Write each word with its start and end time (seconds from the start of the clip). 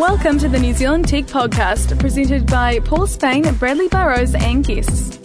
Welcome 0.00 0.38
to 0.38 0.48
the 0.48 0.58
New 0.58 0.72
Zealand 0.72 1.06
Tech 1.08 1.24
Podcast, 1.24 1.96
presented 2.00 2.46
by 2.46 2.78
Paul 2.80 3.06
Spain, 3.06 3.42
Bradley 3.56 3.86
Burrows, 3.88 4.34
and 4.34 4.64
guests. 4.64 5.18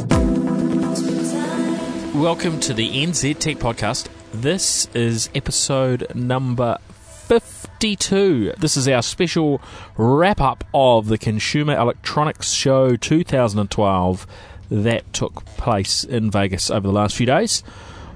Welcome 2.14 2.60
to 2.60 2.74
the 2.74 2.90
NZ 2.90 3.40
Tech 3.40 3.56
Podcast. 3.56 4.10
This 4.34 4.90
is 4.94 5.30
episode 5.34 6.14
number 6.14 6.78
52. 6.90 8.56
This 8.58 8.76
is 8.76 8.90
our 8.90 9.02
special 9.02 9.62
wrap 9.96 10.42
up 10.42 10.66
of 10.74 11.08
the 11.08 11.18
Consumer 11.18 11.78
Electronics 11.78 12.52
Show 12.52 12.98
2012 12.98 14.28
that 14.70 15.14
took 15.14 15.46
place 15.46 16.04
in 16.04 16.30
Vegas 16.30 16.70
over 16.70 16.86
the 16.86 16.94
last 16.94 17.16
few 17.16 17.26
days. 17.26 17.64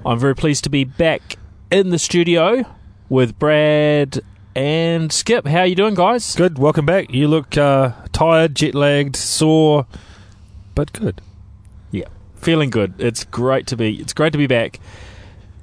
I'm 0.04 0.18
very 0.18 0.36
pleased 0.36 0.64
to 0.64 0.70
be 0.70 0.84
back 0.84 1.38
in 1.70 1.88
the 1.88 1.98
studio 1.98 2.66
with 3.08 3.38
Brad 3.38 4.20
and 4.54 5.12
Skip. 5.12 5.46
How 5.46 5.60
are 5.60 5.66
you 5.66 5.74
doing, 5.74 5.94
guys? 5.94 6.34
Good. 6.34 6.58
Welcome 6.58 6.86
back. 6.86 7.12
You 7.12 7.28
look 7.28 7.56
uh, 7.56 7.92
tired, 8.12 8.54
jet 8.54 8.74
lagged, 8.74 9.16
sore, 9.16 9.86
but 10.74 10.92
good. 10.92 11.20
Yeah, 11.90 12.08
feeling 12.36 12.70
good. 12.70 12.94
It's 12.98 13.24
great 13.24 13.66
to 13.68 13.76
be. 13.76 14.00
It's 14.00 14.12
great 14.12 14.32
to 14.32 14.38
be 14.38 14.46
back. 14.46 14.80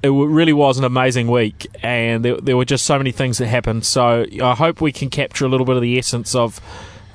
It 0.02 0.10
really 0.10 0.52
was 0.52 0.78
an 0.78 0.84
amazing 0.84 1.28
week, 1.28 1.66
and 1.82 2.24
there, 2.24 2.36
there 2.36 2.56
were 2.56 2.64
just 2.64 2.84
so 2.84 2.98
many 2.98 3.10
things 3.10 3.38
that 3.38 3.48
happened. 3.48 3.84
So 3.84 4.26
I 4.42 4.54
hope 4.54 4.80
we 4.80 4.92
can 4.92 5.10
capture 5.10 5.44
a 5.44 5.48
little 5.48 5.66
bit 5.66 5.76
of 5.76 5.82
the 5.82 5.98
essence 5.98 6.34
of 6.34 6.60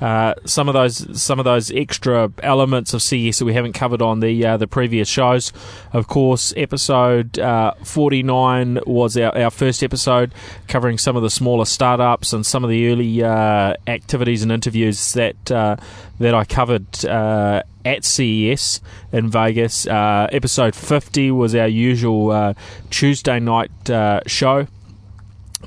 uh, 0.04 0.34
some 0.44 0.68
of 0.68 0.74
those 0.74 1.18
some 1.18 1.38
of 1.38 1.46
those 1.46 1.70
extra 1.70 2.30
elements 2.42 2.92
of 2.92 3.00
CES 3.00 3.38
that 3.38 3.46
we 3.46 3.54
haven't 3.54 3.72
covered 3.72 4.02
on 4.02 4.20
the 4.20 4.44
uh, 4.44 4.58
the 4.58 4.66
previous 4.66 5.08
shows. 5.08 5.50
Of 5.94 6.08
course, 6.08 6.52
episode 6.58 7.38
uh, 7.38 7.72
49 7.82 8.80
was 8.86 9.16
our, 9.16 9.34
our 9.34 9.50
first 9.50 9.82
episode 9.82 10.34
covering 10.68 10.98
some 10.98 11.16
of 11.16 11.22
the 11.22 11.30
smaller 11.30 11.64
startups 11.64 12.34
and 12.34 12.44
some 12.44 12.64
of 12.64 12.68
the 12.68 12.92
early 12.92 13.22
uh, 13.22 13.76
activities 13.86 14.42
and 14.42 14.52
interviews 14.52 15.14
that 15.14 15.50
uh, 15.50 15.76
that 16.18 16.34
I 16.34 16.44
covered 16.44 17.02
at 17.06 18.04
CES 18.04 18.82
in 19.10 19.30
Vegas. 19.30 19.86
episode 19.86 20.74
50 20.74 21.30
was 21.30 21.54
our 21.54 21.66
usual 21.66 22.54
Tuesday 22.90 23.40
night 23.40 23.70
show 24.26 24.66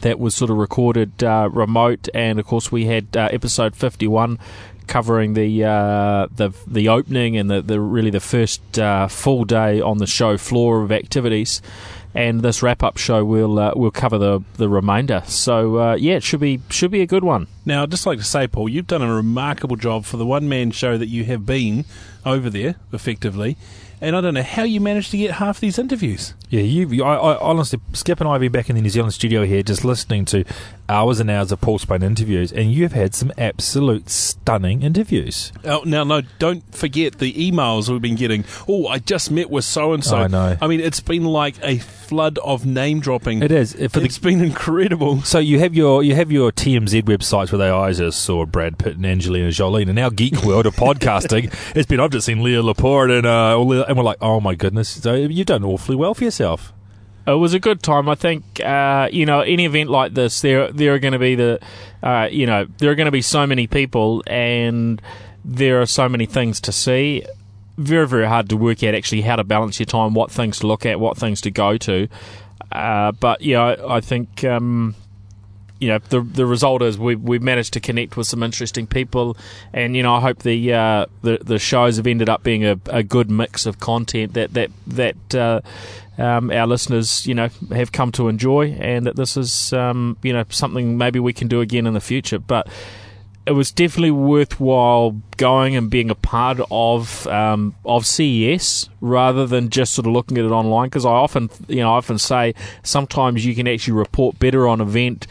that 0.01 0.19
was 0.19 0.35
sort 0.35 0.51
of 0.51 0.57
recorded 0.57 1.23
uh, 1.23 1.49
remote, 1.51 2.09
and 2.13 2.39
of 2.39 2.45
course 2.45 2.71
we 2.71 2.85
had 2.85 3.15
uh, 3.15 3.29
episode 3.31 3.75
fifty 3.75 4.07
one 4.07 4.39
covering 4.87 5.33
the 5.33 5.63
uh, 5.63 6.27
the 6.33 6.53
the 6.65 6.89
opening 6.89 7.37
and 7.37 7.49
the, 7.49 7.61
the 7.61 7.79
really 7.79 8.09
the 8.09 8.19
first 8.19 8.79
uh, 8.79 9.07
full 9.07 9.43
day 9.45 9.81
on 9.81 9.97
the 9.97 10.07
show 10.07 10.37
floor 10.37 10.81
of 10.81 10.91
activities. 10.91 11.61
And 12.15 12.41
this 12.41 12.63
wrap 12.63 12.81
up 12.81 12.97
show 12.97 13.23
will 13.23 13.59
uh, 13.59 13.73
will 13.75 13.91
cover 13.91 14.17
the 14.17 14.41
the 14.55 14.67
remainder. 14.69 15.21
So 15.27 15.77
uh, 15.77 15.95
yeah, 15.95 16.15
it 16.15 16.23
should 16.23 16.39
be 16.39 16.61
should 16.69 16.89
be 16.89 17.01
a 17.01 17.05
good 17.05 17.23
one. 17.23 17.47
Now, 17.65 17.83
I'd 17.83 17.91
just 17.91 18.07
like 18.07 18.17
to 18.17 18.23
say, 18.23 18.47
Paul, 18.47 18.69
you've 18.69 18.87
done 18.87 19.03
a 19.03 19.13
remarkable 19.13 19.75
job 19.75 20.05
for 20.05 20.17
the 20.17 20.25
one 20.25 20.49
man 20.49 20.71
show 20.71 20.97
that 20.97 21.09
you 21.09 21.25
have 21.25 21.45
been 21.45 21.85
over 22.25 22.49
there, 22.49 22.75
effectively 22.91 23.55
and 24.01 24.15
I 24.15 24.21
don't 24.21 24.33
know 24.33 24.43
how 24.43 24.63
you 24.63 24.79
managed 24.79 25.11
to 25.11 25.17
get 25.17 25.31
half 25.31 25.59
these 25.59 25.79
interviews. 25.79 26.33
Yeah, 26.49 26.61
you. 26.61 27.03
I, 27.03 27.15
I 27.15 27.39
honestly, 27.39 27.79
Skip 27.93 28.19
and 28.19 28.29
I 28.29 28.33
have 28.33 28.41
been 28.41 28.51
back 28.51 28.69
in 28.69 28.75
the 28.75 28.81
New 28.81 28.89
Zealand 28.89 29.13
studio 29.13 29.45
here, 29.45 29.63
just 29.63 29.83
listening 29.83 30.25
to 30.25 30.43
hours 30.89 31.19
and 31.19 31.29
hours 31.29 31.51
of 31.51 31.61
Paul 31.61 31.79
Spain 31.79 32.03
interviews, 32.03 32.51
and 32.51 32.71
you've 32.71 32.93
had 32.93 33.13
some 33.13 33.31
absolute 33.37 34.09
stunning 34.09 34.81
interviews. 34.81 35.51
Oh, 35.65 35.83
now, 35.85 36.03
no, 36.03 36.21
don't 36.39 36.63
forget 36.73 37.19
the 37.19 37.33
emails 37.33 37.89
we've 37.89 38.01
been 38.01 38.15
getting. 38.15 38.45
Oh, 38.67 38.87
I 38.87 38.99
just 38.99 39.31
met 39.31 39.49
with 39.49 39.65
so 39.65 39.93
and 39.93 40.03
so. 40.03 40.17
I 40.17 40.27
know. 40.27 40.57
I 40.61 40.67
mean, 40.67 40.79
it's 40.79 40.99
been 40.99 41.25
like 41.25 41.55
a 41.63 41.77
flood 41.79 42.37
of 42.39 42.65
name 42.65 42.99
dropping. 42.99 43.43
It 43.43 43.51
is. 43.51 43.73
For 43.73 43.99
it's 43.99 44.17
the, 44.17 44.21
been 44.21 44.43
incredible. 44.43 45.21
So 45.21 45.39
you 45.39 45.59
have 45.59 45.75
your 45.75 46.03
you 46.03 46.15
have 46.15 46.31
your 46.31 46.51
TMZ 46.51 47.03
websites 47.03 47.51
where 47.51 47.59
they 47.59 47.69
either 47.69 48.11
saw 48.11 48.45
Brad 48.45 48.77
Pitt 48.77 48.95
and 48.95 49.05
Angelina 49.05 49.51
Jolie, 49.51 49.83
and 49.83 49.95
now 49.95 50.09
Geek 50.09 50.43
World 50.43 50.65
of 50.65 50.75
podcasting. 50.75 51.53
It's 51.75 51.85
been 51.85 51.99
I've 51.99 52.11
just 52.11 52.25
seen 52.25 52.43
Leo 52.43 52.63
Laporte 52.63 53.11
and 53.11 53.25
uh, 53.25 53.59
and 53.59 53.97
we're 53.97 54.03
like, 54.03 54.17
oh 54.21 54.39
my 54.39 54.55
goodness, 54.55 54.89
so 54.89 55.13
you've 55.13 55.45
done 55.45 55.63
awfully 55.63 55.95
well 55.95 56.13
for 56.13 56.23
yourself. 56.23 56.73
It 57.27 57.33
was 57.33 57.53
a 57.53 57.59
good 57.59 57.83
time. 57.83 58.07
I 58.07 58.15
think 58.15 58.43
uh, 58.61 59.09
you 59.11 59.25
know 59.25 59.41
any 59.41 59.65
event 59.65 59.89
like 59.89 60.13
this, 60.13 60.39
there 60.41 60.71
there 60.71 60.93
are 60.93 60.99
going 60.99 61.11
to 61.11 61.19
be 61.19 61.35
the 61.35 61.59
uh, 62.01 62.29
you 62.31 62.45
know 62.45 62.65
there 62.77 62.89
are 62.89 62.95
going 62.95 63.05
to 63.05 63.11
be 63.11 63.21
so 63.21 63.45
many 63.45 63.67
people, 63.67 64.23
and 64.27 65.01
there 65.43 65.81
are 65.81 65.85
so 65.85 66.07
many 66.07 66.25
things 66.25 66.61
to 66.61 66.71
see. 66.71 67.25
Very 67.77 68.07
very 68.07 68.27
hard 68.27 68.49
to 68.49 68.57
work 68.57 68.81
out 68.83 68.95
actually 68.95 69.21
how 69.21 69.35
to 69.35 69.43
balance 69.43 69.77
your 69.77 69.85
time, 69.85 70.13
what 70.13 70.31
things 70.31 70.59
to 70.59 70.67
look 70.67 70.85
at, 70.85 70.99
what 71.01 71.17
things 71.17 71.41
to 71.41 71.51
go 71.51 71.77
to. 71.77 72.07
Uh, 72.71 73.11
but 73.11 73.41
yeah, 73.41 73.75
I 73.87 73.99
think 73.99 74.43
um, 74.43 74.95
you 75.79 75.87
know 75.89 75.99
the 76.09 76.21
the 76.21 76.45
result 76.45 76.81
is 76.81 76.97
we 76.97 77.15
we've 77.15 77.41
managed 77.41 77.73
to 77.73 77.79
connect 77.79 78.17
with 78.17 78.27
some 78.27 78.43
interesting 78.43 78.87
people, 78.87 79.37
and 79.73 79.95
you 79.95 80.03
know 80.03 80.15
I 80.15 80.21
hope 80.21 80.39
the 80.39 80.73
uh, 80.73 81.05
the 81.21 81.39
the 81.41 81.59
shows 81.59 81.97
have 81.97 82.07
ended 82.07 82.29
up 82.29 82.43
being 82.43 82.65
a, 82.65 82.79
a 82.87 83.03
good 83.03 83.29
mix 83.29 83.65
of 83.65 83.79
content 83.79 84.33
that 84.33 84.53
that 84.53 84.71
that 84.87 85.35
uh, 85.35 85.61
um, 86.17 86.51
our 86.51 86.65
listeners, 86.65 87.27
you 87.27 87.35
know, 87.35 87.49
have 87.71 87.91
come 87.91 88.11
to 88.13 88.27
enjoy, 88.27 88.71
and 88.79 89.05
that 89.05 89.15
this 89.15 89.37
is, 89.37 89.71
um, 89.73 90.17
you 90.23 90.33
know, 90.33 90.45
something 90.49 90.97
maybe 90.97 91.19
we 91.19 91.33
can 91.33 91.47
do 91.47 91.61
again 91.61 91.85
in 91.85 91.93
the 91.93 92.01
future. 92.01 92.39
But 92.39 92.67
it 93.45 93.51
was 93.51 93.71
definitely 93.71 94.11
worthwhile 94.11 95.21
going 95.37 95.75
and 95.75 95.89
being 95.89 96.09
a 96.09 96.15
part 96.15 96.59
of 96.71 97.27
um, 97.27 97.75
of 97.85 98.05
CES 98.05 98.89
rather 98.99 99.45
than 99.45 99.69
just 99.69 99.93
sort 99.93 100.07
of 100.07 100.13
looking 100.13 100.37
at 100.37 100.45
it 100.45 100.51
online. 100.51 100.87
Because 100.87 101.05
I 101.05 101.11
often, 101.11 101.49
you 101.67 101.77
know, 101.77 101.93
I 101.93 101.97
often 101.97 102.17
say 102.17 102.55
sometimes 102.83 103.45
you 103.45 103.53
can 103.55 103.67
actually 103.67 103.93
report 103.93 104.39
better 104.39 104.67
on 104.67 104.81
event 104.81 105.27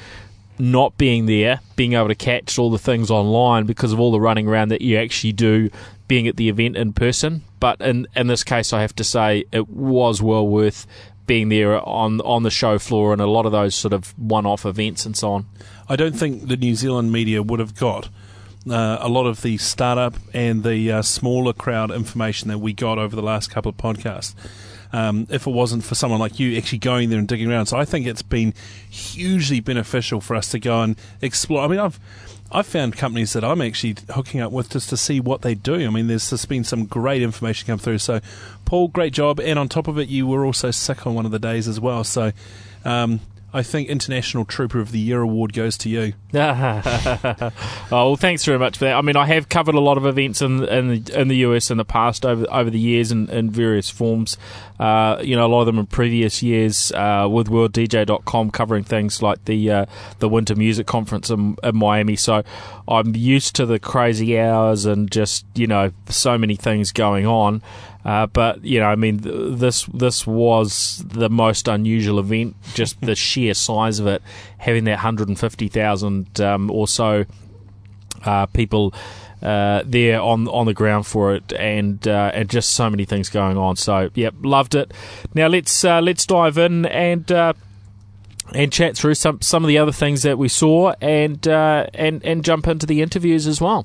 not 0.59 0.97
being 0.97 1.27
there, 1.27 1.61
being 1.77 1.95
able 1.95 2.09
to 2.09 2.15
catch 2.15 2.59
all 2.59 2.71
the 2.71 2.79
things 2.79 3.11
online 3.11 3.67
because 3.67 3.93
of 3.93 4.01
all 4.01 4.11
the 4.11 4.21
running 4.21 4.49
around 4.49 4.69
that 4.69 4.83
you 4.83 4.97
actually 4.99 5.33
do 5.33 5.71
being 6.09 6.27
at 6.29 6.37
the 6.37 6.49
event 6.49 6.77
in 6.77 6.93
person. 6.93 7.43
But 7.61 7.81
in 7.81 8.07
in 8.15 8.27
this 8.27 8.45
case, 8.45 8.73
I 8.73 8.81
have 8.81 8.95
to 8.97 9.05
say 9.05 9.45
it 9.53 9.69
was 9.69 10.23
well 10.23 10.47
worth 10.47 10.87
being 11.27 11.49
there 11.49 11.81
on 11.87 12.21
on 12.21 12.43
the 12.43 12.51
show 12.51 12.79
floor 12.79 13.13
and 13.13 13.21
a 13.21 13.27
lot 13.27 13.47
of 13.47 13.53
those 13.53 13.75
sort 13.75 13.93
of 13.93 14.17
one 14.19 14.47
off 14.47 14.65
events 14.65 15.05
and 15.07 15.17
so 15.17 15.33
on. 15.33 15.47
I 15.89 15.97
don't 15.97 16.17
think 16.17 16.49
the 16.49 16.57
New 16.57 16.75
Zealand 16.75 17.13
media 17.13 17.43
would 17.43 17.61
have 17.61 17.75
got. 17.75 18.09
Uh, 18.69 18.99
a 19.01 19.09
lot 19.09 19.27
of 19.27 19.43
the 19.43 19.57
startup 19.59 20.17
and 20.35 20.65
the 20.65 20.91
uh, 20.91 21.01
smaller 21.01 21.53
crowd 21.53 21.93
information 21.93 22.49
that 22.49 22.59
we 22.59 22.73
got 22.73 22.99
over 22.99 23.15
the 23.15 23.23
last 23.23 23.49
couple 23.49 23.69
of 23.69 23.77
podcasts. 23.77 24.35
Um, 24.97 25.27
if 25.29 25.47
it 25.47 25.51
wasn't 25.51 25.85
for 25.85 25.95
someone 25.95 26.21
like 26.21 26.41
you 26.41 26.57
actually 26.57 26.79
going 26.79 27.11
there 27.11 27.19
and 27.19 27.29
digging 27.29 27.51
around. 27.51 27.67
So 27.67 27.77
I 27.77 27.85
think 27.85 28.07
it's 28.07 28.23
been 28.23 28.55
hugely 28.89 29.61
beneficial 29.61 30.23
for 30.23 30.35
us 30.35 30.49
to 30.53 30.59
go 30.59 30.81
and 30.81 30.97
explore. 31.21 31.63
I 31.63 31.69
mean, 31.69 31.81
I've 31.81 32.01
I've 32.51 32.67
found 32.67 32.97
companies 32.97 33.35
that 33.35 33.45
I'm 33.45 33.61
actually 33.61 33.97
hooking 34.09 34.41
up 34.41 34.53
with 34.53 34.71
just 34.71 34.89
to 34.89 34.97
see 34.97 35.21
what 35.21 35.43
they 35.43 35.55
do. 35.55 35.87
I 35.87 35.91
mean, 35.91 36.07
there's 36.07 36.31
just 36.31 36.49
been 36.49 36.65
some 36.65 36.87
great 36.87 37.21
information 37.21 37.67
come 37.67 37.79
through. 37.79 37.99
So, 37.99 38.21
Paul, 38.65 38.89
great 38.89 39.13
job. 39.13 39.39
And 39.39 39.59
on 39.59 39.69
top 39.69 39.87
of 39.87 39.99
it, 39.99 40.09
you 40.09 40.27
were 40.27 40.47
also 40.47 40.71
sick 40.71 41.07
on 41.07 41.15
one 41.15 41.27
of 41.27 41.33
the 41.33 41.39
days 41.39 41.69
as 41.69 41.79
well. 41.79 42.03
So, 42.03 42.33
um, 42.87 43.21
I 43.53 43.63
think 43.63 43.89
International 43.89 44.45
Trooper 44.45 44.81
of 44.81 44.93
the 44.93 44.99
Year 44.99 45.23
award 45.23 45.53
goes 45.53 45.79
to 45.79 45.89
you. 45.89 46.13
oh, 46.35 47.53
well, 47.91 48.17
thanks 48.17 48.45
very 48.45 48.59
much 48.59 48.77
for 48.79 48.85
that. 48.85 48.95
I 48.95 49.01
mean, 49.01 49.17
I 49.17 49.27
have 49.27 49.49
covered 49.49 49.75
a 49.75 49.81
lot 49.81 49.97
of 49.97 50.05
events 50.05 50.43
in 50.43 50.65
in 50.65 50.89
the, 50.89 51.21
in 51.21 51.29
the 51.29 51.37
US 51.37 51.71
in 51.71 51.79
the 51.79 51.85
past 51.85 52.27
over 52.27 52.45
over 52.51 52.69
the 52.69 52.79
years 52.79 53.13
in, 53.13 53.31
in 53.31 53.51
various 53.51 53.89
forms. 53.89 54.37
Uh, 54.79 55.19
you 55.23 55.37
know, 55.37 55.47
a 55.47 55.49
lot 55.49 55.61
of 55.61 55.67
them 55.67 55.79
in 55.79 55.87
previous 55.87 56.43
years 56.43 56.93
uh, 56.93 57.27
with 57.31 57.49
WorldDJ.com 57.49 58.51
covering 58.51 58.85
things 58.85 59.23
like 59.23 59.45
the 59.47 59.71
uh, 59.71 59.87
the 60.19 60.29
Winter 60.29 60.55
Music 60.55 60.87
Conference 60.87 61.31
in, 61.31 61.57
in 61.63 61.77
Miami. 61.77 62.17
So 62.17 62.43
I'm 62.89 63.17
used 63.17 63.57
to 63.57 63.65
the 63.65 63.79
crazy 63.79 64.39
hours 64.39 64.85
and 64.85 65.11
just 65.11 65.47
you 65.55 65.67
know 65.67 65.93
so 66.09 66.37
many 66.37 66.57
things 66.57 66.93
going 66.93 67.27
on. 67.27 67.63
Uh, 68.07 68.25
but 68.25 68.65
you 68.65 68.79
know, 68.79 68.87
I 68.87 68.95
mean, 68.95 69.19
th- 69.19 69.59
this 69.59 69.83
this 69.87 70.25
was 70.29 71.03
the 71.05 71.29
most 71.29 71.67
unusual 71.67 72.21
event. 72.21 72.55
Just 72.73 73.01
the 73.01 73.17
sheer 73.27 73.53
size 73.53 73.99
of 73.99 74.07
it, 74.07 74.23
having 74.59 74.85
that 74.85 75.01
hundred 75.01 75.27
and 75.27 75.39
fifty 75.39 75.67
thousand 75.67 76.41
um, 76.41 76.71
or 76.71 76.87
so 76.87 77.25
uh, 78.25 78.47
people 78.47 78.95
uh, 79.43 79.83
there 79.85 80.21
on 80.21 80.47
on 80.47 80.67
the 80.67 80.73
ground 80.73 81.05
for 81.05 81.35
it, 81.35 81.53
and 81.55 82.07
uh, 82.07 82.31
and 82.33 82.49
just 82.49 82.71
so 82.71 82.89
many 82.89 83.05
things 83.05 83.29
going 83.29 83.57
on. 83.57 83.75
So, 83.75 84.11
yep, 84.15 84.35
loved 84.41 84.77
it. 84.77 84.95
Now 85.35 85.49
let's 85.49 85.85
uh, 85.85 86.01
let's 86.01 86.25
dive 86.27 86.59
in 86.59 86.87
and 86.87 87.31
uh, 87.33 87.55
and 88.55 88.73
chat 88.73 88.97
through 88.97 89.15
some 89.15 89.43
some 89.43 89.65
of 89.65 89.69
the 89.69 89.79
other 89.79 89.91
things 89.91 90.23
that 90.23 90.39
we 90.39 90.47
saw, 90.47 90.95
and 91.01 91.45
and 91.49 92.25
and 92.25 92.45
jump 92.45 92.69
into 92.69 92.87
the 92.87 93.03
interviews 93.03 93.49
as 93.49 93.61
well. 93.61 93.85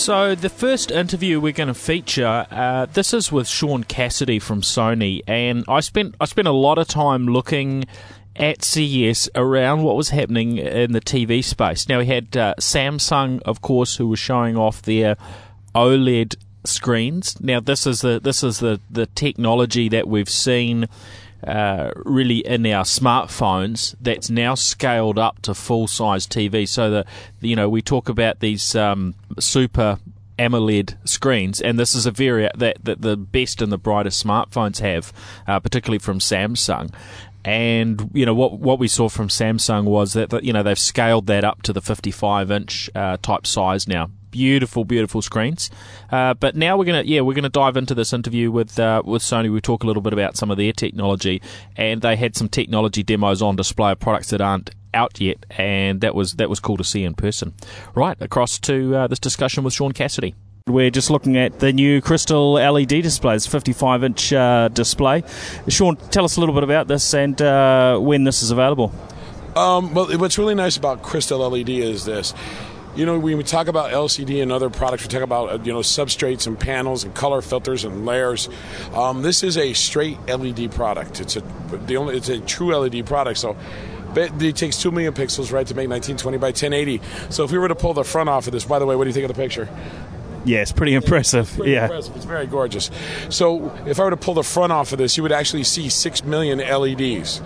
So 0.00 0.34
the 0.34 0.48
first 0.48 0.90
interview 0.90 1.40
we're 1.40 1.52
going 1.52 1.68
to 1.68 1.74
feature, 1.74 2.46
uh, 2.50 2.86
this 2.86 3.12
is 3.12 3.30
with 3.30 3.46
Sean 3.46 3.84
Cassidy 3.84 4.38
from 4.38 4.62
Sony, 4.62 5.20
and 5.26 5.62
I 5.68 5.80
spent 5.80 6.14
I 6.18 6.24
spent 6.24 6.48
a 6.48 6.52
lot 6.52 6.78
of 6.78 6.88
time 6.88 7.26
looking 7.26 7.84
at 8.34 8.64
CES 8.64 9.28
around 9.34 9.82
what 9.82 9.96
was 9.96 10.08
happening 10.08 10.56
in 10.56 10.92
the 10.92 11.02
TV 11.02 11.44
space. 11.44 11.86
Now 11.86 11.98
we 11.98 12.06
had 12.06 12.34
uh, 12.34 12.54
Samsung, 12.58 13.42
of 13.42 13.60
course, 13.60 13.96
who 13.96 14.08
was 14.08 14.18
showing 14.18 14.56
off 14.56 14.80
their 14.80 15.18
OLED 15.74 16.36
screens. 16.64 17.38
Now 17.38 17.60
this 17.60 17.86
is 17.86 18.00
the 18.00 18.18
this 18.18 18.42
is 18.42 18.60
the 18.60 18.80
the 18.90 19.04
technology 19.04 19.90
that 19.90 20.08
we've 20.08 20.30
seen 20.30 20.88
uh, 21.46 21.90
really 22.04 22.38
in 22.38 22.66
our 22.66 22.84
smartphones 22.84 23.94
that's 24.00 24.30
now 24.30 24.54
scaled 24.54 25.18
up 25.18 25.40
to 25.42 25.54
full 25.54 25.86
size 25.86 26.26
TV. 26.26 26.68
So 26.68 26.90
that 26.90 27.06
you 27.40 27.56
know 27.56 27.68
we 27.68 27.82
talk 27.82 28.08
about 28.08 28.40
these 28.40 28.74
um, 28.74 29.14
super 29.38 29.98
AMOLED 30.38 30.96
screens, 31.08 31.60
and 31.60 31.78
this 31.78 31.94
is 31.94 32.06
a 32.06 32.10
very 32.10 32.48
that, 32.56 32.84
that 32.84 33.02
the 33.02 33.16
best 33.16 33.60
and 33.60 33.70
the 33.70 33.78
brightest 33.78 34.24
smartphones 34.24 34.80
have, 34.80 35.12
uh, 35.46 35.60
particularly 35.60 35.98
from 35.98 36.18
Samsung. 36.18 36.92
And 37.44 38.10
you 38.12 38.26
know 38.26 38.34
what 38.34 38.58
what 38.58 38.78
we 38.78 38.88
saw 38.88 39.08
from 39.08 39.28
Samsung 39.28 39.84
was 39.84 40.12
that, 40.12 40.30
that 40.30 40.44
you 40.44 40.52
know 40.52 40.62
they've 40.62 40.78
scaled 40.78 41.26
that 41.26 41.44
up 41.44 41.62
to 41.62 41.72
the 41.72 41.80
55 41.80 42.50
inch 42.50 42.90
uh, 42.94 43.16
type 43.22 43.46
size 43.46 43.88
now. 43.88 44.10
Beautiful, 44.30 44.84
beautiful 44.84 45.22
screens. 45.22 45.70
Uh, 46.10 46.34
but 46.34 46.56
now 46.56 46.76
we're 46.76 46.84
gonna 46.84 47.02
yeah 47.02 47.20
we're 47.20 47.34
gonna 47.34 47.48
dive 47.48 47.76
into 47.76 47.94
this 47.94 48.12
interview 48.12 48.50
with 48.50 48.78
uh, 48.78 49.02
with 49.04 49.22
Sony. 49.22 49.52
We 49.52 49.60
talk 49.60 49.82
a 49.84 49.86
little 49.86 50.02
bit 50.02 50.12
about 50.12 50.36
some 50.36 50.50
of 50.50 50.56
their 50.56 50.72
technology, 50.72 51.42
and 51.76 52.02
they 52.02 52.16
had 52.16 52.36
some 52.36 52.48
technology 52.48 53.02
demos 53.02 53.42
on 53.42 53.56
display 53.56 53.92
of 53.92 54.00
products 54.00 54.30
that 54.30 54.40
aren't 54.40 54.70
out 54.94 55.20
yet, 55.20 55.46
and 55.50 56.00
that 56.00 56.14
was 56.14 56.34
that 56.34 56.48
was 56.48 56.60
cool 56.60 56.76
to 56.76 56.84
see 56.84 57.04
in 57.04 57.14
person. 57.14 57.54
Right 57.94 58.16
across 58.20 58.58
to 58.60 58.96
uh, 58.96 59.06
this 59.06 59.18
discussion 59.18 59.64
with 59.64 59.74
Sean 59.74 59.92
Cassidy. 59.92 60.34
We're 60.66 60.90
just 60.90 61.10
looking 61.10 61.36
at 61.36 61.58
the 61.58 61.72
new 61.72 62.00
Crystal 62.00 62.52
LED 62.52 62.88
displays, 62.88 63.46
55 63.46 64.04
inch 64.04 64.32
uh, 64.32 64.68
display. 64.68 65.24
Sean, 65.68 65.96
tell 65.96 66.24
us 66.24 66.36
a 66.36 66.40
little 66.40 66.54
bit 66.54 66.62
about 66.62 66.86
this 66.86 67.12
and 67.14 67.40
uh, 67.42 67.98
when 67.98 68.24
this 68.24 68.42
is 68.42 68.50
available. 68.50 68.92
Um, 69.56 69.94
well, 69.94 70.16
what's 70.18 70.38
really 70.38 70.54
nice 70.54 70.76
about 70.76 71.02
Crystal 71.02 71.48
LED 71.48 71.70
is 71.70 72.04
this. 72.04 72.34
You 73.00 73.06
know, 73.06 73.18
when 73.18 73.38
we 73.38 73.44
talk 73.44 73.66
about 73.66 73.92
LCD 73.92 74.42
and 74.42 74.52
other 74.52 74.68
products, 74.68 75.04
we 75.04 75.08
talk 75.08 75.22
about 75.22 75.48
uh, 75.48 75.62
you 75.62 75.72
know 75.72 75.78
substrates 75.78 76.46
and 76.46 76.60
panels 76.60 77.02
and 77.02 77.14
color 77.14 77.40
filters 77.40 77.82
and 77.82 78.04
layers. 78.04 78.50
Um, 78.92 79.22
this 79.22 79.42
is 79.42 79.56
a 79.56 79.72
straight 79.72 80.18
LED 80.26 80.70
product. 80.70 81.18
It's 81.18 81.34
a 81.34 81.40
the 81.86 81.96
only 81.96 82.18
it's 82.18 82.28
a 82.28 82.40
true 82.40 82.76
LED 82.76 83.06
product. 83.06 83.38
So 83.38 83.56
it 84.14 84.54
takes 84.54 84.82
2 84.82 84.90
million 84.90 85.14
pixels, 85.14 85.50
right, 85.50 85.66
to 85.66 85.74
make 85.74 85.88
1920 85.88 86.36
by 86.36 86.48
1080. 86.48 87.00
So 87.30 87.42
if 87.44 87.50
we 87.50 87.56
were 87.56 87.68
to 87.68 87.74
pull 87.74 87.94
the 87.94 88.04
front 88.04 88.28
off 88.28 88.46
of 88.46 88.52
this, 88.52 88.66
by 88.66 88.78
the 88.78 88.84
way, 88.84 88.94
what 88.96 89.04
do 89.04 89.08
you 89.08 89.14
think 89.14 89.24
of 89.24 89.34
the 89.34 89.42
picture? 89.42 89.66
Yeah, 90.44 90.60
it's 90.60 90.72
pretty 90.72 90.92
impressive. 90.92 91.46
It's 91.46 91.56
pretty 91.56 91.72
yeah, 91.72 91.84
impressive. 91.84 92.16
It's 92.16 92.26
very 92.26 92.46
gorgeous. 92.48 92.90
So 93.30 93.74
if 93.86 93.98
I 93.98 94.04
were 94.04 94.10
to 94.10 94.18
pull 94.18 94.34
the 94.34 94.42
front 94.42 94.72
off 94.72 94.92
of 94.92 94.98
this, 94.98 95.16
you 95.16 95.22
would 95.22 95.32
actually 95.32 95.64
see 95.64 95.88
6 95.88 96.24
million 96.24 96.58
LEDs. 96.58 97.40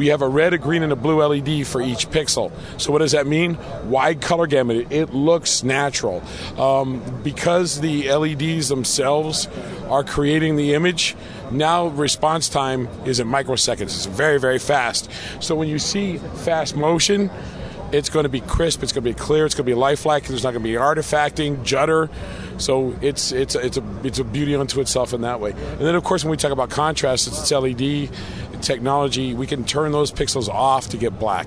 We 0.00 0.06
have 0.06 0.22
a 0.22 0.28
red, 0.28 0.54
a 0.54 0.58
green, 0.58 0.82
and 0.82 0.92
a 0.92 0.96
blue 0.96 1.22
LED 1.22 1.66
for 1.66 1.82
each 1.82 2.08
pixel. 2.08 2.50
So 2.80 2.90
what 2.90 3.00
does 3.00 3.12
that 3.12 3.26
mean? 3.26 3.58
Wide 3.84 4.22
color 4.22 4.46
gamut. 4.46 4.90
It 4.90 5.12
looks 5.12 5.62
natural. 5.62 6.22
Um, 6.56 7.02
because 7.22 7.82
the 7.82 8.10
LEDs 8.10 8.70
themselves 8.70 9.46
are 9.90 10.02
creating 10.02 10.56
the 10.56 10.72
image, 10.72 11.16
now 11.50 11.88
response 11.88 12.48
time 12.48 12.88
is 13.04 13.20
in 13.20 13.28
microseconds. 13.28 13.82
It's 13.82 14.06
very, 14.06 14.40
very 14.40 14.58
fast. 14.58 15.10
So 15.38 15.54
when 15.54 15.68
you 15.68 15.78
see 15.78 16.16
fast 16.16 16.76
motion, 16.76 17.30
it's 17.92 18.08
going 18.08 18.22
to 18.22 18.30
be 18.30 18.40
crisp. 18.40 18.82
It's 18.82 18.92
going 18.92 19.04
to 19.04 19.10
be 19.10 19.14
clear. 19.14 19.44
It's 19.44 19.54
going 19.54 19.66
to 19.66 19.70
be 19.70 19.74
lifelike. 19.74 20.26
There's 20.26 20.44
not 20.44 20.52
going 20.52 20.62
to 20.62 20.68
be 20.68 20.76
artifacting, 20.76 21.62
judder. 21.62 22.08
So 22.58 22.94
it's 23.00 23.32
it's 23.32 23.54
it's 23.54 23.76
a 23.76 23.82
it's 24.04 24.18
a 24.18 24.24
beauty 24.24 24.54
unto 24.54 24.80
itself 24.80 25.12
in 25.12 25.22
that 25.22 25.40
way. 25.40 25.50
And 25.52 25.80
then 25.80 25.94
of 25.94 26.04
course 26.04 26.24
when 26.24 26.30
we 26.30 26.36
talk 26.36 26.52
about 26.52 26.70
contrast, 26.70 27.26
it's 27.26 27.50
LED 27.50 28.10
technology. 28.60 29.34
We 29.34 29.46
can 29.46 29.64
turn 29.64 29.92
those 29.92 30.12
pixels 30.12 30.48
off 30.48 30.88
to 30.90 30.96
get 30.96 31.18
black 31.18 31.46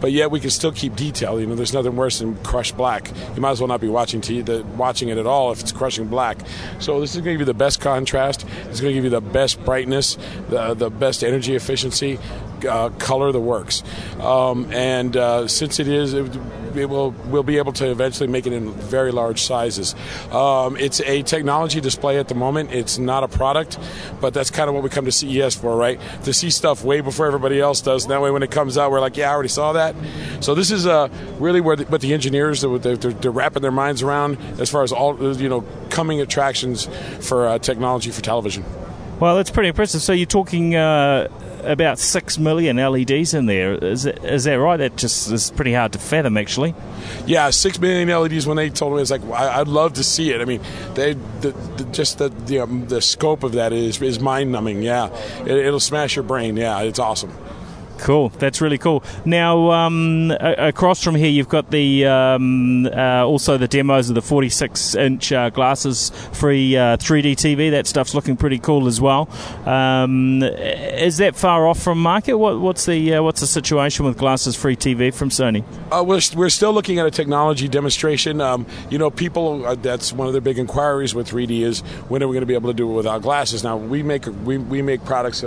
but 0.00 0.12
yet 0.12 0.30
we 0.30 0.40
can 0.40 0.50
still 0.50 0.72
keep 0.72 0.96
detail. 0.96 1.40
You 1.40 1.46
know, 1.46 1.54
there's 1.54 1.72
nothing 1.72 1.96
worse 1.96 2.18
than 2.18 2.36
crushed 2.42 2.76
black. 2.76 3.10
You 3.34 3.40
might 3.40 3.52
as 3.52 3.60
well 3.60 3.68
not 3.68 3.80
be 3.80 3.88
watching 3.88 4.20
t- 4.20 4.42
the, 4.42 4.64
watching 4.76 5.08
it 5.08 5.18
at 5.18 5.26
all 5.26 5.52
if 5.52 5.60
it's 5.60 5.72
crushing 5.72 6.08
black. 6.08 6.38
So 6.78 7.00
this 7.00 7.14
is 7.14 7.16
going 7.16 7.24
to 7.26 7.32
give 7.32 7.40
you 7.40 7.46
the 7.46 7.54
best 7.54 7.80
contrast. 7.80 8.44
It's 8.68 8.80
going 8.80 8.92
to 8.92 8.94
give 8.94 9.04
you 9.04 9.10
the 9.10 9.20
best 9.20 9.64
brightness, 9.64 10.16
the 10.48 10.74
the 10.74 10.90
best 10.90 11.24
energy 11.24 11.54
efficiency, 11.54 12.18
uh, 12.64 12.90
color 12.90 13.32
the 13.32 13.40
works. 13.40 13.82
Um, 14.20 14.70
and 14.72 15.16
uh, 15.16 15.48
since 15.48 15.78
it 15.78 15.88
is, 15.88 16.14
it, 16.14 16.34
it, 16.76 16.86
will 16.86 17.10
we'll 17.26 17.42
be 17.42 17.58
able 17.58 17.72
to 17.74 17.90
eventually 17.90 18.28
make 18.28 18.46
it 18.46 18.52
in 18.52 18.72
very 18.72 19.12
large 19.12 19.42
sizes. 19.42 19.94
Um, 20.30 20.76
it's 20.76 21.00
a 21.00 21.22
technology 21.22 21.80
display 21.80 22.18
at 22.18 22.28
the 22.28 22.34
moment. 22.34 22.72
It's 22.72 22.98
not 22.98 23.24
a 23.24 23.28
product, 23.28 23.78
but 24.20 24.34
that's 24.34 24.50
kind 24.50 24.68
of 24.68 24.74
what 24.74 24.82
we 24.82 24.90
come 24.90 25.04
to 25.04 25.12
CES 25.12 25.54
for, 25.54 25.76
right? 25.76 26.00
To 26.24 26.32
see 26.32 26.50
stuff 26.50 26.84
way 26.84 27.00
before 27.00 27.26
everybody 27.26 27.60
else 27.60 27.80
does. 27.80 28.04
And 28.04 28.10
that 28.10 28.20
way, 28.20 28.30
when 28.30 28.42
it 28.42 28.50
comes 28.50 28.78
out, 28.78 28.90
we're 28.90 29.00
like, 29.00 29.16
yeah, 29.16 29.30
I 29.30 29.34
already 29.34 29.48
saw 29.48 29.72
that. 29.74 29.85
So 30.40 30.54
this 30.54 30.70
is 30.70 30.86
uh, 30.86 31.08
really 31.38 31.60
where 31.60 31.76
the, 31.76 31.84
what 31.84 32.00
the 32.00 32.14
engineers 32.14 32.62
they're, 32.62 32.78
they're, 32.78 32.96
they're, 32.96 33.30
wrapping 33.30 33.62
their 33.62 33.70
minds 33.70 34.02
around 34.02 34.38
as 34.58 34.70
far 34.70 34.82
as 34.82 34.92
all 34.92 35.36
you 35.36 35.48
know 35.48 35.64
coming 35.90 36.20
attractions 36.20 36.88
for 37.20 37.46
uh, 37.46 37.58
technology 37.58 38.10
for 38.10 38.22
television. 38.22 38.64
Well, 39.20 39.36
that's 39.36 39.50
pretty 39.50 39.68
impressive. 39.68 40.02
So 40.02 40.12
you're 40.12 40.26
talking 40.26 40.76
uh, 40.76 41.28
about 41.64 41.98
six 41.98 42.38
million 42.38 42.76
LEDs 42.76 43.34
in 43.34 43.46
there. 43.46 43.72
Is 43.72 44.04
it, 44.04 44.22
is 44.24 44.44
that 44.44 44.54
right? 44.54 44.76
That 44.76 44.96
just 44.96 45.30
is 45.30 45.50
pretty 45.50 45.72
hard 45.72 45.92
to 45.92 45.98
fathom, 45.98 46.36
actually. 46.36 46.74
Yeah, 47.26 47.50
six 47.50 47.78
million 47.78 48.08
LEDs. 48.08 48.46
When 48.46 48.56
they 48.56 48.70
told 48.70 48.94
me, 48.94 49.02
it's 49.02 49.10
like 49.10 49.24
I, 49.24 49.58
would 49.58 49.68
love 49.68 49.94
to 49.94 50.04
see 50.04 50.32
it. 50.32 50.40
I 50.40 50.44
mean, 50.44 50.60
they 50.94 51.14
the, 51.14 51.52
the, 51.76 51.84
just 51.92 52.18
the 52.18 52.28
the, 52.28 52.60
um, 52.60 52.86
the, 52.88 53.00
scope 53.00 53.42
of 53.42 53.52
that 53.52 53.72
is 53.72 54.00
is 54.02 54.20
mind 54.20 54.52
numbing. 54.52 54.82
Yeah, 54.82 55.08
it, 55.40 55.52
it'll 55.52 55.80
smash 55.80 56.16
your 56.16 56.22
brain. 56.22 56.56
Yeah, 56.56 56.80
it's 56.82 56.98
awesome. 56.98 57.32
Cool, 57.98 58.28
that's 58.28 58.60
really 58.60 58.78
cool. 58.78 59.02
Now, 59.24 59.70
um, 59.70 60.30
across 60.40 61.02
from 61.02 61.14
here, 61.14 61.30
you've 61.30 61.48
got 61.48 61.70
the 61.70 62.06
um, 62.06 62.86
uh, 62.86 63.24
also 63.24 63.56
the 63.56 63.66
demos 63.68 64.08
of 64.08 64.14
the 64.14 64.20
46-inch 64.20 65.32
uh, 65.32 65.50
glasses 65.50 66.10
free 66.32 66.76
uh, 66.76 66.98
3D 66.98 67.32
TV. 67.32 67.70
That 67.70 67.86
stuff's 67.86 68.14
looking 68.14 68.36
pretty 68.36 68.58
cool 68.58 68.86
as 68.86 69.00
well. 69.00 69.28
Um, 69.66 70.42
is 70.42 71.16
that 71.18 71.36
far 71.36 71.66
off 71.66 71.80
from 71.82 72.00
market? 72.00 72.36
What, 72.36 72.60
what's 72.60 72.84
the 72.84 73.14
uh, 73.14 73.22
what's 73.22 73.40
the 73.40 73.46
situation 73.46 74.04
with 74.04 74.18
glasses 74.18 74.54
free 74.54 74.76
TV 74.76 75.12
from 75.12 75.30
Sony? 75.30 75.64
Uh, 75.90 76.04
we're, 76.04 76.20
we're 76.36 76.50
still 76.50 76.72
looking 76.72 76.98
at 76.98 77.06
a 77.06 77.10
technology 77.10 77.68
demonstration. 77.68 78.40
Um, 78.40 78.66
you 78.90 78.98
know, 78.98 79.10
people 79.10 79.64
uh, 79.64 79.74
that's 79.74 80.12
one 80.12 80.26
of 80.26 80.34
their 80.34 80.42
big 80.42 80.58
inquiries 80.58 81.14
with 81.14 81.28
3D 81.28 81.62
is 81.62 81.80
when 82.08 82.22
are 82.22 82.28
we 82.28 82.34
going 82.34 82.42
to 82.42 82.46
be 82.46 82.54
able 82.54 82.70
to 82.70 82.76
do 82.76 82.90
it 82.90 82.94
without 82.94 83.22
glasses? 83.22 83.64
Now 83.64 83.76
we 83.76 84.02
make 84.02 84.26
we, 84.44 84.58
we 84.58 84.82
make 84.82 85.04
products 85.04 85.42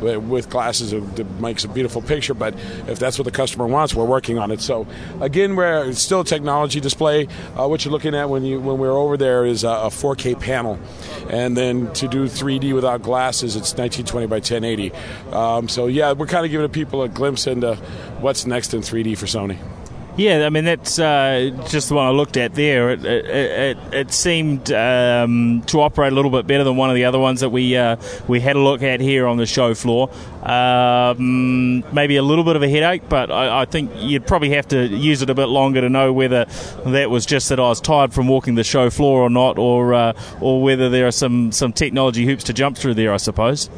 with 0.00 0.50
glasses 0.50 0.90
that 0.90 1.40
makes 1.40 1.64
a 1.64 1.68
beautiful 1.68 1.83
beautiful 1.84 2.00
picture, 2.00 2.32
but 2.32 2.54
if 2.88 2.98
that's 2.98 3.18
what 3.18 3.26
the 3.26 3.30
customer 3.30 3.66
wants, 3.66 3.94
we're 3.94 4.06
working 4.06 4.38
on 4.38 4.50
it. 4.50 4.58
So 4.62 4.86
again, 5.20 5.54
we're 5.54 5.90
it's 5.90 6.00
still 6.00 6.20
a 6.20 6.24
technology 6.24 6.80
display. 6.80 7.28
Uh, 7.58 7.68
what 7.68 7.84
you're 7.84 7.92
looking 7.92 8.14
at 8.14 8.30
when 8.30 8.42
you 8.42 8.58
when 8.58 8.78
we're 8.78 8.96
over 8.96 9.18
there 9.18 9.44
is 9.44 9.64
a, 9.64 9.68
a 9.68 9.88
4K 9.88 10.40
panel, 10.40 10.78
and 11.28 11.54
then 11.54 11.92
to 11.92 12.08
do 12.08 12.24
3D 12.24 12.74
without 12.74 13.02
glasses, 13.02 13.54
it's 13.54 13.74
1920 13.74 14.26
by 14.28 14.36
1080. 14.36 14.92
Um, 15.30 15.68
so 15.68 15.86
yeah, 15.86 16.12
we're 16.12 16.26
kind 16.26 16.46
of 16.46 16.50
giving 16.50 16.70
people 16.70 17.02
a 17.02 17.08
glimpse 17.10 17.46
into 17.46 17.74
what's 18.20 18.46
next 18.46 18.72
in 18.72 18.80
3D 18.80 19.18
for 19.18 19.26
Sony. 19.26 19.58
Yeah, 20.16 20.46
I 20.46 20.50
mean 20.50 20.64
that's 20.64 21.00
uh, 21.00 21.50
just 21.68 21.88
the 21.88 21.96
one 21.96 22.06
I 22.06 22.10
looked 22.10 22.36
at 22.36 22.54
there. 22.54 22.90
It 22.90 23.04
it, 23.04 23.24
it, 23.26 23.78
it 23.92 24.12
seemed 24.12 24.70
um, 24.70 25.62
to 25.66 25.80
operate 25.80 26.12
a 26.12 26.14
little 26.14 26.30
bit 26.30 26.46
better 26.46 26.62
than 26.62 26.76
one 26.76 26.88
of 26.88 26.94
the 26.94 27.04
other 27.04 27.18
ones 27.18 27.40
that 27.40 27.48
we 27.48 27.76
uh, 27.76 27.96
we 28.28 28.38
had 28.38 28.54
a 28.54 28.60
look 28.60 28.80
at 28.82 29.00
here 29.00 29.26
on 29.26 29.38
the 29.38 29.46
show 29.46 29.74
floor. 29.74 30.08
Um, 30.44 31.80
maybe 31.92 32.14
a 32.14 32.22
little 32.22 32.44
bit 32.44 32.54
of 32.54 32.62
a 32.62 32.68
headache, 32.68 33.08
but 33.08 33.32
I, 33.32 33.62
I, 33.62 33.64
think 33.64 33.90
you'd 33.96 34.26
probably 34.26 34.50
have 34.50 34.68
to 34.68 34.86
use 34.86 35.22
it 35.22 35.30
a 35.30 35.34
bit 35.34 35.46
longer 35.46 35.80
to 35.80 35.88
know 35.88 36.12
whether 36.12 36.44
that 36.84 37.10
was 37.10 37.26
just 37.26 37.48
that 37.48 37.58
I 37.58 37.62
was 37.62 37.80
tired 37.80 38.12
from 38.12 38.28
walking 38.28 38.54
the 38.54 38.62
show 38.62 38.90
floor 38.90 39.20
or 39.20 39.30
not, 39.30 39.58
or 39.58 39.94
uh, 39.94 40.12
or 40.40 40.62
whether 40.62 40.88
there 40.88 41.08
are 41.08 41.12
some 41.12 41.50
some 41.50 41.72
technology 41.72 42.24
hoops 42.24 42.44
to 42.44 42.52
jump 42.52 42.76
through 42.76 42.94
there. 42.94 43.12
I 43.12 43.16
suppose. 43.16 43.68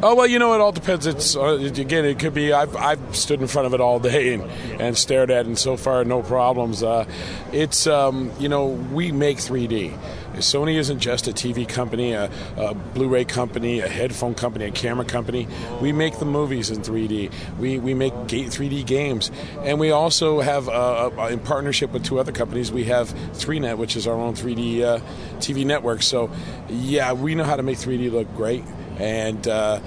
Oh 0.00 0.14
well, 0.14 0.28
you 0.28 0.38
know, 0.38 0.54
it 0.54 0.60
all 0.60 0.70
depends. 0.70 1.06
It's 1.06 1.34
uh, 1.34 1.56
again, 1.56 2.04
it 2.04 2.20
could 2.20 2.32
be. 2.32 2.52
I've, 2.52 2.76
I've 2.76 3.16
stood 3.16 3.40
in 3.40 3.48
front 3.48 3.66
of 3.66 3.74
it 3.74 3.80
all 3.80 3.98
day 3.98 4.34
and, 4.34 4.44
and 4.80 4.96
stared 4.96 5.28
at, 5.32 5.40
it, 5.40 5.46
and 5.48 5.58
so 5.58 5.76
far, 5.76 6.04
no 6.04 6.22
problems. 6.22 6.84
Uh, 6.84 7.04
it's 7.52 7.88
um, 7.88 8.30
you 8.38 8.48
know, 8.48 8.66
we 8.66 9.10
make 9.10 9.38
3D. 9.38 9.98
Sony 10.34 10.76
isn't 10.76 11.00
just 11.00 11.26
a 11.26 11.32
TV 11.32 11.68
company, 11.68 12.12
a, 12.12 12.30
a, 12.56 12.74
Blu-ray 12.74 13.24
company, 13.24 13.80
a 13.80 13.88
headphone 13.88 14.36
company, 14.36 14.66
a 14.66 14.70
camera 14.70 15.04
company. 15.04 15.48
We 15.82 15.90
make 15.90 16.20
the 16.20 16.24
movies 16.24 16.70
in 16.70 16.82
3D. 16.82 17.32
We 17.58 17.80
we 17.80 17.92
make 17.92 18.12
3D 18.12 18.86
games, 18.86 19.32
and 19.64 19.80
we 19.80 19.90
also 19.90 20.38
have 20.40 20.68
uh, 20.68 21.10
in 21.28 21.40
partnership 21.40 21.90
with 21.90 22.04
two 22.04 22.20
other 22.20 22.30
companies. 22.30 22.70
We 22.70 22.84
have 22.84 23.12
3Net, 23.32 23.78
which 23.78 23.96
is 23.96 24.06
our 24.06 24.14
own 24.14 24.34
3D 24.34 24.80
uh, 24.82 25.00
TV 25.38 25.66
network. 25.66 26.02
So, 26.02 26.30
yeah, 26.68 27.14
we 27.14 27.34
know 27.34 27.42
how 27.42 27.56
to 27.56 27.64
make 27.64 27.78
3D 27.78 28.12
look 28.12 28.32
great 28.36 28.62
and 28.98 29.46
uh, 29.46 29.80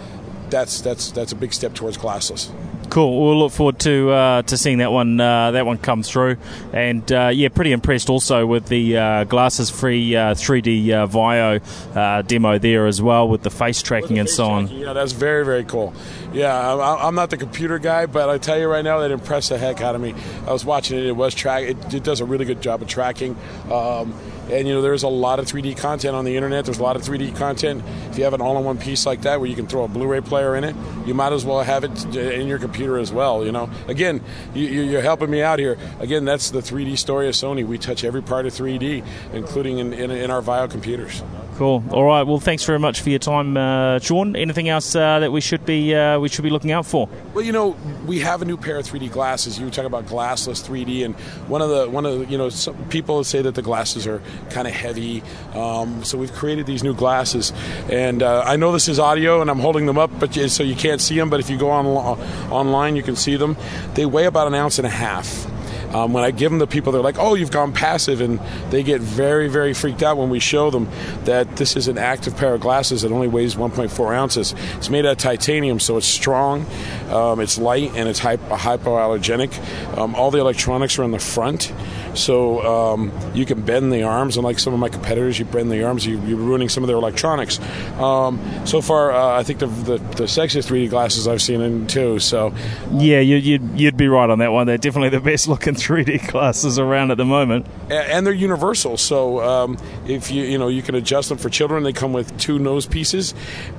that's 0.49 0.81
that's 0.81 1.11
that's 1.11 1.31
a 1.31 1.35
big 1.35 1.53
step 1.53 1.73
towards 1.73 1.97
glassless. 1.97 2.51
Cool. 2.91 3.25
We'll 3.25 3.39
look 3.39 3.53
forward 3.53 3.79
to 3.79 4.11
uh, 4.11 4.41
to 4.41 4.57
seeing 4.57 4.79
that 4.79 4.91
one 4.91 5.17
uh, 5.17 5.51
that 5.51 5.65
one 5.65 5.77
come 5.77 6.03
through, 6.03 6.35
and 6.73 7.09
uh, 7.09 7.31
yeah, 7.33 7.47
pretty 7.47 7.71
impressed 7.71 8.09
also 8.09 8.45
with 8.45 8.65
the 8.67 8.97
uh, 8.97 9.23
glasses 9.23 9.69
free 9.69 10.11
3D 10.11 10.89
uh, 10.89 11.07
VAIO 11.07 12.27
demo 12.27 12.59
there 12.59 12.87
as 12.87 13.01
well 13.01 13.29
with 13.29 13.43
the 13.43 13.49
face 13.49 13.81
tracking 13.81 14.15
the 14.15 14.15
face 14.15 14.19
and 14.19 14.29
so 14.29 14.45
on. 14.45 14.67
Yeah, 14.67 14.91
that's 14.91 15.13
very 15.13 15.45
very 15.45 15.63
cool. 15.63 15.93
Yeah, 16.33 16.97
I'm 17.01 17.15
not 17.15 17.29
the 17.29 17.37
computer 17.37 17.79
guy, 17.79 18.07
but 18.07 18.29
I 18.29 18.37
tell 18.37 18.59
you 18.59 18.67
right 18.67 18.83
now, 18.83 18.99
that 18.99 19.11
impressed 19.11 19.49
the 19.49 19.57
heck 19.57 19.79
out 19.79 19.95
of 19.95 20.01
me. 20.01 20.13
I 20.45 20.51
was 20.51 20.65
watching 20.65 20.97
it; 20.97 21.05
it 21.05 21.15
was 21.15 21.33
track. 21.33 21.63
It, 21.63 21.93
it 21.93 22.03
does 22.03 22.19
a 22.19 22.25
really 22.25 22.43
good 22.43 22.61
job 22.61 22.81
of 22.81 22.89
tracking. 22.89 23.37
Um, 23.71 24.13
And 24.51 24.67
you 24.67 24.73
know, 24.73 24.81
there's 24.81 25.03
a 25.03 25.07
lot 25.07 25.39
of 25.39 25.45
3D 25.45 25.77
content 25.77 26.15
on 26.15 26.25
the 26.25 26.35
internet. 26.35 26.65
There's 26.65 26.79
a 26.79 26.83
lot 26.83 26.95
of 26.95 27.03
3D 27.03 27.35
content. 27.35 27.83
If 28.09 28.17
you 28.17 28.25
have 28.25 28.33
an 28.33 28.41
all-in-one 28.41 28.77
piece 28.77 29.05
like 29.05 29.21
that, 29.21 29.39
where 29.39 29.49
you 29.49 29.55
can 29.55 29.67
throw 29.67 29.83
a 29.83 29.87
Blu-ray 29.87 30.21
player 30.21 30.55
in 30.55 30.63
it, 30.63 30.75
you 31.05 31.13
might 31.13 31.33
as 31.33 31.45
well 31.45 31.61
have 31.61 31.83
it 31.83 32.15
in 32.15 32.47
your 32.47 32.59
computer 32.59 32.97
as 32.97 33.11
well. 33.11 33.45
You 33.45 33.51
know, 33.51 33.69
again, 33.87 34.21
you, 34.53 34.65
you're 34.65 35.01
helping 35.01 35.29
me 35.29 35.41
out 35.41 35.59
here. 35.59 35.77
Again, 35.99 36.25
that's 36.25 36.51
the 36.51 36.59
3D 36.59 36.97
story 36.97 37.27
of 37.27 37.33
Sony. 37.33 37.65
We 37.65 37.77
touch 37.77 38.03
every 38.03 38.21
part 38.21 38.45
of 38.45 38.53
3D, 38.53 39.05
including 39.33 39.79
in, 39.79 39.93
in, 39.93 40.11
in 40.11 40.31
our 40.31 40.41
VAIO 40.41 40.69
computers. 40.69 41.23
Cool. 41.57 41.83
All 41.91 42.05
right. 42.05 42.23
Well, 42.23 42.39
thanks 42.39 42.63
very 42.63 42.79
much 42.79 43.01
for 43.01 43.09
your 43.09 43.19
time, 43.19 43.55
uh, 43.55 43.99
Sean. 43.99 44.35
Anything 44.35 44.69
else 44.69 44.95
uh, 44.95 45.19
that 45.19 45.31
we 45.31 45.41
should 45.41 45.65
be 45.65 45.93
uh, 45.93 46.19
we 46.19 46.29
should 46.29 46.43
be 46.43 46.49
looking 46.49 46.71
out 46.71 46.85
for? 46.85 47.09
Well, 47.33 47.43
you 47.43 47.51
know, 47.51 47.75
we 48.05 48.19
have 48.19 48.41
a 48.41 48.45
new 48.45 48.57
pair 48.57 48.77
of 48.77 48.85
3D 48.85 49.11
glasses. 49.11 49.59
You 49.59 49.65
were 49.65 49.71
talking 49.71 49.85
about 49.85 50.05
glassless 50.05 50.67
3D, 50.67 51.05
and 51.05 51.15
one 51.47 51.61
of 51.61 51.69
the 51.69 51.89
one 51.89 52.05
of 52.05 52.19
the, 52.19 52.25
you 52.25 52.37
know 52.37 52.49
some 52.49 52.75
people 52.89 53.23
say 53.23 53.41
that 53.41 53.55
the 53.55 53.61
glasses 53.61 54.07
are 54.07 54.21
kind 54.49 54.67
of 54.67 54.73
heavy. 54.73 55.21
Um, 55.53 56.03
so 56.03 56.17
we've 56.17 56.33
created 56.33 56.65
these 56.65 56.83
new 56.83 56.95
glasses, 56.95 57.53
and 57.89 58.23
uh, 58.23 58.43
I 58.45 58.55
know 58.55 58.71
this 58.71 58.87
is 58.87 58.97
audio, 58.97 59.41
and 59.41 59.49
I'm 59.49 59.59
holding 59.59 59.85
them 59.85 59.97
up, 59.97 60.09
but 60.19 60.33
so 60.33 60.63
you 60.63 60.75
can't 60.75 61.01
see 61.01 61.17
them. 61.17 61.29
But 61.29 61.41
if 61.41 61.49
you 61.49 61.57
go 61.57 61.69
on 61.69 61.85
online, 61.85 62.95
you 62.95 63.03
can 63.03 63.15
see 63.15 63.35
them. 63.35 63.57
They 63.93 64.05
weigh 64.05 64.25
about 64.25 64.47
an 64.47 64.55
ounce 64.55 64.79
and 64.79 64.87
a 64.87 64.91
half. 64.91 65.50
Um, 65.93 66.13
when 66.13 66.23
I 66.23 66.31
give 66.31 66.51
them 66.51 66.59
to 66.59 66.67
people, 66.67 66.91
they're 66.91 67.01
like, 67.01 67.19
"Oh, 67.19 67.35
you've 67.35 67.51
gone 67.51 67.73
passive," 67.73 68.21
and 68.21 68.39
they 68.69 68.83
get 68.83 69.01
very, 69.01 69.47
very 69.47 69.73
freaked 69.73 70.03
out 70.03 70.17
when 70.17 70.29
we 70.29 70.39
show 70.39 70.69
them 70.69 70.89
that 71.25 71.57
this 71.57 71.75
is 71.75 71.87
an 71.87 71.97
active 71.97 72.35
pair 72.37 72.53
of 72.53 72.61
glasses 72.61 73.01
that 73.01 73.11
only 73.11 73.27
weighs 73.27 73.55
1.4 73.55 74.13
ounces. 74.13 74.55
It's 74.77 74.89
made 74.89 75.05
out 75.05 75.13
of 75.13 75.17
titanium, 75.17 75.79
so 75.79 75.97
it's 75.97 76.07
strong, 76.07 76.65
um, 77.09 77.39
it's 77.39 77.57
light, 77.57 77.91
and 77.95 78.07
it's 78.07 78.19
hypoallergenic. 78.19 79.97
Um, 79.97 80.15
all 80.15 80.31
the 80.31 80.39
electronics 80.39 80.97
are 80.99 81.03
in 81.03 81.11
the 81.11 81.19
front. 81.19 81.71
So 82.13 82.61
um, 82.61 83.11
you 83.33 83.45
can 83.45 83.61
bend 83.61 83.91
the 83.91 84.03
arms, 84.03 84.37
unlike 84.37 84.59
some 84.59 84.73
of 84.73 84.79
my 84.79 84.89
competitors, 84.89 85.39
you 85.39 85.45
bend 85.45 85.71
the 85.71 85.83
arms, 85.83 86.05
you, 86.05 86.17
are 86.17 86.35
ruining 86.35 86.69
some 86.69 86.83
of 86.83 86.87
their 86.87 86.97
electronics. 86.97 87.59
Um, 87.99 88.39
so 88.65 88.81
far, 88.81 89.11
uh, 89.11 89.39
I 89.39 89.43
think 89.43 89.59
the, 89.59 89.67
the, 89.67 89.97
the 89.97 90.23
sexiest 90.23 90.69
3D 90.69 90.89
glasses 90.89 91.27
I've 91.27 91.41
seen 91.41 91.61
in 91.61 91.87
too. 91.87 92.19
So 92.19 92.53
yeah, 92.91 93.19
you, 93.19 93.37
you'd, 93.37 93.79
you'd 93.79 93.97
be 93.97 94.07
right 94.07 94.29
on 94.29 94.39
that 94.39 94.51
one. 94.51 94.67
They're 94.67 94.77
definitely 94.77 95.09
the 95.09 95.21
best 95.21 95.47
looking 95.47 95.75
3D 95.81 96.29
glasses 96.29 96.79
around 96.79 97.11
at 97.11 97.17
the 97.17 97.25
moment, 97.25 97.65
and 97.89 98.25
they're 98.25 98.33
universal. 98.33 98.97
So 98.97 99.41
um, 99.41 99.77
if 100.07 100.31
you 100.31 100.43
you 100.43 100.57
know 100.57 100.67
you 100.67 100.81
can 100.81 100.95
adjust 100.95 101.29
them 101.29 101.37
for 101.37 101.49
children, 101.49 101.83
they 101.83 101.93
come 101.93 102.13
with 102.13 102.37
two 102.37 102.59
nose 102.59 102.85
pieces, 102.85 103.33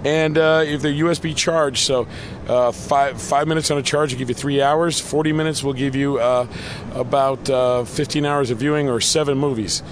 and 0.04 0.37
uh, 0.38 0.62
if 0.64 0.82
they're 0.82 0.92
USB 0.92 1.35
charged, 1.35 1.78
so 1.78 2.06
uh, 2.49 2.73
five 2.73 3.21
five 3.21 3.47
minutes 3.49 3.71
on 3.71 3.78
a 3.78 3.82
charge 3.82 4.12
will 4.12 4.18
give 4.18 4.28
you 4.28 4.35
three 4.35 4.61
hours. 4.61 5.00
Forty 5.00 5.32
minutes 5.32 5.62
will 5.62 5.73
give 5.73 5.94
you 5.94 6.18
uh, 6.18 6.47
about 6.94 7.49
uh, 7.49 7.85
fifteen 7.85 8.25
hours 8.25 8.50
of 8.50 8.59
viewing 8.59 8.88
or 8.88 9.00
seven 9.00 9.38
movies. 9.38 9.82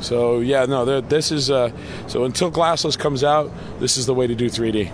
So 0.00 0.40
yeah, 0.40 0.66
no, 0.66 1.00
this 1.00 1.32
is 1.32 1.50
uh, 1.50 1.70
so 2.06 2.24
until 2.24 2.50
glassless 2.50 2.98
comes 2.98 3.24
out, 3.24 3.50
this 3.80 3.96
is 3.96 4.06
the 4.06 4.14
way 4.14 4.26
to 4.26 4.34
do 4.34 4.50
3D. 4.50 4.92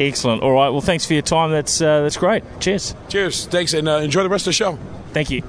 Excellent. 0.00 0.42
All 0.42 0.52
right. 0.52 0.68
Well, 0.68 0.80
thanks 0.80 1.04
for 1.04 1.12
your 1.12 1.22
time. 1.22 1.50
That's 1.50 1.80
uh, 1.80 2.02
that's 2.02 2.16
great. 2.16 2.44
Cheers. 2.60 2.94
Cheers. 3.08 3.46
Thanks, 3.46 3.74
and 3.74 3.88
uh, 3.88 3.96
enjoy 3.96 4.22
the 4.22 4.28
rest 4.28 4.46
of 4.46 4.50
the 4.50 4.54
show. 4.54 4.78
Thank 5.12 5.30
you. 5.30 5.42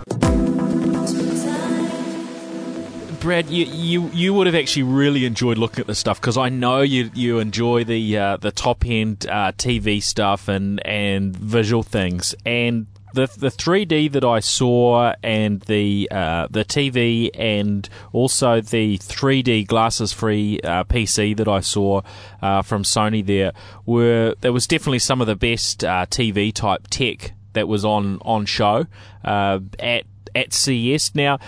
Brad, 3.23 3.49
you, 3.49 3.63
you 3.67 4.09
you 4.09 4.33
would 4.33 4.47
have 4.47 4.55
actually 4.55 4.83
really 4.83 5.23
enjoyed 5.23 5.57
looking 5.57 5.79
at 5.79 5.87
this 5.87 5.97
stuff 5.97 6.19
because 6.19 6.37
I 6.37 6.49
know 6.49 6.81
you 6.81 7.09
you 7.13 7.39
enjoy 7.39 7.85
the 7.85 8.17
uh, 8.17 8.35
the 8.35 8.51
top 8.51 8.85
end 8.85 9.25
uh, 9.27 9.53
TV 9.53 10.03
stuff 10.03 10.49
and 10.49 10.85
and 10.85 11.33
visual 11.33 11.83
things, 11.83 12.35
and 12.45 12.85
the 13.13 13.27
the 13.37 13.47
3D 13.47 14.11
that 14.11 14.25
I 14.25 14.41
saw 14.41 15.13
and 15.23 15.61
the 15.61 16.09
uh, 16.11 16.49
the 16.51 16.65
TV 16.65 17.29
and 17.33 17.87
also 18.11 18.59
the 18.59 18.97
3D 18.97 19.67
glasses 19.67 20.11
free 20.11 20.59
uh, 20.61 20.83
PC 20.83 21.37
that 21.37 21.47
I 21.47 21.61
saw 21.61 22.01
uh, 22.41 22.61
from 22.61 22.83
Sony 22.83 23.25
there 23.25 23.53
were 23.85 24.35
there 24.41 24.51
was 24.51 24.67
definitely 24.67 24.99
some 24.99 25.21
of 25.21 25.27
the 25.27 25.37
best 25.37 25.85
uh, 25.85 26.05
TV 26.07 26.53
type 26.53 26.87
tech 26.89 27.31
that 27.53 27.69
was 27.69 27.85
on 27.85 28.19
on 28.23 28.45
show 28.45 28.85
at 29.23 30.03
at 30.35 30.51
CES 30.51 31.15
now. 31.15 31.39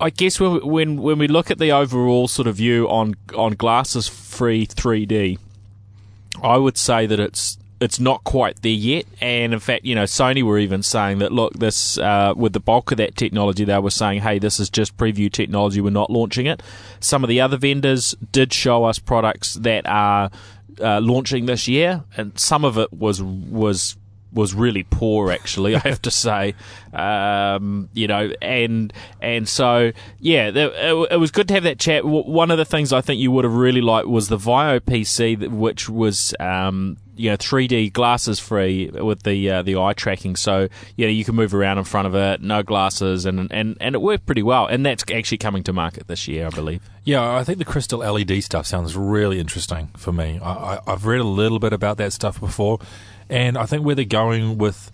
I 0.00 0.10
guess 0.10 0.40
when, 0.40 0.66
when 0.66 0.96
when 1.00 1.18
we 1.18 1.28
look 1.28 1.50
at 1.50 1.58
the 1.58 1.72
overall 1.72 2.28
sort 2.28 2.48
of 2.48 2.56
view 2.56 2.88
on 2.88 3.14
on 3.36 3.54
glasses 3.54 4.08
free 4.08 4.66
3D, 4.66 5.38
I 6.42 6.56
would 6.56 6.76
say 6.76 7.06
that 7.06 7.20
it's 7.20 7.58
it's 7.80 7.98
not 7.98 8.22
quite 8.22 8.62
there 8.62 8.70
yet. 8.70 9.06
And 9.20 9.52
in 9.52 9.58
fact, 9.58 9.84
you 9.84 9.94
know, 9.94 10.04
Sony 10.04 10.42
were 10.42 10.58
even 10.58 10.82
saying 10.82 11.18
that 11.18 11.32
look, 11.32 11.52
this 11.54 11.98
uh, 11.98 12.32
with 12.36 12.52
the 12.52 12.60
bulk 12.60 12.92
of 12.92 12.98
that 12.98 13.16
technology, 13.16 13.64
they 13.64 13.78
were 13.78 13.90
saying, 13.90 14.22
hey, 14.22 14.38
this 14.38 14.60
is 14.60 14.70
just 14.70 14.96
preview 14.96 15.30
technology. 15.30 15.80
We're 15.80 15.90
not 15.90 16.10
launching 16.10 16.46
it. 16.46 16.62
Some 17.00 17.24
of 17.24 17.28
the 17.28 17.40
other 17.40 17.56
vendors 17.56 18.14
did 18.30 18.52
show 18.52 18.84
us 18.84 18.98
products 18.98 19.54
that 19.54 19.86
are 19.86 20.30
uh, 20.80 21.00
launching 21.00 21.46
this 21.46 21.66
year, 21.68 22.04
and 22.16 22.38
some 22.38 22.64
of 22.64 22.78
it 22.78 22.92
was 22.92 23.22
was 23.22 23.96
was 24.32 24.54
really 24.54 24.84
poor, 24.84 25.30
actually. 25.30 25.74
I 25.76 25.80
have 25.80 26.02
to 26.02 26.10
say, 26.10 26.54
um, 26.92 27.88
you 27.92 28.06
know, 28.06 28.32
and 28.40 28.92
and 29.20 29.48
so 29.48 29.92
yeah, 30.18 30.48
it, 30.48 31.12
it, 31.12 31.16
was 31.18 31.30
good 31.30 31.48
to 31.48 31.54
have 31.54 31.62
that 31.64 31.78
chat. 31.78 32.04
One 32.04 32.50
of 32.50 32.58
the 32.58 32.64
things 32.64 32.92
I 32.92 33.00
think 33.00 33.20
you 33.20 33.30
would 33.30 33.44
have 33.44 33.54
really 33.54 33.80
liked 33.80 34.08
was 34.08 34.28
the 34.28 34.38
VAIO 34.38 34.80
PC, 34.80 35.48
which 35.48 35.88
was 35.88 36.34
um, 36.40 36.96
you 37.16 37.30
know 37.30 37.36
3D 37.36 37.92
glasses 37.92 38.38
free 38.38 38.90
with 38.90 39.22
the 39.22 39.50
uh, 39.50 39.62
the 39.62 39.76
eye 39.76 39.92
tracking, 39.92 40.36
so 40.36 40.68
yeah, 40.96 41.08
you 41.08 41.24
can 41.24 41.34
move 41.34 41.54
around 41.54 41.78
in 41.78 41.84
front 41.84 42.06
of 42.06 42.14
it, 42.14 42.42
no 42.42 42.62
glasses, 42.62 43.26
and 43.26 43.50
and 43.50 43.76
and 43.80 43.94
it 43.94 44.00
worked 44.00 44.26
pretty 44.26 44.42
well. 44.42 44.66
And 44.66 44.84
that's 44.84 45.04
actually 45.12 45.38
coming 45.38 45.62
to 45.64 45.72
market 45.72 46.08
this 46.08 46.26
year, 46.28 46.46
I 46.46 46.50
believe. 46.50 46.82
Yeah, 47.04 47.34
I 47.34 47.42
think 47.44 47.58
the 47.58 47.64
crystal 47.64 47.98
LED 47.98 48.44
stuff 48.44 48.66
sounds 48.66 48.96
really 48.96 49.40
interesting 49.40 49.88
for 49.96 50.12
me. 50.12 50.38
I, 50.42 50.52
I, 50.52 50.78
I've 50.86 51.04
read 51.04 51.20
a 51.20 51.24
little 51.24 51.58
bit 51.58 51.72
about 51.72 51.96
that 51.98 52.12
stuff 52.12 52.38
before 52.38 52.78
and 53.32 53.56
I 53.56 53.66
think 53.66 53.84
where 53.84 53.94
they're 53.94 54.04
going 54.04 54.58
with 54.58 54.92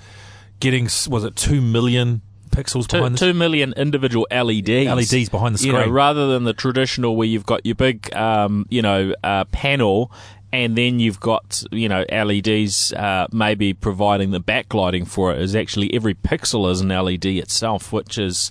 getting 0.61 0.85
was 1.09 1.25
it 1.25 1.37
two 1.37 1.61
million 1.61 2.23
pixels 2.51 2.87
two, 2.87 2.99
behind 2.99 3.15
the 3.15 3.19
two 3.19 3.35
million 3.35 3.75
individual 3.77 4.27
LEDs 4.31 5.13
LEDs 5.13 5.29
behind 5.29 5.55
the 5.55 5.59
screen, 5.59 5.75
you 5.75 5.81
know, 5.81 5.89
rather 5.89 6.29
than 6.29 6.45
the 6.45 6.55
traditional 6.55 7.17
where 7.17 7.27
you've 7.27 7.47
got 7.47 7.67
your 7.67 7.75
big 7.75 8.15
um, 8.15 8.67
you 8.71 8.81
know 8.81 9.15
uh, 9.23 9.45
panel. 9.47 10.11
And 10.51 10.79
then 10.79 10.99
you've 10.99 11.21
got, 11.21 11.63
you 11.71 11.91
know, 11.91 12.07
LEDs 12.11 12.95
uh, 12.95 13.27
maybe 13.31 13.75
providing 13.75 14.31
the 14.31 14.41
backlighting 14.41 15.07
for 15.07 15.31
it. 15.31 15.43
Is 15.43 15.55
actually 15.55 15.93
every 15.93 16.15
pixel 16.15 16.71
is 16.71 16.81
an 16.81 16.89
LED 16.89 17.27
itself, 17.27 17.93
which 17.93 18.17
is 18.17 18.51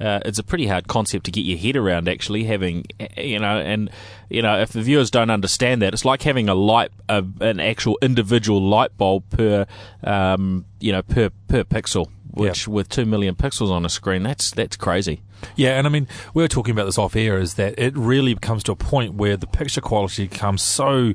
uh, 0.00 0.20
it's 0.24 0.38
a 0.38 0.42
pretty 0.42 0.66
hard 0.66 0.88
concept 0.88 1.24
to 1.26 1.30
get 1.30 1.44
your 1.44 1.58
head 1.58 1.76
around. 1.76 2.08
Actually, 2.08 2.44
having 2.44 2.84
you 3.16 3.38
know, 3.38 3.58
and 3.58 3.90
you 4.28 4.42
know, 4.42 4.60
if 4.60 4.72
the 4.72 4.82
viewers 4.82 5.10
don't 5.10 5.30
understand 5.30 5.82
that, 5.82 5.94
it's 5.94 6.04
like 6.04 6.22
having 6.22 6.48
a 6.48 6.54
light, 6.54 6.90
a, 7.08 7.24
an 7.40 7.60
actual 7.60 7.98
individual 8.02 8.62
light 8.62 8.96
bulb 8.96 9.28
per, 9.30 9.66
um, 10.04 10.64
you 10.80 10.92
know, 10.92 11.02
per 11.02 11.30
per 11.48 11.64
pixel. 11.64 12.08
Which, 12.30 12.68
with 12.68 12.88
two 12.88 13.04
million 13.04 13.34
pixels 13.34 13.70
on 13.70 13.84
a 13.84 13.88
screen, 13.88 14.22
that's 14.22 14.52
that's 14.52 14.76
crazy. 14.76 15.22
Yeah, 15.56 15.78
and 15.78 15.86
I 15.86 15.90
mean, 15.90 16.06
we 16.34 16.42
were 16.42 16.48
talking 16.48 16.72
about 16.72 16.84
this 16.84 16.98
off 16.98 17.16
air. 17.16 17.38
Is 17.38 17.54
that 17.54 17.78
it 17.78 17.96
really 17.96 18.34
comes 18.36 18.62
to 18.64 18.72
a 18.72 18.76
point 18.76 19.14
where 19.14 19.36
the 19.36 19.46
picture 19.46 19.80
quality 19.80 20.28
becomes 20.28 20.62
so 20.62 21.14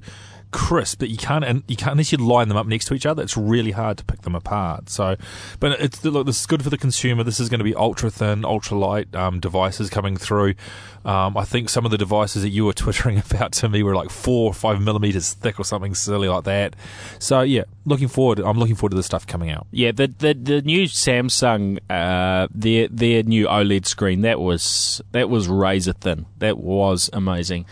crisp 0.53 0.99
that 0.99 1.09
you 1.09 1.17
can't 1.17 1.43
and 1.43 1.63
you 1.67 1.75
can't 1.75 1.93
unless 1.93 2.11
you 2.11 2.17
line 2.17 2.47
them 2.47 2.55
up 2.55 2.67
next 2.67 2.85
to 2.85 2.93
each 2.93 3.05
other. 3.05 3.21
It's 3.21 3.35
really 3.35 3.71
hard 3.71 3.97
to 3.97 4.05
pick 4.05 4.21
them 4.21 4.35
apart. 4.35 4.89
So, 4.89 5.17
but 5.59 5.81
it's 5.81 6.05
look, 6.05 6.25
this 6.25 6.39
is 6.39 6.45
good 6.45 6.63
for 6.63 6.69
the 6.69 6.77
consumer. 6.77 7.23
This 7.23 7.39
is 7.39 7.49
going 7.49 7.59
to 7.59 7.65
be 7.65 7.75
ultra 7.75 8.09
thin, 8.09 8.45
ultra 8.45 8.77
light 8.77 9.13
um, 9.15 9.41
devices 9.41 9.89
coming 9.89 10.15
through. 10.15 10.53
Um, 11.03 11.35
I 11.35 11.43
think 11.43 11.67
some 11.67 11.83
of 11.83 11.91
the 11.91 11.97
devices 11.97 12.43
that 12.43 12.49
you 12.49 12.63
were 12.63 12.73
twittering 12.83 13.17
about 13.17 13.51
to 13.53 13.67
me 13.67 13.83
were 13.83 13.95
like 13.95 14.09
four 14.09 14.51
or 14.51 14.53
five 14.53 14.81
millimeters 14.81 15.33
thick 15.33 15.59
or 15.59 15.65
something 15.65 15.95
silly 15.95 16.29
like 16.29 16.45
that. 16.45 16.75
So 17.19 17.41
yeah, 17.41 17.63
looking 17.85 18.07
forward. 18.07 18.39
I'm 18.39 18.57
looking 18.57 18.75
forward 18.75 18.91
to 18.91 18.97
the 18.97 19.03
stuff 19.03 19.27
coming 19.27 19.49
out. 19.49 19.67
Yeah, 19.71 19.91
the 19.91 20.07
the, 20.07 20.33
the 20.33 20.61
new 20.61 20.83
Samsung 20.83 21.79
uh, 21.89 22.47
their 22.53 22.87
their 22.87 23.23
new 23.23 23.47
OLED 23.47 23.85
screen 23.85 24.21
that 24.21 24.39
was 24.39 25.01
that 25.11 25.29
was 25.29 25.47
razor 25.47 25.93
thin. 25.93 26.27
That 26.37 26.59
was 26.59 27.09
amazing. 27.11 27.65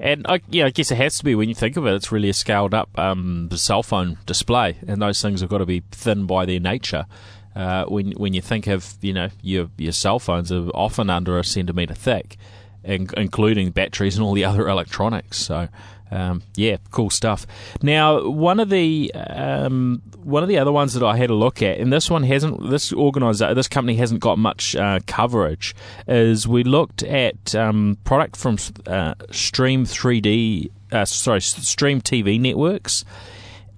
And 0.00 0.26
I, 0.28 0.40
yeah, 0.48 0.66
I 0.66 0.70
guess 0.70 0.90
it 0.90 0.96
has 0.96 1.18
to 1.18 1.24
be 1.24 1.34
when 1.34 1.48
you 1.48 1.54
think 1.54 1.76
of 1.76 1.86
it. 1.86 1.94
It's 1.94 2.10
really 2.10 2.30
a 2.30 2.34
scaled 2.34 2.72
up 2.72 2.88
um, 2.98 3.50
cell 3.54 3.82
phone 3.82 4.18
display, 4.24 4.78
and 4.86 5.00
those 5.00 5.20
things 5.20 5.42
have 5.42 5.50
got 5.50 5.58
to 5.58 5.66
be 5.66 5.82
thin 5.90 6.26
by 6.26 6.46
their 6.46 6.60
nature. 6.60 7.06
Uh, 7.54 7.84
when 7.84 8.12
when 8.12 8.32
you 8.32 8.40
think 8.40 8.66
of 8.66 8.94
you 9.02 9.12
know 9.12 9.28
your 9.42 9.68
your 9.76 9.92
cell 9.92 10.18
phones 10.18 10.50
are 10.50 10.68
often 10.70 11.10
under 11.10 11.38
a 11.38 11.44
centimeter 11.44 11.94
thick, 11.94 12.38
in, 12.82 13.10
including 13.16 13.70
batteries 13.70 14.16
and 14.16 14.24
all 14.24 14.32
the 14.32 14.44
other 14.44 14.68
electronics. 14.68 15.36
So 15.38 15.68
um, 16.10 16.42
yeah, 16.54 16.76
cool 16.90 17.10
stuff. 17.10 17.46
Now, 17.82 18.28
one 18.28 18.60
of 18.60 18.68
the 18.68 19.12
um, 19.14 20.02
one 20.22 20.42
of 20.42 20.48
the 20.48 20.58
other 20.58 20.72
ones 20.72 20.94
that 20.94 21.02
I 21.02 21.16
had 21.16 21.30
a 21.30 21.34
look 21.34 21.62
at, 21.62 21.78
and 21.78 21.92
this 21.92 22.10
one 22.10 22.24
hasn't, 22.24 22.70
this 22.70 22.92
organizer, 22.92 23.54
this 23.54 23.68
company 23.68 23.96
hasn't 23.96 24.20
got 24.20 24.38
much 24.38 24.76
uh, 24.76 25.00
coverage, 25.06 25.74
is 26.06 26.46
we 26.46 26.64
looked 26.64 27.02
at 27.02 27.54
um, 27.54 27.98
product 28.04 28.36
from 28.36 28.58
uh, 28.86 29.14
Stream 29.30 29.84
3D, 29.84 30.70
uh, 30.92 31.04
sorry, 31.04 31.40
Stream 31.40 32.00
TV 32.00 32.40
Networks, 32.40 33.04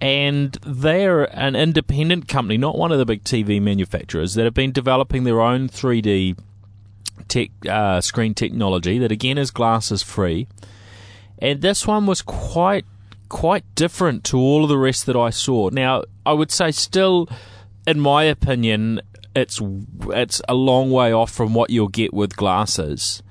and 0.01 0.59
they're 0.67 1.25
an 1.39 1.55
independent 1.55 2.29
company, 2.29 2.57
not 2.57 2.77
one 2.77 2.91
of 2.91 2.99
the 2.99 3.07
big 3.07 3.23
TV 3.25 3.61
manufacturers, 3.63 4.35
that 4.35 4.45
have 4.45 4.55
been 4.55 4.73
developing 4.73 5.25
their 5.25 5.41
own 5.41 5.69
3D 5.69 6.39
tech 7.29 7.51
uh, 7.69 8.01
screen 8.01 8.35
technology 8.35 8.99
that 8.99 9.13
again 9.13 9.39
is 9.39 9.51
glasses 9.51 10.03
free, 10.03 10.49
and 11.43 11.61
this 11.61 11.87
one 11.87 12.07
was 12.07 12.23
quite 12.23 12.87
quite 13.29 13.65
different 13.75 14.23
to 14.25 14.39
all 14.39 14.63
of 14.63 14.69
the 14.69 14.79
rest 14.79 15.07
that 15.07 15.17
I 15.17 15.31
saw. 15.31 15.71
Now, 15.71 16.05
I 16.25 16.33
would 16.35 16.53
say 16.53 16.71
still, 16.71 17.29
in 17.87 17.99
my 17.99 18.23
opinion, 18.25 19.01
it's 19.35 19.61
it's 20.11 20.41
a 20.49 20.55
long 20.55 20.91
way 20.91 21.13
off 21.13 21.33
from 21.33 21.53
what 21.53 21.71
you'll 21.71 21.89
get 21.89 22.15
with 22.15 22.37
glasses. 22.37 23.23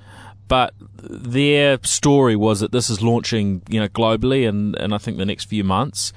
But 0.46 0.74
their 0.98 1.78
story 1.84 2.36
was 2.36 2.60
that 2.60 2.72
this 2.72 2.90
is 2.90 3.00
launching, 3.00 3.62
you 3.68 3.80
know, 3.80 3.88
globally, 3.88 4.46
and 4.46 4.76
and 4.76 4.94
I 4.94 4.98
think 4.98 5.16
the 5.16 5.24
next 5.24 5.46
few 5.46 5.64
months. 5.64 6.12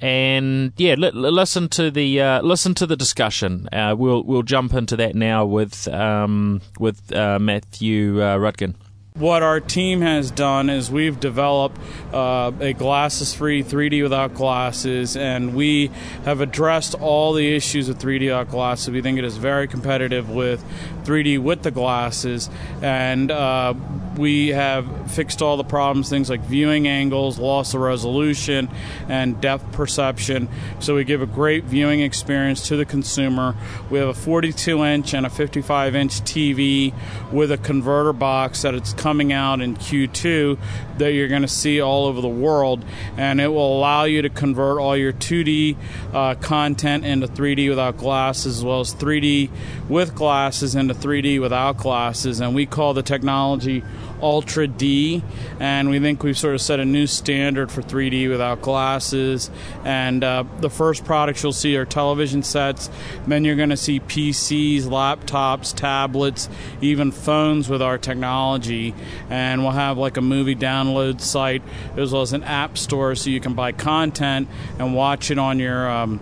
And 0.00 0.72
yeah, 0.76 0.94
li- 0.94 1.12
listen 1.12 1.68
to 1.70 1.90
the 1.92 2.20
uh, 2.20 2.42
listen 2.42 2.74
to 2.74 2.86
the 2.86 2.96
discussion. 2.96 3.68
Uh, 3.72 3.94
we'll 3.96 4.24
we'll 4.24 4.42
jump 4.42 4.74
into 4.74 4.96
that 4.96 5.14
now 5.14 5.44
with 5.44 5.86
um, 5.86 6.62
with 6.80 7.12
uh, 7.12 7.38
Matthew 7.38 8.20
uh, 8.20 8.38
Rudkin 8.38 8.74
what 9.18 9.42
our 9.42 9.58
team 9.58 10.00
has 10.00 10.30
done 10.30 10.70
is 10.70 10.90
we've 10.90 11.18
developed 11.18 11.76
uh, 12.12 12.52
a 12.60 12.72
glasses 12.72 13.34
free 13.34 13.64
3D 13.64 14.02
without 14.02 14.34
glasses, 14.34 15.16
and 15.16 15.54
we 15.54 15.90
have 16.24 16.40
addressed 16.40 16.94
all 16.94 17.32
the 17.32 17.54
issues 17.54 17.88
with 17.88 18.00
3D 18.00 18.26
without 18.26 18.48
glasses. 18.48 18.90
We 18.90 19.02
think 19.02 19.18
it 19.18 19.24
is 19.24 19.36
very 19.36 19.66
competitive 19.66 20.30
with 20.30 20.64
3D 21.08 21.38
with 21.38 21.62
the 21.62 21.70
glasses, 21.70 22.50
and 22.82 23.30
uh, 23.30 23.72
we 24.18 24.48
have 24.48 25.10
fixed 25.12 25.40
all 25.40 25.56
the 25.56 25.64
problems, 25.64 26.10
things 26.10 26.28
like 26.28 26.40
viewing 26.40 26.86
angles, 26.86 27.38
loss 27.38 27.72
of 27.72 27.80
resolution, 27.80 28.68
and 29.08 29.40
depth 29.40 29.72
perception. 29.72 30.48
So 30.80 30.96
we 30.96 31.04
give 31.04 31.22
a 31.22 31.26
great 31.26 31.64
viewing 31.64 32.00
experience 32.00 32.68
to 32.68 32.76
the 32.76 32.84
consumer. 32.84 33.54
We 33.90 33.98
have 34.00 34.08
a 34.08 34.14
42 34.14 34.84
inch 34.84 35.14
and 35.14 35.24
a 35.24 35.30
55 35.30 35.94
inch 35.94 36.20
TV 36.22 36.92
with 37.32 37.52
a 37.52 37.58
converter 37.58 38.12
box 38.12 38.62
that 38.62 38.74
it's 38.74 38.92
coming 38.92 39.32
out 39.32 39.60
in 39.60 39.76
Q2 39.76 40.58
that 40.98 41.12
you're 41.12 41.28
going 41.28 41.42
to 41.42 41.48
see 41.48 41.80
all 41.80 42.06
over 42.06 42.20
the 42.20 42.28
world, 42.28 42.84
and 43.16 43.40
it 43.40 43.48
will 43.48 43.78
allow 43.78 44.04
you 44.04 44.22
to 44.22 44.28
convert 44.28 44.78
all 44.78 44.96
your 44.96 45.12
2D 45.12 45.76
uh, 46.12 46.34
content 46.34 47.04
into 47.04 47.28
3D 47.28 47.68
without 47.68 47.96
glasses, 47.96 48.58
as 48.58 48.64
well 48.64 48.80
as 48.80 48.94
3D 48.94 49.48
with 49.88 50.14
glasses 50.14 50.74
into 50.74 50.94
3D 50.98 51.40
without 51.40 51.76
glasses. 51.76 52.40
And 52.40 52.54
we 52.54 52.66
call 52.66 52.94
the 52.94 53.02
technology 53.02 53.82
Ultra 54.20 54.66
D, 54.66 55.22
and 55.60 55.90
we 55.90 56.00
think 56.00 56.22
we've 56.22 56.36
sort 56.36 56.54
of 56.54 56.60
set 56.60 56.80
a 56.80 56.84
new 56.84 57.06
standard 57.06 57.70
for 57.70 57.82
3D 57.82 58.28
without 58.28 58.62
glasses. 58.62 59.50
And 59.84 60.24
uh, 60.24 60.44
the 60.60 60.70
first 60.70 61.04
products 61.04 61.42
you'll 61.42 61.52
see 61.52 61.76
are 61.76 61.84
television 61.84 62.42
sets, 62.42 62.90
then 63.26 63.44
you're 63.44 63.56
going 63.56 63.70
to 63.70 63.76
see 63.76 64.00
PCs, 64.00 64.82
laptops, 64.82 65.74
tablets, 65.74 66.48
even 66.80 67.12
phones 67.12 67.68
with 67.68 67.82
our 67.82 67.98
technology. 67.98 68.94
And 69.30 69.62
we'll 69.62 69.72
have 69.72 69.98
like 69.98 70.16
a 70.16 70.22
movie 70.22 70.56
download 70.56 71.20
site 71.20 71.62
as 71.96 72.12
well 72.12 72.22
as 72.22 72.32
an 72.32 72.42
app 72.42 72.76
store 72.76 73.14
so 73.14 73.30
you 73.30 73.40
can 73.40 73.54
buy 73.54 73.72
content 73.72 74.48
and 74.78 74.94
watch 74.94 75.30
it 75.30 75.38
on 75.38 75.58
your 75.58 75.88
um, 75.88 76.20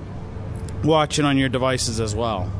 watch 0.84 1.18
it 1.18 1.24
on 1.24 1.38
your 1.38 1.48
devices 1.48 2.00
as 2.00 2.14
well. 2.14 2.50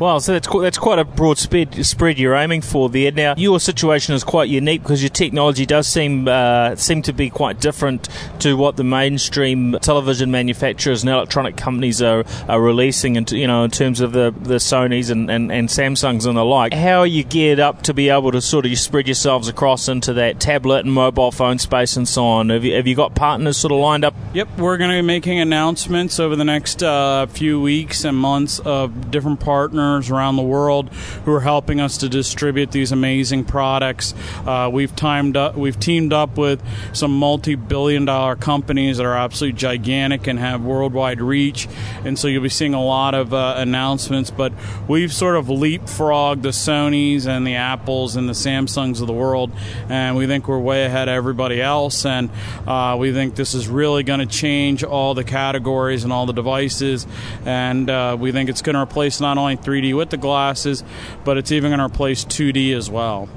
Well, 0.00 0.18
so 0.18 0.32
that's 0.32 0.48
that's 0.48 0.78
quite 0.78 0.98
a 0.98 1.04
broad 1.04 1.36
spread, 1.36 1.84
spread 1.84 2.18
you're 2.18 2.34
aiming 2.34 2.62
for 2.62 2.88
there. 2.88 3.12
Now, 3.12 3.34
your 3.36 3.60
situation 3.60 4.14
is 4.14 4.24
quite 4.24 4.48
unique 4.48 4.82
because 4.82 5.02
your 5.02 5.10
technology 5.10 5.66
does 5.66 5.86
seem 5.86 6.26
uh, 6.26 6.74
seem 6.76 7.02
to 7.02 7.12
be 7.12 7.28
quite 7.28 7.60
different 7.60 8.08
to 8.38 8.56
what 8.56 8.78
the 8.78 8.82
mainstream 8.82 9.76
television 9.82 10.30
manufacturers 10.30 11.02
and 11.02 11.10
electronic 11.10 11.58
companies 11.58 12.00
are, 12.00 12.24
are 12.48 12.62
releasing, 12.62 13.16
into, 13.16 13.36
you 13.36 13.46
know, 13.46 13.62
in 13.62 13.70
terms 13.70 14.00
of 14.00 14.12
the, 14.12 14.34
the 14.40 14.54
Sony's 14.54 15.10
and, 15.10 15.30
and, 15.30 15.52
and 15.52 15.68
Samsungs 15.68 16.26
and 16.26 16.34
the 16.34 16.46
like. 16.46 16.72
How 16.72 17.00
are 17.00 17.06
you 17.06 17.22
geared 17.22 17.60
up 17.60 17.82
to 17.82 17.92
be 17.92 18.08
able 18.08 18.32
to 18.32 18.40
sort 18.40 18.64
of 18.64 18.78
spread 18.78 19.06
yourselves 19.06 19.48
across 19.48 19.86
into 19.86 20.14
that 20.14 20.40
tablet 20.40 20.86
and 20.86 20.94
mobile 20.94 21.30
phone 21.30 21.58
space 21.58 21.98
and 21.98 22.08
so 22.08 22.24
on? 22.24 22.48
Have 22.48 22.64
you, 22.64 22.74
have 22.74 22.86
you 22.86 22.94
got 22.94 23.14
partners 23.14 23.58
sort 23.58 23.72
of 23.72 23.78
lined 23.80 24.06
up? 24.06 24.14
Yep, 24.32 24.48
we're 24.56 24.78
going 24.78 24.92
to 24.92 24.96
be 24.96 25.06
making 25.06 25.40
announcements 25.40 26.18
over 26.18 26.36
the 26.36 26.44
next 26.44 26.82
uh, 26.82 27.26
few 27.26 27.60
weeks 27.60 28.04
and 28.04 28.16
months 28.16 28.60
of 28.60 29.10
different 29.10 29.40
partners 29.40 29.89
around 29.98 30.36
the 30.36 30.42
world 30.42 30.88
who 31.24 31.32
are 31.32 31.40
helping 31.40 31.80
us 31.80 31.98
to 31.98 32.08
distribute 32.08 32.70
these 32.70 32.92
amazing 32.92 33.44
products. 33.44 34.14
Uh, 34.46 34.70
we've 34.72 34.94
timed 34.94 35.36
up, 35.36 35.56
we've 35.56 35.80
teamed 35.80 36.12
up 36.12 36.38
with 36.38 36.62
some 36.92 37.10
multi-billion-dollar 37.18 38.36
companies 38.36 38.98
that 38.98 39.06
are 39.06 39.16
absolutely 39.16 39.58
gigantic 39.58 40.26
and 40.26 40.38
have 40.38 40.62
worldwide 40.62 41.20
reach, 41.20 41.68
and 42.04 42.18
so 42.18 42.28
you'll 42.28 42.42
be 42.42 42.48
seeing 42.48 42.74
a 42.74 42.82
lot 42.82 43.14
of 43.14 43.34
uh, 43.34 43.54
announcements. 43.56 44.30
But 44.30 44.52
we've 44.86 45.12
sort 45.12 45.36
of 45.36 45.46
leapfrogged 45.46 46.42
the 46.42 46.50
Sonys 46.50 47.26
and 47.26 47.46
the 47.46 47.56
Apples 47.56 48.16
and 48.16 48.28
the 48.28 48.34
Samsungs 48.34 49.00
of 49.00 49.06
the 49.06 49.12
world, 49.12 49.50
and 49.88 50.16
we 50.16 50.26
think 50.26 50.46
we're 50.46 50.58
way 50.58 50.84
ahead 50.84 51.08
of 51.08 51.14
everybody 51.14 51.60
else. 51.60 52.06
And 52.06 52.30
uh, 52.66 52.96
we 52.98 53.12
think 53.12 53.34
this 53.34 53.54
is 53.54 53.66
really 53.66 54.02
going 54.02 54.20
to 54.20 54.26
change 54.26 54.84
all 54.84 55.14
the 55.14 55.24
categories 55.24 56.04
and 56.04 56.12
all 56.12 56.26
the 56.26 56.32
devices, 56.32 57.06
and 57.44 57.90
uh, 57.90 58.16
we 58.18 58.32
think 58.32 58.48
it's 58.48 58.62
going 58.62 58.74
to 58.74 58.82
replace 58.82 59.20
not 59.20 59.38
only 59.38 59.56
3 59.56 59.79
3D 59.80 59.96
with 59.96 60.10
the 60.10 60.16
glasses, 60.16 60.84
but 61.24 61.36
it's 61.36 61.52
even 61.52 61.70
going 61.70 61.78
to 61.78 61.86
replace 61.86 62.24
2D 62.24 62.74
as 62.74 62.90
well. 62.90 63.28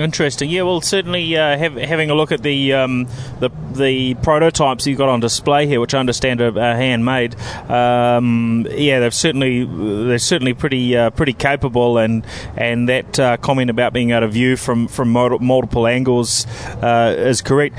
Interesting. 0.00 0.48
Yeah, 0.48 0.62
well, 0.62 0.80
certainly 0.80 1.36
uh, 1.36 1.58
have, 1.58 1.74
having 1.74 2.10
a 2.10 2.14
look 2.14 2.30
at 2.30 2.42
the, 2.42 2.72
um, 2.72 3.08
the 3.40 3.50
the 3.72 4.14
prototypes 4.14 4.86
you've 4.86 4.98
got 4.98 5.08
on 5.08 5.18
display 5.18 5.66
here, 5.66 5.80
which 5.80 5.92
I 5.92 5.98
understand 5.98 6.40
are, 6.40 6.56
are 6.56 6.76
handmade. 6.76 7.34
Um, 7.68 8.66
yeah, 8.70 9.00
they've 9.00 9.14
certainly 9.14 9.64
they're 9.64 10.18
certainly 10.18 10.54
pretty 10.54 10.96
uh, 10.96 11.10
pretty 11.10 11.32
capable, 11.32 11.98
and 11.98 12.24
and 12.56 12.88
that 12.88 13.18
uh, 13.18 13.36
comment 13.38 13.70
about 13.70 13.92
being 13.92 14.10
able 14.10 14.20
to 14.20 14.28
view 14.28 14.56
from 14.56 14.86
from 14.86 15.10
multiple 15.10 15.86
angles 15.86 16.46
uh, 16.80 17.14
is 17.18 17.42
correct. 17.42 17.76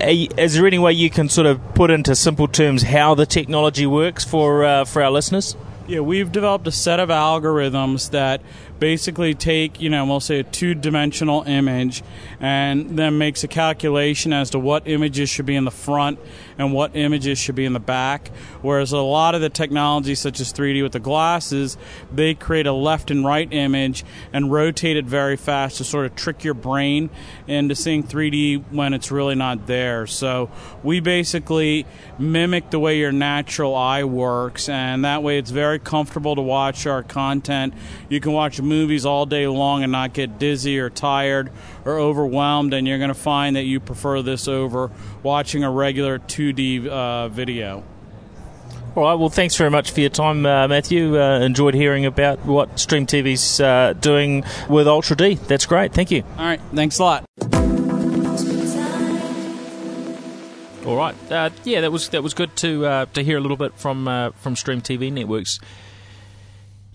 Is 0.00 0.54
there 0.54 0.66
any 0.66 0.78
way 0.78 0.92
you 0.92 1.10
can 1.10 1.28
sort 1.28 1.46
of 1.46 1.74
put 1.74 1.90
into 1.90 2.14
simple 2.14 2.46
terms 2.46 2.82
how 2.82 3.14
the 3.14 3.26
technology 3.26 3.86
works 3.86 4.24
for 4.24 4.64
uh, 4.64 4.84
for 4.84 5.02
our 5.02 5.10
listeners? 5.10 5.56
Yeah, 5.92 6.00
we've 6.00 6.32
developed 6.32 6.66
a 6.66 6.72
set 6.72 7.00
of 7.00 7.10
algorithms 7.10 8.12
that 8.12 8.40
basically 8.78 9.34
take, 9.34 9.78
you 9.78 9.90
know, 9.90 10.06
we'll 10.06 10.20
say 10.20 10.38
a 10.38 10.42
two 10.42 10.72
dimensional 10.72 11.42
image 11.42 12.02
and 12.40 12.98
then 12.98 13.18
makes 13.18 13.44
a 13.44 13.48
calculation 13.48 14.32
as 14.32 14.48
to 14.52 14.58
what 14.58 14.88
images 14.88 15.28
should 15.28 15.44
be 15.44 15.54
in 15.54 15.66
the 15.66 15.70
front 15.70 16.18
and 16.58 16.72
what 16.72 16.94
images 16.94 17.38
should 17.38 17.54
be 17.54 17.64
in 17.64 17.72
the 17.72 17.80
back. 17.80 18.28
Whereas 18.60 18.92
a 18.92 18.98
lot 18.98 19.34
of 19.34 19.40
the 19.40 19.48
technology, 19.48 20.14
such 20.14 20.40
as 20.40 20.52
3D 20.52 20.82
with 20.82 20.92
the 20.92 21.00
glasses, 21.00 21.76
they 22.12 22.34
create 22.34 22.66
a 22.66 22.72
left 22.72 23.10
and 23.10 23.24
right 23.24 23.48
image 23.52 24.04
and 24.32 24.52
rotate 24.52 24.96
it 24.96 25.04
very 25.04 25.36
fast 25.36 25.78
to 25.78 25.84
sort 25.84 26.06
of 26.06 26.14
trick 26.14 26.44
your 26.44 26.54
brain 26.54 27.10
into 27.46 27.74
seeing 27.74 28.02
3D 28.02 28.64
when 28.70 28.94
it's 28.94 29.10
really 29.10 29.34
not 29.34 29.66
there. 29.66 30.06
So 30.06 30.50
we 30.82 31.00
basically 31.00 31.86
mimic 32.18 32.70
the 32.70 32.78
way 32.78 32.98
your 32.98 33.12
natural 33.12 33.74
eye 33.74 34.04
works, 34.04 34.68
and 34.68 35.04
that 35.04 35.22
way 35.22 35.38
it's 35.38 35.50
very 35.50 35.78
comfortable 35.78 36.34
to 36.36 36.42
watch 36.42 36.86
our 36.86 37.02
content. 37.02 37.74
You 38.08 38.20
can 38.20 38.32
watch 38.32 38.60
movies 38.60 39.06
all 39.06 39.26
day 39.26 39.46
long 39.46 39.82
and 39.82 39.92
not 39.92 40.12
get 40.12 40.38
dizzy 40.38 40.78
or 40.78 40.90
tired 40.90 41.50
or 41.84 41.98
overwhelmed, 41.98 42.74
and 42.74 42.86
you're 42.86 42.98
going 42.98 43.08
to 43.08 43.14
find 43.14 43.56
that 43.56 43.64
you 43.64 43.80
prefer 43.80 44.22
this 44.22 44.48
over 44.48 44.90
watching 45.22 45.64
a 45.64 45.70
regular 45.70 46.18
2D 46.18 46.86
uh, 46.86 47.28
video. 47.28 47.84
All 48.94 49.04
right. 49.04 49.14
Well, 49.14 49.30
thanks 49.30 49.56
very 49.56 49.70
much 49.70 49.90
for 49.90 50.00
your 50.00 50.10
time, 50.10 50.44
uh, 50.44 50.68
Matthew. 50.68 51.18
Uh, 51.18 51.40
enjoyed 51.40 51.72
hearing 51.72 52.04
about 52.04 52.44
what 52.44 52.78
Stream 52.78 53.06
TV's 53.06 53.58
uh, 53.58 53.94
doing 53.94 54.44
with 54.68 54.86
Ultra 54.86 55.16
D. 55.16 55.34
That's 55.34 55.64
great. 55.64 55.94
Thank 55.94 56.10
you. 56.10 56.24
All 56.36 56.44
right. 56.44 56.60
Thanks 56.74 56.98
a 56.98 57.02
lot. 57.02 57.24
All 60.84 60.96
right. 60.96 61.14
Uh, 61.30 61.50
yeah, 61.64 61.80
that 61.80 61.92
was 61.92 62.10
that 62.10 62.22
was 62.22 62.34
good 62.34 62.54
to 62.56 62.84
uh, 62.84 63.06
to 63.14 63.22
hear 63.22 63.38
a 63.38 63.40
little 63.40 63.56
bit 63.56 63.72
from 63.78 64.06
uh, 64.06 64.30
from 64.32 64.56
Stream 64.56 64.82
TV 64.82 65.10
Networks. 65.10 65.58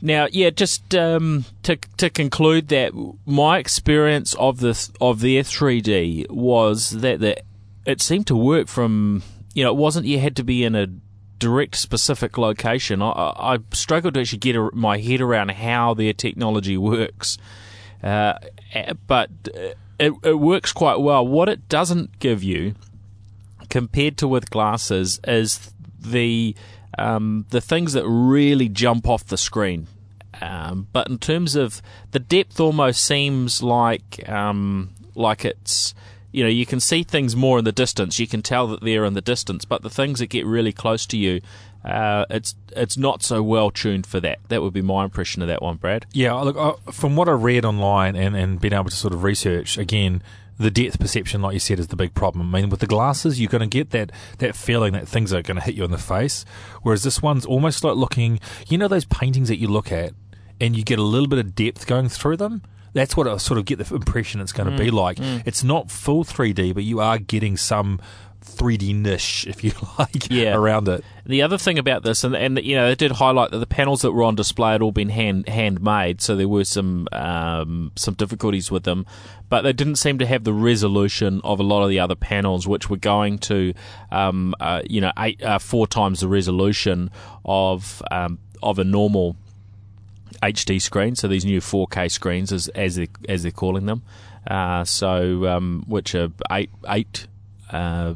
Now, 0.01 0.27
yeah, 0.31 0.51
just 0.51 0.93
um, 0.93 1.45
to 1.63 1.75
to 1.97 2.09
conclude 2.09 2.67
that 2.67 2.93
my 3.25 3.57
experience 3.57 4.35
of 4.35 4.59
the 4.59 4.89
of 5.01 5.21
their 5.21 5.41
3D 5.41 6.29
was 6.29 6.91
that 6.91 7.19
the, 7.19 7.37
it 7.85 8.01
seemed 8.01 8.27
to 8.27 8.35
work 8.35 8.67
from 8.67 9.23
you 9.55 9.63
know 9.63 9.71
it 9.71 9.77
wasn't 9.77 10.05
you 10.05 10.19
had 10.19 10.35
to 10.35 10.43
be 10.43 10.63
in 10.63 10.75
a 10.75 10.87
direct 11.39 11.75
specific 11.75 12.37
location. 12.37 13.01
I, 13.01 13.11
I 13.11 13.57
struggled 13.73 14.15
to 14.15 14.21
actually 14.21 14.39
get 14.39 14.55
a, 14.55 14.69
my 14.73 14.99
head 14.99 15.21
around 15.21 15.51
how 15.51 15.93
their 15.93 16.13
technology 16.13 16.77
works, 16.77 17.37
uh, 18.03 18.33
but 19.07 19.31
it, 19.99 20.13
it 20.23 20.39
works 20.39 20.73
quite 20.73 20.99
well. 20.99 21.25
What 21.25 21.49
it 21.49 21.69
doesn't 21.69 22.19
give 22.19 22.43
you, 22.43 22.75
compared 23.69 24.17
to 24.17 24.27
with 24.27 24.51
glasses, 24.51 25.19
is 25.25 25.71
the 25.99 26.55
um, 26.97 27.45
the 27.49 27.61
things 27.61 27.93
that 27.93 28.07
really 28.07 28.69
jump 28.69 29.07
off 29.07 29.25
the 29.25 29.37
screen. 29.37 29.87
Um, 30.41 30.87
but 30.93 31.07
in 31.07 31.17
terms 31.17 31.55
of 31.55 31.81
the 32.11 32.19
depth, 32.19 32.59
almost 32.59 33.03
seems 33.03 33.63
like 33.63 34.27
um, 34.29 34.91
like 35.15 35.45
it's 35.45 35.95
you 36.31 36.43
know 36.43 36.49
you 36.49 36.65
can 36.65 36.79
see 36.79 37.03
things 37.03 37.35
more 37.35 37.57
in 37.57 37.65
the 37.65 37.71
distance. 37.71 38.19
You 38.19 38.27
can 38.27 38.41
tell 38.41 38.67
that 38.67 38.81
they're 38.81 39.05
in 39.05 39.13
the 39.13 39.21
distance, 39.21 39.65
but 39.65 39.81
the 39.81 39.89
things 39.89 40.19
that 40.19 40.27
get 40.27 40.45
really 40.45 40.71
close 40.71 41.05
to 41.07 41.17
you, 41.17 41.41
uh, 41.83 42.25
it's 42.29 42.55
it's 42.75 42.97
not 42.97 43.23
so 43.23 43.41
well 43.41 43.71
tuned 43.71 44.05
for 44.05 44.19
that. 44.19 44.39
That 44.49 44.61
would 44.61 44.73
be 44.73 44.81
my 44.81 45.03
impression 45.03 45.41
of 45.41 45.47
that 45.47 45.61
one, 45.61 45.77
Brad. 45.77 46.05
Yeah, 46.13 46.33
look, 46.33 46.55
uh, 46.55 46.91
from 46.91 47.15
what 47.15 47.27
I 47.27 47.33
read 47.33 47.65
online 47.65 48.15
and, 48.15 48.35
and 48.35 48.59
been 48.59 48.73
able 48.73 48.89
to 48.89 48.95
sort 48.95 49.13
of 49.13 49.23
research, 49.23 49.77
again, 49.77 50.21
the 50.57 50.71
depth 50.71 50.99
perception, 50.99 51.41
like 51.41 51.53
you 51.53 51.59
said, 51.59 51.79
is 51.79 51.87
the 51.87 51.95
big 51.95 52.13
problem. 52.13 52.53
I 52.53 52.61
mean, 52.61 52.69
with 52.69 52.79
the 52.79 52.87
glasses, 52.87 53.39
you're 53.39 53.49
going 53.49 53.67
to 53.67 53.67
get 53.67 53.91
that, 53.91 54.11
that 54.39 54.55
feeling 54.55 54.93
that 54.93 55.07
things 55.07 55.33
are 55.33 55.41
going 55.41 55.57
to 55.57 55.63
hit 55.63 55.75
you 55.75 55.83
in 55.83 55.91
the 55.91 55.97
face. 55.97 56.45
Whereas 56.81 57.03
this 57.03 57.21
one's 57.21 57.45
almost 57.45 57.83
like 57.83 57.95
looking, 57.95 58.39
you 58.67 58.77
know, 58.77 58.87
those 58.87 59.05
paintings 59.05 59.49
that 59.49 59.57
you 59.57 59.67
look 59.67 59.91
at 59.91 60.13
and 60.59 60.75
you 60.75 60.83
get 60.83 60.99
a 60.99 61.03
little 61.03 61.27
bit 61.27 61.39
of 61.39 61.55
depth 61.55 61.85
going 61.85 62.09
through 62.09 62.37
them? 62.37 62.63
That's 62.93 63.15
what 63.15 63.27
I 63.27 63.37
sort 63.37 63.59
of 63.59 63.65
get 63.65 63.77
the 63.77 63.93
impression 63.93 64.41
it's 64.41 64.51
going 64.51 64.71
to 64.71 64.77
be 64.77 64.89
mm, 64.89 64.93
like. 64.93 65.17
Mm. 65.17 65.43
It's 65.45 65.63
not 65.63 65.91
full 65.91 66.23
3D, 66.23 66.73
but 66.73 66.83
you 66.83 66.99
are 66.99 67.19
getting 67.19 67.55
some 67.55 67.99
3D 68.47 68.95
niche, 68.95 69.45
if 69.47 69.63
you 69.63 69.71
like, 69.99 70.29
Yeah. 70.31 70.55
around 70.55 70.87
it. 70.87 71.03
The 71.25 71.41
other 71.41 71.57
thing 71.57 71.77
about 71.77 72.03
this, 72.03 72.23
and, 72.23 72.35
and 72.35 72.57
you 72.63 72.75
know, 72.75 72.89
it 72.89 72.97
did 72.97 73.11
highlight 73.11 73.51
that 73.51 73.57
the 73.57 73.67
panels 73.67 74.01
that 74.01 74.13
were 74.13 74.23
on 74.23 74.35
display 74.35 74.71
had 74.71 74.81
all 74.81 74.91
been 74.91 75.09
hand 75.09 75.47
handmade, 75.49 76.21
so 76.21 76.35
there 76.35 76.47
were 76.47 76.63
some 76.65 77.07
um, 77.11 77.91
some 77.95 78.13
difficulties 78.13 78.71
with 78.71 78.83
them, 78.83 79.05
but 79.49 79.61
they 79.63 79.73
didn't 79.73 79.97
seem 79.97 80.17
to 80.19 80.25
have 80.25 80.43
the 80.45 80.53
resolution 80.53 81.41
of 81.43 81.59
a 81.59 81.63
lot 81.63 81.83
of 81.83 81.89
the 81.89 81.99
other 81.99 82.15
panels, 82.15 82.67
which 82.67 82.89
were 82.89 82.97
going 82.97 83.37
to, 83.39 83.73
um, 84.11 84.55
uh, 84.61 84.81
you 84.89 85.01
know, 85.01 85.11
eight 85.19 85.43
uh, 85.43 85.59
four 85.59 85.85
times 85.85 86.21
the 86.21 86.27
resolution 86.29 87.11
of 87.43 88.01
um, 88.09 88.39
of 88.63 88.79
a 88.79 88.83
normal 88.83 89.35
HD 90.41 90.81
screen. 90.81 91.15
So 91.15 91.27
these 91.27 91.45
new 91.45 91.59
4K 91.59 92.09
screens, 92.11 92.51
as 92.53 92.67
as 92.69 92.95
they 92.95 93.07
as 93.27 93.43
they're 93.43 93.51
calling 93.51 93.85
them, 93.85 94.01
uh, 94.49 94.85
so 94.85 95.45
um, 95.47 95.83
which 95.87 96.15
are 96.15 96.29
eight 96.51 96.69
eight. 96.87 97.27
Uh, 97.69 98.13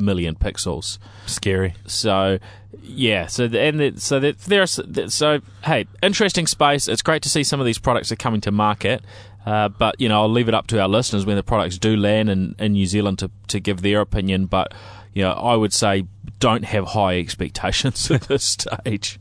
million 0.00 0.34
pixels 0.34 0.98
Scary. 1.26 1.74
so 1.86 2.38
yeah, 2.82 3.26
so 3.26 3.48
the, 3.48 3.60
and 3.60 3.80
the, 3.80 4.00
so 4.00 4.20
that 4.20 4.38
there's 4.40 4.80
so 5.14 5.40
hey, 5.64 5.86
interesting 6.02 6.46
space. 6.46 6.88
It's 6.88 7.02
great 7.02 7.22
to 7.22 7.28
see 7.28 7.44
some 7.44 7.60
of 7.60 7.66
these 7.66 7.78
products 7.78 8.10
are 8.12 8.16
coming 8.16 8.40
to 8.42 8.50
market. 8.50 9.02
Uh, 9.46 9.68
but 9.68 10.00
you 10.00 10.08
know, 10.08 10.22
I'll 10.22 10.30
leave 10.30 10.48
it 10.48 10.54
up 10.54 10.66
to 10.68 10.80
our 10.80 10.88
listeners 10.88 11.24
when 11.24 11.36
the 11.36 11.42
products 11.42 11.78
do 11.78 11.96
land 11.96 12.28
in, 12.28 12.54
in 12.58 12.72
New 12.72 12.86
Zealand 12.86 13.18
to, 13.20 13.30
to 13.48 13.58
give 13.58 13.82
their 13.82 14.00
opinion. 14.00 14.46
But 14.46 14.74
you 15.14 15.22
know, 15.22 15.32
I 15.32 15.56
would 15.56 15.72
say 15.72 16.06
don't 16.38 16.64
have 16.64 16.88
high 16.88 17.18
expectations 17.18 18.10
at 18.10 18.22
this 18.22 18.44
stage. 18.44 19.18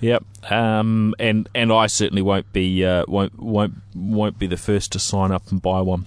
Yep, 0.00 0.50
um, 0.50 1.14
and 1.20 1.48
and 1.54 1.72
I 1.72 1.86
certainly 1.86 2.22
won't 2.22 2.52
be 2.52 2.84
uh, 2.84 3.04
won't 3.06 3.38
won't 3.38 3.74
won't 3.94 4.38
be 4.38 4.46
the 4.46 4.56
first 4.56 4.90
to 4.92 4.98
sign 4.98 5.30
up 5.30 5.50
and 5.52 5.62
buy 5.62 5.80
one. 5.80 6.06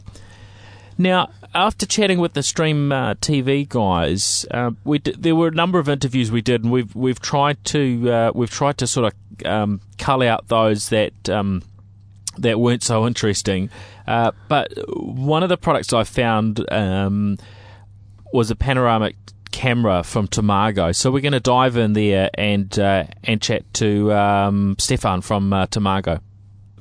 Now, 0.97 1.29
after 1.53 1.85
chatting 1.85 2.19
with 2.19 2.33
the 2.33 2.43
Stream 2.43 2.91
uh, 2.91 3.15
TV 3.15 3.67
guys, 3.67 4.45
uh, 4.51 4.71
we 4.83 4.99
d- 4.99 5.15
there 5.17 5.35
were 5.35 5.49
a 5.49 5.51
number 5.51 5.79
of 5.79 5.89
interviews 5.89 6.31
we 6.31 6.41
did, 6.41 6.63
and 6.63 6.71
we've 6.71 6.95
we've 6.95 7.19
tried 7.19 7.63
to 7.65 8.11
uh, 8.11 8.31
we've 8.33 8.49
tried 8.49 8.77
to 8.77 8.87
sort 8.87 9.13
of 9.13 9.45
um, 9.45 9.81
cull 9.97 10.23
out 10.23 10.47
those 10.47 10.89
that 10.89 11.29
um, 11.29 11.63
that 12.37 12.59
weren't 12.59 12.83
so 12.83 13.05
interesting. 13.05 13.69
Uh, 14.07 14.31
but 14.47 14.71
one 14.97 15.43
of 15.43 15.49
the 15.49 15.57
products 15.57 15.91
I 15.91 16.03
found 16.03 16.65
um, 16.71 17.37
was 18.31 18.49
a 18.51 18.55
panoramic 18.55 19.15
camera 19.51 20.03
from 20.03 20.27
Tamaggo. 20.27 20.95
So 20.95 21.11
we're 21.11 21.21
going 21.21 21.33
to 21.33 21.39
dive 21.39 21.77
in 21.77 21.93
there 21.93 22.29
and 22.35 22.77
uh, 22.77 23.05
and 23.23 23.41
chat 23.41 23.73
to 23.75 24.13
um, 24.13 24.75
Stefan 24.79 25.21
from 25.21 25.51
uh, 25.51 25.67
Tamaggo. 25.67 26.21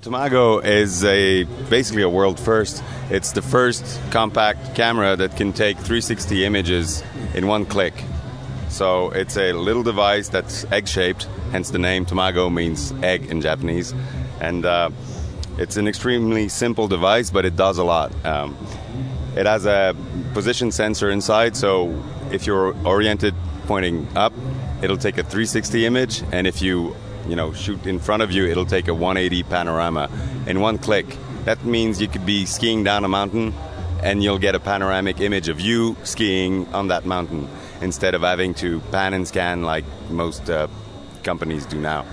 Tamaggo 0.04 0.62
is 0.62 1.02
a 1.02 1.44
basically 1.70 2.02
a 2.02 2.10
world 2.10 2.38
first. 2.38 2.84
It's 3.08 3.32
the 3.32 3.40
first 3.40 3.98
compact 4.10 4.74
camera 4.74 5.16
that 5.16 5.34
can 5.34 5.54
take 5.54 5.78
360 5.78 6.44
images 6.44 7.02
in 7.34 7.46
one 7.46 7.64
click. 7.64 7.94
So 8.68 9.12
it's 9.12 9.38
a 9.38 9.54
little 9.54 9.82
device 9.82 10.28
that's 10.28 10.66
egg-shaped, 10.70 11.26
hence 11.52 11.70
the 11.70 11.78
name. 11.78 12.04
Tamago 12.04 12.52
means 12.52 12.92
egg 13.02 13.30
in 13.30 13.40
Japanese, 13.40 13.94
and 14.42 14.66
uh, 14.66 14.90
it's 15.56 15.78
an 15.78 15.88
extremely 15.88 16.50
simple 16.50 16.86
device, 16.86 17.30
but 17.30 17.46
it 17.46 17.56
does 17.56 17.78
a 17.78 17.84
lot. 17.84 18.12
Um, 18.26 18.58
it 19.36 19.46
has 19.46 19.64
a 19.64 19.96
position 20.34 20.70
sensor 20.70 21.08
inside, 21.08 21.56
so 21.56 21.98
if 22.30 22.46
you're 22.46 22.76
oriented 22.86 23.34
pointing 23.66 24.06
up, 24.18 24.34
it'll 24.82 24.98
take 24.98 25.16
a 25.16 25.22
360 25.22 25.86
image, 25.86 26.22
and 26.30 26.46
if 26.46 26.60
you 26.60 26.94
you 27.26 27.36
know 27.36 27.52
shoot 27.52 27.86
in 27.86 27.98
front 27.98 28.22
of 28.22 28.32
you, 28.32 28.46
it'll 28.46 28.66
take 28.66 28.88
a 28.88 28.94
180 28.94 29.42
panorama 29.44 30.10
in 30.46 30.60
one 30.60 30.78
click. 30.78 31.06
That 31.44 31.64
means 31.64 32.00
you 32.00 32.08
could 32.08 32.24
be 32.24 32.46
skiing 32.46 32.84
down 32.84 33.04
a 33.04 33.08
mountain, 33.08 33.54
and 34.02 34.22
you'll 34.22 34.38
get 34.38 34.54
a 34.54 34.60
panoramic 34.60 35.20
image 35.20 35.48
of 35.48 35.60
you 35.60 35.96
skiing 36.04 36.66
on 36.74 36.88
that 36.88 37.04
mountain 37.04 37.48
instead 37.80 38.14
of 38.14 38.22
having 38.22 38.54
to 38.54 38.80
pan 38.92 39.14
and 39.14 39.26
scan 39.26 39.62
like 39.62 39.84
most 40.10 40.48
uh, 40.48 40.68
companies 41.22 41.66
do 41.66 41.80
now. 41.80 42.04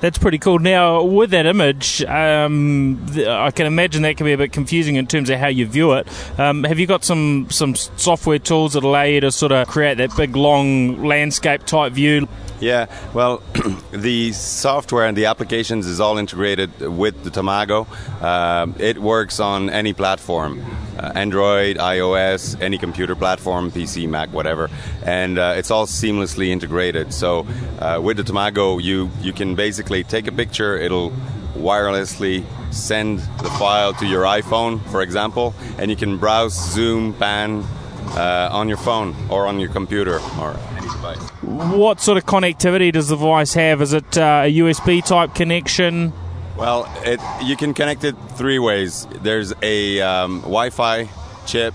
That's 0.00 0.18
pretty 0.18 0.38
cool. 0.38 0.58
Now, 0.58 1.02
with 1.02 1.30
that 1.30 1.46
image, 1.46 2.04
um, 2.04 3.06
I 3.16 3.50
can 3.50 3.66
imagine 3.66 4.02
that 4.02 4.18
can 4.18 4.26
be 4.26 4.34
a 4.34 4.38
bit 4.38 4.52
confusing 4.52 4.96
in 4.96 5.06
terms 5.06 5.30
of 5.30 5.38
how 5.38 5.48
you 5.48 5.66
view 5.66 5.94
it. 5.94 6.06
Um, 6.38 6.64
have 6.64 6.78
you 6.78 6.86
got 6.86 7.02
some 7.02 7.48
some 7.50 7.74
software 7.74 8.38
tools 8.38 8.74
that 8.74 8.84
allow 8.84 9.04
you 9.04 9.20
to 9.22 9.32
sort 9.32 9.52
of 9.52 9.68
create 9.68 9.96
that 9.98 10.14
big, 10.14 10.36
long 10.36 11.02
landscape 11.04 11.64
type 11.64 11.92
view? 11.94 12.28
Yeah, 12.60 12.86
well, 13.12 13.42
the 13.92 14.32
software 14.32 15.06
and 15.06 15.16
the 15.16 15.26
applications 15.26 15.86
is 15.86 16.00
all 16.00 16.18
integrated 16.18 16.80
with 16.80 17.22
the 17.24 17.30
Tamaggo. 17.30 17.86
Um 18.22 18.74
it 18.78 18.98
works 18.98 19.40
on 19.40 19.70
any 19.70 19.92
platform 19.92 20.64
uh, 20.98 21.12
Android, 21.14 21.76
iOS, 21.76 22.60
any 22.60 22.78
computer 22.78 23.14
platform, 23.14 23.70
PC, 23.70 24.08
Mac, 24.08 24.32
whatever. 24.32 24.70
And 25.04 25.38
uh, 25.38 25.54
it's 25.56 25.70
all 25.70 25.86
seamlessly 25.86 26.48
integrated. 26.48 27.12
So 27.12 27.46
uh, 27.78 28.00
with 28.02 28.16
the 28.16 28.22
Tamaggo, 28.22 28.82
you, 28.82 29.10
you 29.20 29.32
can 29.32 29.54
basically 29.54 30.04
take 30.04 30.26
a 30.26 30.32
picture, 30.32 30.76
it'll 30.76 31.12
wirelessly 31.54 32.44
send 32.72 33.18
the 33.18 33.50
file 33.58 33.94
to 33.94 34.06
your 34.06 34.24
iPhone, 34.24 34.82
for 34.90 35.02
example, 35.02 35.54
and 35.78 35.90
you 35.90 35.96
can 35.96 36.18
browse, 36.18 36.52
zoom, 36.54 37.14
pan 37.14 37.64
uh, 38.08 38.48
on 38.52 38.68
your 38.68 38.78
phone 38.78 39.14
or 39.28 39.46
on 39.46 39.60
your 39.60 39.70
computer 39.70 40.18
or 40.40 40.58
any 40.76 40.88
device. 40.88 41.18
What 41.42 42.00
sort 42.00 42.18
of 42.18 42.26
connectivity 42.26 42.92
does 42.92 43.08
the 43.08 43.16
device 43.16 43.54
have? 43.54 43.82
Is 43.82 43.92
it 43.92 44.16
uh, 44.18 44.42
a 44.44 44.58
USB 44.58 45.04
type 45.04 45.34
connection? 45.34 46.12
Well, 46.56 46.90
it, 47.04 47.20
you 47.42 47.56
can 47.56 47.74
connect 47.74 48.04
it 48.04 48.16
three 48.30 48.58
ways. 48.58 49.06
There's 49.20 49.52
a 49.62 50.00
um, 50.00 50.40
Wi-Fi 50.40 51.08
chip, 51.46 51.74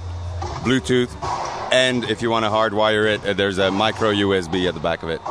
Bluetooth, 0.63 1.12
and 1.72 2.04
if 2.06 2.22
you 2.22 2.30
want 2.30 2.46
to 2.46 2.50
hardwire 2.50 3.06
it, 3.13 3.26
uh, 3.26 3.34
there's 3.34 3.60
a 3.60 3.70
micro 3.72 4.12
USB 4.12 4.67
at 4.67 4.74
the 4.74 4.80
back 4.80 5.04
of 5.04 5.10
it. 5.10 5.22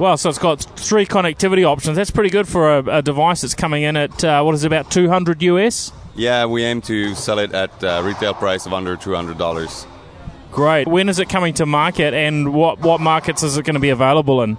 Well, 0.00 0.16
so 0.16 0.30
it's 0.30 0.38
got 0.38 0.62
three 0.76 1.04
connectivity 1.04 1.62
options. 1.62 1.94
That's 1.94 2.10
pretty 2.10 2.30
good 2.30 2.48
for 2.48 2.78
a, 2.78 3.00
a 3.00 3.02
device 3.02 3.42
that's 3.42 3.54
coming 3.54 3.82
in 3.82 3.98
at 3.98 4.24
uh, 4.24 4.42
what 4.42 4.54
is 4.54 4.64
it, 4.64 4.68
about 4.68 4.90
200 4.90 5.42
US. 5.42 5.92
Yeah, 6.14 6.46
we 6.46 6.64
aim 6.64 6.80
to 6.82 7.14
sell 7.14 7.38
it 7.38 7.52
at 7.52 7.84
uh, 7.84 8.00
retail 8.02 8.32
price 8.32 8.64
of 8.64 8.72
under 8.72 8.96
two 8.96 9.14
hundred 9.14 9.36
dollars. 9.36 9.86
Great. 10.52 10.88
When 10.88 11.10
is 11.10 11.18
it 11.18 11.28
coming 11.28 11.52
to 11.54 11.66
market, 11.66 12.14
and 12.14 12.54
what 12.54 12.80
what 12.80 13.02
markets 13.02 13.42
is 13.42 13.58
it 13.58 13.66
going 13.66 13.74
to 13.74 13.80
be 13.80 13.90
available 13.90 14.42
in? 14.42 14.56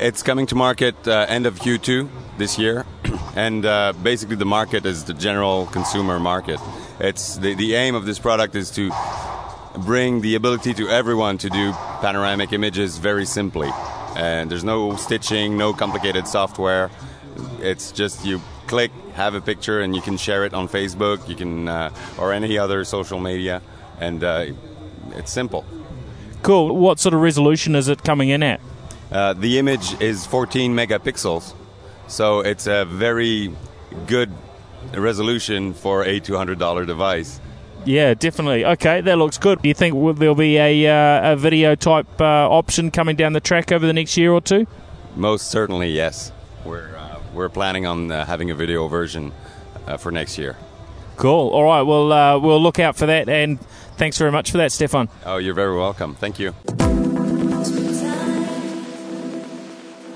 It's 0.00 0.24
coming 0.24 0.46
to 0.46 0.56
market 0.56 0.96
uh, 1.06 1.24
end 1.28 1.46
of 1.46 1.60
Q2 1.60 2.08
this 2.36 2.58
year, 2.58 2.84
and 3.36 3.64
uh, 3.64 3.92
basically 4.02 4.36
the 4.36 4.44
market 4.44 4.84
is 4.86 5.04
the 5.04 5.14
general 5.14 5.66
consumer 5.66 6.18
market. 6.18 6.58
It's 6.98 7.36
the, 7.36 7.54
the 7.54 7.76
aim 7.76 7.94
of 7.94 8.06
this 8.06 8.18
product 8.18 8.56
is 8.56 8.72
to 8.72 8.90
bring 9.78 10.20
the 10.20 10.34
ability 10.34 10.74
to 10.74 10.88
everyone 10.88 11.38
to 11.38 11.50
do 11.50 11.72
panoramic 12.00 12.52
images 12.52 12.98
very 12.98 13.24
simply, 13.24 13.70
and 14.16 14.50
there's 14.50 14.64
no 14.64 14.96
stitching, 14.96 15.56
no 15.56 15.72
complicated 15.72 16.26
software. 16.26 16.90
It's 17.60 17.92
just 17.92 18.24
you 18.24 18.40
click, 18.66 18.90
have 19.14 19.34
a 19.34 19.40
picture, 19.40 19.80
and 19.80 19.94
you 19.94 20.02
can 20.02 20.16
share 20.16 20.44
it 20.44 20.54
on 20.54 20.68
Facebook, 20.68 21.28
you 21.28 21.36
can 21.36 21.68
uh, 21.68 21.90
or 22.18 22.32
any 22.32 22.58
other 22.58 22.84
social 22.84 23.20
media, 23.20 23.62
and 23.98 24.22
uh, 24.24 24.46
it's 25.12 25.32
simple. 25.32 25.64
Cool. 26.42 26.76
What 26.76 26.98
sort 26.98 27.14
of 27.14 27.20
resolution 27.20 27.74
is 27.74 27.88
it 27.88 28.02
coming 28.02 28.30
in 28.30 28.42
at? 28.42 28.60
Uh, 29.12 29.32
the 29.34 29.58
image 29.58 30.00
is 30.00 30.24
14 30.26 30.74
megapixels, 30.74 31.54
so 32.06 32.40
it's 32.40 32.66
a 32.66 32.84
very 32.84 33.54
good 34.06 34.32
resolution 34.94 35.74
for 35.74 36.04
a 36.04 36.20
$200 36.20 36.86
device. 36.86 37.40
Yeah, 37.84 38.14
definitely. 38.14 38.64
Okay, 38.64 39.00
that 39.00 39.18
looks 39.18 39.38
good. 39.38 39.62
Do 39.62 39.68
you 39.68 39.74
think 39.74 39.94
there'll 40.18 40.34
be 40.34 40.58
a, 40.58 40.86
uh, 40.86 41.32
a 41.32 41.36
video 41.36 41.74
type 41.74 42.20
uh, 42.20 42.48
option 42.48 42.90
coming 42.90 43.16
down 43.16 43.32
the 43.32 43.40
track 43.40 43.72
over 43.72 43.86
the 43.86 43.92
next 43.92 44.16
year 44.16 44.32
or 44.32 44.40
two? 44.40 44.66
Most 45.16 45.50
certainly, 45.50 45.90
yes. 45.90 46.30
We're, 46.64 46.94
uh, 46.96 47.20
we're 47.32 47.48
planning 47.48 47.86
on 47.86 48.10
uh, 48.10 48.24
having 48.26 48.50
a 48.50 48.54
video 48.54 48.86
version 48.86 49.32
uh, 49.86 49.96
for 49.96 50.12
next 50.12 50.38
year. 50.38 50.56
Cool. 51.16 51.50
All 51.50 51.64
right. 51.64 51.82
Well, 51.82 52.12
uh, 52.12 52.38
we'll 52.38 52.62
look 52.62 52.78
out 52.78 52.96
for 52.96 53.06
that. 53.06 53.28
And 53.28 53.60
thanks 53.96 54.18
very 54.18 54.30
much 54.30 54.50
for 54.50 54.58
that, 54.58 54.72
Stefan. 54.72 55.08
Oh, 55.24 55.38
you're 55.38 55.54
very 55.54 55.76
welcome. 55.76 56.14
Thank 56.14 56.38
you. 56.38 56.54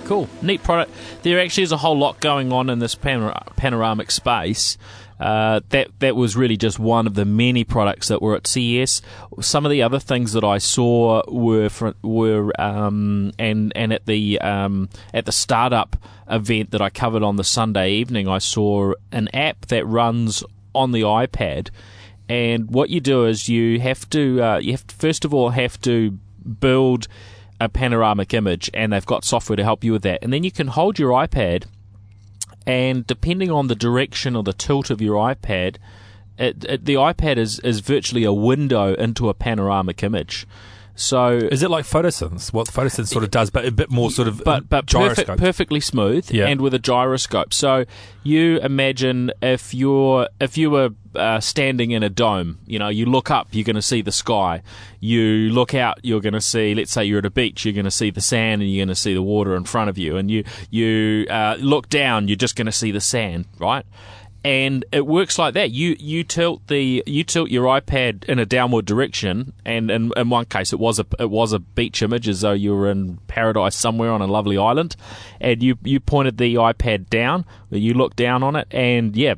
Cool, 0.04 0.28
neat 0.42 0.62
product. 0.62 0.92
There 1.22 1.40
actually 1.40 1.62
is 1.62 1.72
a 1.72 1.78
whole 1.78 1.96
lot 1.96 2.20
going 2.20 2.52
on 2.52 2.68
in 2.68 2.78
this 2.78 2.94
panor- 2.94 3.34
panoramic 3.56 4.10
space. 4.10 4.76
Uh, 5.20 5.60
that 5.68 5.88
that 6.00 6.16
was 6.16 6.36
really 6.36 6.56
just 6.56 6.78
one 6.78 7.06
of 7.06 7.14
the 7.14 7.24
many 7.24 7.62
products 7.62 8.08
that 8.08 8.20
were 8.20 8.34
at 8.34 8.46
CES. 8.46 9.00
Some 9.40 9.64
of 9.64 9.70
the 9.70 9.82
other 9.82 10.00
things 10.00 10.32
that 10.32 10.42
I 10.44 10.58
saw 10.58 11.22
were 11.28 11.68
fr 11.68 11.90
were 12.02 12.52
um, 12.60 13.32
and 13.38 13.72
and 13.76 13.92
at 13.92 14.06
the 14.06 14.40
um, 14.40 14.88
at 15.12 15.24
the 15.24 15.32
startup 15.32 15.96
event 16.28 16.72
that 16.72 16.82
I 16.82 16.90
covered 16.90 17.22
on 17.22 17.36
the 17.36 17.44
Sunday 17.44 17.92
evening, 17.92 18.26
I 18.28 18.38
saw 18.38 18.94
an 19.12 19.28
app 19.32 19.66
that 19.66 19.86
runs 19.86 20.42
on 20.74 20.92
the 20.92 21.02
iPad. 21.02 21.70
And 22.28 22.70
what 22.70 22.90
you 22.90 23.00
do 23.00 23.26
is 23.26 23.48
you 23.48 23.80
have 23.80 24.08
to 24.10 24.42
uh, 24.42 24.58
you 24.58 24.72
have 24.72 24.86
to, 24.86 24.94
first 24.96 25.24
of 25.24 25.32
all 25.32 25.50
have 25.50 25.80
to 25.82 26.18
build 26.60 27.06
a 27.60 27.68
panoramic 27.68 28.34
image, 28.34 28.70
and 28.74 28.92
they've 28.92 29.06
got 29.06 29.24
software 29.24 29.56
to 29.56 29.64
help 29.64 29.84
you 29.84 29.92
with 29.92 30.02
that. 30.02 30.18
And 30.22 30.32
then 30.32 30.42
you 30.42 30.50
can 30.50 30.66
hold 30.66 30.98
your 30.98 31.12
iPad 31.12 31.66
and 32.66 33.06
depending 33.06 33.50
on 33.50 33.66
the 33.68 33.74
direction 33.74 34.36
or 34.36 34.42
the 34.42 34.52
tilt 34.52 34.90
of 34.90 35.00
your 35.00 35.16
iPad, 35.16 35.76
it, 36.38 36.64
it, 36.68 36.84
the 36.84 36.94
iPad 36.94 37.36
is, 37.36 37.60
is 37.60 37.80
virtually 37.80 38.24
a 38.24 38.32
window 38.32 38.94
into 38.94 39.28
a 39.28 39.34
panoramic 39.34 40.02
image. 40.02 40.46
So 40.96 41.36
is 41.50 41.62
it 41.62 41.70
like 41.70 41.84
photosynth? 41.84 42.52
What 42.52 42.68
photosynth 42.68 43.08
sort 43.08 43.24
of 43.24 43.30
does, 43.32 43.50
but 43.50 43.64
a 43.64 43.72
bit 43.72 43.90
more 43.90 44.10
sort 44.12 44.28
of 44.28 44.42
but 44.44 44.68
but 44.68 44.86
gyroscope. 44.86 45.26
perfect, 45.26 45.40
perfectly 45.40 45.80
smooth 45.80 46.30
Yeah. 46.30 46.46
and 46.46 46.60
with 46.60 46.72
a 46.72 46.78
gyroscope. 46.78 47.52
So 47.52 47.84
you 48.22 48.58
imagine 48.60 49.32
if 49.42 49.74
you're 49.74 50.28
if 50.40 50.56
you 50.56 50.70
were 50.70 50.90
uh, 51.16 51.40
standing 51.40 51.90
in 51.90 52.02
a 52.02 52.08
dome, 52.08 52.58
you 52.66 52.78
know, 52.78 52.88
you 52.88 53.06
look 53.06 53.30
up, 53.30 53.48
you're 53.52 53.64
going 53.64 53.76
to 53.76 53.82
see 53.82 54.02
the 54.02 54.12
sky. 54.12 54.62
You 55.00 55.50
look 55.50 55.74
out, 55.74 55.98
you're 56.02 56.20
going 56.20 56.34
to 56.34 56.40
see. 56.40 56.74
Let's 56.74 56.92
say 56.92 57.04
you're 57.04 57.18
at 57.18 57.26
a 57.26 57.30
beach, 57.30 57.64
you're 57.64 57.74
going 57.74 57.84
to 57.84 57.90
see 57.90 58.10
the 58.10 58.20
sand, 58.20 58.62
and 58.62 58.70
you're 58.70 58.84
going 58.84 58.94
to 58.94 59.00
see 59.00 59.14
the 59.14 59.22
water 59.22 59.54
in 59.54 59.64
front 59.64 59.90
of 59.90 59.98
you. 59.98 60.16
And 60.16 60.30
you 60.30 60.44
you 60.70 61.26
uh, 61.28 61.56
look 61.58 61.88
down, 61.88 62.28
you're 62.28 62.36
just 62.36 62.56
going 62.56 62.66
to 62.66 62.72
see 62.72 62.90
the 62.90 63.00
sand, 63.00 63.46
right? 63.58 63.84
and 64.44 64.84
it 64.92 65.06
works 65.06 65.38
like 65.38 65.54
that. 65.54 65.70
You 65.70 65.96
you 65.98 66.22
tilt 66.22 66.66
the 66.66 67.02
you 67.06 67.24
tilt 67.24 67.48
your 67.48 67.64
iPad 67.64 68.24
in 68.24 68.38
a 68.38 68.44
downward 68.44 68.84
direction, 68.84 69.54
and 69.64 69.90
in, 69.90 70.12
in 70.16 70.28
one 70.28 70.44
case 70.44 70.72
it 70.72 70.78
was 70.78 71.00
a 71.00 71.06
it 71.18 71.30
was 71.30 71.54
a 71.54 71.58
beach 71.58 72.02
image 72.02 72.28
as 72.28 72.42
though 72.42 72.52
you 72.52 72.74
were 72.74 72.90
in 72.90 73.16
paradise 73.26 73.74
somewhere 73.74 74.12
on 74.12 74.20
a 74.20 74.26
lovely 74.26 74.58
island, 74.58 74.96
and 75.40 75.62
you 75.62 75.78
you 75.82 75.98
pointed 75.98 76.36
the 76.36 76.56
iPad 76.56 77.08
down, 77.08 77.46
you 77.70 77.94
look 77.94 78.14
down 78.16 78.42
on 78.42 78.54
it, 78.54 78.68
and 78.70 79.16
yeah, 79.16 79.34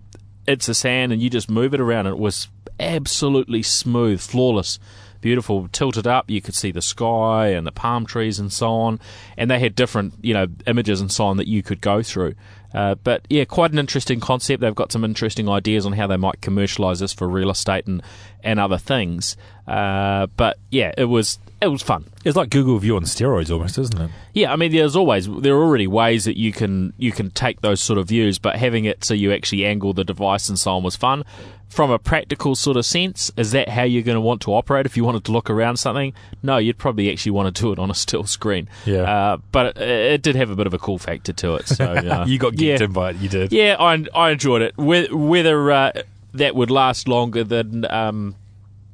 it's 0.47 0.69
a 0.69 0.75
sand, 0.75 1.13
and 1.13 1.21
you 1.21 1.31
just 1.31 1.51
move 1.51 1.75
it 1.75 1.81
around, 1.81 2.07
and 2.07 2.17
it 2.17 2.21
was 2.21 2.49
absolutely 2.79 3.63
smooth, 3.63 4.21
flawless. 4.21 4.79
Beautiful, 5.23 5.67
tilted 5.73 6.07
up. 6.07 6.31
You 6.31 6.41
could 6.41 6.55
see 6.55 6.71
the 6.71 6.83
sky 6.83 7.49
and 7.49 7.67
the 7.67 7.73
palm 7.73 8.07
trees 8.07 8.39
and 8.39 8.53
so 8.53 8.69
on. 8.69 9.01
And 9.37 9.51
they 9.51 9.59
had 9.59 9.75
different, 9.75 10.15
you 10.23 10.35
know, 10.35 10.47
images 10.67 11.01
and 11.01 11.11
so 11.11 11.25
on 11.25 11.39
that 11.39 11.49
you 11.49 11.63
could 11.63 11.81
go 11.81 12.03
through. 12.03 12.35
Uh, 12.73 12.95
but 12.97 13.27
yeah, 13.29 13.45
quite 13.45 13.73
an 13.73 13.79
interesting 13.79 14.21
concept. 14.21 14.61
They've 14.61 14.75
got 14.75 14.93
some 14.93 15.05
interesting 15.05 15.49
ideas 15.49 15.87
on 15.87 15.95
how 15.95 16.07
they 16.07 16.19
might 16.19 16.43
commercialize 16.43 17.01
this 17.01 17.13
for 17.13 17.27
real 17.27 17.51
estate 17.51 17.87
and, 17.87 18.03
and 18.45 18.61
other 18.61 18.79
things. 18.79 19.37
Uh, 19.67 20.27
but 20.37 20.59
yeah, 20.71 20.93
it 20.97 21.07
was 21.07 21.39
it 21.67 21.73
was 21.73 21.83
fun. 21.83 22.05
It's 22.25 22.37
like 22.37 22.51
Google 22.51 22.79
View 22.79 22.97
on 22.97 23.03
steroids, 23.05 23.51
almost, 23.51 23.79
isn't 23.79 24.01
it? 24.01 24.11
Yeah, 24.33 24.53
I 24.53 24.57
mean, 24.57 24.73
there's 24.73 24.97
always 24.97 25.29
there 25.29 25.55
are 25.55 25.63
already 25.63 25.87
ways 25.87 26.25
that 26.25 26.37
you 26.37 26.53
can 26.53 26.93
you 26.97 27.13
can 27.13 27.31
take 27.31 27.61
those 27.61 27.81
sort 27.81 27.99
of 27.99 28.09
views, 28.09 28.39
but 28.39 28.57
having 28.57 28.85
it 28.85 29.05
so 29.05 29.15
you 29.15 29.33
actually 29.33 29.65
angle 29.67 29.93
the 29.93 30.05
device 30.05 30.49
and 30.49 30.59
so 30.59 30.73
on 30.73 30.83
was 30.83 30.97
fun. 30.97 31.25
From 31.69 31.91
a 31.91 31.99
practical 31.99 32.55
sort 32.55 32.77
of 32.77 32.87
sense, 32.87 33.31
is 33.37 33.51
that 33.51 33.69
how 33.69 33.83
you're 33.83 34.05
going 34.05 34.15
to 34.15 34.21
want 34.21 34.41
to 34.43 34.55
operate 34.55 34.87
if 34.87 34.97
you 34.97 35.05
wanted 35.05 35.25
to 35.25 35.33
look 35.33 35.51
around 35.51 35.77
something? 35.79 36.15
No, 36.43 36.59
you'd 36.59 36.79
probably 36.79 37.11
actually 37.11 37.33
want 37.33 37.55
to 37.55 37.61
do 37.61 37.73
it 37.73 37.79
on 37.79 37.91
a 37.91 37.95
still 38.07 38.25
screen. 38.25 38.69
Yeah. 38.87 39.03
uh, 39.03 39.37
but 39.53 39.77
it, 39.77 39.83
it 39.83 40.23
did 40.23 40.37
have 40.37 40.49
a 40.51 40.57
bit 40.57 40.67
of 40.69 40.75
a 40.75 40.79
cool 40.79 40.99
factor 40.99 41.33
to 41.33 41.57
it. 41.57 41.67
So 41.69 41.85
uh, 41.85 42.25
you 42.27 42.39
got 42.39 42.55
geeked 42.55 42.79
yeah. 42.79 42.85
in 42.85 42.93
by 42.93 43.11
it. 43.11 43.17
You 43.17 43.29
did. 43.29 43.53
Yeah, 43.53 43.77
I, 43.79 44.05
I 44.15 44.31
enjoyed 44.31 44.63
it. 44.63 44.75
Whe- 44.77 45.13
Whether 45.13 45.71
uh, 45.73 45.93
that 46.35 46.55
would 46.55 46.71
last 46.71 47.09
longer 47.09 47.43
than 47.45 47.85
um, 47.91 48.37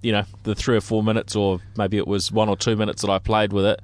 you 0.03 0.12
know 0.12 0.25
the 0.43 0.55
three 0.55 0.77
or 0.77 0.81
four 0.81 1.03
minutes, 1.03 1.35
or 1.37 1.61
maybe 1.77 1.97
it 1.97 2.07
was 2.07 2.31
one 2.31 2.49
or 2.49 2.57
two 2.57 2.77
minutes 2.77 3.03
that 3.03 3.11
I 3.11 3.19
played 3.19 3.53
with 3.53 3.65
it, 3.65 3.81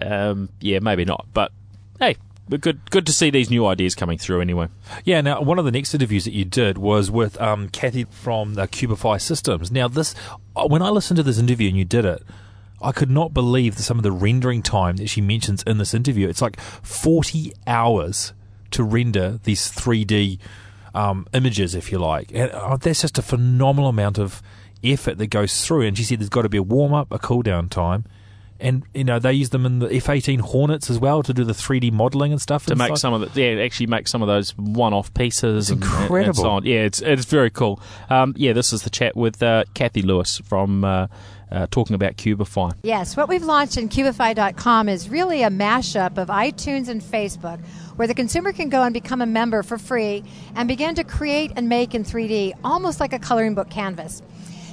um, 0.00 0.48
yeah, 0.60 0.78
maybe 0.80 1.04
not. 1.04 1.26
But 1.32 1.50
hey, 1.98 2.16
but 2.48 2.60
good 2.60 2.90
good 2.90 3.06
to 3.06 3.12
see 3.12 3.30
these 3.30 3.50
new 3.50 3.66
ideas 3.66 3.94
coming 3.94 4.18
through 4.18 4.40
anyway. 4.40 4.68
Yeah, 5.04 5.20
now 5.20 5.40
one 5.40 5.58
of 5.58 5.64
the 5.64 5.70
next 5.70 5.94
interviews 5.94 6.24
that 6.24 6.34
you 6.34 6.44
did 6.44 6.76
was 6.78 7.10
with 7.10 7.40
um, 7.40 7.68
Cathy 7.68 8.04
from 8.04 8.54
the 8.54 8.68
Cubify 8.68 9.20
Systems. 9.20 9.70
Now, 9.70 9.88
this 9.88 10.14
uh, 10.54 10.66
when 10.66 10.82
I 10.82 10.90
listened 10.90 11.16
to 11.16 11.22
this 11.22 11.38
interview 11.38 11.68
and 11.68 11.78
you 11.78 11.84
did 11.84 12.04
it, 12.04 12.22
I 12.80 12.92
could 12.92 13.10
not 13.10 13.32
believe 13.32 13.78
some 13.78 13.96
of 13.96 14.02
the 14.02 14.12
rendering 14.12 14.62
time 14.62 14.96
that 14.96 15.08
she 15.08 15.20
mentions 15.20 15.62
in 15.62 15.78
this 15.78 15.94
interview. 15.94 16.28
It's 16.28 16.42
like 16.42 16.60
forty 16.60 17.52
hours 17.66 18.32
to 18.72 18.82
render 18.82 19.38
these 19.44 19.68
three 19.68 20.04
D 20.04 20.38
um, 20.94 21.26
images, 21.32 21.74
if 21.74 21.92
you 21.92 21.98
like, 21.98 22.30
and 22.34 22.50
uh, 22.50 22.76
that's 22.76 23.02
just 23.02 23.18
a 23.18 23.22
phenomenal 23.22 23.88
amount 23.88 24.18
of 24.18 24.42
effort 24.84 25.18
that 25.18 25.28
goes 25.28 25.64
through. 25.66 25.82
And 25.82 25.96
she 25.96 26.04
said 26.04 26.20
there's 26.20 26.28
got 26.28 26.42
to 26.42 26.48
be 26.48 26.58
a 26.58 26.62
warm 26.62 26.92
up, 26.92 27.12
a 27.12 27.18
cool 27.18 27.42
down 27.42 27.68
time. 27.68 28.04
And 28.60 28.84
you 28.94 29.02
know 29.02 29.18
they 29.18 29.32
use 29.32 29.50
them 29.50 29.66
in 29.66 29.80
the 29.80 29.92
F-18 29.92 30.40
Hornets 30.40 30.88
as 30.88 31.00
well 31.00 31.24
to 31.24 31.34
do 31.34 31.42
the 31.42 31.52
3D 31.52 31.90
modelling 31.90 32.30
and 32.30 32.40
stuff. 32.40 32.66
To 32.66 32.72
and 32.72 32.78
make 32.78 32.88
stuff. 32.88 32.98
some 32.98 33.14
of 33.14 33.34
the 33.34 33.40
yeah, 33.40 33.60
actually 33.60 33.88
make 33.88 34.06
some 34.06 34.22
of 34.22 34.28
those 34.28 34.56
one-off 34.56 35.12
pieces. 35.14 35.68
and, 35.70 35.82
and 35.82 35.92
incredible. 36.02 36.34
so 36.34 36.50
on. 36.50 36.64
Yeah, 36.64 36.84
it's 36.84 37.02
it's 37.02 37.24
very 37.24 37.50
cool. 37.50 37.80
Um, 38.08 38.34
yeah, 38.36 38.52
this 38.52 38.72
is 38.72 38.82
the 38.82 38.90
chat 38.90 39.16
with 39.16 39.42
uh, 39.42 39.64
Cathy 39.74 40.02
Lewis 40.02 40.38
from 40.44 40.84
uh, 40.84 41.08
uh, 41.52 41.66
talking 41.70 41.94
about 41.94 42.16
Cubify. 42.16 42.72
Yes, 42.82 43.16
what 43.16 43.28
we've 43.28 43.42
launched 43.42 43.76
in 43.76 43.88
Cubify.com 43.88 44.88
is 44.88 45.08
really 45.08 45.42
a 45.42 45.50
mashup 45.50 46.16
of 46.16 46.28
iTunes 46.28 46.88
and 46.88 47.02
Facebook 47.02 47.58
where 47.96 48.08
the 48.08 48.14
consumer 48.14 48.52
can 48.52 48.68
go 48.68 48.82
and 48.82 48.94
become 48.94 49.20
a 49.20 49.26
member 49.26 49.62
for 49.62 49.76
free 49.76 50.24
and 50.56 50.66
begin 50.66 50.94
to 50.94 51.04
create 51.04 51.52
and 51.56 51.68
make 51.68 51.94
in 51.94 52.04
3D, 52.04 52.54
almost 52.64 53.00
like 53.00 53.12
a 53.12 53.18
coloring 53.18 53.54
book 53.54 53.68
canvas. 53.68 54.22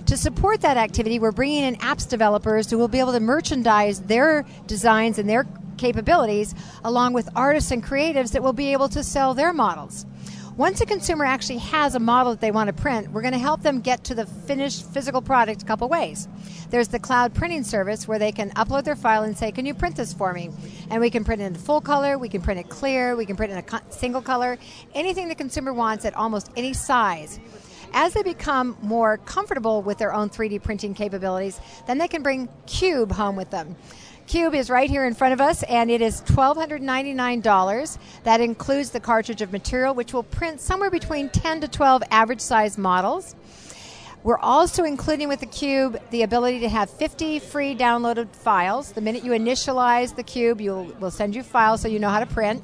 To 0.10 0.18
support 0.18 0.62
that 0.62 0.76
activity, 0.76 1.20
we're 1.20 1.32
bringing 1.32 1.64
in 1.64 1.76
apps 1.76 2.10
developers 2.10 2.68
who 2.68 2.80
will 2.80 2.88
be 2.88 2.98
able 2.98 3.12
to 3.12 3.20
merchandise 3.20 4.02
their 4.02 4.44
designs 4.66 5.20
and 5.20 5.30
their 5.30 5.46
capabilities 5.78 6.56
along 6.84 7.14
with 7.14 7.30
artists 7.36 7.70
and 7.70 7.84
creatives 7.84 8.32
that 8.32 8.42
will 8.42 8.52
be 8.52 8.74
able 8.74 8.90
to 8.90 9.04
sell 9.04 9.36
their 9.36 9.54
models. 9.54 10.08
Once 10.58 10.82
a 10.82 10.86
consumer 10.88 11.26
actually 11.26 11.60
has 11.60 11.94
a 11.94 12.00
model 12.00 12.32
that 12.32 12.42
they 12.42 12.50
want 12.50 12.70
to 12.70 12.74
print, 12.74 13.12
we're 13.12 13.22
going 13.22 13.36
to 13.36 13.40
help 13.40 13.62
them 13.62 13.82
get 13.82 14.04
to 14.06 14.16
the 14.16 14.26
finished 14.26 14.84
physical 14.92 15.22
product 15.22 15.62
a 15.62 15.66
couple 15.66 15.88
ways. 15.88 16.28
There's 16.72 16.88
the 16.88 16.98
cloud 16.98 17.36
printing 17.36 17.64
service 17.64 18.08
where 18.08 18.18
they 18.18 18.32
can 18.32 18.50
upload 18.56 18.86
their 18.86 18.96
file 18.96 19.22
and 19.22 19.38
say, 19.38 19.52
Can 19.52 19.68
you 19.68 19.76
print 19.76 19.96
this 19.96 20.12
for 20.12 20.34
me? 20.34 20.50
And 20.90 21.02
we 21.02 21.12
can 21.12 21.24
print 21.24 21.44
it 21.44 21.46
in 21.46 21.54
full 21.54 21.82
color, 21.82 22.18
we 22.18 22.30
can 22.30 22.42
print 22.42 22.60
it 22.60 22.68
clear, 22.68 23.16
we 23.16 23.28
can 23.28 23.36
print 23.36 23.54
it 23.54 23.58
in 23.58 23.76
a 23.76 23.94
single 23.94 24.24
color, 24.24 24.58
anything 24.96 25.28
the 25.28 25.36
consumer 25.36 25.72
wants 25.72 26.04
at 26.04 26.16
almost 26.16 26.50
any 26.58 26.74
size. 26.74 27.40
As 27.94 28.14
they 28.14 28.24
become 28.24 28.78
more 28.82 29.18
comfortable 29.18 29.82
with 29.82 29.98
their 29.98 30.14
own 30.14 30.30
3D 30.30 30.62
printing 30.62 30.94
capabilities, 30.94 31.60
then 31.88 31.98
they 31.98 32.08
can 32.08 32.22
bring 32.24 32.50
Cube 32.66 33.12
home 33.12 33.36
with 33.36 33.50
them. 33.50 33.76
Cube 34.28 34.54
is 34.54 34.70
right 34.70 34.90
here 34.90 35.06
in 35.06 35.16
front 35.16 35.34
of 35.34 35.42
us, 35.42 35.64
and 35.64 35.90
it 35.90 36.02
is 36.02 36.22
$1,299. 36.22 37.98
That 38.26 38.42
includes 38.42 38.92
the 38.92 39.00
cartridge 39.00 39.42
of 39.42 39.52
material, 39.52 39.96
which 39.96 40.14
will 40.14 40.22
print 40.22 40.62
somewhere 40.62 40.92
between 40.92 41.30
10 41.30 41.62
to 41.62 41.68
12 41.68 42.04
average 42.12 42.42
size 42.42 42.78
models. 42.78 43.36
We're 44.22 44.38
also 44.38 44.84
including 44.84 45.30
with 45.30 45.40
the 45.40 45.46
Cube 45.46 46.00
the 46.12 46.24
ability 46.24 46.60
to 46.60 46.70
have 46.70 46.90
50 46.90 47.40
free 47.40 47.74
downloaded 47.74 48.30
files. 48.36 48.92
The 48.92 49.02
minute 49.02 49.24
you 49.24 49.32
initialize 49.32 50.16
the 50.16 50.24
Cube, 50.24 50.62
you'll, 50.62 50.94
we'll 51.00 51.10
send 51.10 51.34
you 51.34 51.42
files 51.42 51.82
so 51.82 51.88
you 51.88 51.98
know 51.98 52.10
how 52.10 52.20
to 52.20 52.28
print. 52.28 52.62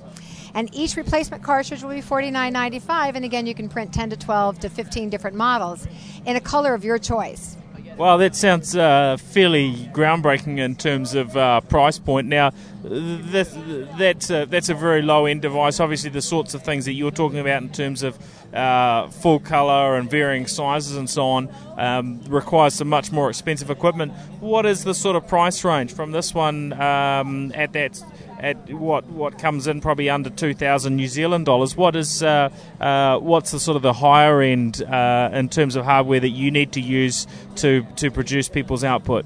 And 0.55 0.73
each 0.73 0.95
replacement 0.95 1.43
cartridge 1.43 1.83
will 1.83 1.91
be 1.91 2.01
$49.95. 2.01 3.15
And 3.15 3.25
again, 3.25 3.45
you 3.45 3.53
can 3.53 3.67
print 3.69 3.93
10 3.93 4.11
to 4.11 4.17
12 4.17 4.59
to 4.61 4.69
15 4.69 5.09
different 5.09 5.35
models 5.35 5.85
in 6.25 6.37
a 6.37 6.41
color 6.41 6.73
of 6.73 6.85
your 6.85 6.97
choice. 6.97 7.57
Well, 7.97 8.17
that 8.17 8.35
sounds 8.35 8.75
uh, 8.75 9.15
fairly 9.15 9.73
groundbreaking 9.93 10.59
in 10.59 10.75
terms 10.75 11.15
of 11.15 11.37
uh, 11.37 11.61
price 11.61 11.97
point. 11.97 12.27
Now, 12.27 12.51
that, 12.83 13.93
that's 13.97 14.29
a, 14.29 14.45
that's 14.45 14.67
a 14.67 14.73
very 14.73 15.01
low 15.01 15.25
end 15.25 15.41
device. 15.41 15.79
Obviously, 15.79 16.09
the 16.09 16.21
sorts 16.21 16.53
of 16.53 16.61
things 16.61 16.83
that 16.85 16.93
you're 16.93 17.11
talking 17.11 17.39
about 17.39 17.61
in 17.61 17.69
terms 17.69 18.03
of 18.03 18.17
uh, 18.53 19.07
full 19.09 19.39
color 19.39 19.95
and 19.95 20.11
varying 20.11 20.45
sizes 20.45 20.97
and 20.97 21.09
so 21.09 21.25
on 21.25 21.49
um, 21.77 22.21
requires 22.27 22.73
some 22.73 22.89
much 22.89 23.13
more 23.13 23.29
expensive 23.29 23.69
equipment. 23.69 24.11
What 24.41 24.65
is 24.65 24.83
the 24.83 24.93
sort 24.93 25.15
of 25.15 25.25
price 25.25 25.63
range 25.63 25.93
from 25.93 26.11
this 26.11 26.33
one 26.33 26.73
um, 26.73 27.53
at 27.55 27.71
that? 27.73 28.03
At 28.39 28.69
what 28.73 29.05
what 29.05 29.39
comes 29.39 29.65
in 29.65 29.79
probably 29.79 30.09
under 30.09 30.29
two 30.29 30.53
thousand 30.53 30.97
New 30.97 31.07
Zealand 31.07 31.45
dollars. 31.45 31.75
What 31.75 31.95
is 31.95 32.21
uh, 32.21 32.49
uh, 32.81 33.17
what's 33.19 33.51
the 33.51 33.59
sort 33.59 33.77
of 33.77 33.81
the 33.81 33.93
higher 33.93 34.41
end 34.41 34.83
uh, 34.83 35.29
in 35.33 35.47
terms 35.47 35.75
of 35.75 35.85
hardware 35.85 36.19
that 36.19 36.29
you 36.29 36.51
need 36.51 36.73
to 36.73 36.81
use 36.81 37.27
to 37.57 37.85
to 37.95 38.11
produce 38.11 38.49
people's 38.49 38.83
output? 38.83 39.25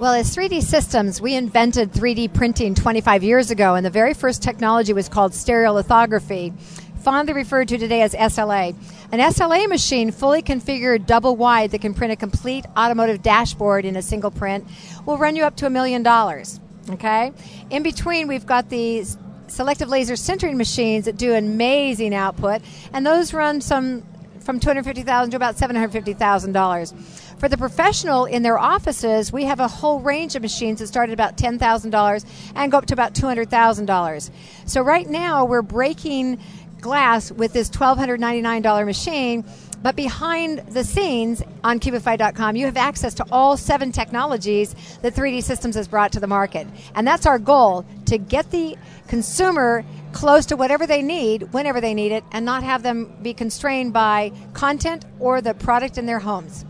Well, 0.00 0.14
as 0.14 0.34
3D 0.34 0.62
Systems, 0.62 1.20
we 1.20 1.34
invented 1.34 1.92
3D 1.92 2.32
printing 2.32 2.74
25 2.74 3.22
years 3.22 3.50
ago, 3.50 3.74
and 3.74 3.84
the 3.84 3.90
very 3.90 4.14
first 4.14 4.42
technology 4.42 4.94
was 4.94 5.10
called 5.10 5.32
stereolithography, 5.32 6.58
fondly 7.02 7.34
referred 7.34 7.68
to 7.68 7.76
today 7.76 8.00
as 8.00 8.14
SLA. 8.14 8.74
An 9.12 9.18
SLA 9.18 9.68
machine, 9.68 10.10
fully 10.10 10.40
configured 10.40 11.04
double 11.04 11.36
wide, 11.36 11.72
that 11.72 11.82
can 11.82 11.92
print 11.92 12.14
a 12.14 12.16
complete 12.16 12.64
automotive 12.78 13.22
dashboard 13.22 13.84
in 13.84 13.94
a 13.94 14.00
single 14.00 14.30
print, 14.30 14.66
will 15.04 15.18
run 15.18 15.36
you 15.36 15.44
up 15.44 15.56
to 15.56 15.66
a 15.66 15.70
million 15.70 16.02
dollars. 16.02 16.60
Okay? 16.88 17.32
In 17.70 17.82
between, 17.82 18.28
we've 18.28 18.46
got 18.46 18.68
these 18.70 19.18
selective 19.48 19.88
laser 19.88 20.14
sintering 20.14 20.56
machines 20.56 21.04
that 21.04 21.16
do 21.16 21.34
amazing 21.34 22.14
output, 22.14 22.62
and 22.92 23.04
those 23.04 23.34
run 23.34 23.60
some 23.60 24.02
from 24.40 24.58
250,000 24.58 25.30
to 25.30 25.36
about 25.36 25.56
$750,000. 25.56 26.94
For 27.38 27.48
the 27.48 27.56
professional 27.56 28.24
in 28.24 28.42
their 28.42 28.58
offices, 28.58 29.32
we 29.32 29.44
have 29.44 29.60
a 29.60 29.68
whole 29.68 30.00
range 30.00 30.34
of 30.34 30.42
machines 30.42 30.80
that 30.80 30.86
start 30.86 31.10
at 31.10 31.12
about 31.12 31.36
$10,000 31.36 32.24
and 32.54 32.72
go 32.72 32.78
up 32.78 32.86
to 32.86 32.94
about 32.94 33.14
$200,000. 33.14 34.30
So 34.66 34.82
right 34.82 35.08
now 35.08 35.44
we're 35.44 35.62
breaking 35.62 36.40
glass 36.80 37.30
with 37.30 37.52
this 37.52 37.70
$1,299 37.70 38.86
machine. 38.86 39.44
But 39.82 39.96
behind 39.96 40.58
the 40.68 40.84
scenes 40.84 41.42
on 41.64 41.80
Cubify.com, 41.80 42.56
you 42.56 42.66
have 42.66 42.76
access 42.76 43.14
to 43.14 43.26
all 43.32 43.56
seven 43.56 43.92
technologies 43.92 44.74
that 45.02 45.14
3D 45.14 45.42
Systems 45.42 45.74
has 45.74 45.88
brought 45.88 46.12
to 46.12 46.20
the 46.20 46.26
market. 46.26 46.66
And 46.94 47.06
that's 47.06 47.26
our 47.26 47.38
goal 47.38 47.86
to 48.06 48.18
get 48.18 48.50
the 48.50 48.76
consumer 49.08 49.84
close 50.12 50.44
to 50.46 50.56
whatever 50.56 50.86
they 50.86 51.02
need, 51.02 51.52
whenever 51.52 51.80
they 51.80 51.94
need 51.94 52.12
it, 52.12 52.24
and 52.32 52.44
not 52.44 52.62
have 52.62 52.82
them 52.82 53.16
be 53.22 53.32
constrained 53.32 53.92
by 53.92 54.32
content 54.52 55.04
or 55.18 55.40
the 55.40 55.54
product 55.54 55.96
in 55.96 56.06
their 56.06 56.18
homes. 56.18 56.64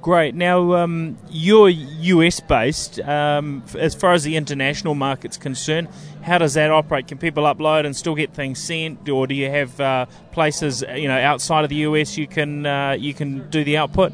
Great. 0.00 0.34
Now, 0.34 0.74
um, 0.74 1.18
you're 1.28 1.68
US 1.68 2.40
based. 2.40 3.00
Um, 3.00 3.64
as 3.76 3.94
far 3.94 4.12
as 4.12 4.22
the 4.24 4.36
international 4.36 4.94
market's 4.94 5.36
concerned, 5.36 5.88
how 6.22 6.38
does 6.38 6.54
that 6.54 6.70
operate? 6.70 7.08
Can 7.08 7.18
people 7.18 7.44
upload 7.44 7.84
and 7.84 7.96
still 7.96 8.14
get 8.14 8.32
things 8.32 8.58
sent, 8.58 9.08
or 9.08 9.26
do 9.26 9.34
you 9.34 9.50
have 9.50 9.80
uh, 9.80 10.06
places 10.30 10.84
you 10.94 11.08
know 11.08 11.18
outside 11.18 11.64
of 11.64 11.70
the 11.70 11.76
US 11.76 12.16
you 12.16 12.26
can 12.26 12.64
uh, 12.64 12.92
you 12.92 13.12
can 13.12 13.48
do 13.50 13.64
the 13.64 13.76
output? 13.76 14.12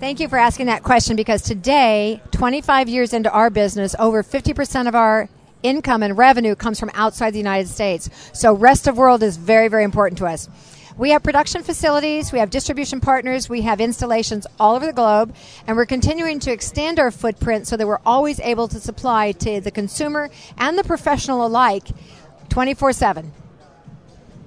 Thank 0.00 0.18
you 0.18 0.28
for 0.28 0.36
asking 0.36 0.66
that 0.66 0.82
question 0.82 1.14
because 1.14 1.42
today, 1.42 2.20
25 2.32 2.88
years 2.88 3.12
into 3.12 3.30
our 3.30 3.50
business, 3.50 3.94
over 4.00 4.24
50% 4.24 4.88
of 4.88 4.96
our 4.96 5.28
income 5.62 6.02
and 6.02 6.18
revenue 6.18 6.56
comes 6.56 6.80
from 6.80 6.90
outside 6.94 7.30
the 7.30 7.38
United 7.38 7.68
States. 7.68 8.10
So, 8.32 8.52
rest 8.52 8.88
of 8.88 8.96
world 8.96 9.22
is 9.22 9.36
very, 9.36 9.68
very 9.68 9.84
important 9.84 10.18
to 10.18 10.26
us. 10.26 10.48
We 11.02 11.10
have 11.10 11.24
production 11.24 11.64
facilities, 11.64 12.30
we 12.30 12.38
have 12.38 12.50
distribution 12.50 13.00
partners, 13.00 13.48
we 13.48 13.62
have 13.62 13.80
installations 13.80 14.46
all 14.60 14.76
over 14.76 14.86
the 14.86 14.92
globe, 14.92 15.34
and 15.66 15.76
we're 15.76 15.84
continuing 15.84 16.38
to 16.38 16.52
extend 16.52 17.00
our 17.00 17.10
footprint 17.10 17.66
so 17.66 17.76
that 17.76 17.88
we're 17.88 17.98
always 18.06 18.38
able 18.38 18.68
to 18.68 18.78
supply 18.78 19.32
to 19.32 19.60
the 19.60 19.72
consumer 19.72 20.30
and 20.58 20.78
the 20.78 20.84
professional 20.84 21.44
alike 21.44 21.88
24 22.50 22.92
7. 22.92 23.32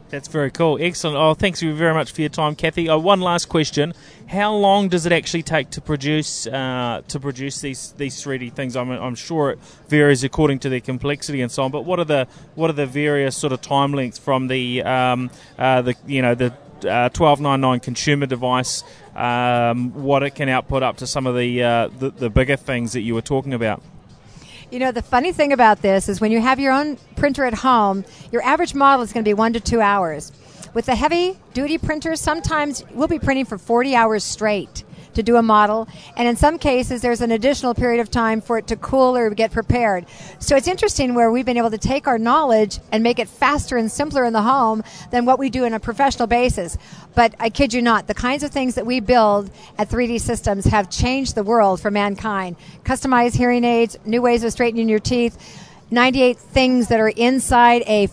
That's 0.10 0.28
very 0.28 0.52
cool. 0.52 0.78
Excellent. 0.80 1.18
Oh, 1.18 1.34
thanks 1.34 1.62
very 1.62 1.94
much 1.94 2.12
for 2.12 2.22
your 2.22 2.30
time, 2.30 2.56
Cathy. 2.56 2.88
Uh, 2.88 2.98
one 2.98 3.22
last 3.22 3.50
question: 3.50 3.94
How 4.28 4.54
long 4.54 4.88
does 4.88 5.06
it 5.06 5.12
actually 5.12 5.42
take 5.44 5.72
to 5.72 5.82
produce 5.82 6.46
uh, 6.46 7.02
to 7.08 7.20
produce 7.20 7.60
these 7.62 7.92
these 7.94 8.22
three 8.22 8.38
D 8.38 8.50
things? 8.52 8.76
I'm, 8.76 8.92
I'm 8.92 9.16
sure 9.16 9.52
it 9.52 9.60
varies 9.90 10.24
according 10.24 10.60
to 10.60 10.70
their 10.70 10.80
complexity 10.80 11.42
and 11.42 11.52
so 11.52 11.64
on. 11.64 11.72
But 11.72 11.86
what 11.86 12.00
are 12.00 12.06
the 12.06 12.28
what 12.54 12.70
are 12.70 12.74
the 12.74 12.86
various 12.86 13.36
sort 13.36 13.52
of 13.52 13.62
time 13.62 13.94
lengths 13.94 14.20
from 14.20 14.48
the 14.48 14.84
um, 14.84 15.32
uh, 15.58 15.82
the 15.82 15.96
you 16.06 16.22
know 16.22 16.36
the 16.36 16.54
uh, 16.86 17.10
1299 17.10 17.80
consumer 17.80 18.28
device, 18.28 18.84
um, 19.16 19.92
what 19.94 20.22
it 20.22 20.32
can 20.32 20.50
output 20.50 20.84
up 20.84 20.98
to 20.98 21.08
some 21.08 21.26
of 21.26 21.36
the, 21.36 21.64
uh, 21.64 21.88
the 21.88 22.12
the 22.12 22.30
bigger 22.30 22.56
things 22.56 22.94
that 22.94 23.02
you 23.02 23.16
were 23.16 23.22
talking 23.22 23.54
about. 23.54 23.82
You 24.76 24.80
know, 24.80 24.92
the 24.92 25.02
funny 25.02 25.32
thing 25.32 25.54
about 25.54 25.82
this 25.82 26.10
is 26.10 26.20
when 26.20 26.34
you 26.34 26.42
have 26.42 26.60
your 26.60 26.74
own 26.74 26.98
printer 27.16 27.46
at 27.46 27.54
home, 27.54 28.04
your 28.30 28.42
average 28.42 28.76
model 28.76 29.04
is 29.06 29.14
going 29.14 29.24
to 29.24 29.30
be 29.30 29.34
one 29.34 29.54
to 29.54 29.62
two 29.62 29.80
hours. 29.80 30.34
With 30.74 30.88
the 30.88 30.96
heavy 30.96 31.38
duty 31.54 31.78
printers, 31.78 32.20
sometimes 32.20 32.84
we'll 32.92 33.08
be 33.08 33.18
printing 33.18 33.46
for 33.46 33.58
40 33.58 33.96
hours 33.96 34.26
straight 34.26 34.84
to 35.16 35.24
do 35.24 35.36
a 35.36 35.42
model. 35.42 35.88
And 36.16 36.28
in 36.28 36.36
some 36.36 36.58
cases, 36.60 37.02
there's 37.02 37.22
an 37.22 37.32
additional 37.32 37.74
period 37.74 38.00
of 38.00 38.12
time 38.12 38.42
for 38.42 38.58
it 38.58 38.68
to 38.68 38.76
cool 38.76 39.16
or 39.16 39.30
get 39.32 39.52
prepared. 39.52 40.06
So 40.40 40.56
it's 40.56 40.68
interesting 40.68 41.16
where 41.16 41.32
we've 41.32 41.46
been 41.46 41.58
able 41.58 41.72
to 41.72 41.78
take 41.78 42.08
our 42.08 42.18
knowledge 42.18 42.80
and 42.92 43.04
make 43.04 43.20
it 43.20 43.28
faster 43.28 43.78
and 43.78 43.92
simpler 43.92 44.24
in 44.24 44.34
the 44.34 44.42
home 44.42 44.84
than 45.12 45.26
what 45.26 45.40
we 45.40 45.50
do 45.50 45.64
in 45.64 45.74
a 45.74 45.80
professional 45.80 46.28
basis. 46.28 46.78
But 47.16 47.34
I 47.40 47.50
kid 47.50 47.74
you 47.74 47.82
not, 47.82 48.08
the 48.08 48.14
kinds 48.14 48.44
of 48.44 48.52
things 48.52 48.76
that 48.76 48.86
we 48.86 49.00
build 49.00 49.50
at 49.78 49.90
3D 49.90 50.22
Systems 50.22 50.66
have 50.66 50.90
changed 50.90 51.36
the 51.36 51.44
world 51.44 51.82
for 51.82 51.92
mankind. 51.92 52.56
Customized 52.84 53.36
hearing 53.36 53.64
aids, 53.64 53.98
new 54.06 54.22
ways 54.22 54.44
of 54.44 54.52
straightening 54.52 54.90
your 54.90 55.00
teeth, 55.00 55.38
98 55.92 56.38
things 56.38 56.88
that 56.88 57.00
are 57.00 57.10
inside 57.10 57.84
a 57.84 58.10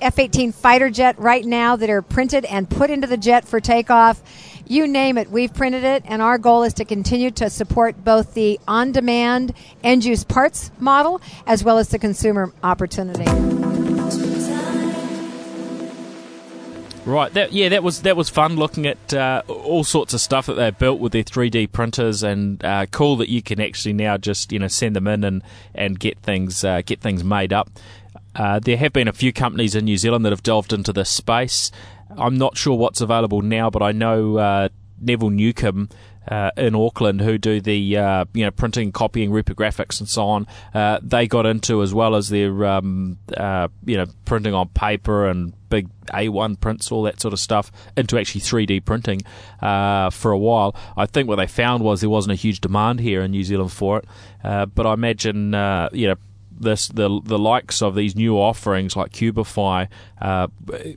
F 0.00 0.18
18 0.18 0.52
fighter 0.52 0.90
jet 0.90 1.18
right 1.18 1.44
now 1.44 1.74
that 1.74 1.90
are 1.90 2.02
printed 2.02 2.44
and 2.44 2.70
put 2.70 2.90
into 2.90 3.06
the 3.06 3.16
jet 3.16 3.48
for 3.48 3.60
takeoff. 3.60 4.22
You 4.68 4.86
name 4.86 5.16
it, 5.16 5.30
we've 5.30 5.52
printed 5.52 5.82
it, 5.82 6.04
and 6.06 6.20
our 6.20 6.36
goal 6.36 6.62
is 6.62 6.74
to 6.74 6.84
continue 6.84 7.30
to 7.32 7.48
support 7.48 8.04
both 8.04 8.34
the 8.34 8.60
on 8.68 8.92
demand 8.92 9.54
end 9.82 10.04
use 10.04 10.24
parts 10.24 10.70
model 10.78 11.22
as 11.46 11.64
well 11.64 11.78
as 11.78 11.88
the 11.88 11.98
consumer 11.98 12.52
opportunity. 12.62 13.24
Right. 17.06 17.32
That, 17.32 17.54
yeah, 17.54 17.70
that 17.70 17.82
was 17.82 18.02
that 18.02 18.18
was 18.18 18.28
fun 18.28 18.56
looking 18.56 18.86
at 18.86 19.14
uh, 19.14 19.42
all 19.48 19.82
sorts 19.84 20.12
of 20.12 20.20
stuff 20.20 20.44
that 20.44 20.54
they 20.54 20.70
built 20.70 21.00
with 21.00 21.12
their 21.12 21.22
3D 21.22 21.72
printers, 21.72 22.22
and 22.22 22.62
uh, 22.62 22.84
cool 22.90 23.16
that 23.16 23.30
you 23.30 23.40
can 23.40 23.62
actually 23.62 23.94
now 23.94 24.18
just 24.18 24.52
you 24.52 24.58
know 24.58 24.68
send 24.68 24.94
them 24.94 25.06
in 25.06 25.24
and 25.24 25.42
and 25.74 25.98
get 25.98 26.18
things 26.18 26.62
uh, 26.62 26.82
get 26.84 27.00
things 27.00 27.24
made 27.24 27.54
up. 27.54 27.70
Uh, 28.36 28.58
there 28.58 28.76
have 28.76 28.92
been 28.92 29.08
a 29.08 29.12
few 29.14 29.32
companies 29.32 29.74
in 29.74 29.86
New 29.86 29.96
Zealand 29.96 30.26
that 30.26 30.32
have 30.32 30.42
delved 30.42 30.74
into 30.74 30.92
this 30.92 31.08
space. 31.08 31.72
I'm 32.16 32.36
not 32.36 32.56
sure 32.56 32.76
what's 32.76 33.00
available 33.00 33.42
now, 33.42 33.70
but 33.70 33.82
I 33.82 33.92
know 33.92 34.36
uh, 34.38 34.68
Neville 35.00 35.30
Newcomb 35.30 35.88
uh, 36.28 36.50
in 36.56 36.74
Auckland 36.74 37.20
who 37.20 37.38
do 37.38 37.60
the 37.60 37.96
uh, 37.96 38.24
you 38.34 38.44
know 38.44 38.50
printing, 38.50 38.92
copying, 38.92 39.30
reprographics, 39.30 40.00
and 40.00 40.08
so 40.08 40.26
on. 40.26 40.46
Uh, 40.74 40.98
they 41.02 41.26
got 41.26 41.46
into 41.46 41.82
as 41.82 41.94
well 41.94 42.14
as 42.14 42.28
their 42.28 42.64
um, 42.66 43.18
uh, 43.36 43.68
you 43.84 43.96
know 43.96 44.06
printing 44.24 44.54
on 44.54 44.68
paper 44.68 45.26
and 45.26 45.54
big 45.70 45.88
A1 46.06 46.60
prints, 46.60 46.90
all 46.90 47.02
that 47.02 47.20
sort 47.20 47.34
of 47.34 47.40
stuff, 47.40 47.70
into 47.96 48.18
actually 48.18 48.40
3D 48.40 48.84
printing 48.84 49.20
uh, 49.60 50.10
for 50.10 50.30
a 50.30 50.38
while. 50.38 50.74
I 50.96 51.06
think 51.06 51.28
what 51.28 51.36
they 51.36 51.46
found 51.46 51.82
was 51.82 52.00
there 52.00 52.10
wasn't 52.10 52.32
a 52.32 52.36
huge 52.36 52.60
demand 52.60 53.00
here 53.00 53.22
in 53.22 53.30
New 53.30 53.44
Zealand 53.44 53.72
for 53.72 53.98
it, 53.98 54.04
uh, 54.44 54.66
but 54.66 54.86
I 54.86 54.92
imagine 54.92 55.52
you 55.92 56.08
know 56.08 56.16
this 56.60 56.88
the 56.88 57.20
the 57.24 57.38
likes 57.38 57.82
of 57.82 57.94
these 57.94 58.14
new 58.14 58.36
offerings 58.36 58.96
like 58.96 59.12
Cubify 59.12 59.88
uh, 60.20 60.48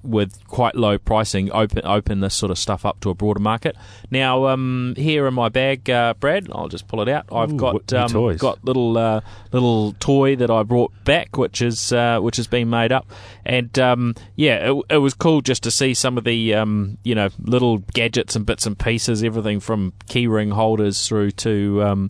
with 0.04 0.46
quite 0.48 0.76
low 0.76 0.98
pricing 0.98 1.52
open 1.52 1.82
open 1.86 2.20
this 2.20 2.36
sort 2.36 2.52
of 2.52 2.58
stuff 2.58 2.86
up 2.86 3.00
to 3.02 3.10
a 3.10 3.14
broader 3.14 3.40
market. 3.40 3.76
Now 4.10 4.48
um, 4.48 4.94
here 4.98 5.28
in 5.28 5.34
my 5.34 5.50
bag, 5.50 5.90
uh, 5.90 6.14
Brad, 6.16 6.50
I'll 6.52 6.68
just 6.68 6.88
pull 6.88 7.02
it 7.02 7.10
out. 7.10 7.26
I've 7.32 7.54
Ooh, 7.54 7.58
got 7.58 7.94
um, 7.94 8.38
got 8.38 8.64
little 8.64 8.98
uh, 8.98 9.22
little 9.52 9.94
toy 9.94 10.36
that 10.36 10.50
I 10.50 10.64
brought 10.64 10.92
back, 11.04 11.38
which 11.38 11.62
is 11.62 11.94
uh, 11.94 12.20
which 12.20 12.38
has 12.38 12.48
been 12.48 12.70
made 12.70 12.92
up, 12.92 13.08
and 13.46 13.78
um, 13.80 14.16
yeah, 14.36 14.72
it, 14.72 14.84
it, 14.90 14.98
was 14.98 15.14
cool 15.14 15.42
just 15.42 15.64
to 15.64 15.72
see 15.72 15.94
some 15.94 16.18
of 16.18 16.24
the 16.24 16.54
um, 16.54 16.98
you 17.04 17.16
know 17.16 17.30
little 17.40 17.80
gadgets 17.94 18.36
and 18.36 18.46
bits 18.46 18.66
and 18.66 18.78
pieces, 18.78 19.24
everything 19.24 19.60
from 19.60 19.94
keyring 20.08 20.54
holders 20.54 21.08
through 21.08 21.32
to 21.32 22.10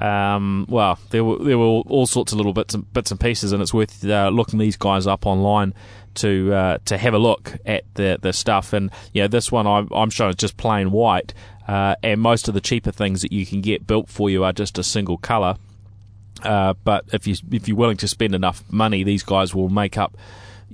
um, 0.00 0.66
well, 0.68 0.98
there 1.10 1.24
were 1.24 1.38
there 1.38 1.58
were 1.58 1.64
all 1.64 2.06
sorts 2.06 2.32
of 2.32 2.38
little 2.38 2.52
bits 2.52 2.74
and 2.74 2.92
bits 2.92 3.10
and 3.10 3.18
pieces, 3.18 3.52
and 3.52 3.62
it's 3.62 3.72
worth 3.72 4.04
uh, 4.04 4.28
looking 4.28 4.58
these 4.58 4.76
guys 4.76 5.06
up 5.06 5.26
online 5.26 5.74
to 6.16 6.52
uh, 6.52 6.78
to 6.84 6.98
have 6.98 7.14
a 7.14 7.18
look 7.18 7.56
at 7.64 7.84
the 7.94 8.18
the 8.20 8.32
stuff. 8.32 8.72
And 8.72 8.90
yeah, 9.12 9.26
this 9.26 9.50
one 9.50 9.66
I'm, 9.66 9.88
I'm 9.92 10.10
showing 10.10 10.30
is 10.30 10.36
just 10.36 10.56
plain 10.56 10.90
white, 10.90 11.32
uh, 11.66 11.96
and 12.02 12.20
most 12.20 12.48
of 12.48 12.54
the 12.54 12.60
cheaper 12.60 12.90
things 12.90 13.22
that 13.22 13.32
you 13.32 13.46
can 13.46 13.60
get 13.60 13.86
built 13.86 14.08
for 14.08 14.28
you 14.28 14.44
are 14.44 14.52
just 14.52 14.78
a 14.78 14.82
single 14.82 15.18
color. 15.18 15.56
Uh, 16.42 16.74
but 16.84 17.04
if 17.12 17.26
you 17.26 17.34
if 17.50 17.66
you're 17.66 17.76
willing 17.76 17.96
to 17.96 18.08
spend 18.08 18.34
enough 18.34 18.62
money, 18.70 19.02
these 19.02 19.22
guys 19.22 19.54
will 19.54 19.70
make 19.70 19.96
up 19.96 20.16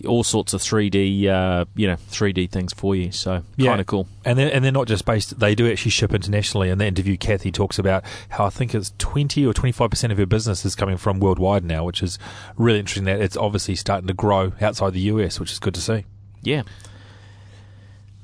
all 0.07 0.24
sorts 0.24 0.55
of 0.55 0.61
3D, 0.61 1.26
uh, 1.26 1.64
you 1.74 1.87
know, 1.87 1.96
3D 2.11 2.50
things 2.50 2.72
for 2.72 2.96
you. 2.96 3.12
So 3.12 3.42
yeah. 3.57 3.70
kind 3.70 3.81
of 3.81 3.87
cool. 3.87 4.09
And 4.24 4.38
they're, 4.38 4.52
and 4.52 4.64
they're 4.64 4.72
not 4.72 4.87
just 4.87 5.05
based; 5.05 5.38
they 5.38 5.55
do 5.55 5.70
actually 5.70 5.90
ship 5.90 6.14
internationally. 6.14 6.70
In 6.70 6.78
the 6.78 6.87
interview, 6.87 7.16
Cathy 7.16 7.52
talks 7.52 7.78
about 7.78 8.05
how 8.31 8.46
I 8.46 8.50
think 8.50 8.74
it's 8.74 8.92
20 8.98 9.46
or 9.46 9.52
25 9.52 9.90
percent 9.90 10.12
of 10.12 10.18
her 10.18 10.26
business 10.26 10.64
is 10.64 10.74
coming 10.74 10.96
from 10.96 11.20
worldwide 11.20 11.64
now, 11.64 11.85
which 11.85 12.02
is 12.02 12.18
really 12.57 12.78
interesting. 12.78 13.05
That 13.05 13.20
it's 13.20 13.37
obviously 13.37 13.74
starting 13.74 14.09
to 14.09 14.14
grow 14.14 14.52
outside 14.61 14.94
the 14.94 15.00
US, 15.00 15.38
which 15.38 15.52
is 15.52 15.59
good 15.59 15.74
to 15.74 15.81
see. 15.81 16.05
Yeah. 16.42 16.62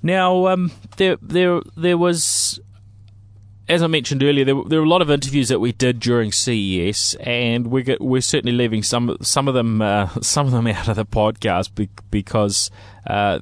Now, 0.03 0.47
um, 0.47 0.71
there, 0.97 1.17
there, 1.21 1.61
there 1.77 1.99
was 1.99 2.61
as 3.69 3.83
I 3.83 3.87
mentioned 3.87 4.23
earlier, 4.23 4.45
there, 4.45 4.57
there, 4.67 4.81
were 4.81 4.87
a 4.87 4.89
lot 4.89 5.03
of 5.03 5.11
interviews 5.11 5.49
that 5.49 5.61
we 5.61 5.73
did 5.73 6.01
during 6.01 6.33
CES, 6.33 7.15
and 7.17 7.67
we're 7.67 7.97
we're 8.01 8.23
certainly 8.23 8.57
leaving 8.57 8.83
some 8.83 9.17
some 9.21 9.47
of 9.47 9.55
them 9.55 9.83
uh, 9.83 10.09
some 10.23 10.47
of 10.47 10.53
them 10.53 10.67
out 10.67 10.89
of 10.89 10.97
the 10.97 11.05
podcast 11.05 11.89
because 12.11 12.71
uh, 13.07 13.39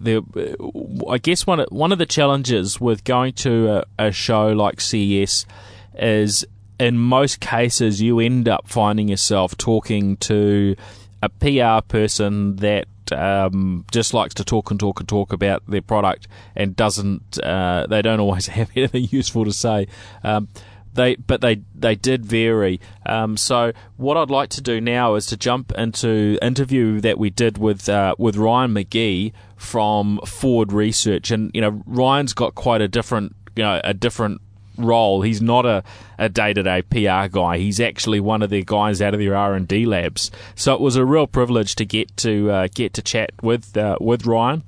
I 1.08 1.18
guess 1.18 1.46
one 1.46 1.60
of, 1.60 1.68
one 1.70 1.92
of 1.92 1.98
the 1.98 2.06
challenges 2.06 2.80
with 2.80 3.04
going 3.04 3.34
to 3.34 3.84
a, 3.98 4.06
a 4.06 4.12
show 4.12 4.48
like 4.48 4.80
CES 4.80 5.46
is 5.94 6.44
in 6.78 6.98
most 6.98 7.40
cases 7.40 8.02
you 8.02 8.20
end 8.20 8.48
up 8.48 8.68
finding 8.68 9.08
yourself 9.08 9.56
talking 9.56 10.16
to 10.18 10.76
a 11.22 11.28
PR 11.28 11.86
person 11.86 12.56
that 12.56 12.86
um, 13.12 13.84
just 13.90 14.14
likes 14.14 14.34
to 14.34 14.44
talk 14.44 14.70
and 14.70 14.80
talk 14.80 15.00
and 15.00 15.08
talk 15.08 15.32
about 15.32 15.62
their 15.66 15.82
product 15.82 16.28
and 16.54 16.76
doesn't. 16.76 17.38
Uh, 17.42 17.86
they 17.88 18.02
don't 18.02 18.20
always 18.20 18.46
have 18.58 18.70
anything 18.76 19.08
useful 19.10 19.44
to 19.44 19.52
say. 19.52 19.86
Um, 20.22 20.48
they 20.96 21.14
but 21.14 21.40
they 21.40 21.62
they 21.74 21.94
did 21.94 22.26
vary. 22.26 22.80
Um, 23.04 23.36
so 23.36 23.72
what 23.96 24.16
I'd 24.16 24.30
like 24.30 24.48
to 24.50 24.60
do 24.60 24.80
now 24.80 25.14
is 25.14 25.26
to 25.26 25.36
jump 25.36 25.72
into 25.72 26.38
interview 26.42 27.00
that 27.02 27.18
we 27.18 27.30
did 27.30 27.58
with 27.58 27.88
uh, 27.88 28.14
with 28.18 28.36
Ryan 28.36 28.74
McGee 28.74 29.32
from 29.56 30.18
Ford 30.26 30.72
Research, 30.72 31.30
and 31.30 31.50
you 31.54 31.60
know 31.60 31.82
Ryan's 31.86 32.32
got 32.32 32.54
quite 32.54 32.80
a 32.80 32.88
different 32.88 33.36
you 33.54 33.62
know 33.62 33.80
a 33.84 33.94
different 33.94 34.40
role. 34.78 35.22
He's 35.22 35.42
not 35.42 35.66
a, 35.66 35.82
a 36.18 36.28
day-to-day 36.28 36.82
PR 36.82 37.28
guy. 37.30 37.58
He's 37.58 37.80
actually 37.80 38.20
one 38.20 38.42
of 38.42 38.50
the 38.50 38.62
guys 38.64 39.02
out 39.02 39.14
of 39.14 39.20
their 39.20 39.36
R&D 39.36 39.86
labs. 39.86 40.30
So 40.54 40.74
it 40.74 40.80
was 40.80 40.96
a 40.96 41.04
real 41.04 41.26
privilege 41.26 41.74
to 41.76 41.84
get 41.84 42.16
to 42.18 42.50
uh, 42.50 42.68
get 42.74 42.94
to 42.94 43.02
chat 43.02 43.30
with 43.42 43.76
uh, 43.76 43.96
with 44.00 44.26
Ryan. 44.26 44.62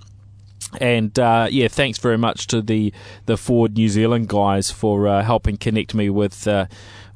And 0.80 1.18
uh, 1.18 1.48
yeah, 1.50 1.68
thanks 1.68 1.98
very 1.98 2.18
much 2.18 2.46
to 2.48 2.60
the, 2.60 2.92
the 3.24 3.38
Ford 3.38 3.74
New 3.74 3.88
Zealand 3.88 4.28
guys 4.28 4.70
for 4.70 5.08
uh, 5.08 5.22
helping 5.22 5.56
connect 5.56 5.94
me 5.94 6.10
with 6.10 6.46
uh, 6.46 6.66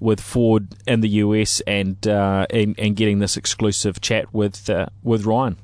with 0.00 0.20
Ford 0.20 0.68
in 0.86 1.00
the 1.00 1.08
US 1.08 1.60
and, 1.66 2.06
uh, 2.06 2.46
and 2.50 2.74
and 2.78 2.96
getting 2.96 3.18
this 3.18 3.36
exclusive 3.36 4.00
chat 4.00 4.32
with 4.32 4.70
with 5.02 5.26
Ryan. 5.26 5.56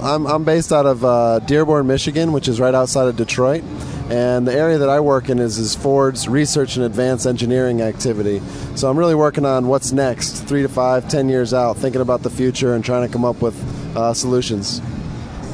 I'm, 0.00 0.26
I'm 0.26 0.44
based 0.44 0.72
out 0.72 0.86
of 0.86 1.04
uh, 1.04 1.38
Dearborn, 1.40 1.86
Michigan, 1.86 2.32
which 2.32 2.48
is 2.48 2.60
right 2.60 2.74
outside 2.74 3.08
of 3.08 3.16
Detroit. 3.16 3.62
And 4.10 4.46
the 4.46 4.52
area 4.52 4.76
that 4.78 4.88
I 4.90 5.00
work 5.00 5.30
in 5.30 5.38
is, 5.38 5.58
is 5.58 5.74
Ford's 5.74 6.28
research 6.28 6.76
and 6.76 6.84
advanced 6.84 7.26
engineering 7.26 7.80
activity. 7.80 8.42
So 8.76 8.90
I'm 8.90 8.98
really 8.98 9.14
working 9.14 9.46
on 9.46 9.66
what's 9.66 9.92
next, 9.92 10.40
three 10.42 10.62
to 10.62 10.68
five, 10.68 11.08
ten 11.08 11.28
years 11.28 11.54
out, 11.54 11.78
thinking 11.78 12.02
about 12.02 12.22
the 12.22 12.30
future 12.30 12.74
and 12.74 12.84
trying 12.84 13.06
to 13.06 13.12
come 13.12 13.24
up 13.24 13.40
with 13.40 13.56
uh, 13.96 14.12
solutions. 14.12 14.82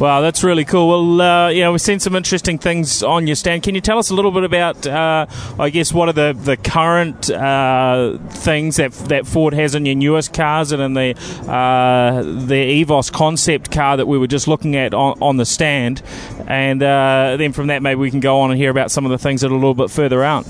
Wow, 0.01 0.23
that's 0.23 0.43
really 0.43 0.65
cool. 0.65 0.89
Well, 0.89 1.21
uh, 1.21 1.49
you 1.51 1.61
know, 1.61 1.73
we've 1.73 1.81
seen 1.83 2.01
some 2.01 2.17
interesting 2.17 2.57
things 2.57 3.03
on 3.03 3.27
your 3.27 3.37
stand. 3.37 3.65
Can 3.65 3.75
you 3.75 3.83
tell 3.83 3.99
us 3.99 4.09
a 4.09 4.15
little 4.15 4.31
bit 4.31 4.45
about, 4.45 4.87
uh, 4.87 5.27
I 5.59 5.69
guess, 5.69 5.93
what 5.93 6.09
are 6.09 6.15
the 6.15 6.33
the 6.33 6.57
current 6.57 7.31
uh, 7.31 8.17
things 8.31 8.77
that 8.77 8.93
that 9.11 9.27
Ford 9.27 9.53
has 9.53 9.75
in 9.75 9.85
your 9.85 9.95
newest 9.95 10.33
cars 10.33 10.73
and 10.73 10.81
in 10.81 10.95
the 10.95 11.11
uh, 11.47 12.23
the 12.23 12.83
Evos 12.83 13.13
concept 13.13 13.71
car 13.71 13.99
that 13.99 14.07
we 14.07 14.17
were 14.17 14.27
just 14.27 14.49
looking 14.49 14.75
at 14.75 14.95
on, 14.95 15.19
on 15.21 15.37
the 15.37 15.45
stand, 15.45 16.01
and 16.47 16.83
uh, 16.83 17.37
then 17.37 17.53
from 17.53 17.67
that 17.67 17.83
maybe 17.83 18.01
we 18.01 18.11
can 18.11 18.21
go 18.21 18.41
on 18.41 18.51
and 18.51 18.59
hear 18.59 18.71
about 18.71 18.91
some 18.91 19.05
of 19.05 19.11
the 19.11 19.19
things 19.19 19.43
that 19.43 19.49
are 19.49 19.55
a 19.55 19.59
little 19.59 19.75
bit 19.75 19.91
further 19.91 20.25
out. 20.25 20.47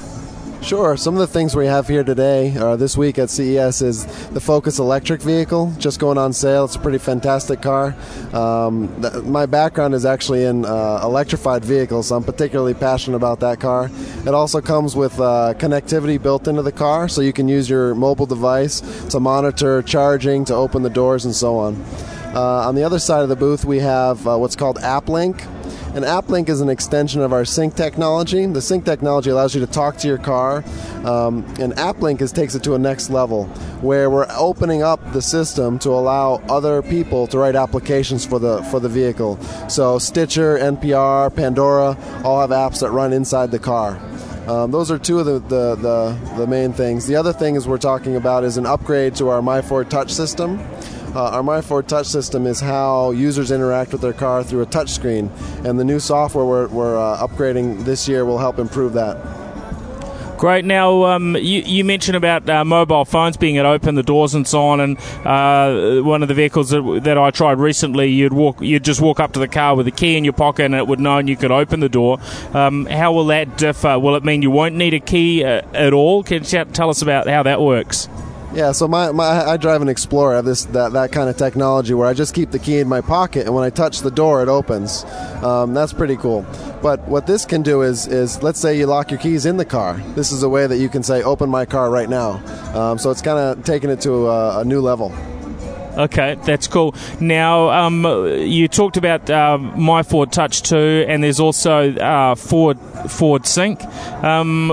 Sure. 0.63 0.95
Some 0.97 1.15
of 1.15 1.21
the 1.21 1.27
things 1.27 1.57
we 1.57 1.67
have 1.67 1.89
here 1.89 2.05
today, 2.05 2.55
uh, 2.57 2.77
this 2.77 2.95
week 2.95 3.19
at 3.19 3.31
CES, 3.31 3.81
is 3.81 4.29
the 4.29 4.41
Focus 4.41 4.79
electric 4.79 5.23
vehicle, 5.23 5.73
just 5.79 5.99
going 5.99 6.19
on 6.19 6.35
sale. 6.35 6.67
It's 6.67 6.77
a 6.77 6.79
pretty 6.79 6.99
fantastic 6.99 7.63
car. 7.63 7.97
Um, 8.35 8.95
th- 9.01 9.25
my 9.25 9.47
background 9.47 9.95
is 9.95 10.05
actually 10.05 10.45
in 10.45 10.67
uh, 10.67 11.01
electrified 11.03 11.65
vehicles, 11.65 12.09
so 12.09 12.17
I'm 12.17 12.25
particularly 12.25 12.75
passionate 12.75 13.17
about 13.17 13.41
that 13.41 13.59
car. 13.59 13.91
It 14.27 14.35
also 14.35 14.61
comes 14.61 14.95
with 14.95 15.19
uh, 15.19 15.55
connectivity 15.57 16.23
built 16.23 16.47
into 16.47 16.63
the 16.63 16.73
car, 16.73 17.09
so 17.09 17.23
you 17.23 17.33
can 17.33 17.49
use 17.49 17.69
your 17.69 17.95
mobile 17.95 18.27
device 18.27 18.81
to 19.09 19.19
monitor 19.19 19.81
charging, 19.81 20.45
to 20.45 20.55
open 20.55 20.83
the 20.83 20.91
doors, 20.91 21.25
and 21.25 21.35
so 21.35 21.57
on. 21.57 21.83
Uh, 22.35 22.69
on 22.69 22.75
the 22.75 22.85
other 22.85 22.99
side 22.99 23.23
of 23.23 23.31
the 23.31 23.35
booth, 23.35 23.65
we 23.65 23.79
have 23.79 24.25
uh, 24.29 24.37
what's 24.37 24.57
called 24.57 24.77
AppLink 24.77 25.43
and 25.95 26.05
AppLink 26.05 26.49
is 26.49 26.61
an 26.61 26.69
extension 26.69 27.21
of 27.21 27.33
our 27.33 27.45
sync 27.45 27.75
technology. 27.75 28.47
The 28.47 28.63
sync 28.63 28.85
technology 28.85 29.31
allows 29.31 29.55
you 29.55 29.61
to 29.61 29.67
talk 29.67 29.97
to 29.99 30.09
your 30.09 30.19
car, 30.19 30.65
um, 31.05 31.45
and 31.59 31.73
AppLink 31.75 32.21
is, 32.21 32.33
takes 32.33 32.55
it 32.55 32.63
to 32.65 32.75
a 32.75 32.79
next 32.79 33.11
level 33.11 33.47
where 33.81 34.09
we're 34.09 34.27
opening 34.31 34.83
up 34.83 35.01
the 35.13 35.23
system 35.23 35.79
to 35.81 35.91
allow 35.91 36.37
other 36.49 36.83
people 36.83 37.27
to 37.29 37.39
write 37.39 37.57
applications 37.57 38.25
for 38.25 38.39
the 38.39 38.63
for 38.65 38.79
the 38.79 38.89
vehicle. 38.89 39.41
So 39.69 39.99
Stitcher, 39.99 40.59
NPR, 40.59 41.35
Pandora 41.35 41.97
all 42.25 42.41
have 42.41 42.51
apps 42.51 42.81
that 42.81 42.91
run 42.91 43.13
inside 43.13 43.51
the 43.51 43.59
car. 43.59 44.01
Um, 44.47 44.71
those 44.71 44.91
are 44.91 44.99
two 44.99 45.21
of 45.21 45.27
the, 45.27 45.39
the, 45.39 45.77
the, 45.77 46.35
the, 46.37 46.47
main 46.47 46.73
things. 46.73 47.07
The 47.07 47.15
other 47.15 47.33
thing 47.33 47.55
is 47.55 47.69
we're 47.69 47.79
talking 47.79 48.17
about 48.17 48.43
is 48.43 48.57
an 48.57 48.67
upgrade 48.67 49.15
to 49.17 49.29
our 49.29 49.41
MyFord 49.41 49.91
Touch 49.91 50.11
system. 50.11 50.59
Uh, 51.15 51.31
our 51.31 51.43
MyFord 51.43 51.89
Touch 51.89 52.07
system 52.07 52.47
is 52.47 52.61
how 52.61 53.11
users 53.11 53.51
interact 53.51 53.91
with 53.91 54.01
their 54.01 54.13
car 54.13 54.45
through 54.45 54.63
a 54.63 54.67
touch 54.67 54.91
screen, 54.91 55.29
and 55.65 55.79
the 55.79 55.85
new 55.85 55.99
software 55.99 56.45
we're, 56.45 56.69
we're 56.69 56.97
uh, 56.97 57.27
upgrading 57.27 57.85
this 57.85 58.07
year 58.07 58.25
will 58.25 58.39
help 58.39 58.61
improve 58.61 58.93
that. 58.93 59.17
Great. 60.39 60.65
Now, 60.65 61.05
um, 61.05 61.37
you, 61.37 61.61
you, 61.61 61.85
mentioned 61.85 62.17
about 62.17 62.49
uh, 62.49 62.65
mobile 62.65 63.05
phones 63.05 63.37
being 63.37 63.57
to 63.57 63.67
open 63.67 63.95
the 63.95 64.03
doors 64.03 64.33
and 64.33 64.49
so 64.49 64.63
on. 64.63 64.81
And 64.81 64.97
uh, 65.27 66.01
one 66.03 66.23
of 66.23 66.29
the 66.29 66.35
vehicles 66.35 66.71
that, 66.71 67.03
that, 67.05 67.19
I 67.19 67.31
tried 67.31 67.59
recently, 67.59 68.07
you'd 68.07 68.33
walk, 68.33 68.59
you'd 68.63 68.83
just 68.83 69.03
walk 69.03 69.21
up 69.21 69.33
to 69.33 69.39
the 69.39 69.49
car 69.49 69.77
with 69.77 69.87
a 69.87 69.91
key 69.91 70.17
in 70.17 70.25
your 70.25 70.33
pocket, 70.33 70.65
and 70.65 70.75
it 70.75 70.87
would 70.87 70.99
know 70.99 71.19
and 71.19 71.29
you 71.29 71.37
could 71.37 71.51
open 71.51 71.81
the 71.81 71.91
door. 71.91 72.21
Um, 72.55 72.87
how 72.87 73.13
will 73.13 73.27
that 73.27 73.59
differ? 73.59 73.99
Will 73.99 74.17
it 74.17 74.25
mean 74.25 74.41
you 74.41 74.51
won't 74.51 74.77
need 74.77 74.95
a 74.95 75.01
key 75.01 75.45
uh, 75.45 75.61
at 75.75 75.93
all? 75.93 76.23
Can 76.23 76.43
you 76.43 76.65
tell 76.65 76.89
us 76.89 77.03
about 77.03 77.29
how 77.29 77.43
that 77.43 77.61
works? 77.61 78.09
Yeah, 78.53 78.73
so 78.73 78.89
my, 78.89 79.13
my 79.13 79.45
I 79.47 79.57
drive 79.57 79.81
an 79.81 79.89
Explorer. 79.89 80.33
I 80.33 80.37
have 80.37 80.45
this 80.45 80.65
that, 80.67 80.93
that 80.95 81.13
kind 81.13 81.31
of 81.31 81.37
technology 81.37 81.95
where 81.95 82.09
I 82.09 82.15
just 82.15 82.35
keep 82.35 82.51
the 82.51 82.59
key 82.59 82.79
in 82.79 82.89
my 82.89 83.01
pocket, 83.01 83.47
and 83.47 83.55
when 83.55 83.63
I 83.63 83.71
touch 83.71 84.01
the 84.01 84.11
door, 84.11 84.43
it 84.43 84.49
opens. 84.49 85.05
Um, 85.45 85.73
that's 85.73 85.93
pretty 85.93 86.17
cool. 86.17 86.45
But 86.83 87.01
what 87.07 87.29
this 87.29 87.45
can 87.45 87.63
do 87.63 87.83
is 87.83 88.09
is 88.09 88.43
let's 88.43 88.59
say 88.59 88.77
you 88.77 88.87
lock 88.87 89.13
your 89.13 89.21
keys 89.21 89.47
in 89.47 89.57
the 89.57 89.65
car. 89.65 90.03
This 90.17 90.33
is 90.33 90.43
a 90.43 90.49
way 90.49 90.67
that 90.67 90.79
you 90.79 90.89
can 90.89 91.05
say, 91.05 91.23
"Open 91.23 91.49
my 91.49 91.65
car 91.65 91.91
right 91.91 92.09
now." 92.09 92.43
Um, 92.75 92.99
so 92.99 93.11
it's 93.11 93.23
kind 93.23 93.39
of 93.39 93.65
taking 93.65 93.89
it 93.89 94.01
to 94.01 94.27
a, 94.27 94.61
a 94.61 94.65
new 94.65 94.81
level. 94.81 95.15
Okay, 96.01 96.37
that's 96.47 96.67
cool. 96.67 96.95
Now, 97.21 97.69
um, 97.69 98.07
you 98.39 98.69
talked 98.69 98.97
about 98.97 99.29
uh, 99.29 99.59
MyFord 99.59 100.33
Touch 100.33 100.63
2, 100.63 101.05
and 101.07 101.23
there's 101.23 101.39
also 101.39 101.95
uh, 101.95 102.35
Ford 102.37 102.79
Ford 103.11 103.47
Sync. 103.47 103.85
Um, 104.25 104.71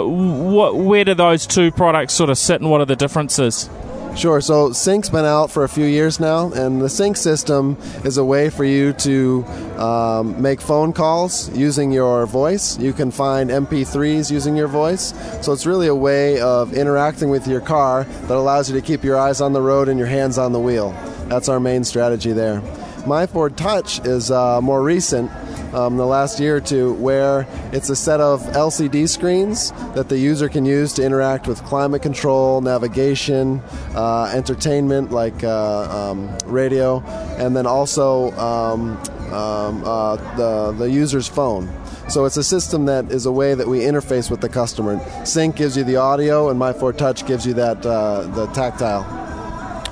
what, 0.53 0.77
where 0.77 1.03
do 1.03 1.13
those 1.13 1.45
two 1.45 1.71
products 1.71 2.13
sort 2.13 2.29
of 2.29 2.37
sit, 2.37 2.61
and 2.61 2.71
what 2.71 2.79
are 2.79 2.85
the 2.85 2.95
differences? 2.95 3.69
Sure. 4.15 4.39
So 4.39 4.71
Sync's 4.71 5.09
been 5.09 5.25
out 5.25 5.51
for 5.51 5.63
a 5.65 5.69
few 5.69 5.85
years 5.85 6.19
now, 6.19 6.51
and 6.53 6.81
the 6.81 6.89
Sync 6.89 7.17
system 7.17 7.77
is 8.03 8.17
a 8.17 8.23
way 8.23 8.49
for 8.49 8.63
you 8.63 8.93
to 8.93 9.45
um, 9.77 10.41
make 10.41 10.59
phone 10.59 10.91
calls 10.93 11.55
using 11.55 11.91
your 11.91 12.25
voice. 12.25 12.79
You 12.79 12.93
can 12.93 13.11
find 13.11 13.51
MP3s 13.51 14.31
using 14.31 14.55
your 14.55 14.69
voice. 14.69 15.13
So 15.41 15.51
it's 15.51 15.67
really 15.67 15.85
a 15.85 15.93
way 15.93 16.39
of 16.39 16.73
interacting 16.73 17.29
with 17.29 17.47
your 17.47 17.61
car 17.61 18.05
that 18.05 18.31
allows 18.31 18.71
you 18.71 18.79
to 18.79 18.81
keep 18.81 19.03
your 19.03 19.19
eyes 19.19 19.39
on 19.39 19.53
the 19.53 19.61
road 19.61 19.87
and 19.87 19.99
your 19.99 20.07
hands 20.07 20.39
on 20.39 20.51
the 20.51 20.59
wheel. 20.59 20.95
That's 21.27 21.49
our 21.49 21.59
main 21.59 21.83
strategy 21.83 22.31
there. 22.31 22.61
MyFord 23.07 23.55
Touch 23.55 24.05
is 24.05 24.31
uh, 24.31 24.59
more 24.61 24.83
recent 24.83 25.31
um, 25.73 25.97
the 25.97 26.05
last 26.05 26.39
year 26.39 26.57
or 26.57 26.61
two, 26.61 26.93
where 26.93 27.47
it's 27.71 27.89
a 27.89 27.95
set 27.95 28.19
of 28.19 28.41
LCD 28.47 29.07
screens 29.07 29.71
that 29.95 30.09
the 30.09 30.17
user 30.17 30.49
can 30.49 30.65
use 30.65 30.93
to 30.93 31.03
interact 31.03 31.47
with 31.47 31.63
climate 31.63 32.01
control, 32.01 32.61
navigation, 32.61 33.61
uh, 33.95 34.31
entertainment 34.33 35.11
like 35.11 35.43
uh, 35.43 36.11
um, 36.11 36.37
radio, 36.45 37.01
and 37.37 37.55
then 37.55 37.65
also 37.65 38.31
um, 38.31 38.97
um 39.31 39.83
uh, 39.83 40.15
the, 40.35 40.71
the 40.77 40.89
user's 40.89 41.27
phone. 41.27 41.69
So 42.09 42.23
it's 42.23 42.37
a 42.37 42.43
system 42.43 42.85
that 42.85 43.11
is 43.11 43.25
a 43.25 43.31
way 43.31 43.53
that 43.53 43.67
we 43.67 43.79
interface 43.79 44.31
with 44.31 44.39
the 44.39 44.49
customer. 44.49 44.99
Sync 45.25 45.57
gives 45.57 45.75
you 45.75 45.83
the 45.83 45.97
audio, 45.97 46.49
and 46.49 46.59
MyFord 46.59 46.97
Touch 46.97 47.25
gives 47.25 47.45
you 47.45 47.53
that 47.55 47.85
uh, 47.85 48.21
the 48.21 48.47
tactile. 48.47 49.26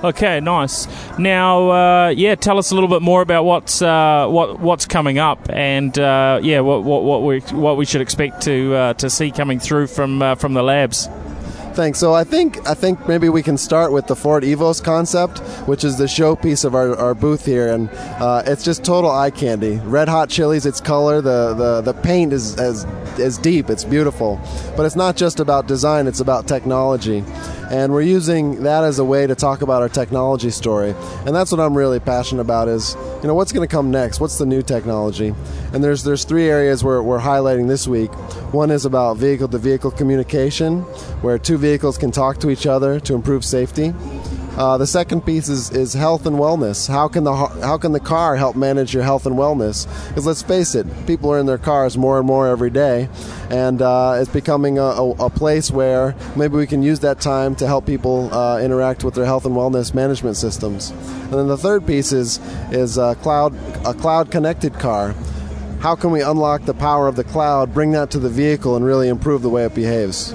Okay, 0.03 0.39
nice. 0.39 0.87
Now, 1.17 1.69
uh, 1.71 2.09
yeah, 2.09 2.35
tell 2.35 2.57
us 2.57 2.71
a 2.71 2.75
little 2.75 2.89
bit 2.89 3.01
more 3.01 3.21
about 3.21 3.43
what's 3.43 3.81
uh, 3.81 4.27
what 4.29 4.59
what's 4.59 4.85
coming 4.85 5.17
up, 5.17 5.49
and 5.49 5.97
uh, 5.97 6.39
yeah, 6.43 6.59
what, 6.59 6.83
what 6.83 7.03
what 7.03 7.23
we 7.23 7.39
what 7.57 7.77
we 7.77 7.85
should 7.85 8.01
expect 8.01 8.41
to 8.43 8.75
uh, 8.75 8.93
to 8.95 9.09
see 9.09 9.31
coming 9.31 9.59
through 9.59 9.87
from 9.87 10.21
uh, 10.21 10.35
from 10.35 10.53
the 10.53 10.63
labs. 10.63 11.07
Thanks. 11.75 11.99
So 11.99 12.13
I 12.13 12.23
think 12.23 12.65
I 12.65 12.73
think 12.73 13.05
maybe 13.05 13.27
we 13.27 13.43
can 13.43 13.57
start 13.57 13.91
with 13.91 14.07
the 14.07 14.15
Ford 14.15 14.43
Evos 14.43 14.81
concept, 14.81 15.39
which 15.67 15.83
is 15.83 15.97
the 15.97 16.05
showpiece 16.05 16.63
of 16.63 16.73
our, 16.73 16.95
our 16.95 17.13
booth 17.13 17.45
here, 17.45 17.73
and 17.73 17.89
uh, 17.91 18.43
it's 18.45 18.63
just 18.63 18.85
total 18.85 19.11
eye 19.11 19.29
candy. 19.29 19.75
Red 19.83 20.07
hot 20.07 20.29
chilies, 20.29 20.65
its 20.65 20.79
color, 20.79 21.19
the 21.19 21.53
the, 21.53 21.81
the 21.81 21.93
paint 21.93 22.31
is 22.31 22.57
as 22.57 22.85
is 23.19 23.37
deep. 23.37 23.69
It's 23.69 23.83
beautiful, 23.83 24.39
but 24.77 24.85
it's 24.85 24.95
not 24.95 25.17
just 25.17 25.41
about 25.41 25.67
design; 25.67 26.07
it's 26.07 26.21
about 26.21 26.47
technology. 26.47 27.25
And 27.71 27.91
we're 27.91 28.03
using 28.03 28.63
that 28.63 28.83
as 28.83 28.99
a 28.99 29.03
way 29.03 29.25
to 29.25 29.33
talk 29.33 29.61
about 29.61 29.81
our 29.81 29.89
technology 29.89 30.51
story. 30.51 30.93
And 31.25 31.35
that's 31.35 31.51
what 31.51 31.59
i'm 31.59 31.75
really 31.75 31.99
passionate 31.99 32.41
about 32.41 32.67
is 32.67 32.95
you 33.21 33.27
know 33.27 33.33
what's 33.33 33.51
going 33.51 33.67
to 33.67 33.71
come 33.71 33.89
next? 33.89 34.19
What's 34.19 34.37
the 34.37 34.45
new 34.45 34.61
technology? 34.61 35.33
And 35.73 35.83
there's 35.83 36.03
there's 36.03 36.25
three 36.25 36.47
areas 36.47 36.83
where 36.83 37.01
we're 37.01 37.19
highlighting 37.19 37.67
this 37.67 37.87
week. 37.87 38.11
One 38.53 38.69
is 38.69 38.85
about 38.85 39.17
vehicle 39.17 39.47
to 39.47 39.57
vehicle 39.57 39.91
communication 39.91 40.81
where 41.21 41.39
two 41.39 41.57
vehicles 41.67 41.97
can 41.97 42.11
talk 42.11 42.37
to 42.39 42.49
each 42.49 42.65
other 42.67 42.99
to 42.99 43.15
improve 43.15 43.43
safety 43.43 43.93
uh, 44.57 44.77
the 44.77 44.87
second 44.87 45.25
piece 45.25 45.49
is, 45.49 45.69
is 45.71 45.93
health 45.93 46.25
and 46.25 46.37
wellness. 46.37 46.87
How 46.87 47.09
can 47.09 47.25
the 47.25 47.33
how 47.35 47.77
can 47.77 47.91
the 47.91 47.99
car 47.99 48.37
help 48.37 48.55
manage 48.55 48.93
your 48.93 49.03
health 49.03 49.25
and 49.25 49.35
wellness? 49.35 49.85
Because 50.07 50.25
let's 50.25 50.41
face 50.41 50.75
it, 50.75 50.87
people 51.05 51.29
are 51.33 51.39
in 51.39 51.45
their 51.45 51.57
cars 51.57 51.97
more 51.97 52.17
and 52.19 52.25
more 52.25 52.47
every 52.47 52.69
day, 52.69 53.09
and 53.49 53.81
uh, 53.81 54.15
it's 54.17 54.31
becoming 54.31 54.77
a, 54.77 54.81
a, 54.81 55.11
a, 55.25 55.29
place 55.29 55.71
where 55.71 56.15
maybe 56.37 56.55
we 56.55 56.67
can 56.67 56.81
use 56.81 57.01
that 57.01 57.19
time 57.19 57.53
to 57.57 57.67
help 57.67 57.85
people 57.85 58.33
uh, 58.33 58.61
interact 58.61 59.03
with 59.03 59.13
their 59.13 59.25
health 59.25 59.45
and 59.45 59.55
wellness 59.55 59.93
management 59.93 60.37
systems. 60.37 60.91
And 60.91 61.33
then 61.33 61.47
the 61.47 61.57
third 61.57 61.85
piece 61.85 62.13
is 62.13 62.39
is 62.71 62.97
a 62.97 63.15
cloud 63.15 63.53
a 63.85 63.93
cloud 63.93 64.31
connected 64.31 64.75
car. 64.75 65.15
How 65.81 65.95
can 65.95 66.11
we 66.11 66.21
unlock 66.21 66.63
the 66.63 66.73
power 66.73 67.09
of 67.09 67.17
the 67.17 67.25
cloud, 67.25 67.73
bring 67.73 67.91
that 67.91 68.09
to 68.11 68.19
the 68.19 68.29
vehicle, 68.29 68.77
and 68.77 68.85
really 68.85 69.09
improve 69.09 69.41
the 69.41 69.49
way 69.49 69.65
it 69.65 69.75
behaves? 69.75 70.33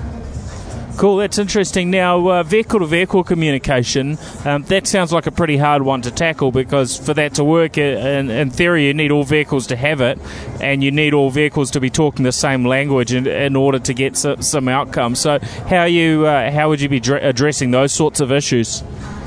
Cool, 0.96 1.16
that's 1.16 1.38
interesting. 1.38 1.90
Now, 1.90 2.42
vehicle 2.42 2.80
to 2.80 2.86
vehicle 2.86 3.24
communication, 3.24 4.18
um, 4.44 4.64
that 4.64 4.86
sounds 4.86 5.12
like 5.12 5.26
a 5.26 5.30
pretty 5.30 5.56
hard 5.56 5.82
one 5.82 6.02
to 6.02 6.10
tackle 6.10 6.52
because 6.52 6.98
for 6.98 7.14
that 7.14 7.34
to 7.34 7.44
work, 7.44 7.78
uh, 7.78 7.82
in, 7.82 8.30
in, 8.30 8.50
theory, 8.50 8.86
you 8.86 8.94
need 8.94 9.10
all 9.10 9.24
vehicles 9.24 9.66
to 9.68 9.76
have 9.76 10.00
it 10.00 10.18
and 10.60 10.84
you 10.84 10.90
need 10.90 11.14
all 11.14 11.30
vehicles 11.30 11.70
to 11.70 11.80
be 11.80 11.88
talking 11.88 12.24
the 12.24 12.32
same 12.32 12.66
language 12.66 13.12
in, 13.12 13.26
in 13.26 13.56
order 13.56 13.78
to 13.78 13.94
get 13.94 14.16
some, 14.16 14.42
some 14.42 14.68
outcome. 14.68 15.14
So, 15.14 15.38
how, 15.68 15.84
you, 15.84 16.26
uh, 16.26 16.50
how 16.50 16.68
would 16.68 16.80
you 16.80 16.88
be 16.88 17.00
dr- 17.00 17.22
addressing 17.22 17.70
those 17.70 17.92
sorts 17.92 18.20
of 18.20 18.30
issues? 18.30 18.82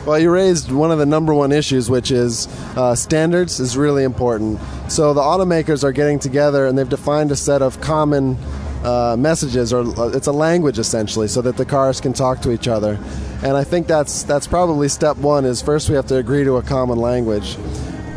Well, 0.05 0.19
you 0.19 0.31
raised 0.31 0.69
one 0.69 0.91
of 0.91 0.99
the 0.99 1.05
number 1.05 1.33
one 1.33 1.53
issues, 1.53 1.89
which 1.89 2.11
is 2.11 2.47
uh, 2.75 2.93
standards 2.93 3.61
is 3.61 3.77
really 3.77 4.03
important. 4.03 4.59
So 4.89 5.13
the 5.13 5.21
automakers 5.21 5.81
are 5.85 5.93
getting 5.93 6.19
together 6.19 6.67
and 6.67 6.77
they've 6.77 6.89
defined 6.89 7.31
a 7.31 7.37
set 7.37 7.61
of 7.61 7.79
common 7.79 8.37
uh, 8.83 9.15
messages, 9.17 9.71
or 9.73 9.81
uh, 9.99 10.09
it's 10.09 10.27
a 10.27 10.31
language 10.31 10.79
essentially, 10.79 11.27
so 11.27 11.41
that 11.41 11.57
the 11.57 11.65
cars 11.65 12.01
can 12.01 12.13
talk 12.13 12.41
to 12.41 12.51
each 12.51 12.67
other. 12.67 12.99
And 13.43 13.57
I 13.57 13.63
think 13.63 13.87
that's 13.87 14.23
that's 14.23 14.47
probably 14.47 14.89
step 14.89 15.17
one. 15.17 15.45
Is 15.45 15.61
first 15.61 15.89
we 15.89 15.95
have 15.95 16.07
to 16.07 16.17
agree 16.17 16.43
to 16.43 16.57
a 16.57 16.61
common 16.61 16.97
language. 16.99 17.57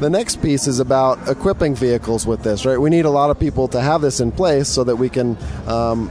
The 0.01 0.11
next 0.11 0.43
piece 0.43 0.67
is 0.67 0.79
about 0.79 1.27
equipping 1.27 1.75
vehicles 1.75 2.27
with 2.27 2.43
this, 2.43 2.67
right? 2.67 2.79
We 2.79 2.91
need 2.91 3.07
a 3.07 3.11
lot 3.11 3.31
of 3.31 3.41
people 3.41 3.67
to 3.69 3.81
have 3.81 4.03
this 4.03 4.21
in 4.21 4.31
place 4.31 4.69
so 4.69 4.85
that 4.85 4.97
we 4.97 5.09
can 5.09 5.39
um, 5.67 6.11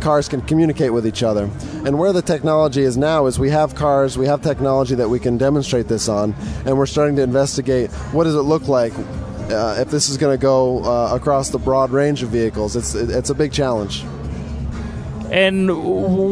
cars 0.00 0.28
can 0.28 0.42
communicate 0.42 0.92
with 0.92 1.06
each 1.06 1.22
other. 1.22 1.48
And 1.86 1.98
where 1.98 2.12
the 2.12 2.20
technology 2.20 2.82
is 2.82 2.96
now 2.96 3.26
is 3.26 3.38
we 3.38 3.50
have 3.50 3.74
cars, 3.74 4.18
we 4.18 4.26
have 4.26 4.42
technology 4.42 4.94
that 4.96 5.08
we 5.08 5.18
can 5.18 5.38
demonstrate 5.38 5.88
this 5.88 6.08
on, 6.08 6.34
and 6.66 6.76
we're 6.76 6.86
starting 6.86 7.16
to 7.16 7.22
investigate 7.22 7.90
what 8.12 8.24
does 8.24 8.34
it 8.34 8.42
look 8.42 8.68
like 8.68 8.92
uh, 9.50 9.76
if 9.78 9.90
this 9.90 10.08
is 10.08 10.16
going 10.16 10.36
to 10.36 10.40
go 10.40 10.82
uh, 10.84 11.14
across 11.14 11.50
the 11.50 11.58
broad 11.58 11.90
range 11.90 12.22
of 12.22 12.30
vehicles. 12.30 12.76
It's 12.76 12.94
it's 12.94 13.30
a 13.30 13.34
big 13.34 13.52
challenge. 13.52 14.04
And 15.30 15.68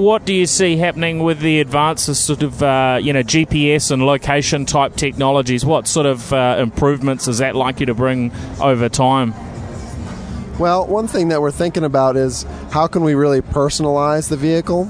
what 0.04 0.24
do 0.24 0.32
you 0.32 0.46
see 0.46 0.76
happening 0.76 1.24
with 1.24 1.40
the 1.40 1.58
advances, 1.60 2.20
sort 2.20 2.42
of, 2.44 2.62
uh, 2.62 3.00
you 3.02 3.12
know, 3.12 3.22
GPS 3.24 3.90
and 3.90 4.06
location 4.06 4.64
type 4.64 4.94
technologies? 4.94 5.64
What 5.64 5.88
sort 5.88 6.06
of 6.06 6.32
uh, 6.32 6.58
improvements 6.60 7.26
is 7.26 7.38
that 7.38 7.56
likely 7.56 7.86
to 7.86 7.94
bring 7.94 8.30
over 8.60 8.88
time? 8.88 9.34
Well, 10.58 10.86
one 10.86 11.08
thing 11.08 11.30
that 11.30 11.40
we're 11.40 11.50
thinking 11.50 11.82
about 11.82 12.16
is 12.16 12.44
how 12.70 12.86
can 12.86 13.02
we 13.02 13.14
really 13.14 13.40
personalize 13.40 14.28
the 14.28 14.36
vehicle? 14.36 14.88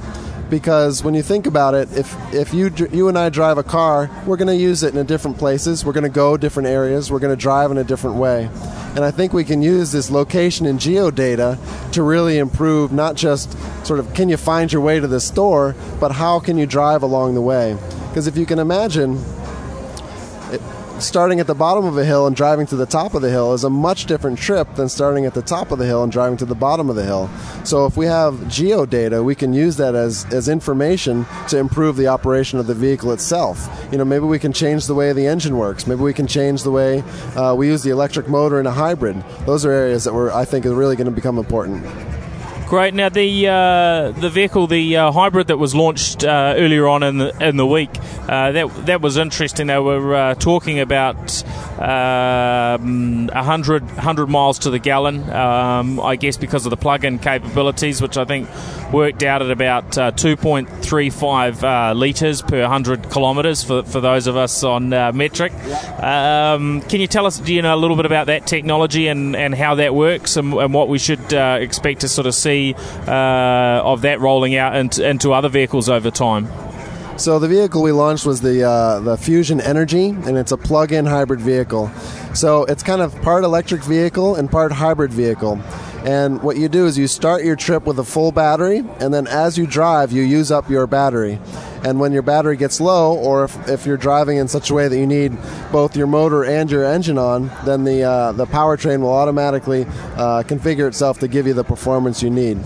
Because 0.52 1.02
when 1.02 1.14
you 1.14 1.22
think 1.22 1.46
about 1.46 1.72
it, 1.72 1.90
if 1.96 2.14
if 2.34 2.52
you 2.52 2.70
you 2.92 3.08
and 3.08 3.16
I 3.16 3.30
drive 3.30 3.56
a 3.56 3.62
car, 3.62 4.10
we're 4.26 4.36
going 4.36 4.48
to 4.48 4.54
use 4.54 4.82
it 4.82 4.94
in 4.94 5.06
different 5.06 5.38
places. 5.38 5.82
We're 5.82 5.94
going 5.94 6.04
to 6.04 6.10
go 6.10 6.36
different 6.36 6.68
areas. 6.68 7.10
We're 7.10 7.20
going 7.20 7.34
to 7.34 7.40
drive 7.40 7.70
in 7.70 7.78
a 7.78 7.84
different 7.84 8.16
way. 8.16 8.50
And 8.94 9.02
I 9.02 9.10
think 9.10 9.32
we 9.32 9.44
can 9.44 9.62
use 9.62 9.92
this 9.92 10.10
location 10.10 10.66
and 10.66 10.78
geo 10.78 11.10
data 11.10 11.58
to 11.92 12.02
really 12.02 12.36
improve 12.36 12.92
not 12.92 13.16
just 13.16 13.56
sort 13.86 13.98
of 13.98 14.12
can 14.12 14.28
you 14.28 14.36
find 14.36 14.70
your 14.70 14.82
way 14.82 15.00
to 15.00 15.06
the 15.06 15.20
store, 15.20 15.74
but 15.98 16.12
how 16.12 16.38
can 16.38 16.58
you 16.58 16.66
drive 16.66 17.02
along 17.02 17.32
the 17.32 17.40
way? 17.40 17.74
Because 18.08 18.26
if 18.26 18.36
you 18.36 18.44
can 18.44 18.58
imagine 18.58 19.24
starting 21.02 21.40
at 21.40 21.46
the 21.46 21.54
bottom 21.54 21.84
of 21.84 21.98
a 21.98 22.04
hill 22.04 22.26
and 22.26 22.36
driving 22.36 22.66
to 22.66 22.76
the 22.76 22.86
top 22.86 23.14
of 23.14 23.22
the 23.22 23.30
hill 23.30 23.52
is 23.54 23.64
a 23.64 23.70
much 23.70 24.06
different 24.06 24.38
trip 24.38 24.72
than 24.76 24.88
starting 24.88 25.26
at 25.26 25.34
the 25.34 25.42
top 25.42 25.70
of 25.70 25.78
the 25.78 25.84
hill 25.84 26.02
and 26.02 26.12
driving 26.12 26.36
to 26.36 26.44
the 26.44 26.54
bottom 26.54 26.88
of 26.88 26.96
the 26.96 27.04
hill. 27.04 27.28
So 27.64 27.86
if 27.86 27.96
we 27.96 28.06
have 28.06 28.48
geo 28.48 28.86
data, 28.86 29.22
we 29.22 29.34
can 29.34 29.52
use 29.52 29.76
that 29.78 29.94
as, 29.94 30.24
as 30.32 30.48
information 30.48 31.26
to 31.48 31.58
improve 31.58 31.96
the 31.96 32.06
operation 32.06 32.58
of 32.58 32.66
the 32.66 32.74
vehicle 32.74 33.12
itself. 33.12 33.68
You 33.90 33.98
know, 33.98 34.04
maybe 34.04 34.24
we 34.26 34.38
can 34.38 34.52
change 34.52 34.86
the 34.86 34.94
way 34.94 35.12
the 35.12 35.26
engine 35.26 35.56
works. 35.56 35.86
Maybe 35.86 36.02
we 36.02 36.14
can 36.14 36.26
change 36.26 36.62
the 36.62 36.70
way 36.70 37.00
uh, 37.36 37.54
we 37.54 37.66
use 37.66 37.82
the 37.82 37.90
electric 37.90 38.28
motor 38.28 38.60
in 38.60 38.66
a 38.66 38.72
hybrid. 38.72 39.22
Those 39.44 39.66
are 39.66 39.72
areas 39.72 40.04
that 40.04 40.14
we're, 40.14 40.30
I 40.30 40.44
think, 40.44 40.66
are 40.66 40.74
really 40.74 40.96
going 40.96 41.06
to 41.06 41.12
become 41.12 41.38
important. 41.38 41.84
Great. 42.72 42.94
Now 42.94 43.10
the 43.10 43.48
uh, 43.48 44.12
the 44.12 44.30
vehicle, 44.30 44.66
the 44.66 44.96
uh, 44.96 45.12
hybrid 45.12 45.48
that 45.48 45.58
was 45.58 45.74
launched 45.74 46.24
uh, 46.24 46.54
earlier 46.56 46.88
on 46.88 47.02
in 47.02 47.18
the 47.18 47.46
in 47.46 47.58
the 47.58 47.66
week, 47.66 47.90
uh, 48.26 48.50
that 48.52 48.86
that 48.86 49.02
was 49.02 49.18
interesting. 49.18 49.66
They 49.66 49.78
were 49.78 50.14
uh, 50.14 50.34
talking 50.36 50.80
about 50.80 51.44
um, 51.82 53.26
100, 53.26 53.84
100 53.84 54.26
miles 54.28 54.60
to 54.60 54.70
the 54.70 54.78
gallon. 54.78 55.28
Um, 55.30 56.00
I 56.00 56.16
guess 56.16 56.36
because 56.36 56.66
of 56.66 56.70
the 56.70 56.76
plug-in 56.76 57.18
capabilities, 57.18 58.00
which 58.00 58.16
I 58.16 58.24
think 58.24 58.48
worked 58.92 59.22
out 59.22 59.42
at 59.42 59.50
about 59.50 59.98
uh, 59.98 60.12
2.35 60.12 61.96
litres 61.96 62.42
per 62.42 62.60
100 62.60 63.10
kilometres 63.10 63.64
for 63.64 63.82
for 63.82 64.00
those 64.00 64.26
of 64.26 64.36
us 64.36 64.62
on 64.64 64.90
metric. 64.90 65.52
Um, 66.02 66.82
can 66.82 67.00
you 67.00 67.06
tell 67.06 67.26
us, 67.26 67.38
do 67.38 67.54
you 67.54 67.62
know 67.62 67.74
a 67.74 67.76
little 67.76 67.96
bit 67.96 68.06
about 68.06 68.26
that 68.26 68.46
technology 68.46 69.08
and, 69.08 69.34
and 69.34 69.54
how 69.54 69.74
that 69.76 69.94
works 69.94 70.36
and, 70.36 70.52
and 70.54 70.74
what 70.74 70.88
we 70.88 70.98
should 70.98 71.32
expect 71.32 72.02
to 72.02 72.08
sort 72.08 72.26
of 72.26 72.34
see? 72.34 72.74
uh, 73.06 73.82
of 73.84 74.02
that 74.02 74.20
rolling 74.20 74.56
out 74.56 74.76
into, 74.76 75.08
into 75.08 75.32
other 75.32 75.48
vehicles 75.48 75.88
over 75.88 76.10
time? 76.10 76.48
So 77.22 77.38
the 77.38 77.46
vehicle 77.46 77.82
we 77.82 77.92
launched 77.92 78.26
was 78.26 78.40
the 78.40 78.64
uh, 78.64 78.98
the 78.98 79.16
Fusion 79.16 79.60
Energi, 79.60 80.10
and 80.26 80.36
it's 80.36 80.50
a 80.50 80.56
plug-in 80.56 81.06
hybrid 81.06 81.40
vehicle. 81.40 81.88
So 82.34 82.64
it's 82.64 82.82
kind 82.82 83.00
of 83.00 83.14
part 83.22 83.44
electric 83.44 83.84
vehicle 83.84 84.34
and 84.34 84.50
part 84.50 84.72
hybrid 84.72 85.12
vehicle. 85.12 85.60
And 86.04 86.42
what 86.42 86.56
you 86.56 86.68
do 86.68 86.86
is 86.86 86.98
you 86.98 87.06
start 87.06 87.44
your 87.44 87.54
trip 87.54 87.86
with 87.86 88.00
a 88.00 88.04
full 88.04 88.32
battery, 88.32 88.78
and 88.98 89.14
then 89.14 89.28
as 89.28 89.56
you 89.56 89.68
drive, 89.68 90.10
you 90.10 90.22
use 90.22 90.50
up 90.50 90.68
your 90.68 90.88
battery. 90.88 91.38
And 91.84 92.00
when 92.00 92.10
your 92.10 92.22
battery 92.22 92.56
gets 92.56 92.80
low, 92.80 93.14
or 93.16 93.44
if, 93.44 93.68
if 93.68 93.86
you're 93.86 93.96
driving 93.96 94.38
in 94.38 94.48
such 94.48 94.70
a 94.70 94.74
way 94.74 94.88
that 94.88 94.98
you 94.98 95.06
need 95.06 95.30
both 95.70 95.96
your 95.96 96.08
motor 96.08 96.44
and 96.44 96.68
your 96.68 96.84
engine 96.84 97.18
on, 97.18 97.52
then 97.64 97.84
the, 97.84 98.02
uh, 98.02 98.32
the 98.32 98.46
powertrain 98.46 99.00
will 99.00 99.12
automatically 99.12 99.84
uh, 100.16 100.42
configure 100.42 100.88
itself 100.88 101.20
to 101.20 101.28
give 101.28 101.46
you 101.46 101.54
the 101.54 101.62
performance 101.62 102.20
you 102.20 102.30
need 102.30 102.58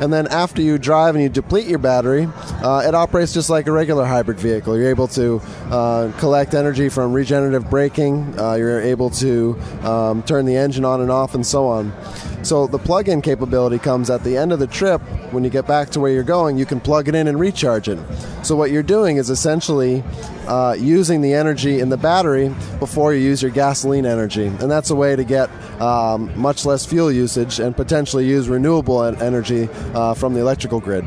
and 0.00 0.12
then 0.12 0.26
after 0.28 0.62
you 0.62 0.78
drive 0.78 1.14
and 1.14 1.22
you 1.22 1.28
deplete 1.28 1.66
your 1.66 1.78
battery, 1.78 2.28
uh, 2.62 2.82
it 2.86 2.94
operates 2.94 3.32
just 3.32 3.50
like 3.50 3.66
a 3.66 3.72
regular 3.72 4.04
hybrid 4.04 4.40
vehicle. 4.40 4.76
You're 4.76 4.88
able 4.88 5.08
to 5.08 5.40
uh, 5.70 6.12
collect 6.18 6.54
energy 6.54 6.88
from 6.88 7.12
regenerative 7.12 7.68
braking. 7.68 8.38
Uh, 8.38 8.54
you're 8.54 8.80
able 8.80 9.10
to 9.10 9.58
um, 9.82 10.22
turn 10.22 10.46
the 10.46 10.56
engine 10.56 10.84
on 10.84 11.00
and 11.00 11.10
off, 11.10 11.34
and 11.34 11.46
so 11.46 11.66
on. 11.66 11.92
So 12.42 12.66
the 12.66 12.78
plug-in 12.78 13.20
capability 13.20 13.78
comes 13.78 14.10
at 14.10 14.24
the 14.24 14.36
end 14.36 14.52
of 14.52 14.58
the 14.58 14.66
trip. 14.66 15.00
When 15.32 15.44
you 15.44 15.50
get 15.50 15.66
back 15.66 15.90
to 15.90 16.00
where 16.00 16.10
you're 16.10 16.22
going, 16.22 16.56
you 16.56 16.66
can 16.66 16.80
plug 16.80 17.08
it 17.08 17.14
in 17.14 17.28
and 17.28 17.38
recharge 17.38 17.88
it. 17.88 17.98
So 18.42 18.56
what 18.56 18.70
you're 18.70 18.82
doing 18.82 19.18
is 19.18 19.30
essentially 19.30 20.02
uh, 20.46 20.74
using 20.78 21.20
the 21.20 21.34
energy 21.34 21.80
in 21.80 21.90
the 21.90 21.96
battery 21.96 22.54
before 22.78 23.12
you 23.14 23.20
use 23.20 23.42
your 23.42 23.50
gasoline 23.50 24.06
energy, 24.06 24.46
and 24.46 24.70
that's 24.70 24.90
a 24.90 24.96
way 24.96 25.14
to 25.14 25.24
get 25.24 25.50
um, 25.80 26.32
much 26.38 26.64
less 26.64 26.86
fuel 26.86 27.12
usage 27.12 27.60
and 27.60 27.76
potentially 27.76 28.26
use 28.26 28.48
renewable 28.48 29.02
energy 29.02 29.68
uh, 29.94 30.14
from 30.14 30.34
the 30.34 30.40
electrical 30.40 30.80
grid. 30.80 31.04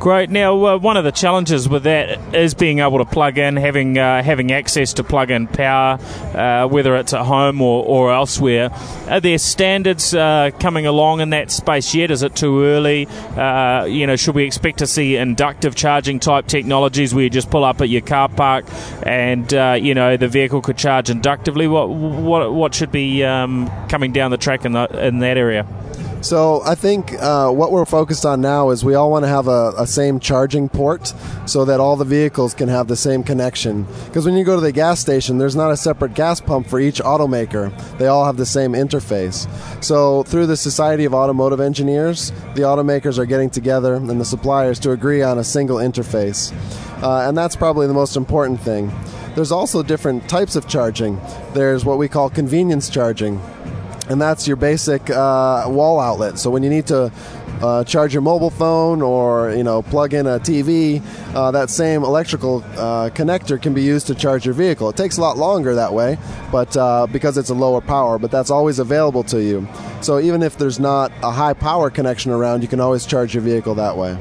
Great. 0.00 0.30
Now, 0.30 0.64
uh, 0.64 0.78
one 0.78 0.96
of 0.96 1.04
the 1.04 1.12
challenges 1.12 1.68
with 1.68 1.82
that 1.82 2.34
is 2.34 2.54
being 2.54 2.78
able 2.78 2.96
to 2.98 3.04
plug 3.04 3.36
in, 3.36 3.56
having 3.56 3.98
uh, 3.98 4.22
having 4.22 4.50
access 4.50 4.94
to 4.94 5.04
plug-in 5.04 5.46
power, 5.46 5.98
uh, 6.34 6.66
whether 6.68 6.96
it's 6.96 7.12
at 7.12 7.26
home 7.26 7.60
or, 7.60 7.84
or 7.84 8.10
elsewhere. 8.10 8.70
Are 9.10 9.20
there 9.20 9.36
standards 9.36 10.14
uh, 10.14 10.52
coming 10.58 10.86
along 10.86 11.20
in 11.20 11.28
that 11.30 11.50
space 11.50 11.94
yet? 11.94 12.10
Is 12.10 12.22
it 12.22 12.34
too 12.34 12.64
early? 12.64 13.08
Uh, 13.36 13.84
you 13.84 14.06
know, 14.06 14.16
should 14.16 14.34
we 14.34 14.44
expect 14.44 14.78
to 14.78 14.86
see 14.86 15.16
inductive 15.16 15.74
charging 15.74 16.18
type 16.18 16.46
technologies 16.46 17.14
where 17.14 17.24
you 17.24 17.30
just 17.30 17.50
pull 17.50 17.62
up 17.62 17.82
at 17.82 17.90
your 17.90 18.00
car 18.00 18.30
park 18.30 18.64
and 19.02 19.52
uh, 19.52 19.76
you 19.78 19.94
know 19.94 20.16
the 20.16 20.28
vehicle 20.28 20.62
could 20.62 20.78
charge 20.78 21.10
inductively? 21.10 21.68
What 21.68 21.90
what 21.90 22.54
what 22.54 22.74
should 22.74 22.90
be 22.90 23.22
um, 23.22 23.70
coming 23.90 24.12
down 24.12 24.30
the 24.30 24.38
track 24.38 24.64
in, 24.64 24.72
the, 24.72 24.86
in 25.06 25.18
that 25.18 25.36
area? 25.36 25.66
So 26.22 26.60
I 26.66 26.74
think 26.74 27.14
uh, 27.14 27.50
what 27.50 27.72
we're 27.72 27.86
focused 27.86 28.26
on 28.26 28.42
now 28.42 28.70
is 28.70 28.84
we 28.84 28.94
all 28.94 29.10
want 29.10 29.24
to 29.24 29.28
have 29.28 29.48
a, 29.48 29.72
a, 29.78 29.86
same 29.86 30.20
charging 30.20 30.68
port 30.68 31.14
so 31.46 31.64
that 31.64 31.80
all 31.80 31.96
the 31.96 32.04
vehicles 32.04 32.52
can 32.52 32.68
have 32.68 32.88
the 32.88 32.96
same 32.96 33.22
connection. 33.22 33.86
Because 34.04 34.26
when 34.26 34.36
you 34.36 34.44
go 34.44 34.54
to 34.54 34.60
the 34.60 34.70
gas 34.70 35.00
station, 35.00 35.38
there's 35.38 35.56
not 35.56 35.70
a 35.70 35.76
separate 35.78 36.12
gas 36.12 36.38
pump 36.38 36.66
for 36.66 36.78
each 36.78 37.00
automaker. 37.00 37.72
They 37.96 38.06
all 38.06 38.26
have 38.26 38.36
the 38.36 38.44
same 38.44 38.72
interface. 38.72 39.48
So 39.82 40.22
through 40.24 40.46
the 40.46 40.58
Society 40.58 41.06
of 41.06 41.14
Automotive 41.14 41.58
Engineers, 41.58 42.32
the 42.54 42.62
automakers 42.62 43.18
are 43.18 43.26
getting 43.26 43.48
together 43.48 43.94
and 43.94 44.20
the 44.20 44.24
suppliers 44.24 44.78
to 44.80 44.90
agree 44.90 45.22
on 45.22 45.38
a 45.38 45.44
single 45.44 45.78
interface. 45.78 46.52
Uh, 47.02 47.26
and 47.26 47.36
that's 47.36 47.56
probably 47.56 47.86
the 47.86 47.94
most 47.94 48.16
important 48.16 48.60
thing. 48.60 48.92
There's 49.34 49.52
also 49.52 49.82
different 49.82 50.28
types 50.28 50.54
of 50.54 50.68
charging. 50.68 51.18
There's 51.54 51.86
what 51.86 51.96
we 51.96 52.08
call 52.08 52.28
convenience 52.28 52.90
charging 52.90 53.40
and 54.10 54.20
that's 54.20 54.46
your 54.48 54.56
basic 54.56 55.08
uh, 55.08 55.64
wall 55.68 56.00
outlet. 56.00 56.36
So 56.36 56.50
when 56.50 56.64
you 56.64 56.68
need 56.68 56.88
to 56.88 57.12
uh, 57.62 57.84
charge 57.84 58.12
your 58.12 58.22
mobile 58.22 58.50
phone 58.50 59.02
or 59.02 59.52
you 59.52 59.62
know 59.62 59.82
plug 59.82 60.14
in 60.14 60.26
a 60.26 60.40
TV, 60.40 61.00
uh, 61.34 61.52
that 61.52 61.70
same 61.70 62.02
electrical 62.02 62.64
uh, 62.76 63.10
connector 63.10 63.60
can 63.60 63.72
be 63.72 63.82
used 63.82 64.08
to 64.08 64.14
charge 64.16 64.44
your 64.44 64.54
vehicle. 64.54 64.90
It 64.90 64.96
takes 64.96 65.16
a 65.16 65.20
lot 65.20 65.38
longer 65.38 65.76
that 65.76 65.94
way, 65.94 66.18
but 66.50 66.76
uh, 66.76 67.06
because 67.06 67.38
it's 67.38 67.50
a 67.50 67.54
lower 67.54 67.80
power, 67.80 68.18
but 68.18 68.32
that's 68.32 68.50
always 68.50 68.80
available 68.80 69.22
to 69.24 69.40
you. 69.40 69.68
So 70.00 70.18
even 70.18 70.42
if 70.42 70.58
there's 70.58 70.80
not 70.80 71.12
a 71.22 71.30
high 71.30 71.54
power 71.54 71.88
connection 71.88 72.32
around, 72.32 72.62
you 72.62 72.68
can 72.68 72.80
always 72.80 73.06
charge 73.06 73.34
your 73.34 73.44
vehicle 73.44 73.76
that 73.76 73.96
way. 73.96 74.18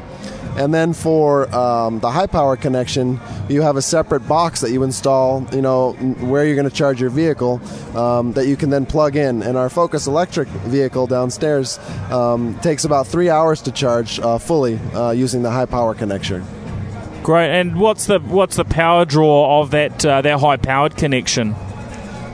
And 0.60 0.74
then 0.74 0.91
for 0.91 1.49
um, 1.55 2.01
the 2.01 2.12
high 2.12 2.28
power 2.28 2.57
connection, 2.57 3.18
you 3.47 3.62
have 3.62 3.78
a 3.78 3.82
separate 3.82 4.28
box 4.28 4.60
that 4.60 4.72
you 4.72 4.84
install, 4.84 5.47
you 5.53 5.62
know, 5.62 5.93
where 5.93 6.45
you're 6.45 6.57
going 6.57 6.70
to 6.70 6.76
charge 6.76 6.99
your 6.99 7.10
vehicle 7.10 7.62
um, 7.95 8.34
that 8.34 8.45
you 8.45 8.57
can 8.57 8.70
then 8.70 8.86
plug 8.86 9.16
in. 9.16 9.41
And 9.41 9.57
our 9.57 9.70
Focus 9.70 10.05
electric 10.05 10.49
vehicle 10.49 11.07
downstairs 11.07 11.80
um, 12.12 12.60
takes 12.60 12.84
about 12.84 13.07
three 13.07 13.30
hours 13.30 13.62
to 13.62 13.72
charge 13.72 14.20
uh, 14.20 14.38
fully 14.38 14.78
uh, 14.93 15.12
using 15.12 15.43
the 15.43 15.49
high 15.49 15.66
power 15.66 15.95
connection. 15.95 16.45
Great. 17.24 17.57
And 17.57 17.80
what's 17.80 18.07
the 18.07 18.20
what's 18.20 18.57
the 18.57 18.66
power 18.66 19.05
draw 19.05 19.62
of 19.62 19.72
that 19.72 20.05
uh, 20.05 20.22
that 20.22 20.39
high 20.41 20.57
powered 20.57 20.97
connection? 20.97 21.55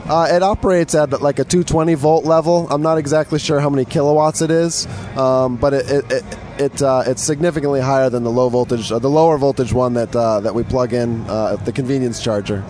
Uh, 0.08 0.28
it 0.30 0.42
operates 0.42 0.94
at 0.94 1.20
like 1.20 1.38
a 1.38 1.44
220 1.44 1.94
volt 1.94 2.24
level. 2.24 2.66
I'm 2.70 2.82
not 2.82 2.98
exactly 2.98 3.38
sure 3.38 3.60
how 3.60 3.70
many 3.70 3.84
kilowatts 3.84 4.40
it 4.40 4.50
is, 4.50 4.86
um, 5.16 5.56
but 5.56 5.74
it, 5.74 5.90
it, 5.90 6.12
it 6.12 6.24
it 6.58 6.82
uh, 6.82 7.04
it's 7.06 7.22
significantly 7.22 7.80
higher 7.80 8.10
than 8.10 8.24
the 8.24 8.30
low 8.30 8.48
voltage, 8.48 8.90
uh, 8.90 8.98
the 8.98 9.10
lower 9.10 9.38
voltage 9.38 9.72
one 9.72 9.94
that 9.94 10.14
uh, 10.14 10.40
that 10.40 10.54
we 10.54 10.62
plug 10.64 10.92
in 10.92 11.22
uh, 11.28 11.56
the 11.56 11.72
convenience 11.72 12.22
charger. 12.22 12.64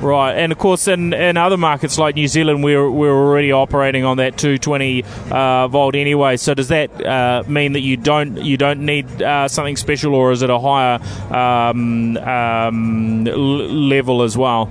Right, 0.00 0.34
and 0.34 0.52
of 0.52 0.58
course, 0.58 0.88
in, 0.88 1.14
in 1.14 1.38
other 1.38 1.56
markets 1.56 1.98
like 1.98 2.16
New 2.16 2.28
Zealand, 2.28 2.62
we're, 2.62 2.90
we're 2.90 3.16
already 3.16 3.50
operating 3.50 4.04
on 4.04 4.18
that 4.18 4.36
220 4.36 5.04
uh, 5.30 5.68
volt 5.68 5.94
anyway. 5.94 6.36
So 6.36 6.52
does 6.52 6.68
that 6.68 7.04
uh, 7.04 7.44
mean 7.48 7.72
that 7.72 7.80
you 7.80 7.96
don't 7.96 8.36
you 8.36 8.58
don't 8.58 8.80
need 8.80 9.22
uh, 9.22 9.48
something 9.48 9.76
special, 9.76 10.14
or 10.14 10.32
is 10.32 10.42
it 10.42 10.50
a 10.50 10.58
higher 10.58 11.00
um, 11.34 12.18
um, 12.18 13.24
level 13.24 14.22
as 14.22 14.36
well? 14.36 14.70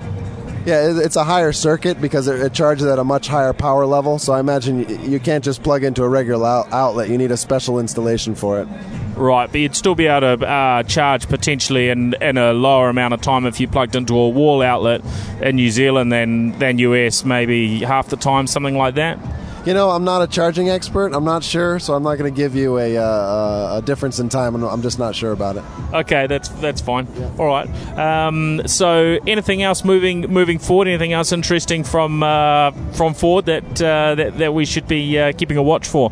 Yeah, 0.65 0.97
it's 0.97 1.15
a 1.15 1.23
higher 1.23 1.51
circuit 1.51 2.01
because 2.01 2.27
it 2.27 2.53
charges 2.53 2.87
at 2.87 2.97
a 2.97 3.03
much 3.03 3.27
higher 3.27 3.53
power 3.53 3.85
level. 3.85 4.17
So 4.17 4.33
I 4.33 4.39
imagine 4.39 5.11
you 5.11 5.19
can't 5.19 5.43
just 5.43 5.61
plug 5.61 5.83
into 5.83 6.01
a 6.01 6.09
regular 6.09 6.65
outlet. 6.71 7.07
You 7.09 7.19
need 7.19 7.29
a 7.29 7.37
special 7.37 7.79
installation 7.79 8.33
for 8.33 8.59
it. 8.59 8.67
Right, 9.15 9.49
but 9.49 9.61
you'd 9.61 9.75
still 9.75 9.93
be 9.93 10.07
able 10.07 10.37
to 10.37 10.47
uh, 10.47 10.83
charge 10.83 11.27
potentially 11.27 11.89
in, 11.89 12.15
in 12.15 12.37
a 12.37 12.51
lower 12.51 12.89
amount 12.89 13.13
of 13.13 13.21
time 13.21 13.45
if 13.45 13.59
you 13.59 13.67
plugged 13.67 13.95
into 13.95 14.17
a 14.17 14.27
wall 14.27 14.63
outlet 14.63 15.01
in 15.39 15.55
New 15.55 15.69
Zealand 15.69 16.11
than, 16.11 16.57
than 16.57 16.79
US, 16.79 17.23
maybe 17.23 17.79
half 17.79 18.09
the 18.09 18.17
time, 18.17 18.47
something 18.47 18.75
like 18.75 18.95
that. 18.95 19.19
You 19.65 19.73
know, 19.73 19.89
I'm 19.89 20.03
not 20.03 20.21
a 20.21 20.27
charging 20.27 20.69
expert. 20.69 21.13
I'm 21.13 21.23
not 21.25 21.43
sure, 21.43 21.79
so 21.79 21.95
I'm 21.95 22.03
not 22.03 22.19
going 22.19 22.31
to 22.31 22.37
give 22.37 22.55
you 22.55 22.77
a, 22.77 22.97
uh, 22.97 23.77
a 23.77 23.81
difference 23.81 24.19
in 24.19 24.29
time. 24.29 24.53
I'm 24.53 24.81
just 24.83 24.99
not 24.99 25.15
sure 25.15 25.31
about 25.31 25.57
it. 25.57 25.63
Okay, 25.91 26.27
that's 26.27 26.49
that's 26.49 26.81
fine. 26.81 27.07
Yeah. 27.15 27.31
All 27.39 27.47
right. 27.47 27.67
Um, 27.97 28.67
so, 28.67 29.17
anything 29.25 29.63
else 29.63 29.83
moving 29.83 30.21
moving 30.31 30.59
forward? 30.59 30.87
Anything 30.87 31.13
else 31.13 31.31
interesting 31.31 31.83
from 31.83 32.21
uh, 32.21 32.71
from 32.93 33.15
Ford 33.15 33.47
that, 33.47 33.81
uh, 33.81 34.13
that 34.13 34.37
that 34.37 34.53
we 34.53 34.65
should 34.65 34.87
be 34.87 35.17
uh, 35.17 35.31
keeping 35.31 35.57
a 35.57 35.63
watch 35.63 35.87
for? 35.87 36.11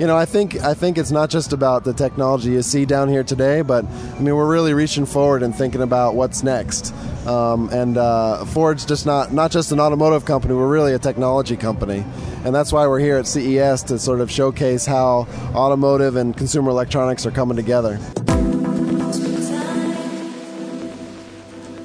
you 0.00 0.08
know, 0.08 0.16
I 0.16 0.24
think 0.24 0.56
I 0.56 0.74
think 0.74 0.98
it's 0.98 1.12
not 1.12 1.30
just 1.30 1.52
about 1.52 1.84
the 1.84 1.92
technology 1.92 2.50
you 2.50 2.62
see 2.62 2.84
down 2.84 3.08
here 3.08 3.22
today, 3.22 3.62
but 3.62 3.84
I 3.84 4.18
mean, 4.18 4.34
we're 4.34 4.50
really 4.50 4.74
reaching 4.74 5.06
forward 5.06 5.42
and 5.42 5.54
thinking 5.54 5.82
about 5.82 6.16
what's 6.16 6.42
next. 6.42 6.92
Um, 7.26 7.68
and 7.70 7.96
uh, 7.96 8.44
Ford's 8.46 8.84
just 8.84 9.06
not 9.06 9.32
not 9.32 9.52
just 9.52 9.70
an 9.70 9.78
automotive 9.78 10.24
company; 10.24 10.54
we're 10.54 10.68
really 10.68 10.94
a 10.94 10.98
technology 10.98 11.56
company, 11.56 12.04
and 12.44 12.54
that's 12.54 12.72
why 12.72 12.86
we're 12.86 13.00
here 13.00 13.16
at 13.16 13.26
CES 13.26 13.82
to 13.84 13.98
sort 13.98 14.20
of 14.20 14.30
showcase 14.30 14.84
how 14.84 15.26
automotive 15.54 16.16
and 16.16 16.36
consumer 16.36 16.70
electronics 16.70 17.24
are 17.26 17.30
coming 17.30 17.56
together. 17.56 17.98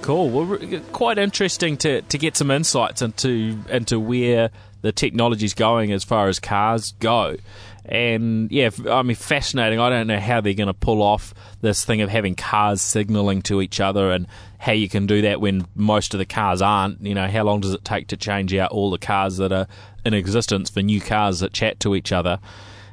Cool. 0.01 0.29
Well, 0.29 0.81
quite 0.91 1.17
interesting 1.17 1.77
to, 1.77 2.01
to 2.01 2.17
get 2.17 2.35
some 2.35 2.51
insights 2.51 3.01
into 3.01 3.59
into 3.69 3.99
where 3.99 4.49
the 4.81 4.91
technology's 4.91 5.53
going 5.53 5.91
as 5.91 6.03
far 6.03 6.27
as 6.27 6.39
cars 6.39 6.93
go. 6.99 7.37
And 7.89 8.51
yeah, 8.51 8.69
I 8.87 9.01
mean, 9.01 9.15
fascinating. 9.15 9.79
I 9.79 9.89
don't 9.89 10.05
know 10.05 10.19
how 10.19 10.41
they're 10.41 10.53
going 10.53 10.67
to 10.67 10.75
pull 10.75 11.01
off 11.01 11.33
this 11.61 11.83
thing 11.83 12.01
of 12.01 12.09
having 12.09 12.35
cars 12.35 12.81
signaling 12.81 13.41
to 13.43 13.61
each 13.61 13.79
other 13.79 14.11
and 14.11 14.27
how 14.59 14.73
you 14.73 14.87
can 14.87 15.07
do 15.07 15.23
that 15.23 15.41
when 15.41 15.65
most 15.73 16.13
of 16.13 16.19
the 16.19 16.25
cars 16.25 16.61
aren't. 16.61 17.01
You 17.01 17.15
know, 17.15 17.27
how 17.27 17.43
long 17.43 17.61
does 17.61 17.73
it 17.73 17.83
take 17.83 18.07
to 18.09 18.17
change 18.17 18.53
out 18.53 18.69
all 18.69 18.91
the 18.91 18.99
cars 18.99 19.37
that 19.37 19.51
are 19.51 19.67
in 20.05 20.13
existence 20.13 20.69
for 20.69 20.83
new 20.83 21.01
cars 21.01 21.39
that 21.39 21.51
chat 21.51 21.79
to 21.79 21.95
each 21.95 22.11
other? 22.11 22.39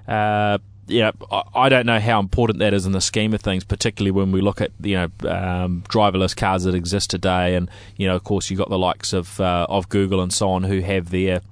Uh, 0.09 0.59
you 0.87 1.01
know, 1.01 1.13
I 1.55 1.69
don't 1.69 1.85
know 1.85 2.01
how 2.01 2.19
important 2.19 2.61
that 2.61 2.73
is 2.73 2.87
in 2.87 2.93
the 2.93 3.01
scheme 3.03 3.35
of 3.35 3.43
things, 3.43 3.65
particularly 3.65 4.13
when 4.13 4.33
we 4.33 4.41
look 4.41 4.63
at 4.63 4.71
you 4.81 4.95
know 4.95 5.29
um, 5.29 5.83
driverless 5.89 6.35
cars 6.35 6.65
that 6.65 6.75
exist 6.75 7.11
today, 7.11 7.55
and 7.55 7.69
you 7.97 8.07
know, 8.07 8.17
of 8.17 8.25
course, 8.25 8.49
you've 8.49 8.59
got 8.59 8.71
the 8.71 8.79
likes 8.79 9.13
of 9.13 9.39
uh, 9.41 9.67
of 9.69 9.91
Google 9.91 10.23
and 10.23 10.33
so 10.33 10.49
on 10.51 10.63
who 10.63 10.81
have 10.81 11.11
their 11.11 11.43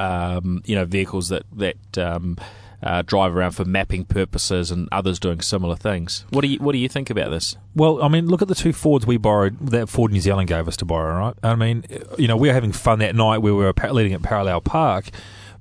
um, 0.00 0.62
you 0.64 0.74
know 0.74 0.84
vehicles 0.84 1.28
that 1.28 1.44
that 1.52 1.98
um, 1.98 2.36
uh, 2.82 3.02
drive 3.02 3.36
around 3.36 3.52
for 3.52 3.64
mapping 3.64 4.04
purposes, 4.04 4.70
and 4.70 4.88
others 4.90 5.18
doing 5.18 5.40
similar 5.40 5.76
things. 5.76 6.24
What 6.30 6.40
do 6.40 6.48
you 6.48 6.58
What 6.58 6.72
do 6.72 6.78
you 6.78 6.88
think 6.88 7.10
about 7.10 7.30
this? 7.30 7.56
Well, 7.74 8.02
I 8.02 8.08
mean, 8.08 8.26
look 8.26 8.42
at 8.42 8.48
the 8.48 8.54
two 8.54 8.72
Fords 8.72 9.06
we 9.06 9.18
borrowed 9.18 9.58
that 9.60 9.88
Ford 9.88 10.12
New 10.12 10.20
Zealand 10.20 10.48
gave 10.48 10.66
us 10.66 10.76
to 10.78 10.84
borrow. 10.84 11.18
Right? 11.18 11.34
I 11.42 11.54
mean, 11.54 11.84
you 12.18 12.26
know, 12.26 12.36
we 12.36 12.48
were 12.48 12.54
having 12.54 12.72
fun 12.72 12.98
that 13.00 13.14
night 13.14 13.38
we 13.38 13.52
were 13.52 13.72
leading 13.90 14.14
at 14.14 14.22
Parallel 14.22 14.60
Park. 14.60 15.10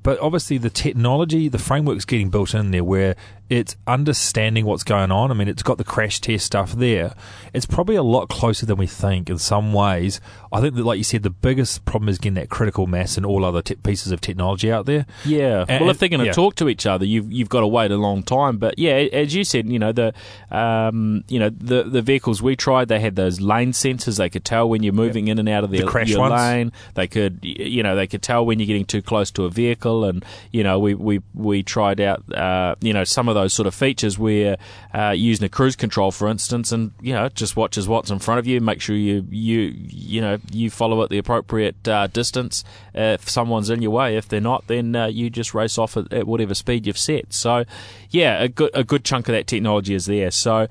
But 0.02 0.18
obviously, 0.20 0.58
the 0.58 0.70
technology, 0.70 1.50
the 1.50 1.58
framework's 1.58 2.06
getting 2.06 2.30
built 2.30 2.54
in 2.54 2.72
there 2.72 2.86
where 2.86 3.18
it's 3.50 3.76
understanding 3.88 4.66
what's 4.66 4.84
going 4.84 5.12
on. 5.12 5.32
I 5.32 5.34
mean, 5.34 5.48
it's 5.48 5.64
got 5.64 5.80
the 5.80 5.84
crash 5.84 6.22
test 6.22 6.46
stuff 6.46 6.74
there. 6.74 7.16
It's 7.52 7.66
probably 7.66 7.96
a 7.96 8.04
lot 8.04 8.30
closer 8.30 8.68
than 8.68 8.78
we 8.78 8.86
think 8.86 9.30
in 9.30 9.40
some 9.40 9.74
ways. 9.74 10.22
I 10.52 10.62
think 10.62 10.76
that, 10.76 10.84
like 10.84 10.98
you 10.98 11.04
said, 11.04 11.24
the 11.24 11.32
biggest 11.32 11.84
problem 11.86 12.10
is 12.10 12.20
getting 12.20 12.36
that 12.36 12.50
critical 12.50 12.86
mass 12.86 13.18
and 13.18 13.26
all 13.26 13.44
other 13.44 13.62
te- 13.64 13.76
pieces 13.76 14.12
of 14.12 14.22
technology 14.22 14.72
out 14.72 14.86
there. 14.86 15.08
Yeah. 15.26 15.66
And, 15.68 15.82
well, 15.82 15.90
if 15.90 15.98
they're 15.98 16.10
going 16.10 16.22
to 16.22 16.28
yeah. 16.28 16.32
talk 16.32 16.56
to 16.56 16.70
each 16.70 16.86
other, 16.86 17.06
you've 17.06 17.32
you've 17.32 17.50
got 17.50 17.62
to 17.62 17.68
wait 17.68 17.92
a 17.92 17.98
long 17.98 18.22
time. 18.22 18.58
But 18.58 18.78
yeah, 18.78 18.94
as 18.94 19.34
you 19.34 19.44
said, 19.44 19.68
you 19.68 19.80
know 19.80 19.92
the 19.92 20.14
um, 20.52 21.24
you 21.28 21.40
know 21.40 21.50
the 21.50 21.84
the 21.84 22.04
vehicles 22.04 22.44
we 22.44 22.56
tried, 22.56 22.88
they 22.88 23.00
had 23.00 23.16
those 23.16 23.42
lane 23.42 23.72
sensors. 23.72 24.18
They 24.18 24.30
could 24.30 24.46
tell 24.46 24.70
when 24.70 24.84
you're 24.84 24.94
moving 24.94 25.28
in 25.28 25.40
and 25.40 25.50
out 25.50 25.64
of 25.64 25.72
the, 25.72 25.84
crash 25.84 26.10
your 26.10 26.20
ones. 26.20 26.34
lane. 26.34 26.72
They 26.94 27.08
could 27.08 27.40
you 27.42 27.82
know 27.82 27.96
they 27.96 28.08
could 28.08 28.22
tell 28.22 28.46
when 28.46 28.60
you're 28.60 28.68
getting 28.68 28.86
too 28.86 29.02
close 29.02 29.32
to 29.32 29.46
a 29.46 29.50
vehicle. 29.50 30.06
And 30.06 30.24
you 30.52 30.64
know 30.64 30.80
we 30.80 30.94
we 30.94 31.22
we 31.34 31.64
tried 31.64 32.00
out 32.00 32.32
uh, 32.32 32.76
you 32.80 32.94
know 32.94 33.04
some 33.04 33.28
of 33.28 33.39
those 33.42 33.54
sort 33.54 33.68
of 33.68 33.74
features 33.74 34.18
where 34.18 34.58
uh, 34.94 35.14
using 35.16 35.46
a 35.46 35.50
cruise 35.50 35.76
control, 35.76 36.12
for 36.12 36.28
instance, 36.28 36.72
and 36.72 36.92
you 37.02 37.14
know 37.14 37.30
just 37.30 37.56
watches 37.56 37.88
what's 37.88 38.12
in 38.12 38.20
front 38.20 38.40
of 38.40 38.48
you. 38.48 38.60
Make 38.62 38.82
sure 38.82 38.96
you 38.96 39.26
you 39.30 39.74
you 39.76 40.22
know 40.22 40.38
you 40.52 40.70
follow 40.70 41.02
at 41.04 41.10
the 41.10 41.18
appropriate 41.18 41.88
uh, 41.88 42.08
distance. 42.08 42.64
If 42.94 43.30
someone's 43.30 43.70
in 43.70 43.82
your 43.82 43.92
way, 43.92 44.18
if 44.18 44.28
they're 44.28 44.42
not, 44.42 44.68
then 44.68 44.96
uh, 44.96 45.08
you 45.08 45.30
just 45.30 45.54
race 45.54 45.78
off 45.78 45.96
at, 45.98 46.12
at, 46.12 46.28
whatever 46.28 46.54
speed 46.54 46.86
you've 46.86 46.98
set. 46.98 47.34
So, 47.34 47.64
yeah, 48.10 48.42
a 48.42 48.48
good 48.50 48.72
a 48.74 48.84
good 48.84 49.06
chunk 49.06 49.30
of 49.30 49.34
that 49.34 49.48
technology 49.48 49.94
is 49.94 50.06
there. 50.06 50.32
So, 50.32 50.68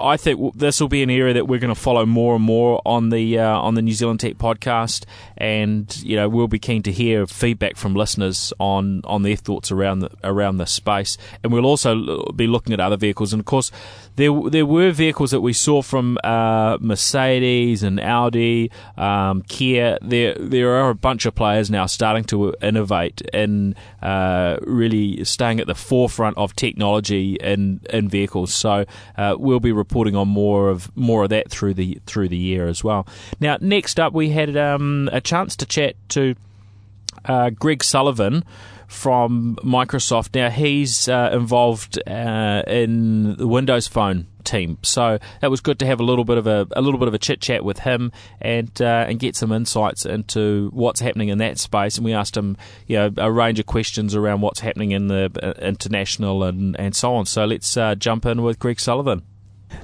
I 0.00 0.16
think 0.16 0.56
this 0.56 0.80
will 0.80 0.88
be 0.88 1.02
an 1.02 1.10
area 1.10 1.34
that 1.34 1.46
we're 1.46 1.60
going 1.60 1.74
to 1.74 1.80
follow 1.80 2.06
more 2.06 2.34
and 2.36 2.44
more 2.44 2.80
on 2.84 3.10
the 3.10 3.38
uh, 3.38 3.58
on 3.58 3.74
the 3.74 3.82
New 3.82 3.92
Zealand 3.92 4.20
Tech 4.20 4.34
podcast, 4.34 5.04
and 5.36 5.94
you 6.02 6.16
know 6.16 6.28
we'll 6.28 6.48
be 6.48 6.58
keen 6.58 6.82
to 6.84 6.92
hear 6.92 7.26
feedback 7.26 7.76
from 7.76 7.94
listeners 7.94 8.52
on 8.58 9.02
on 9.04 9.22
their 9.22 9.36
thoughts 9.36 9.70
around 9.70 10.00
the, 10.00 10.10
around 10.24 10.56
this 10.56 10.72
space, 10.72 11.18
and 11.42 11.52
we'll 11.52 11.66
also 11.66 12.24
be 12.32 12.46
looking 12.46 12.72
at 12.72 12.80
other 12.80 12.96
vehicles, 12.96 13.32
and 13.32 13.40
of 13.40 13.46
course 13.46 13.70
there 14.20 14.50
there 14.50 14.66
were 14.66 14.90
vehicles 14.90 15.30
that 15.30 15.40
we 15.40 15.52
saw 15.52 15.82
from 15.82 16.18
uh, 16.22 16.76
Mercedes 16.80 17.82
and 17.82 17.98
Audi, 18.00 18.70
um, 18.96 19.42
Kia. 19.42 19.98
There 20.02 20.34
there 20.34 20.70
are 20.74 20.90
a 20.90 20.94
bunch 20.94 21.26
of 21.26 21.34
players 21.34 21.70
now 21.70 21.86
starting 21.86 22.24
to 22.24 22.54
innovate 22.60 23.22
and 23.32 23.74
uh, 24.02 24.58
really 24.62 25.24
staying 25.24 25.60
at 25.60 25.66
the 25.66 25.74
forefront 25.74 26.36
of 26.36 26.54
technology 26.54 27.36
in 27.40 27.80
in 27.90 28.08
vehicles. 28.08 28.52
So 28.52 28.84
uh, 29.16 29.36
we'll 29.38 29.60
be 29.60 29.72
reporting 29.72 30.16
on 30.16 30.28
more 30.28 30.68
of 30.68 30.94
more 30.96 31.24
of 31.24 31.30
that 31.30 31.50
through 31.50 31.74
the 31.74 31.98
through 32.06 32.28
the 32.28 32.36
year 32.36 32.66
as 32.66 32.84
well. 32.84 33.06
Now 33.40 33.56
next 33.60 33.98
up 33.98 34.12
we 34.12 34.30
had 34.30 34.56
um, 34.56 35.08
a 35.12 35.20
chance 35.20 35.56
to 35.56 35.66
chat 35.66 35.96
to 36.10 36.34
uh, 37.24 37.50
Greg 37.50 37.82
Sullivan 37.82 38.44
from 38.90 39.56
Microsoft. 39.62 40.34
Now 40.34 40.50
he's 40.50 41.08
uh, 41.08 41.30
involved 41.32 42.02
uh, 42.08 42.62
in 42.66 43.36
the 43.36 43.46
Windows 43.46 43.86
Phone 43.86 44.26
team, 44.42 44.78
so 44.82 45.18
that 45.40 45.50
was 45.50 45.60
good 45.60 45.78
to 45.78 45.86
have 45.86 46.00
a 46.00 46.02
little 46.02 46.24
bit 46.24 46.38
of 46.38 46.46
a, 46.48 46.66
a 46.72 46.82
little 46.82 46.98
bit 46.98 47.06
of 47.06 47.14
a 47.14 47.18
chit 47.18 47.40
chat 47.40 47.64
with 47.64 47.80
him 47.80 48.10
and 48.40 48.82
uh, 48.82 49.06
and 49.08 49.20
get 49.20 49.36
some 49.36 49.52
insights 49.52 50.04
into 50.04 50.70
what's 50.72 51.00
happening 51.00 51.28
in 51.28 51.38
that 51.38 51.58
space. 51.58 51.96
And 51.96 52.04
we 52.04 52.12
asked 52.12 52.36
him, 52.36 52.56
you 52.88 52.96
know, 52.96 53.10
a 53.16 53.30
range 53.30 53.60
of 53.60 53.66
questions 53.66 54.16
around 54.16 54.40
what's 54.40 54.60
happening 54.60 54.90
in 54.90 55.06
the 55.06 55.30
uh, 55.40 55.64
international 55.64 56.42
and 56.42 56.78
and 56.78 56.94
so 56.94 57.14
on. 57.14 57.26
So 57.26 57.44
let's 57.44 57.76
uh, 57.76 57.94
jump 57.94 58.26
in 58.26 58.42
with 58.42 58.58
Greg 58.58 58.80
Sullivan. 58.80 59.22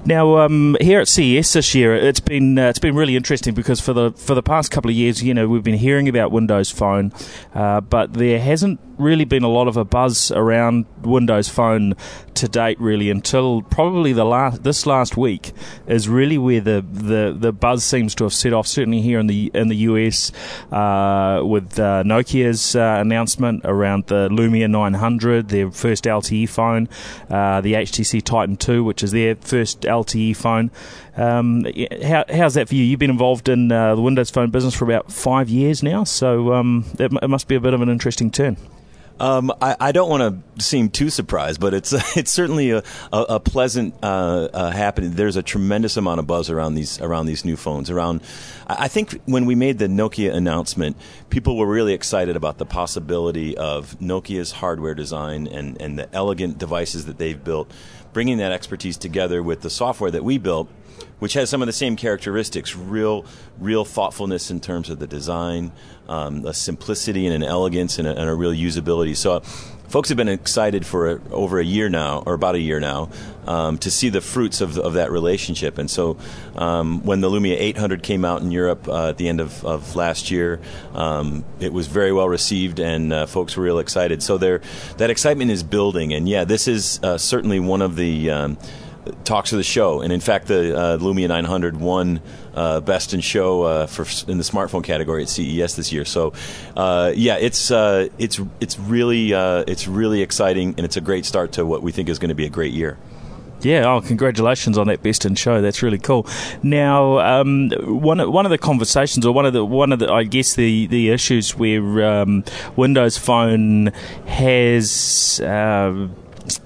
Now, 0.05 0.37
um, 0.39 0.75
here 0.81 0.99
at 0.99 1.07
CES 1.07 1.53
this 1.53 1.73
year, 1.73 1.95
it's 1.95 2.19
been 2.19 2.59
uh, 2.59 2.67
it's 2.67 2.79
been 2.79 2.95
really 2.95 3.15
interesting 3.15 3.53
because 3.53 3.79
for 3.79 3.93
the 3.93 4.11
for 4.11 4.35
the 4.35 4.43
past 4.43 4.69
couple 4.69 4.89
of 4.89 4.95
years, 4.95 5.23
you 5.23 5.33
know, 5.33 5.47
we've 5.47 5.63
been 5.63 5.77
hearing 5.77 6.09
about 6.09 6.31
Windows 6.31 6.69
Phone, 6.69 7.13
uh, 7.55 7.79
but 7.79 8.13
there 8.13 8.39
hasn't 8.39 8.81
really 8.97 9.25
been 9.25 9.43
a 9.43 9.49
lot 9.49 9.67
of 9.67 9.77
a 9.77 9.85
buzz 9.85 10.31
around 10.31 10.85
Windows 11.01 11.49
Phone 11.49 11.95
to 12.35 12.47
date, 12.47 12.79
really, 12.79 13.09
until 13.09 13.61
probably 13.63 14.13
the 14.13 14.25
last 14.25 14.63
this 14.63 14.85
last 14.85 15.17
week 15.17 15.53
is 15.87 16.07
really 16.07 16.37
where 16.37 16.61
the, 16.61 16.85
the, 16.91 17.35
the 17.37 17.51
buzz 17.51 17.83
seems 17.83 18.13
to 18.15 18.23
have 18.25 18.33
set 18.33 18.53
off. 18.53 18.67
Certainly 18.67 19.01
here 19.01 19.19
in 19.19 19.27
the 19.27 19.51
in 19.53 19.67
the 19.67 19.75
US, 19.75 20.31
uh, 20.71 21.41
with 21.43 21.79
uh, 21.79 22.03
Nokia's 22.03 22.75
uh, 22.75 22.97
announcement 22.99 23.61
around 23.65 24.07
the 24.07 24.29
Lumia 24.29 24.69
900, 24.69 25.49
their 25.49 25.71
first 25.71 26.03
LTE 26.03 26.49
phone, 26.49 26.89
uh, 27.29 27.61
the 27.61 27.73
HTC 27.73 28.23
Titan 28.23 28.57
2, 28.57 28.83
which 28.83 29.03
is 29.03 29.11
their 29.11 29.35
first 29.35 29.81
LTE 29.81 30.35
phone. 30.35 30.71
Um, 31.15 31.65
how, 32.03 32.25
how's 32.31 32.53
that 32.53 32.69
for 32.69 32.75
you? 32.75 32.83
You've 32.83 32.99
been 32.99 33.09
involved 33.09 33.49
in 33.49 33.71
uh, 33.71 33.95
the 33.95 34.01
Windows 34.01 34.29
Phone 34.29 34.51
business 34.51 34.75
for 34.75 34.85
about 34.85 35.11
five 35.11 35.49
years 35.49 35.81
now, 35.81 36.03
so 36.03 36.53
um, 36.53 36.85
it, 36.99 37.11
it 37.11 37.27
must 37.27 37.47
be 37.47 37.55
a 37.55 37.59
bit 37.59 37.73
of 37.73 37.81
an 37.81 37.89
interesting 37.89 38.29
turn. 38.29 38.57
Um, 39.19 39.51
I, 39.61 39.75
I, 39.79 39.91
don't 39.91 40.09
want 40.09 40.55
to 40.57 40.63
seem 40.63 40.89
too 40.89 41.09
surprised, 41.09 41.59
but 41.59 41.73
it's 41.73 41.93
it's 42.17 42.31
certainly 42.31 42.71
a, 42.71 42.83
a, 43.11 43.21
a 43.21 43.39
pleasant 43.39 43.95
uh, 44.03 44.49
uh, 44.53 44.71
happening. 44.71 45.11
There's 45.11 45.35
a 45.35 45.43
tremendous 45.43 45.97
amount 45.97 46.19
of 46.19 46.27
buzz 46.27 46.49
around 46.49 46.75
these 46.75 47.01
around 47.01 47.25
these 47.25 47.43
new 47.43 47.55
phones. 47.55 47.89
Around, 47.89 48.21
I 48.67 48.87
think 48.87 49.19
when 49.25 49.45
we 49.45 49.55
made 49.55 49.79
the 49.79 49.87
Nokia 49.87 50.33
announcement, 50.33 50.97
people 51.29 51.57
were 51.57 51.67
really 51.67 51.93
excited 51.93 52.35
about 52.35 52.57
the 52.57 52.65
possibility 52.65 53.57
of 53.57 53.97
Nokia's 53.99 54.51
hardware 54.51 54.93
design 54.93 55.47
and 55.47 55.81
and 55.81 55.97
the 55.97 56.13
elegant 56.13 56.57
devices 56.57 57.05
that 57.05 57.17
they've 57.17 57.43
built, 57.43 57.71
bringing 58.17 58.39
that 58.39 58.51
expertise 58.51 58.97
together 58.97 59.43
with 59.43 59.61
the 59.61 59.69
software 59.69 60.09
that 60.09 60.23
we 60.23 60.39
built 60.39 60.67
which 61.19 61.33
has 61.33 61.51
some 61.51 61.61
of 61.61 61.67
the 61.67 61.71
same 61.71 61.95
characteristics 61.95 62.75
real 62.75 63.23
real 63.59 63.85
thoughtfulness 63.85 64.49
in 64.49 64.59
terms 64.59 64.89
of 64.89 64.97
the 64.97 65.05
design 65.05 65.71
um, 66.09 66.43
a 66.43 66.51
simplicity 66.51 67.27
and 67.27 67.35
an 67.35 67.43
elegance 67.43 67.99
and 67.99 68.07
a, 68.07 68.19
and 68.19 68.27
a, 68.27 68.33
real 68.33 68.53
usability. 68.53 69.15
So 69.15 69.43
folks 69.87 70.09
have 70.09 70.17
been 70.17 70.27
excited 70.27 70.85
for 70.85 71.11
a, 71.11 71.21
over 71.31 71.59
a 71.59 71.63
year 71.63 71.89
now 71.89 72.23
or 72.25 72.33
about 72.33 72.55
a 72.55 72.59
year 72.59 72.79
now 72.79 73.09
um, 73.45 73.77
to 73.77 73.89
see 73.89 74.09
the 74.09 74.21
fruits 74.21 74.61
of, 74.61 74.77
of 74.77 74.93
that 74.93 75.11
relationship. 75.11 75.77
And 75.77 75.89
so 75.89 76.17
um, 76.55 77.03
when 77.05 77.21
the 77.21 77.29
lumia 77.29 77.55
800 77.57 78.03
came 78.03 78.25
out 78.25 78.41
in 78.41 78.51
europe 78.51 78.87
uh, 78.87 79.09
at 79.09 79.17
the 79.17 79.27
end 79.29 79.39
of, 79.39 79.63
of 79.65 79.95
last 79.95 80.31
year 80.31 80.59
um, 80.93 81.45
it 81.59 81.71
was 81.71 81.87
very 81.87 82.11
well 82.11 82.27
received 82.27 82.79
and 82.79 83.13
uh, 83.13 83.25
folks 83.25 83.55
were 83.55 83.63
real 83.63 83.79
excited. 83.79 84.21
So 84.21 84.37
that 84.37 85.09
excitement 85.09 85.51
is 85.51 85.63
building. 85.63 86.13
And 86.13 86.27
yeah 86.27 86.43
this 86.43 86.67
is 86.67 86.99
uh, 87.03 87.17
certainly 87.17 87.59
one 87.59 87.81
of 87.81 87.95
the 87.95 88.29
um, 88.31 88.57
talks 89.23 89.51
of 89.51 89.57
the 89.57 89.63
show. 89.63 90.01
And 90.01 90.11
in 90.11 90.19
fact, 90.19 90.47
the 90.47 90.77
uh, 90.77 90.97
Lumia 90.97 91.27
900 91.27 91.77
won 91.77 92.21
uh, 92.53 92.81
Best 92.81 93.13
in 93.13 93.21
Show 93.21 93.63
uh, 93.63 93.87
for 93.87 94.05
in 94.29 94.37
the 94.37 94.43
smartphone 94.43 94.83
category 94.83 95.23
at 95.23 95.29
CES 95.29 95.75
this 95.75 95.91
year. 95.91 96.05
So, 96.05 96.33
uh, 96.75 97.13
yeah, 97.15 97.37
it's 97.37 97.71
uh, 97.71 98.09
it's 98.17 98.39
it's 98.59 98.79
really 98.79 99.33
uh, 99.33 99.63
it's 99.67 99.87
really 99.87 100.21
exciting, 100.21 100.75
and 100.77 100.85
it's 100.85 100.97
a 100.97 101.01
great 101.01 101.25
start 101.25 101.53
to 101.53 101.65
what 101.65 101.83
we 101.83 101.91
think 101.91 102.09
is 102.09 102.19
going 102.19 102.29
to 102.29 102.35
be 102.35 102.45
a 102.45 102.49
great 102.49 102.73
year. 102.73 102.97
Yeah, 103.61 103.91
oh, 103.91 104.01
congratulations 104.01 104.77
on 104.77 104.87
that 104.87 105.01
best 105.01 105.25
in 105.25 105.33
show. 105.33 105.61
That's 105.61 105.81
really 105.81 105.97
cool. 105.97 106.27
Now, 106.61 107.17
um, 107.19 107.71
one 107.71 108.31
one 108.31 108.45
of 108.45 108.51
the 108.51 108.57
conversations, 108.59 109.25
or 109.25 109.33
one 109.33 109.47
of 109.47 109.53
the 109.53 109.65
one 109.65 109.91
of 109.91 109.99
the, 109.99 110.11
I 110.11 110.23
guess 110.23 110.53
the 110.53 110.85
the 110.87 111.09
issues 111.09 111.55
where 111.55 112.05
um, 112.05 112.43
Windows 112.75 113.17
Phone 113.17 113.87
has 114.27 115.41
uh, 115.43 116.07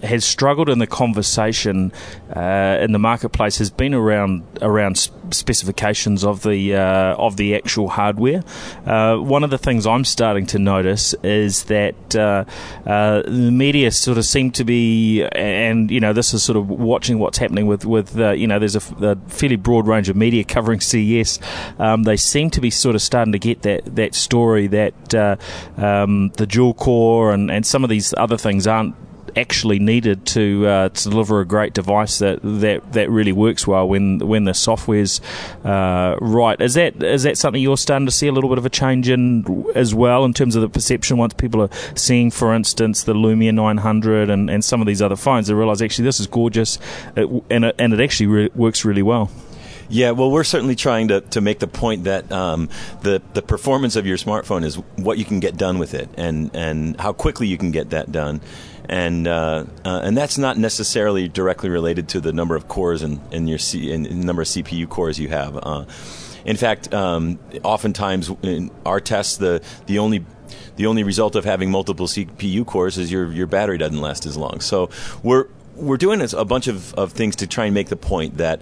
has 0.03 0.25
struggled 0.25 0.69
in 0.69 0.79
the 0.79 0.87
conversation 0.87 1.91
uh, 2.35 2.77
in 2.81 2.91
the 2.91 2.99
marketplace 2.99 3.57
has 3.57 3.69
been 3.69 3.93
around 3.93 4.43
around 4.61 4.97
specifications 5.31 6.23
of 6.23 6.43
the 6.43 6.75
uh, 6.75 7.15
of 7.15 7.37
the 7.37 7.55
actual 7.55 7.89
hardware. 7.89 8.43
Uh, 8.85 9.17
one 9.17 9.43
of 9.43 9.49
the 9.49 9.57
things 9.57 9.85
I'm 9.85 10.05
starting 10.05 10.45
to 10.47 10.59
notice 10.59 11.13
is 11.23 11.65
that 11.65 12.15
uh, 12.15 12.45
uh, 12.85 13.21
the 13.23 13.51
media 13.51 13.91
sort 13.91 14.17
of 14.17 14.25
seem 14.25 14.51
to 14.51 14.63
be, 14.63 15.23
and 15.23 15.89
you 15.91 15.99
know, 15.99 16.13
this 16.13 16.33
is 16.33 16.43
sort 16.43 16.57
of 16.57 16.69
watching 16.69 17.19
what's 17.19 17.37
happening 17.37 17.67
with 17.67 17.85
with 17.85 18.17
uh, 18.19 18.31
you 18.31 18.47
know, 18.47 18.59
there's 18.59 18.75
a, 18.75 18.95
a, 19.01 19.15
fairly 19.29 19.55
broad 19.55 19.87
range 19.87 20.09
of 20.09 20.15
media 20.15 20.43
covering 20.43 20.79
CES. 20.91 21.39
Um, 21.79 22.03
they 22.03 22.17
seem 22.17 22.49
to 22.51 22.61
be 22.61 22.69
sort 22.69 22.95
of 22.95 23.01
starting 23.01 23.31
to 23.33 23.39
get 23.39 23.61
that 23.63 23.95
that 23.95 24.15
story 24.15 24.67
that 24.67 25.13
um, 25.77 26.29
the 26.37 26.45
dual 26.47 26.73
core 26.73 27.33
and, 27.33 27.49
and 27.51 27.65
some 27.65 27.83
of 27.83 27.89
these 27.89 28.13
other 28.17 28.37
things 28.37 28.67
aren't 28.67 28.95
actually 29.35 29.79
needed 29.79 30.25
to, 30.27 30.65
uh, 30.67 30.89
to 30.89 31.09
deliver 31.09 31.39
a 31.39 31.45
great 31.45 31.73
device 31.73 32.19
that, 32.19 32.39
that, 32.43 32.93
that 32.93 33.09
really 33.09 33.31
works 33.31 33.67
well 33.67 33.87
when 33.87 34.19
when 34.19 34.45
the 34.45 34.53
software's 34.53 35.21
uh, 35.63 36.15
right. 36.19 36.59
Is 36.61 36.75
that 36.75 37.01
is 37.03 37.23
that 37.23 37.37
something 37.37 37.61
you're 37.61 37.77
starting 37.77 38.05
to 38.05 38.11
see 38.11 38.27
a 38.27 38.31
little 38.31 38.49
bit 38.49 38.57
of 38.57 38.65
a 38.65 38.69
change 38.69 39.09
in 39.09 39.65
as 39.75 39.93
well 39.93 40.25
in 40.25 40.33
terms 40.33 40.55
of 40.55 40.61
the 40.61 40.69
perception 40.69 41.17
once 41.17 41.33
people 41.33 41.61
are 41.61 41.69
seeing, 41.95 42.31
for 42.31 42.53
instance, 42.53 43.03
the 43.03 43.13
Lumia 43.13 43.53
900 43.53 44.29
and, 44.29 44.49
and 44.49 44.63
some 44.63 44.81
of 44.81 44.87
these 44.87 45.01
other 45.01 45.15
phones, 45.15 45.47
they 45.47 45.53
realise 45.53 45.81
actually 45.81 46.05
this 46.05 46.19
is 46.19 46.27
gorgeous 46.27 46.79
and 47.15 47.65
it, 47.65 47.75
and 47.77 47.93
it 47.93 48.01
actually 48.01 48.27
re- 48.27 48.49
works 48.55 48.85
really 48.85 49.03
well. 49.03 49.29
Yeah, 49.89 50.11
well, 50.11 50.31
we're 50.31 50.45
certainly 50.45 50.75
trying 50.75 51.09
to, 51.09 51.19
to 51.19 51.41
make 51.41 51.59
the 51.59 51.67
point 51.67 52.05
that 52.05 52.31
um, 52.31 52.69
the 53.01 53.21
the 53.33 53.41
performance 53.41 53.97
of 53.97 54.07
your 54.07 54.15
smartphone 54.15 54.63
is 54.63 54.75
what 54.95 55.17
you 55.17 55.25
can 55.25 55.41
get 55.41 55.57
done 55.57 55.79
with 55.79 55.93
it, 55.93 56.07
and 56.15 56.49
and 56.53 56.97
how 56.99 57.11
quickly 57.11 57.47
you 57.47 57.57
can 57.57 57.71
get 57.71 57.89
that 57.89 58.09
done 58.09 58.39
and 58.91 59.25
uh, 59.25 59.65
uh, 59.85 60.01
and 60.03 60.17
that's 60.17 60.37
not 60.37 60.57
necessarily 60.57 61.29
directly 61.29 61.69
related 61.69 62.09
to 62.09 62.19
the 62.19 62.33
number 62.33 62.57
of 62.57 62.67
cores 62.67 63.01
and 63.01 63.21
in, 63.31 63.43
in 63.43 63.47
your 63.47 63.57
C, 63.57 63.89
in, 63.89 64.05
in 64.05 64.21
number 64.21 64.41
of 64.41 64.49
CPU 64.49 64.87
cores 64.87 65.17
you 65.17 65.29
have. 65.29 65.57
Uh, 65.57 65.85
in 66.43 66.57
fact, 66.57 66.93
um, 66.93 67.39
oftentimes 67.63 68.29
in 68.43 68.69
our 68.85 68.99
tests, 68.99 69.37
the 69.37 69.63
the 69.85 69.97
only 69.97 70.25
the 70.75 70.87
only 70.87 71.03
result 71.03 71.37
of 71.37 71.45
having 71.45 71.71
multiple 71.71 72.05
CPU 72.05 72.65
cores 72.65 72.97
is 72.97 73.09
your 73.09 73.31
your 73.31 73.47
battery 73.47 73.77
doesn't 73.77 74.01
last 74.01 74.25
as 74.25 74.35
long. 74.35 74.59
So 74.59 74.89
we're 75.23 75.47
we're 75.75 75.97
doing 75.97 76.21
a 76.21 76.45
bunch 76.45 76.67
of, 76.67 76.93
of 76.95 77.13
things 77.13 77.37
to 77.37 77.47
try 77.47 77.65
and 77.65 77.73
make 77.73 77.87
the 77.87 77.95
point 77.95 78.37
that 78.37 78.61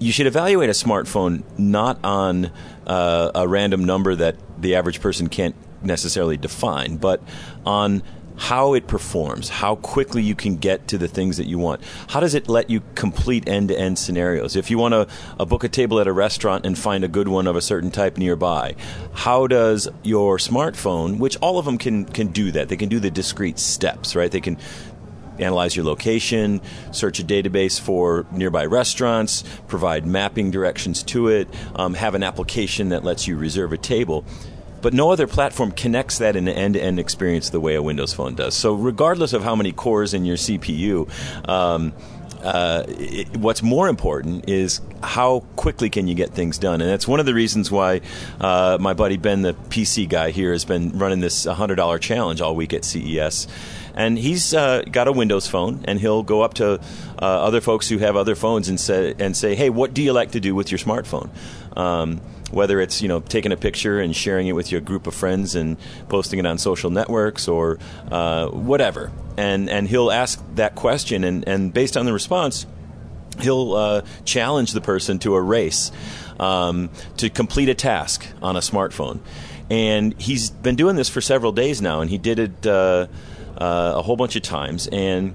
you 0.00 0.10
should 0.10 0.26
evaluate 0.26 0.68
a 0.68 0.72
smartphone 0.72 1.44
not 1.56 1.98
on 2.02 2.50
uh, 2.88 3.30
a 3.36 3.46
random 3.46 3.84
number 3.84 4.16
that 4.16 4.34
the 4.60 4.74
average 4.74 5.00
person 5.00 5.28
can't 5.28 5.54
necessarily 5.84 6.36
define, 6.36 6.96
but 6.96 7.22
on 7.64 8.02
how 8.36 8.74
it 8.74 8.86
performs, 8.86 9.48
how 9.48 9.76
quickly 9.76 10.22
you 10.22 10.34
can 10.34 10.56
get 10.56 10.88
to 10.88 10.98
the 10.98 11.08
things 11.08 11.36
that 11.36 11.46
you 11.46 11.58
want. 11.58 11.80
How 12.08 12.20
does 12.20 12.34
it 12.34 12.48
let 12.48 12.70
you 12.70 12.82
complete 12.94 13.48
end 13.48 13.68
to 13.68 13.78
end 13.78 13.98
scenarios? 13.98 14.56
If 14.56 14.70
you 14.70 14.78
want 14.78 14.92
to 14.92 15.06
uh, 15.38 15.44
book 15.44 15.64
a 15.64 15.68
table 15.68 16.00
at 16.00 16.06
a 16.06 16.12
restaurant 16.12 16.66
and 16.66 16.78
find 16.78 17.04
a 17.04 17.08
good 17.08 17.28
one 17.28 17.46
of 17.46 17.56
a 17.56 17.60
certain 17.60 17.90
type 17.90 18.18
nearby, 18.18 18.74
how 19.12 19.46
does 19.46 19.88
your 20.02 20.38
smartphone, 20.38 21.18
which 21.18 21.36
all 21.38 21.58
of 21.58 21.64
them 21.64 21.78
can, 21.78 22.04
can 22.04 22.28
do 22.28 22.50
that, 22.52 22.68
they 22.68 22.76
can 22.76 22.88
do 22.88 22.98
the 22.98 23.10
discrete 23.10 23.58
steps, 23.58 24.16
right? 24.16 24.30
They 24.30 24.40
can 24.40 24.56
analyze 25.38 25.76
your 25.76 25.84
location, 25.84 26.60
search 26.92 27.18
a 27.18 27.24
database 27.24 27.80
for 27.80 28.26
nearby 28.32 28.66
restaurants, 28.66 29.44
provide 29.66 30.06
mapping 30.06 30.50
directions 30.50 31.02
to 31.02 31.28
it, 31.28 31.48
um, 31.74 31.94
have 31.94 32.14
an 32.14 32.22
application 32.22 32.90
that 32.90 33.04
lets 33.04 33.26
you 33.26 33.36
reserve 33.36 33.72
a 33.72 33.78
table 33.78 34.24
but 34.82 34.92
no 34.92 35.10
other 35.10 35.26
platform 35.26 35.70
connects 35.72 36.18
that 36.18 36.36
in 36.36 36.48
an 36.48 36.54
end-to-end 36.54 36.98
experience 36.98 37.50
the 37.50 37.60
way 37.60 37.74
a 37.74 37.82
Windows 37.82 38.12
Phone 38.12 38.34
does. 38.34 38.54
So, 38.54 38.74
regardless 38.74 39.32
of 39.32 39.42
how 39.42 39.56
many 39.56 39.72
cores 39.72 40.12
in 40.12 40.24
your 40.24 40.36
CPU. 40.36 41.08
Um, 41.48 41.92
uh, 42.42 42.82
it, 42.88 43.36
what's 43.36 43.62
more 43.62 43.88
important 43.88 44.48
is 44.48 44.80
how 45.00 45.40
quickly 45.54 45.88
can 45.88 46.08
you 46.08 46.14
get 46.16 46.30
things 46.30 46.58
done, 46.58 46.80
and 46.80 46.90
that's 46.90 47.06
one 47.06 47.20
of 47.20 47.26
the 47.26 47.34
reasons 47.34 47.70
why 47.70 48.00
uh, 48.40 48.76
my 48.80 48.94
buddy 48.94 49.16
Ben, 49.16 49.42
the 49.42 49.54
PC 49.54 50.08
guy 50.08 50.32
here, 50.32 50.50
has 50.50 50.64
been 50.64 50.98
running 50.98 51.20
this 51.20 51.46
$100 51.46 52.00
challenge 52.00 52.40
all 52.40 52.56
week 52.56 52.74
at 52.74 52.84
CES. 52.84 53.46
And 53.94 54.18
he's 54.18 54.54
uh, 54.54 54.82
got 54.90 55.06
a 55.06 55.12
Windows 55.12 55.46
phone, 55.46 55.84
and 55.84 56.00
he'll 56.00 56.22
go 56.22 56.42
up 56.42 56.54
to 56.54 56.80
uh, 57.20 57.24
other 57.24 57.60
folks 57.60 57.88
who 57.88 57.98
have 57.98 58.16
other 58.16 58.34
phones 58.34 58.68
and 58.68 58.80
say, 58.80 59.14
and 59.18 59.36
say, 59.36 59.54
"Hey, 59.54 59.68
what 59.70 59.92
do 59.92 60.02
you 60.02 60.12
like 60.12 60.32
to 60.32 60.40
do 60.40 60.54
with 60.54 60.70
your 60.70 60.78
smartphone?" 60.78 61.28
Um, 61.76 62.20
whether 62.52 62.80
it's 62.80 63.02
you 63.02 63.08
know 63.08 63.20
taking 63.20 63.50
a 63.50 63.56
picture 63.56 63.98
and 63.98 64.14
sharing 64.14 64.46
it 64.46 64.52
with 64.52 64.70
your 64.70 64.80
group 64.80 65.06
of 65.06 65.14
friends 65.14 65.54
and 65.54 65.76
posting 66.08 66.38
it 66.38 66.46
on 66.46 66.58
social 66.58 66.90
networks 66.90 67.48
or 67.48 67.78
uh, 68.10 68.48
whatever. 68.48 69.10
And 69.36 69.68
and 69.68 69.88
he'll 69.88 70.10
ask 70.10 70.42
that 70.54 70.74
question, 70.74 71.24
and, 71.24 71.46
and 71.48 71.72
based 71.72 71.96
on 71.96 72.06
the 72.06 72.12
response, 72.12 72.66
he'll 73.40 73.74
uh, 73.74 74.02
challenge 74.24 74.72
the 74.72 74.80
person 74.80 75.18
to 75.20 75.34
a 75.34 75.40
race 75.40 75.90
um, 76.38 76.90
to 77.16 77.30
complete 77.30 77.68
a 77.68 77.74
task 77.74 78.26
on 78.42 78.56
a 78.56 78.60
smartphone. 78.60 79.20
And 79.70 80.20
he's 80.20 80.50
been 80.50 80.76
doing 80.76 80.96
this 80.96 81.08
for 81.08 81.22
several 81.22 81.52
days 81.52 81.80
now, 81.80 82.02
and 82.02 82.10
he 82.10 82.18
did 82.18 82.38
it 82.38 82.66
uh, 82.66 83.06
uh 83.56 83.94
a 83.96 84.02
whole 84.02 84.16
bunch 84.16 84.36
of 84.36 84.42
times. 84.42 84.86
And 84.88 85.34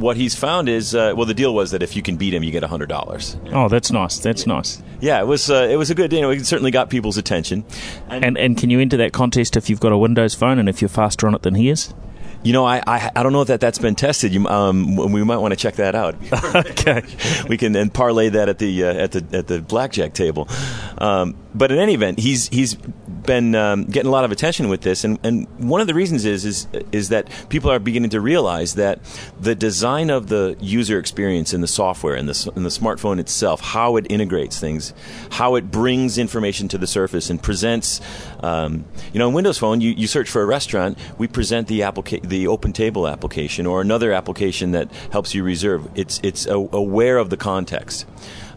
what 0.00 0.16
he's 0.16 0.34
found 0.34 0.68
is 0.68 0.94
uh, 0.94 1.12
well, 1.16 1.26
the 1.26 1.34
deal 1.34 1.54
was 1.54 1.70
that 1.70 1.82
if 1.82 1.94
you 1.94 2.02
can 2.02 2.16
beat 2.16 2.34
him, 2.34 2.42
you 2.42 2.50
get 2.50 2.62
hundred 2.64 2.88
dollars. 2.88 3.36
Oh, 3.52 3.68
that's 3.68 3.90
nice. 3.90 4.18
That's 4.18 4.46
nice. 4.46 4.82
Yeah, 5.00 5.20
it 5.20 5.26
was 5.26 5.50
uh, 5.50 5.68
it 5.70 5.76
was 5.76 5.90
a 5.90 5.94
good. 5.94 6.12
You 6.12 6.20
know, 6.20 6.30
it 6.30 6.44
certainly 6.46 6.70
got 6.70 6.90
people's 6.90 7.16
attention. 7.16 7.64
And, 8.08 8.24
and 8.24 8.38
and 8.38 8.56
can 8.56 8.70
you 8.70 8.80
enter 8.80 8.96
that 8.98 9.12
contest 9.12 9.56
if 9.56 9.70
you've 9.70 9.80
got 9.80 9.92
a 9.92 9.98
Windows 9.98 10.34
phone 10.34 10.58
and 10.58 10.68
if 10.68 10.80
you're 10.80 10.88
faster 10.88 11.26
on 11.26 11.34
it 11.34 11.42
than 11.42 11.54
he 11.54 11.68
is? 11.68 11.94
You 12.42 12.54
know, 12.54 12.64
I, 12.64 12.82
I, 12.86 13.10
I 13.14 13.22
don't 13.22 13.34
know 13.34 13.44
that 13.44 13.60
that's 13.60 13.78
been 13.78 13.94
tested. 13.94 14.32
You, 14.32 14.46
um, 14.46 14.96
we 14.96 15.22
might 15.22 15.36
want 15.36 15.52
to 15.52 15.56
check 15.56 15.74
that 15.74 15.94
out. 15.94 16.14
okay, 16.54 17.02
we 17.48 17.58
can 17.58 17.72
then 17.72 17.90
parlay 17.90 18.30
that 18.30 18.48
at 18.48 18.58
the 18.58 18.84
uh, 18.84 18.94
at 18.94 19.12
the 19.12 19.36
at 19.36 19.46
the 19.46 19.60
blackjack 19.60 20.14
table. 20.14 20.48
Um, 20.96 21.36
but 21.54 21.72
in 21.72 21.78
any 21.78 21.94
event, 21.94 22.18
he's 22.18 22.48
he's 22.48 22.74
been 22.74 23.54
um, 23.54 23.84
getting 23.84 24.08
a 24.08 24.12
lot 24.12 24.24
of 24.24 24.32
attention 24.32 24.68
with 24.68 24.82
this, 24.82 25.04
and, 25.04 25.18
and 25.24 25.46
one 25.58 25.80
of 25.80 25.86
the 25.86 25.94
reasons 25.94 26.24
is 26.24 26.44
is 26.44 26.68
is 26.92 27.08
that 27.08 27.28
people 27.48 27.70
are 27.70 27.78
beginning 27.78 28.10
to 28.10 28.20
realize 28.20 28.74
that 28.74 29.00
the 29.40 29.54
design 29.54 30.10
of 30.10 30.28
the 30.28 30.56
user 30.60 30.98
experience 30.98 31.52
in 31.52 31.60
the 31.60 31.68
software 31.68 32.14
and 32.14 32.28
the 32.28 32.52
in 32.56 32.62
the 32.62 32.68
smartphone 32.68 33.18
itself, 33.18 33.60
how 33.60 33.96
it 33.96 34.06
integrates 34.10 34.60
things, 34.60 34.94
how 35.32 35.54
it 35.56 35.70
brings 35.70 36.18
information 36.18 36.68
to 36.68 36.78
the 36.78 36.86
surface 36.86 37.30
and 37.30 37.42
presents. 37.42 38.00
Um, 38.42 38.84
you 39.12 39.18
know, 39.18 39.28
in 39.28 39.34
Windows 39.34 39.58
Phone, 39.58 39.80
you, 39.80 39.90
you 39.90 40.06
search 40.06 40.30
for 40.30 40.42
a 40.42 40.46
restaurant, 40.46 40.98
we 41.18 41.28
present 41.28 41.68
the 41.68 41.80
applica- 41.80 42.26
the 42.26 42.46
Open 42.46 42.72
Table 42.72 43.06
application 43.06 43.66
or 43.66 43.80
another 43.80 44.12
application 44.12 44.70
that 44.72 44.90
helps 45.12 45.34
you 45.34 45.42
reserve. 45.42 45.88
It's 45.94 46.20
it's 46.22 46.46
a, 46.46 46.54
aware 46.54 47.18
of 47.18 47.30
the 47.30 47.36
context. 47.36 48.06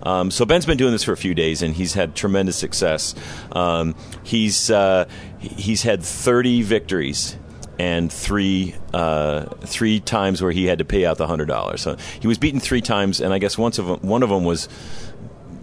Um, 0.03 0.31
so 0.31 0.45
Ben's 0.45 0.65
been 0.65 0.77
doing 0.77 0.91
this 0.91 1.03
for 1.03 1.13
a 1.13 1.17
few 1.17 1.33
days, 1.33 1.61
and 1.61 1.73
he's 1.73 1.93
had 1.93 2.15
tremendous 2.15 2.57
success. 2.57 3.15
Um, 3.51 3.95
he's 4.23 4.69
uh, 4.69 5.05
he's 5.39 5.83
had 5.83 6.03
30 6.03 6.61
victories 6.61 7.37
and 7.79 8.11
three 8.11 8.75
uh, 8.93 9.45
three 9.61 9.99
times 9.99 10.41
where 10.41 10.51
he 10.51 10.65
had 10.65 10.79
to 10.79 10.85
pay 10.85 11.05
out 11.05 11.17
the 11.17 11.27
hundred 11.27 11.47
dollars. 11.47 11.81
So 11.81 11.97
he 12.19 12.27
was 12.27 12.37
beaten 12.37 12.59
three 12.59 12.81
times, 12.81 13.19
and 13.19 13.33
I 13.33 13.39
guess 13.39 13.57
once 13.57 13.79
of 13.79 13.87
them, 13.87 13.99
one 14.01 14.23
of 14.23 14.29
them 14.29 14.43
was 14.43 14.69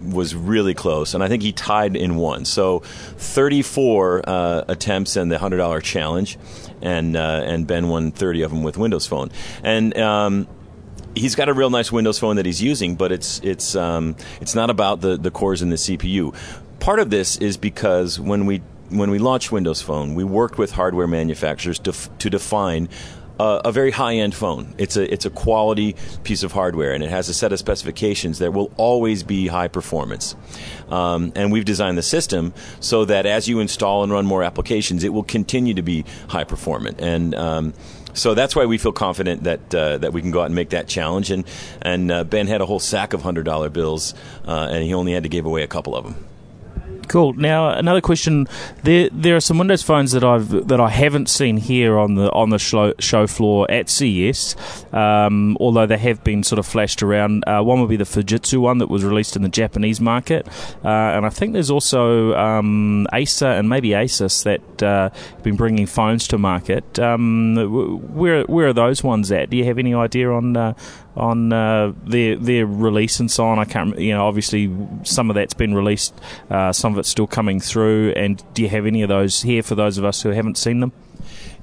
was 0.03 0.35
really 0.35 0.73
close, 0.73 1.13
and 1.13 1.23
I 1.23 1.27
think 1.27 1.43
he 1.43 1.51
tied 1.51 1.95
in 1.95 2.15
one. 2.15 2.45
So 2.45 2.79
34 2.79 4.23
uh, 4.27 4.63
attempts 4.67 5.15
and 5.15 5.31
the 5.31 5.37
hundred 5.37 5.57
dollar 5.57 5.79
challenge, 5.79 6.37
and 6.81 7.15
uh, 7.15 7.43
and 7.45 7.65
Ben 7.67 7.87
won 7.87 8.11
30 8.11 8.41
of 8.41 8.51
them 8.51 8.63
with 8.63 8.77
Windows 8.77 9.07
Phone, 9.07 9.31
and. 9.63 9.97
Um, 9.97 10.47
he's 11.15 11.35
got 11.35 11.49
a 11.49 11.53
real 11.53 11.69
nice 11.69 11.91
Windows 11.91 12.19
phone 12.19 12.35
that 12.37 12.45
he's 12.45 12.61
using, 12.61 12.95
but 12.95 13.11
it's 13.11 13.39
it's 13.39 13.75
um, 13.75 14.15
it's 14.39 14.55
not 14.55 14.69
about 14.69 15.01
the 15.01 15.17
the 15.17 15.31
cores 15.31 15.61
in 15.61 15.69
the 15.69 15.75
CPU. 15.75 16.35
Part 16.79 16.99
of 16.99 17.09
this 17.09 17.37
is 17.37 17.57
because 17.57 18.19
when 18.19 18.45
we 18.45 18.61
when 18.89 19.09
we 19.09 19.19
launched 19.19 19.51
Windows 19.51 19.81
Phone, 19.81 20.15
we 20.15 20.23
worked 20.23 20.57
with 20.57 20.71
hardware 20.71 21.07
manufacturers 21.07 21.79
to, 21.79 21.93
to 22.19 22.29
define 22.29 22.89
a 23.43 23.71
very 23.71 23.91
high-end 23.91 24.35
phone. 24.35 24.73
It's 24.77 24.95
a 24.97 25.11
it's 25.11 25.25
a 25.25 25.29
quality 25.29 25.95
piece 26.23 26.43
of 26.43 26.51
hardware, 26.51 26.93
and 26.93 27.03
it 27.03 27.09
has 27.09 27.29
a 27.29 27.33
set 27.33 27.51
of 27.51 27.59
specifications 27.59 28.39
that 28.39 28.53
will 28.53 28.71
always 28.77 29.23
be 29.23 29.47
high 29.47 29.67
performance. 29.67 30.35
Um, 30.89 31.31
and 31.35 31.51
we've 31.51 31.65
designed 31.65 31.97
the 31.97 32.03
system 32.03 32.53
so 32.79 33.05
that 33.05 33.25
as 33.25 33.47
you 33.47 33.59
install 33.59 34.03
and 34.03 34.11
run 34.11 34.25
more 34.25 34.43
applications, 34.43 35.03
it 35.03 35.09
will 35.09 35.23
continue 35.23 35.73
to 35.73 35.81
be 35.81 36.05
high 36.27 36.43
performant. 36.43 37.01
And 37.01 37.33
um, 37.33 37.73
so 38.13 38.33
that's 38.33 38.55
why 38.55 38.65
we 38.65 38.77
feel 38.77 38.91
confident 38.91 39.43
that 39.43 39.75
uh, 39.75 39.97
that 39.99 40.13
we 40.13 40.21
can 40.21 40.31
go 40.31 40.41
out 40.41 40.45
and 40.45 40.55
make 40.55 40.69
that 40.69 40.87
challenge. 40.87 41.31
And 41.31 41.45
and 41.81 42.11
uh, 42.11 42.23
Ben 42.23 42.47
had 42.47 42.61
a 42.61 42.65
whole 42.65 42.79
sack 42.79 43.13
of 43.13 43.21
hundred 43.21 43.43
dollar 43.43 43.69
bills, 43.69 44.13
uh, 44.45 44.69
and 44.71 44.83
he 44.83 44.93
only 44.93 45.13
had 45.13 45.23
to 45.23 45.29
give 45.29 45.45
away 45.45 45.63
a 45.63 45.67
couple 45.67 45.95
of 45.95 46.05
them. 46.05 46.30
Cool. 47.11 47.33
Now 47.33 47.71
another 47.71 47.99
question: 47.99 48.47
there 48.83 49.09
there 49.11 49.35
are 49.35 49.41
some 49.41 49.57
Windows 49.57 49.83
phones 49.83 50.13
that 50.13 50.23
I've 50.23 50.69
that 50.69 50.79
I 50.79 50.87
haven't 50.87 51.27
seen 51.27 51.57
here 51.57 51.99
on 51.99 52.15
the 52.15 52.31
on 52.31 52.51
the 52.51 52.57
show, 52.57 52.93
show 52.99 53.27
floor 53.27 53.69
at 53.69 53.89
CES, 53.89 54.55
um, 54.93 55.57
although 55.59 55.85
they 55.85 55.97
have 55.97 56.23
been 56.23 56.41
sort 56.41 56.57
of 56.57 56.65
flashed 56.65 57.03
around. 57.03 57.43
Uh, 57.45 57.61
one 57.63 57.81
would 57.81 57.89
be 57.89 57.97
the 57.97 58.05
Fujitsu 58.05 58.59
one 58.59 58.77
that 58.77 58.89
was 58.89 59.03
released 59.03 59.35
in 59.35 59.41
the 59.41 59.49
Japanese 59.49 59.99
market, 59.99 60.47
uh, 60.85 60.87
and 60.87 61.25
I 61.25 61.29
think 61.29 61.51
there's 61.51 61.69
also 61.69 62.33
um, 62.35 63.05
Acer 63.11 63.45
and 63.45 63.67
maybe 63.67 63.89
Asus 63.89 64.43
that 64.43 64.81
uh, 64.81 65.09
have 65.09 65.43
been 65.43 65.57
bringing 65.57 65.87
phones 65.87 66.29
to 66.29 66.37
market. 66.37 66.97
Um, 66.97 67.57
where 68.15 68.43
where 68.43 68.69
are 68.69 68.73
those 68.73 69.03
ones 69.03 69.33
at? 69.33 69.49
Do 69.49 69.57
you 69.57 69.65
have 69.65 69.79
any 69.79 69.93
idea 69.93 70.31
on 70.31 70.55
uh, 70.55 70.75
on 71.15 71.51
uh, 71.51 71.93
their 72.03 72.35
their 72.35 72.65
release 72.65 73.19
and 73.19 73.29
so 73.29 73.45
on. 73.45 73.59
I 73.59 73.65
can't, 73.65 73.97
you 73.99 74.13
know, 74.13 74.25
obviously 74.25 74.71
some 75.03 75.29
of 75.29 75.35
that's 75.35 75.53
been 75.53 75.73
released, 75.73 76.13
uh, 76.49 76.71
some 76.71 76.93
of 76.93 76.99
it's 76.99 77.09
still 77.09 77.27
coming 77.27 77.59
through. 77.59 78.11
And 78.11 78.43
do 78.53 78.61
you 78.61 78.69
have 78.69 78.85
any 78.85 79.01
of 79.01 79.09
those 79.09 79.41
here 79.41 79.63
for 79.63 79.75
those 79.75 79.97
of 79.97 80.05
us 80.05 80.21
who 80.21 80.29
haven't 80.29 80.57
seen 80.57 80.79
them? 80.79 80.91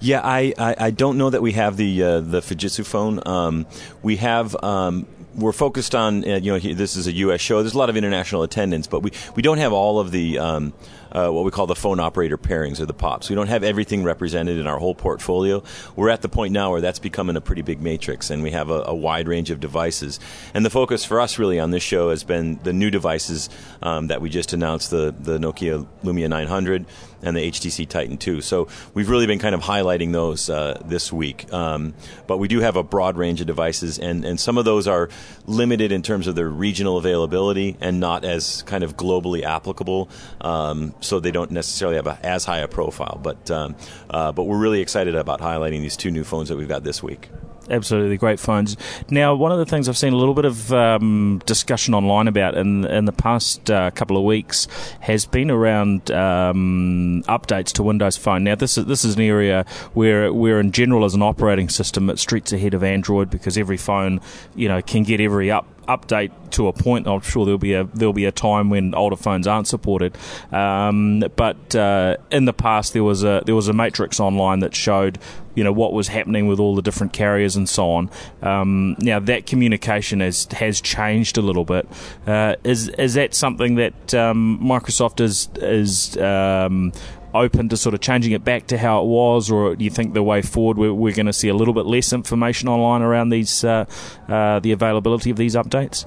Yeah, 0.00 0.20
I, 0.22 0.52
I, 0.58 0.76
I 0.78 0.90
don't 0.90 1.18
know 1.18 1.30
that 1.30 1.42
we 1.42 1.52
have 1.52 1.76
the 1.76 2.02
uh, 2.02 2.20
the 2.20 2.40
Fujitsu 2.40 2.86
phone. 2.86 3.20
Um, 3.26 3.66
we 4.02 4.16
have. 4.16 4.56
Um, 4.62 5.06
we're 5.34 5.52
focused 5.52 5.94
on 5.94 6.24
uh, 6.28 6.36
you 6.36 6.52
know 6.52 6.58
this 6.58 6.96
is 6.96 7.06
a 7.06 7.12
U.S. 7.12 7.40
show. 7.40 7.62
There's 7.62 7.74
a 7.74 7.78
lot 7.78 7.90
of 7.90 7.96
international 7.96 8.42
attendance, 8.42 8.88
but 8.88 9.00
we, 9.00 9.12
we 9.36 9.42
don't 9.42 9.58
have 9.58 9.72
all 9.72 10.00
of 10.00 10.10
the 10.10 10.38
um, 10.38 10.72
uh, 11.12 11.28
what 11.30 11.44
we 11.44 11.50
call 11.50 11.66
the 11.66 11.74
phone 11.74 12.00
operator 12.00 12.38
pairings 12.38 12.80
or 12.80 12.86
the 12.86 12.94
POPs. 12.94 13.28
We 13.28 13.36
don't 13.36 13.48
have 13.48 13.62
everything 13.62 14.04
represented 14.04 14.58
in 14.58 14.66
our 14.66 14.78
whole 14.78 14.94
portfolio. 14.94 15.62
We're 15.96 16.10
at 16.10 16.22
the 16.22 16.28
point 16.28 16.52
now 16.52 16.70
where 16.70 16.80
that's 16.80 16.98
becoming 16.98 17.36
a 17.36 17.40
pretty 17.40 17.62
big 17.62 17.80
matrix, 17.80 18.30
and 18.30 18.42
we 18.42 18.50
have 18.52 18.70
a, 18.70 18.84
a 18.86 18.94
wide 18.94 19.28
range 19.28 19.50
of 19.50 19.60
devices. 19.60 20.20
And 20.54 20.64
the 20.64 20.70
focus 20.70 21.04
for 21.04 21.20
us 21.20 21.38
really 21.38 21.58
on 21.58 21.70
this 21.70 21.82
show 21.82 22.10
has 22.10 22.24
been 22.24 22.58
the 22.62 22.72
new 22.72 22.90
devices 22.90 23.48
um, 23.82 24.08
that 24.08 24.20
we 24.20 24.30
just 24.30 24.52
announced 24.52 24.90
the, 24.90 25.14
the 25.18 25.38
Nokia 25.38 25.86
Lumia 26.02 26.28
900 26.28 26.86
and 27.22 27.36
the 27.36 27.50
HTC 27.50 27.88
Titan 27.88 28.16
2. 28.16 28.40
So 28.40 28.68
we've 28.94 29.08
really 29.08 29.26
been 29.26 29.38
kind 29.38 29.54
of 29.54 29.62
highlighting 29.62 30.12
those 30.12 30.48
uh, 30.48 30.80
this 30.84 31.12
week. 31.12 31.52
Um, 31.52 31.94
but 32.26 32.38
we 32.38 32.48
do 32.48 32.60
have 32.60 32.76
a 32.76 32.82
broad 32.82 33.16
range 33.16 33.40
of 33.40 33.46
devices, 33.46 33.98
and, 33.98 34.24
and 34.24 34.38
some 34.38 34.58
of 34.58 34.64
those 34.64 34.86
are 34.86 35.08
limited 35.46 35.92
in 35.92 36.02
terms 36.02 36.26
of 36.26 36.34
their 36.34 36.48
regional 36.48 36.96
availability 36.96 37.76
and 37.80 38.00
not 38.00 38.24
as 38.24 38.62
kind 38.62 38.84
of 38.84 38.96
globally 38.96 39.42
applicable. 39.42 40.08
Um, 40.40 40.94
so 41.00 41.20
they 41.20 41.30
don't 41.30 41.50
necessarily 41.50 41.96
have 41.96 42.06
a, 42.06 42.18
as 42.24 42.44
high 42.44 42.58
a 42.58 42.68
profile. 42.68 43.18
But 43.22 43.50
um, 43.50 43.76
uh, 44.10 44.32
but 44.32 44.44
we're 44.44 44.58
really 44.58 44.80
excited 44.80 45.14
about 45.14 45.40
highlighting 45.40 45.80
these 45.80 45.96
two 45.96 46.10
new 46.10 46.24
phones 46.24 46.48
that 46.48 46.56
we've 46.56 46.68
got 46.68 46.84
this 46.84 47.02
week 47.02 47.28
absolutely 47.70 48.16
great 48.16 48.40
phones. 48.40 48.76
Now, 49.10 49.34
one 49.34 49.52
of 49.52 49.58
the 49.58 49.66
things 49.66 49.88
I've 49.88 49.98
seen 49.98 50.12
a 50.12 50.16
little 50.16 50.34
bit 50.34 50.44
of 50.44 50.72
um, 50.72 51.40
discussion 51.46 51.94
online 51.94 52.28
about 52.28 52.56
in 52.56 52.84
in 52.84 53.04
the 53.04 53.12
past 53.12 53.70
uh, 53.70 53.90
couple 53.90 54.16
of 54.16 54.24
weeks 54.24 54.66
has 55.00 55.26
been 55.26 55.50
around 55.50 56.10
um, 56.10 57.22
updates 57.28 57.72
to 57.74 57.82
Windows 57.82 58.16
Phone. 58.16 58.44
Now, 58.44 58.54
this 58.54 58.78
is 58.78 58.86
this 58.86 59.04
is 59.04 59.16
an 59.16 59.22
area 59.22 59.64
where 59.94 60.32
where 60.32 60.60
in 60.60 60.72
general 60.72 61.04
as 61.04 61.14
an 61.14 61.22
operating 61.22 61.68
system 61.68 62.10
it 62.10 62.18
streets 62.18 62.52
ahead 62.52 62.74
of 62.74 62.82
Android 62.82 63.30
because 63.30 63.58
every 63.58 63.76
phone 63.76 64.20
you 64.54 64.68
know 64.68 64.82
can 64.82 65.02
get 65.02 65.20
every 65.20 65.50
up 65.50 65.66
update 65.88 66.30
to 66.50 66.68
a 66.68 66.72
point. 66.72 67.06
I'm 67.06 67.20
sure 67.20 67.44
there'll 67.44 67.58
be 67.58 67.74
a 67.74 67.84
there'll 67.84 68.12
be 68.12 68.26
a 68.26 68.32
time 68.32 68.70
when 68.70 68.94
older 68.94 69.16
phones 69.16 69.46
aren't 69.46 69.66
supported. 69.66 70.16
Um, 70.52 71.24
but 71.36 71.74
uh, 71.74 72.16
in 72.30 72.44
the 72.44 72.52
past, 72.52 72.92
there 72.92 73.04
was 73.04 73.24
a 73.24 73.42
there 73.46 73.54
was 73.54 73.68
a 73.68 73.72
matrix 73.72 74.20
online 74.20 74.60
that 74.60 74.74
showed 74.74 75.18
you 75.54 75.64
know 75.64 75.72
what 75.72 75.92
was 75.92 76.08
happening 76.08 76.46
with 76.46 76.60
all 76.60 76.76
the 76.76 76.82
different 76.82 77.12
carriers 77.12 77.56
and 77.56 77.68
so 77.68 77.90
on. 77.90 78.10
Um, 78.42 78.96
now 79.00 79.18
that 79.18 79.46
communication 79.46 80.20
has 80.20 80.46
has 80.52 80.80
changed 80.80 81.36
a 81.38 81.42
little 81.42 81.64
bit. 81.64 81.88
Uh, 82.26 82.56
is 82.62 82.88
is 82.90 83.14
that 83.14 83.34
something 83.34 83.74
that 83.76 84.14
um, 84.14 84.60
Microsoft 84.62 85.20
is 85.20 85.48
is 85.56 86.16
um, 86.18 86.92
open 87.38 87.68
to 87.70 87.76
sort 87.76 87.94
of 87.94 88.00
changing 88.00 88.32
it 88.32 88.44
back 88.44 88.66
to 88.68 88.78
how 88.78 89.02
it 89.02 89.06
was, 89.06 89.50
or 89.50 89.76
do 89.76 89.84
you 89.84 89.90
think 89.90 90.14
the 90.14 90.22
way 90.22 90.42
forward 90.42 90.78
we're, 90.78 90.92
we're 90.92 91.14
going 91.14 91.26
to 91.26 91.32
see 91.32 91.48
a 91.48 91.54
little 91.54 91.74
bit 91.74 91.86
less 91.86 92.12
information 92.12 92.68
online 92.68 93.02
around 93.02 93.30
these 93.30 93.64
uh, 93.64 93.84
uh, 94.28 94.60
the 94.60 94.72
availability 94.72 95.30
of 95.30 95.36
these 95.36 95.54
updates? 95.54 96.06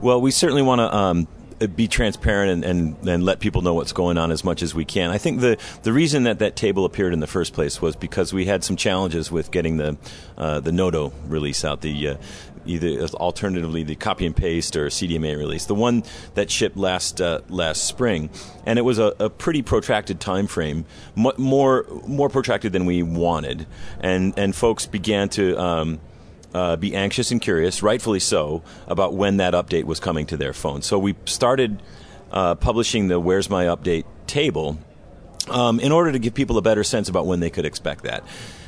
Well, 0.00 0.20
we 0.20 0.30
certainly 0.30 0.62
want 0.62 0.80
to. 0.80 0.94
Um 0.94 1.28
be 1.68 1.86
transparent 1.86 2.64
and, 2.64 2.64
and, 2.64 3.08
and, 3.08 3.24
let 3.24 3.40
people 3.40 3.62
know 3.62 3.74
what's 3.74 3.92
going 3.92 4.18
on 4.18 4.30
as 4.30 4.44
much 4.44 4.62
as 4.62 4.74
we 4.74 4.84
can. 4.84 5.10
I 5.10 5.18
think 5.18 5.40
the 5.40 5.56
the 5.82 5.92
reason 5.92 6.24
that 6.24 6.40
that 6.40 6.56
table 6.56 6.84
appeared 6.84 7.12
in 7.12 7.20
the 7.20 7.26
first 7.26 7.52
place 7.52 7.80
was 7.80 7.94
because 7.94 8.32
we 8.32 8.46
had 8.46 8.64
some 8.64 8.76
challenges 8.76 9.30
with 9.30 9.50
getting 9.50 9.76
the 9.76 9.96
uh, 10.36 10.60
the 10.60 10.70
NoDo 10.70 11.12
release 11.26 11.64
out, 11.64 11.80
the 11.80 12.08
uh, 12.08 12.16
either 12.66 13.02
alternatively 13.14 13.82
the 13.82 13.94
copy 13.94 14.26
and 14.26 14.36
paste 14.36 14.76
or 14.76 14.86
CDMA 14.86 15.36
release. 15.36 15.66
The 15.66 15.74
one 15.74 16.04
that 16.34 16.50
shipped 16.50 16.76
last 16.76 17.20
uh, 17.20 17.40
last 17.48 17.84
spring, 17.84 18.30
and 18.66 18.78
it 18.78 18.82
was 18.82 18.98
a, 18.98 19.14
a 19.18 19.30
pretty 19.30 19.62
protracted 19.62 20.20
time 20.20 20.46
frame, 20.46 20.84
more 21.14 21.86
more 22.06 22.28
protracted 22.28 22.72
than 22.72 22.86
we 22.86 23.02
wanted, 23.02 23.66
and 24.00 24.34
and 24.36 24.54
folks 24.54 24.86
began 24.86 25.28
to. 25.30 25.58
Um, 25.58 26.00
uh, 26.54 26.76
be 26.76 26.94
anxious 26.94 27.30
and 27.30 27.40
curious, 27.40 27.82
rightfully 27.82 28.20
so, 28.20 28.62
about 28.86 29.14
when 29.14 29.38
that 29.38 29.54
update 29.54 29.84
was 29.84 29.98
coming 29.98 30.26
to 30.26 30.36
their 30.36 30.52
phone. 30.52 30.82
So 30.82 30.98
we 30.98 31.14
started 31.24 31.82
uh, 32.30 32.56
publishing 32.56 33.08
the 33.08 33.18
Where's 33.18 33.48
My 33.48 33.64
Update 33.64 34.04
table 34.26 34.78
um, 35.48 35.80
in 35.80 35.92
order 35.92 36.12
to 36.12 36.18
give 36.18 36.34
people 36.34 36.58
a 36.58 36.62
better 36.62 36.84
sense 36.84 37.08
about 37.08 37.26
when 37.26 37.40
they 37.40 37.50
could 37.50 37.64
expect 37.64 38.04
that. 38.04 38.24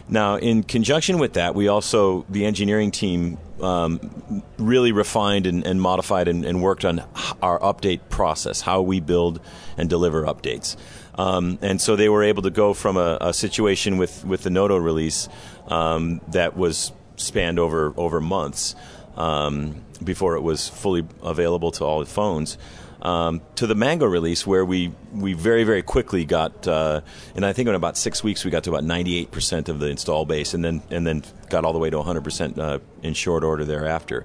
Now, 0.08 0.36
in 0.36 0.62
conjunction 0.62 1.18
with 1.18 1.34
that, 1.34 1.54
we 1.54 1.68
also, 1.68 2.26
the 2.28 2.44
engineering 2.44 2.90
team 2.90 3.38
um, 3.60 4.42
really 4.58 4.92
refined 4.92 5.46
and, 5.46 5.64
and 5.64 5.80
modified 5.80 6.28
and, 6.28 6.44
and, 6.44 6.62
worked 6.62 6.84
on 6.84 7.02
our 7.40 7.58
update 7.60 8.00
process, 8.10 8.60
how 8.60 8.82
we 8.82 9.00
build 9.00 9.40
and 9.78 9.88
deliver 9.88 10.24
updates. 10.24 10.76
Um, 11.14 11.58
and 11.62 11.80
so 11.80 11.96
they 11.96 12.08
were 12.08 12.22
able 12.22 12.42
to 12.42 12.50
go 12.50 12.74
from 12.74 12.96
a, 12.96 13.16
a 13.20 13.32
situation 13.32 13.96
with, 13.96 14.24
with 14.24 14.42
the 14.42 14.50
NoDo 14.50 14.82
release 14.82 15.28
um, 15.68 16.20
that 16.28 16.56
was 16.56 16.92
spanned 17.16 17.58
over, 17.58 17.94
over 17.96 18.20
months 18.20 18.74
um, 19.16 19.82
before 20.02 20.36
it 20.36 20.42
was 20.42 20.68
fully 20.68 21.06
available 21.22 21.70
to 21.72 21.84
all 21.84 22.00
the 22.00 22.06
phones 22.06 22.58
um, 23.04 23.42
to 23.56 23.66
the 23.66 23.74
Mango 23.74 24.06
release, 24.06 24.46
where 24.46 24.64
we, 24.64 24.92
we 25.12 25.34
very, 25.34 25.64
very 25.64 25.82
quickly 25.82 26.24
got, 26.24 26.66
uh, 26.66 27.02
and 27.36 27.44
I 27.44 27.52
think 27.52 27.68
in 27.68 27.74
about 27.74 27.96
six 27.96 28.24
weeks, 28.24 28.44
we 28.44 28.50
got 28.50 28.64
to 28.64 28.70
about 28.70 28.84
98% 28.84 29.68
of 29.68 29.78
the 29.78 29.88
install 29.88 30.24
base, 30.24 30.54
and 30.54 30.64
then, 30.64 30.82
and 30.90 31.06
then 31.06 31.22
got 31.50 31.64
all 31.64 31.72
the 31.72 31.78
way 31.78 31.90
to 31.90 31.96
100% 31.98 32.58
uh, 32.58 32.78
in 33.02 33.12
short 33.12 33.44
order 33.44 33.64
thereafter. 33.64 34.24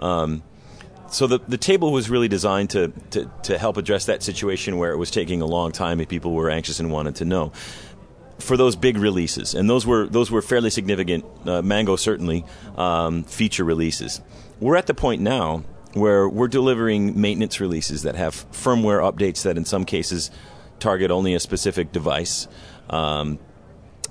Um, 0.00 0.42
so 1.08 1.28
the, 1.28 1.38
the 1.46 1.56
table 1.56 1.92
was 1.92 2.10
really 2.10 2.26
designed 2.26 2.70
to, 2.70 2.88
to, 3.10 3.30
to 3.44 3.58
help 3.58 3.76
address 3.76 4.06
that 4.06 4.24
situation 4.24 4.76
where 4.76 4.90
it 4.90 4.96
was 4.96 5.12
taking 5.12 5.40
a 5.40 5.46
long 5.46 5.70
time 5.70 6.00
and 6.00 6.08
people 6.08 6.32
were 6.32 6.50
anxious 6.50 6.80
and 6.80 6.90
wanted 6.90 7.14
to 7.16 7.24
know 7.24 7.52
for 8.38 8.56
those 8.56 8.76
big 8.76 8.98
releases, 8.98 9.54
and 9.54 9.68
those 9.68 9.86
were 9.86 10.06
those 10.06 10.30
were 10.30 10.42
fairly 10.42 10.68
significant. 10.68 11.24
Uh, 11.46 11.62
Mango 11.62 11.96
certainly 11.96 12.44
um, 12.76 13.24
feature 13.24 13.64
releases. 13.64 14.20
We're 14.60 14.76
at 14.76 14.86
the 14.86 14.94
point 14.94 15.22
now 15.22 15.64
where 15.96 16.28
we're 16.28 16.48
delivering 16.48 17.18
maintenance 17.18 17.58
releases 17.58 18.02
that 18.02 18.14
have 18.14 18.34
firmware 18.52 19.00
updates 19.00 19.42
that, 19.42 19.56
in 19.56 19.64
some 19.64 19.84
cases, 19.84 20.30
target 20.78 21.10
only 21.10 21.34
a 21.34 21.40
specific 21.40 21.90
device. 21.90 22.46
Um, 22.90 23.38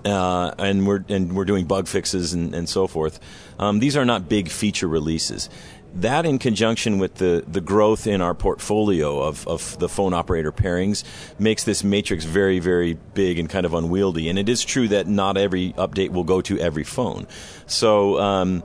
uh, 0.04 0.54
and 0.60 0.86
we're 0.86 1.04
and 1.10 1.36
we're 1.36 1.46
doing 1.46 1.66
bug 1.66 1.88
fixes 1.88 2.34
and, 2.34 2.54
and 2.54 2.68
so 2.70 2.88
forth. 2.88 3.20
Um, 3.58 3.80
these 3.80 3.98
are 3.98 4.06
not 4.06 4.28
big 4.30 4.50
feature 4.50 4.88
releases. 4.88 5.50
That, 5.96 6.26
in 6.26 6.40
conjunction 6.40 7.00
with 7.00 7.16
the, 7.16 7.46
the 7.48 7.62
growth 7.62 8.06
in 8.06 8.20
our 8.20 8.34
portfolio 8.34 9.22
of, 9.22 9.48
of 9.48 9.80
the 9.80 9.88
phone 9.88 10.14
operator 10.14 10.52
pairings, 10.52 11.06
makes 11.40 11.64
this 11.64 11.86
matrix 11.86 12.26
very, 12.26 12.60
very 12.60 12.96
big 13.14 13.40
and 13.40 13.50
kind 13.50 13.66
of 13.66 13.74
unwieldy. 13.74 14.28
And 14.28 14.38
it 14.38 14.50
is 14.50 14.66
true 14.66 14.90
that 14.90 15.08
not 15.08 15.38
every 15.38 15.72
update 15.74 16.10
will 16.10 16.26
go 16.26 16.42
to 16.42 16.60
every 16.60 16.84
phone. 16.84 17.28
So, 17.66 18.20
um, 18.20 18.64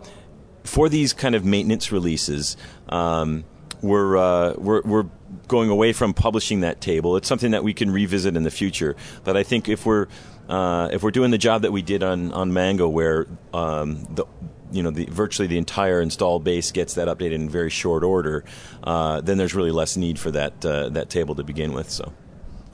for 0.65 0.89
these 0.89 1.13
kind 1.13 1.35
of 1.35 1.45
maintenance 1.45 1.93
releases, 1.93 2.57
um, 2.91 3.45
we're, 3.81 4.19
uh, 4.19 4.55
we're, 4.59 4.83
we're 4.83 5.07
going 5.49 5.71
away 5.71 5.93
from 5.93 6.13
publishing 6.15 6.61
that 6.61 6.81
table. 6.81 7.17
It's 7.17 7.29
something 7.29 7.53
that 7.53 7.65
we 7.65 7.73
can 7.73 7.91
revisit 7.91 8.37
in 8.37 8.43
the 8.43 8.51
future. 8.51 8.97
But 9.25 9.37
I 9.37 9.43
think 9.43 9.69
if 9.69 9.87
we're 9.87 10.07
uh, 10.49 10.89
if 10.93 11.05
we're 11.05 11.13
doing 11.13 11.31
the 11.31 11.39
job 11.39 11.63
that 11.63 11.71
we 11.71 11.81
did 11.81 12.03
on, 12.03 12.33
on 12.33 12.53
Mango, 12.53 12.89
where 12.89 13.27
um, 13.55 14.03
the 14.15 14.25
you 14.73 14.83
know 14.83 14.91
the, 14.91 15.07
virtually 15.07 15.47
the 15.47 15.59
entire 15.59 16.01
install 16.01 16.41
base 16.41 16.73
gets 16.73 16.95
that 16.95 17.09
updated 17.09 17.35
in 17.35 17.49
very 17.49 17.71
short 17.71 18.03
order, 18.03 18.45
uh, 18.83 19.21
then 19.21 19.39
there's 19.39 19.55
really 19.55 19.71
less 19.71 19.97
need 19.97 20.19
for 20.19 20.31
that 20.33 20.65
uh, 20.65 20.89
that 20.89 21.09
table 21.09 21.35
to 21.37 21.45
begin 21.45 21.73
with. 21.73 21.91
So. 21.91 22.13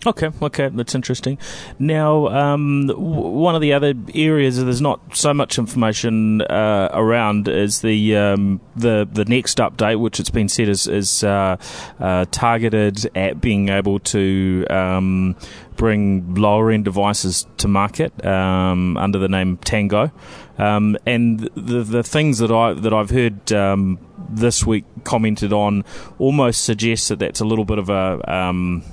Okay, 0.07 0.31
okay, 0.41 0.69
that's 0.69 0.95
interesting. 0.95 1.37
Now, 1.81 2.29
um, 2.29 2.87
w- 2.87 3.03
one 3.03 3.57
of 3.57 3.61
the 3.61 3.73
other 3.73 3.93
areas 4.15 4.57
that 4.57 4.65
there's 4.65 4.81
not 4.81 5.01
so 5.17 5.35
much 5.35 5.59
information 5.59 6.43
uh, 6.43 6.91
around 6.93 7.49
is 7.49 7.81
the 7.81 8.17
um, 8.17 8.61
the 8.77 9.09
the 9.11 9.25
next 9.25 9.59
update, 9.59 9.99
which 9.99 10.21
it's 10.21 10.31
been 10.31 10.49
said 10.49 10.69
is, 10.69 10.87
is 10.87 11.25
uh, 11.25 11.57
uh, 11.99 12.25
targeted 12.31 13.11
at 13.17 13.41
being 13.41 13.69
able 13.69 13.99
to 13.99 14.65
um, 14.71 15.35
bring 15.75 16.37
lower 16.37 16.71
end 16.71 16.85
devices 16.85 17.45
to 17.57 17.67
market 17.67 18.25
um, 18.25 18.97
under 18.99 19.19
the 19.19 19.29
name 19.29 19.57
Tango, 19.57 20.13
um, 20.57 20.97
and 21.05 21.41
the 21.57 21.83
the 21.83 22.05
things 22.05 22.39
that 22.39 22.53
I 22.53 22.75
that 22.75 22.95
I've 22.95 23.11
heard 23.11 23.53
um, 23.53 23.99
this 24.29 24.65
week 24.65 24.85
commented 25.03 25.53
on 25.53 25.85
almost 26.21 26.63
suggests 26.63 27.09
that 27.09 27.19
that's 27.19 27.41
a 27.41 27.45
little 27.45 27.65
bit 27.65 27.79
of 27.79 27.91
a 27.91 28.33
um, 28.33 28.85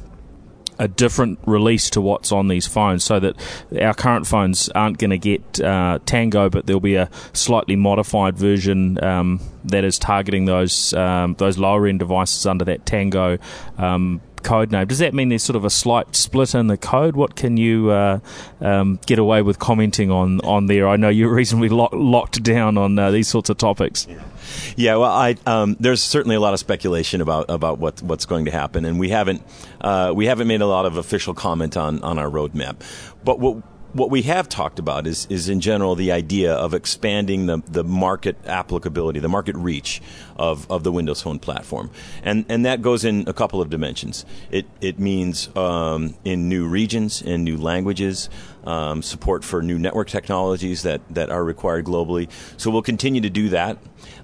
a 0.79 0.87
different 0.87 1.39
release 1.45 1.89
to 1.91 2.01
what's 2.01 2.31
on 2.31 2.47
these 2.47 2.67
phones, 2.67 3.03
so 3.03 3.19
that 3.19 3.35
our 3.81 3.93
current 3.93 4.27
phones 4.27 4.69
aren't 4.69 4.97
going 4.97 5.11
to 5.11 5.17
get 5.17 5.61
uh, 5.61 5.99
Tango, 6.05 6.49
but 6.49 6.65
there'll 6.65 6.79
be 6.79 6.95
a 6.95 7.09
slightly 7.33 7.75
modified 7.75 8.37
version 8.37 9.03
um, 9.03 9.39
that 9.65 9.83
is 9.83 9.99
targeting 9.99 10.45
those 10.45 10.93
um, 10.93 11.35
those 11.37 11.57
lower 11.57 11.87
end 11.87 11.99
devices 11.99 12.45
under 12.45 12.65
that 12.65 12.85
Tango. 12.85 13.37
Um, 13.77 14.21
code 14.43 14.71
name. 14.71 14.87
Does 14.87 14.99
that 14.99 15.13
mean 15.13 15.29
there's 15.29 15.43
sort 15.43 15.55
of 15.55 15.65
a 15.65 15.69
slight 15.69 16.15
split 16.15 16.53
in 16.53 16.67
the 16.67 16.77
code? 16.77 17.15
What 17.15 17.35
can 17.35 17.57
you 17.57 17.91
uh, 17.91 18.19
um, 18.61 18.99
get 19.05 19.19
away 19.19 19.41
with 19.41 19.59
commenting 19.59 20.11
on, 20.11 20.39
on 20.41 20.67
there? 20.67 20.87
I 20.87 20.97
know 20.97 21.09
you're 21.09 21.33
reasonably 21.33 21.69
lo- 21.69 21.89
locked 21.91 22.43
down 22.43 22.77
on 22.77 22.97
uh, 22.99 23.11
these 23.11 23.27
sorts 23.27 23.49
of 23.49 23.57
topics. 23.57 24.07
Yeah. 24.09 24.21
Yeah, 24.75 24.95
well, 24.97 25.11
I, 25.11 25.35
um, 25.45 25.77
there's 25.79 26.03
certainly 26.03 26.35
a 26.35 26.39
lot 26.39 26.53
of 26.53 26.59
speculation 26.59 27.21
about, 27.21 27.45
about 27.49 27.79
what, 27.79 28.01
what's 28.01 28.25
going 28.25 28.45
to 28.45 28.51
happen, 28.51 28.85
and 28.85 28.99
we 28.99 29.09
haven't 29.09 29.41
uh, 29.81 30.11
we 30.15 30.25
haven't 30.25 30.47
made 30.47 30.61
a 30.61 30.65
lot 30.65 30.85
of 30.85 30.97
official 30.97 31.33
comment 31.33 31.75
on, 31.77 32.01
on 32.03 32.19
our 32.19 32.29
roadmap. 32.29 32.77
But 33.23 33.39
what 33.39 33.63
what 33.93 34.09
we 34.09 34.23
have 34.23 34.49
talked 34.49 34.79
about 34.79 35.05
is, 35.05 35.27
is 35.29 35.49
in 35.49 35.61
general 35.61 35.95
the 35.95 36.11
idea 36.11 36.53
of 36.53 36.73
expanding 36.73 37.45
the, 37.45 37.61
the 37.67 37.83
market 37.83 38.35
applicability, 38.45 39.19
the 39.19 39.29
market 39.29 39.55
reach 39.55 40.01
of, 40.35 40.69
of 40.69 40.83
the 40.83 40.91
Windows 40.91 41.21
Phone 41.21 41.37
platform. 41.39 41.91
And, 42.23 42.45
and 42.49 42.65
that 42.65 42.81
goes 42.81 43.05
in 43.05 43.27
a 43.27 43.33
couple 43.33 43.61
of 43.61 43.69
dimensions. 43.69 44.25
It, 44.49 44.65
it 44.81 44.99
means 44.99 45.55
um, 45.55 46.15
in 46.25 46.49
new 46.49 46.67
regions, 46.67 47.21
in 47.21 47.43
new 47.43 47.57
languages, 47.57 48.29
um, 48.63 49.03
support 49.03 49.43
for 49.43 49.61
new 49.61 49.77
network 49.77 50.07
technologies 50.07 50.81
that, 50.83 51.01
that 51.11 51.29
are 51.29 51.43
required 51.43 51.85
globally. 51.85 52.29
So 52.57 52.71
we'll 52.71 52.81
continue 52.81 53.21
to 53.21 53.29
do 53.29 53.49
that. 53.49 53.77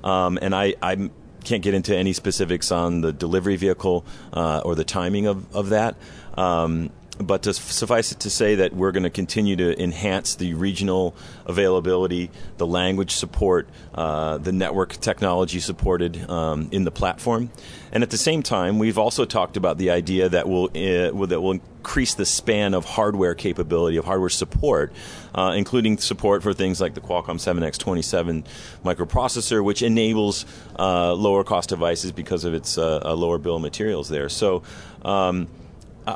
Um, 0.03 0.39
and 0.41 0.55
I, 0.55 0.76
I 0.82 1.09
can't 1.43 1.61
get 1.61 1.76
into 1.76 1.95
any 1.95 2.13
specifics 2.13 2.72
on 2.72 3.01
the 3.01 3.13
delivery 3.13 3.55
vehicle 3.55 4.03
uh, 4.34 4.61
or 4.65 4.74
the 4.74 4.84
timing 4.84 5.28
of, 5.28 5.55
of 5.55 5.70
that. 5.70 5.95
Um, 6.36 6.89
but 7.20 7.43
to 7.43 7.53
suffice 7.53 8.11
it 8.11 8.22
to 8.22 8.30
say 8.30 8.55
that 8.55 8.74
we're 8.74 8.91
going 8.91 9.03
to 9.03 9.09
continue 9.09 9.55
to 9.57 9.82
enhance 9.82 10.36
the 10.36 10.53
regional 10.53 11.15
availability, 11.45 12.32
the 12.57 12.65
language 12.65 13.11
support, 13.11 13.67
uh, 13.93 14.38
the 14.38 14.51
network 14.51 14.93
technology 15.01 15.59
supported 15.59 16.30
um, 16.30 16.70
in 16.72 16.86
the 16.86 16.91
platform, 16.91 17.51
and 17.91 18.03
at 18.03 18.09
the 18.09 18.17
same 18.17 18.43
time, 18.43 18.80
we've 18.80 18.97
also 18.97 19.26
talked 19.26 19.57
about 19.57 19.78
the 19.78 19.89
idea 19.89 20.30
that 20.30 20.47
will 20.47 20.65
uh, 20.65 21.26
that 21.26 21.41
will 21.41 21.51
increase 21.51 22.13
the 22.13 22.26
span 22.26 22.74
of 22.74 22.86
hardware 22.86 23.34
capability 23.34 23.97
of 23.97 24.05
hardware 24.05 24.30
support, 24.30 24.93
uh, 25.34 25.53
including 25.57 25.97
support 25.97 26.43
for 26.43 26.53
things 26.53 26.80
like 26.80 26.93
the 26.93 27.01
Qualcomm 27.01 27.38
7X27 27.38 28.45
microprocessor, 28.86 29.63
which 29.63 29.82
enables 29.82 30.45
uh, 30.78 31.13
lower 31.13 31.43
cost 31.43 31.70
devices 31.70 32.11
because 32.11 32.45
of 32.45 32.53
its 32.53 32.78
uh, 32.78 33.13
lower 33.13 33.38
bill 33.38 33.57
of 33.57 33.61
materials 33.61 34.07
there. 34.09 34.30
So. 34.30 34.63
Um, 35.03 35.47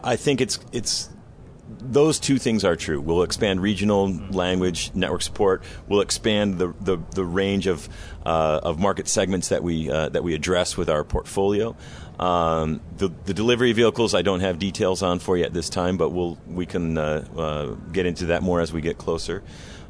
I 0.04 0.16
think 0.16 0.41
it's 0.41 0.60
it's 0.72 1.10
those 1.80 2.20
two 2.20 2.38
things 2.38 2.64
are 2.64 2.76
true. 2.76 3.02
We'll 3.02 3.24
expand 3.24 3.62
regional 3.62 4.08
language 4.32 4.91
network 4.94 5.22
support. 5.22 5.64
We'll 5.88 6.02
expand 6.02 6.58
the 6.58 6.74
the, 6.80 6.98
the 7.12 7.26
range 7.26 7.68
of 7.68 7.88
uh, 8.26 8.60
of 8.64 8.80
market 8.80 9.08
segments 9.08 9.50
that 9.50 9.64
we 9.64 9.89
uh, 9.89 10.10
that 10.10 10.24
we 10.24 10.34
address 10.34 10.78
with 10.78 10.89
our 10.89 11.04
portfolio. 11.04 11.76
Um, 12.20 12.82
the, 12.98 13.10
the 13.26 13.34
delivery 13.34 13.72
vehicles 13.74 14.14
I 14.14 14.22
don't 14.22 14.41
have 14.41 14.60
details 14.60 15.02
on 15.02 15.20
for 15.20 15.36
you 15.36 15.46
at 15.46 15.54
this 15.54 15.70
time, 15.70 15.98
but 15.98 16.10
we'll 16.10 16.38
we 16.48 16.66
can 16.66 16.98
uh, 16.98 17.26
uh 17.36 17.66
get 17.91 18.06
into 18.06 18.28
that 18.28 18.44
more 18.44 18.62
as 18.62 18.72
we 18.72 18.82
get 18.82 18.98
closer. 18.98 19.44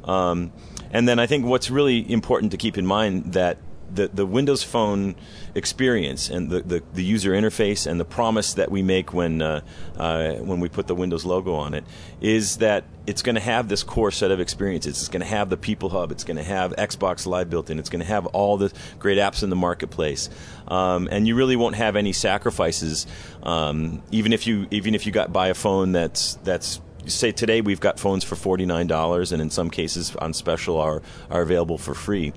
Um, 0.04 0.52
and 0.90 1.08
then 1.08 1.18
I 1.18 1.26
think 1.26 1.46
what's 1.46 1.70
really 1.70 2.10
important 2.10 2.52
to 2.52 2.58
keep 2.58 2.78
in 2.78 2.86
mind 2.86 3.32
that 3.32 3.58
the, 3.92 4.08
the 4.08 4.26
Windows 4.26 4.62
Phone 4.62 5.14
experience 5.54 6.30
and 6.30 6.50
the, 6.50 6.60
the, 6.60 6.82
the, 6.94 7.04
user 7.04 7.32
interface 7.32 7.86
and 7.86 8.00
the 8.00 8.04
promise 8.04 8.54
that 8.54 8.70
we 8.70 8.82
make 8.82 9.12
when 9.12 9.40
uh, 9.40 9.60
uh, 9.96 10.34
when 10.34 10.60
we 10.60 10.68
put 10.68 10.86
the 10.86 10.94
Windows 10.94 11.24
logo 11.24 11.54
on 11.54 11.74
it 11.74 11.84
is 12.20 12.58
that 12.58 12.84
it's 13.06 13.22
going 13.22 13.34
to 13.34 13.40
have 13.40 13.68
this 13.68 13.82
core 13.82 14.10
set 14.10 14.30
of 14.30 14.40
experiences. 14.40 14.98
It's 14.98 15.08
going 15.08 15.20
to 15.20 15.26
have 15.26 15.50
the 15.50 15.56
People 15.56 15.90
Hub. 15.90 16.10
It's 16.10 16.24
going 16.24 16.38
to 16.38 16.42
have 16.42 16.72
Xbox 16.76 17.26
Live 17.26 17.50
built 17.50 17.70
in. 17.70 17.78
It's 17.78 17.90
going 17.90 18.00
to 18.00 18.06
have 18.06 18.26
all 18.26 18.56
the 18.56 18.72
great 18.98 19.18
apps 19.18 19.42
in 19.42 19.50
the 19.50 19.56
marketplace, 19.56 20.30
um, 20.68 21.08
and 21.10 21.28
you 21.28 21.36
really 21.36 21.56
won't 21.56 21.76
have 21.76 21.96
any 21.96 22.12
sacrifices. 22.12 23.06
Um, 23.42 24.02
even 24.10 24.32
if 24.32 24.46
you 24.46 24.66
even 24.70 24.94
if 24.94 25.06
you 25.06 25.12
got 25.12 25.32
buy 25.32 25.48
a 25.48 25.54
phone 25.54 25.92
that's 25.92 26.34
that's 26.44 26.80
say 27.06 27.32
today 27.32 27.60
we've 27.60 27.80
got 27.80 28.00
phones 28.00 28.24
for 28.24 28.36
forty 28.36 28.66
nine 28.66 28.86
dollars, 28.86 29.32
and 29.32 29.40
in 29.42 29.50
some 29.50 29.70
cases 29.70 30.14
on 30.16 30.32
special 30.32 30.78
are 30.78 31.02
are 31.30 31.42
available 31.42 31.78
for 31.78 31.94
free. 31.94 32.32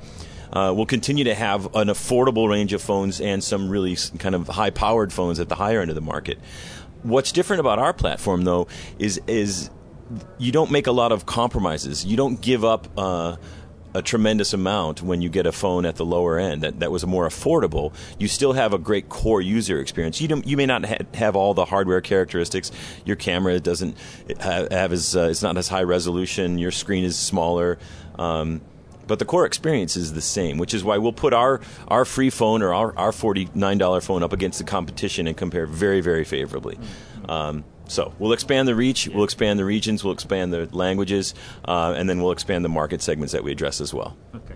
Uh, 0.51 0.73
we'll 0.75 0.85
continue 0.85 1.23
to 1.25 1.35
have 1.35 1.65
an 1.75 1.87
affordable 1.87 2.49
range 2.49 2.73
of 2.73 2.81
phones 2.81 3.19
and 3.21 3.43
some 3.43 3.69
really 3.69 3.97
kind 4.19 4.35
of 4.35 4.47
high 4.47 4.69
powered 4.69 5.11
phones 5.11 5.39
at 5.39 5.49
the 5.49 5.55
higher 5.55 5.81
end 5.81 5.89
of 5.89 5.95
the 5.95 6.01
market. 6.01 6.39
What's 7.03 7.31
different 7.31 7.59
about 7.59 7.79
our 7.79 7.93
platform, 7.93 8.43
though, 8.43 8.67
is 8.99 9.21
is 9.27 9.69
you 10.37 10.51
don't 10.51 10.71
make 10.71 10.87
a 10.87 10.91
lot 10.91 11.11
of 11.11 11.25
compromises. 11.25 12.05
You 12.05 12.17
don't 12.17 12.41
give 12.41 12.63
up. 12.63 12.87
Uh, 12.97 13.37
a 13.93 14.01
tremendous 14.01 14.53
amount 14.53 15.01
when 15.01 15.21
you 15.21 15.29
get 15.29 15.47
a 15.47 15.51
phone 15.51 15.83
at 15.83 15.95
the 15.95 16.05
lower 16.05 16.37
end 16.37 16.61
that, 16.61 16.79
that 16.81 16.91
was 16.91 17.05
more 17.05 17.27
affordable. 17.27 17.93
You 18.19 18.27
still 18.27 18.53
have 18.53 18.71
a 18.71 18.77
great 18.77 19.09
core 19.09 19.41
user 19.41 19.79
experience. 19.79 20.21
You, 20.21 20.41
you 20.45 20.55
may 20.55 20.67
not 20.67 20.85
ha- 20.85 20.97
have 21.15 21.35
all 21.35 21.55
the 21.55 21.65
hardware 21.65 22.01
characteristics. 22.01 22.71
Your 23.05 23.15
camera 23.15 23.59
doesn't 23.59 23.97
have, 24.39 24.71
have 24.71 24.91
as 24.91 25.15
uh, 25.15 25.29
it's 25.31 25.41
not 25.41 25.57
as 25.57 25.67
high 25.67 25.83
resolution. 25.83 26.59
Your 26.59 26.69
screen 26.71 27.03
is 27.03 27.17
smaller. 27.17 27.79
Um, 28.19 28.61
but 29.07 29.19
the 29.19 29.25
core 29.25 29.45
experience 29.45 29.95
is 29.95 30.13
the 30.13 30.21
same, 30.21 30.57
which 30.57 30.73
is 30.73 30.83
why 30.83 30.97
we'll 30.97 31.13
put 31.13 31.33
our, 31.33 31.61
our 31.87 32.05
free 32.05 32.29
phone 32.29 32.61
or 32.61 32.73
our, 32.73 32.97
our 32.97 33.11
$49 33.11 34.03
phone 34.03 34.23
up 34.23 34.33
against 34.33 34.59
the 34.59 34.65
competition 34.65 35.27
and 35.27 35.35
compare 35.35 35.65
very, 35.65 36.01
very 36.01 36.23
favorably. 36.23 36.77
Um, 37.27 37.63
so 37.87 38.13
we'll 38.19 38.33
expand 38.33 38.67
the 38.67 38.75
reach, 38.75 39.07
we'll 39.07 39.23
expand 39.23 39.59
the 39.59 39.65
regions, 39.65 40.03
we'll 40.03 40.13
expand 40.13 40.51
the 40.51 40.67
languages, 40.75 41.33
uh, 41.65 41.93
and 41.95 42.09
then 42.09 42.21
we'll 42.21 42.33
expand 42.33 42.65
the 42.65 42.69
market 42.69 43.01
segments 43.01 43.31
that 43.31 43.43
we 43.43 43.51
address 43.51 43.79
as 43.79 43.93
well. 43.93 44.17
Okay. 44.35 44.55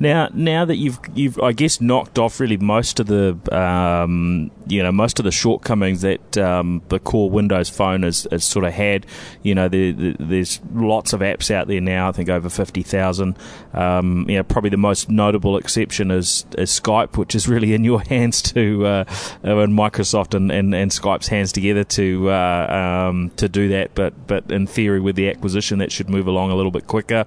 Now, 0.00 0.28
now 0.32 0.64
that 0.64 0.76
you've 0.76 1.00
you've 1.14 1.40
I 1.40 1.52
guess 1.52 1.80
knocked 1.80 2.18
off 2.18 2.38
really 2.38 2.56
most 2.56 3.00
of 3.00 3.06
the 3.06 3.36
um, 3.50 4.50
you 4.66 4.82
know 4.82 4.92
most 4.92 5.18
of 5.18 5.24
the 5.24 5.32
shortcomings 5.32 6.02
that 6.02 6.38
um, 6.38 6.82
the 6.88 7.00
core 7.00 7.28
Windows 7.28 7.68
Phone 7.68 8.04
has, 8.04 8.26
has 8.30 8.44
sort 8.44 8.64
of 8.64 8.72
had. 8.74 9.06
You 9.42 9.54
know, 9.54 9.68
there, 9.68 9.92
there, 9.92 10.14
there's 10.18 10.60
lots 10.72 11.12
of 11.12 11.20
apps 11.20 11.50
out 11.50 11.66
there 11.66 11.80
now. 11.80 12.08
I 12.08 12.12
think 12.12 12.28
over 12.28 12.48
fifty 12.48 12.82
thousand. 12.82 13.36
Um, 13.72 14.26
you 14.28 14.36
know, 14.36 14.44
probably 14.44 14.70
the 14.70 14.76
most 14.76 15.10
notable 15.10 15.56
exception 15.56 16.10
is, 16.10 16.46
is 16.56 16.70
Skype, 16.70 17.16
which 17.16 17.34
is 17.34 17.48
really 17.48 17.74
in 17.74 17.82
your 17.82 18.00
hands 18.08 18.40
to 18.42 18.86
uh, 18.86 19.04
in 19.42 19.74
Microsoft 19.74 20.34
and, 20.34 20.52
and, 20.52 20.74
and 20.74 20.90
Skype's 20.90 21.28
hands 21.28 21.50
together 21.50 21.82
to 21.84 22.30
uh, 22.30 23.08
um, 23.08 23.30
to 23.30 23.48
do 23.48 23.68
that. 23.70 23.96
But 23.96 24.28
but 24.28 24.50
in 24.50 24.68
theory, 24.68 25.00
with 25.00 25.16
the 25.16 25.28
acquisition, 25.28 25.80
that 25.80 25.90
should 25.90 26.08
move 26.08 26.28
along 26.28 26.52
a 26.52 26.54
little 26.54 26.70
bit 26.70 26.86
quicker. 26.86 27.24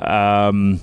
Um, 0.00 0.80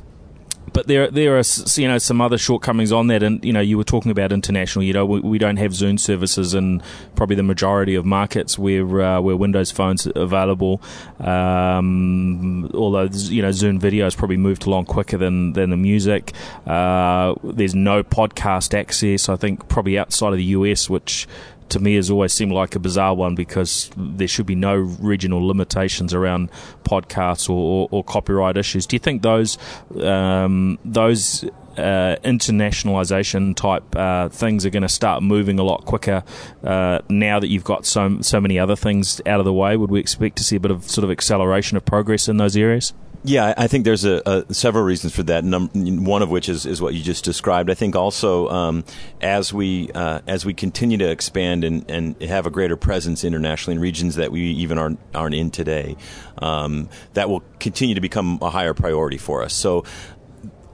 but 0.73 0.87
there 0.87 1.09
there 1.09 1.37
are 1.37 1.43
you 1.75 1.87
know 1.87 1.97
some 1.97 2.21
other 2.21 2.37
shortcomings 2.37 2.91
on 2.91 3.07
that, 3.07 3.23
and 3.23 3.43
you 3.43 3.53
know 3.53 3.59
you 3.59 3.77
were 3.77 3.83
talking 3.83 4.11
about 4.11 4.31
international. 4.31 4.83
You 4.83 4.93
know 4.93 5.05
we, 5.05 5.19
we 5.19 5.37
don't 5.37 5.57
have 5.57 5.71
Zune 5.71 5.99
services 5.99 6.53
in 6.53 6.81
probably 7.15 7.35
the 7.35 7.43
majority 7.43 7.95
of 7.95 8.05
markets 8.05 8.57
where 8.57 9.01
uh, 9.01 9.21
where 9.21 9.35
Windows 9.35 9.71
phones 9.71 10.07
available. 10.15 10.81
Um, 11.19 12.69
although 12.73 13.09
you 13.11 13.41
know 13.41 13.49
Zune 13.49 13.79
video 13.79 14.05
has 14.05 14.15
probably 14.15 14.37
moved 14.37 14.65
along 14.65 14.85
quicker 14.85 15.17
than 15.17 15.53
than 15.53 15.69
the 15.69 15.77
music. 15.77 16.33
Uh, 16.65 17.35
there's 17.43 17.75
no 17.75 18.03
podcast 18.03 18.77
access. 18.77 19.29
I 19.29 19.35
think 19.35 19.67
probably 19.67 19.97
outside 19.97 20.31
of 20.31 20.37
the 20.37 20.45
US, 20.45 20.89
which 20.89 21.27
to 21.71 21.79
me 21.79 21.95
has 21.95 22.09
always 22.09 22.33
seemed 22.33 22.51
like 22.51 22.75
a 22.75 22.79
bizarre 22.79 23.15
one 23.15 23.35
because 23.35 23.89
there 23.95 24.27
should 24.27 24.45
be 24.45 24.55
no 24.55 24.75
regional 24.75 25.45
limitations 25.45 26.13
around 26.13 26.51
podcasts 26.83 27.49
or, 27.49 27.53
or, 27.53 27.87
or 27.91 28.03
copyright 28.03 28.57
issues. 28.57 28.85
Do 28.85 28.95
you 28.95 28.99
think 28.99 29.21
those 29.21 29.57
um, 30.01 30.77
those 30.83 31.45
uh, 31.77 32.17
internationalization 32.23 33.55
type 33.55 33.95
uh, 33.95 34.29
things 34.29 34.65
are 34.65 34.69
going 34.69 34.83
to 34.83 34.89
start 34.89 35.23
moving 35.23 35.59
a 35.59 35.63
lot 35.63 35.85
quicker 35.85 36.23
uh, 36.63 36.99
now 37.09 37.39
that 37.39 37.47
you've 37.47 37.63
got 37.63 37.85
so 37.85 38.21
so 38.21 38.41
many 38.41 38.59
other 38.59 38.75
things 38.75 39.21
out 39.25 39.39
of 39.39 39.45
the 39.45 39.53
way? 39.53 39.77
Would 39.77 39.91
we 39.91 39.99
expect 39.99 40.37
to 40.37 40.43
see 40.43 40.55
a 40.55 40.59
bit 40.59 40.71
of 40.71 40.89
sort 40.89 41.03
of 41.03 41.11
acceleration 41.11 41.77
of 41.77 41.85
progress 41.85 42.27
in 42.27 42.37
those 42.37 42.57
areas? 42.57 42.93
Yeah, 43.23 43.53
I 43.57 43.67
think 43.67 43.83
there's 43.83 44.05
a, 44.05 44.21
a, 44.25 44.53
several 44.53 44.85
reasons 44.85 45.13
for 45.13 45.23
that. 45.23 45.43
Num- 45.43 46.05
one 46.05 46.21
of 46.21 46.29
which 46.29 46.47
is, 46.47 46.65
is 46.65 46.81
what 46.81 46.93
you 46.93 47.03
just 47.03 47.25
described. 47.25 47.69
I 47.69 47.73
think 47.73 47.95
also 47.95 48.47
um, 48.47 48.85
as 49.19 49.51
we 49.53 49.91
uh, 49.91 50.21
as 50.25 50.45
we 50.45 50.53
continue 50.53 50.97
to 50.99 51.09
expand 51.09 51.65
and, 51.65 51.89
and 51.91 52.21
have 52.21 52.45
a 52.45 52.49
greater 52.49 52.77
presence 52.77 53.25
internationally 53.25 53.75
in 53.75 53.81
regions 53.81 54.15
that 54.15 54.31
we 54.31 54.41
even 54.51 54.77
aren't 54.77 54.99
aren't 55.13 55.35
in 55.35 55.51
today, 55.51 55.97
um, 56.37 56.87
that 57.13 57.29
will 57.29 57.43
continue 57.59 57.93
to 57.93 58.01
become 58.01 58.39
a 58.41 58.49
higher 58.49 58.73
priority 58.73 59.17
for 59.17 59.43
us. 59.43 59.53
So 59.53 59.83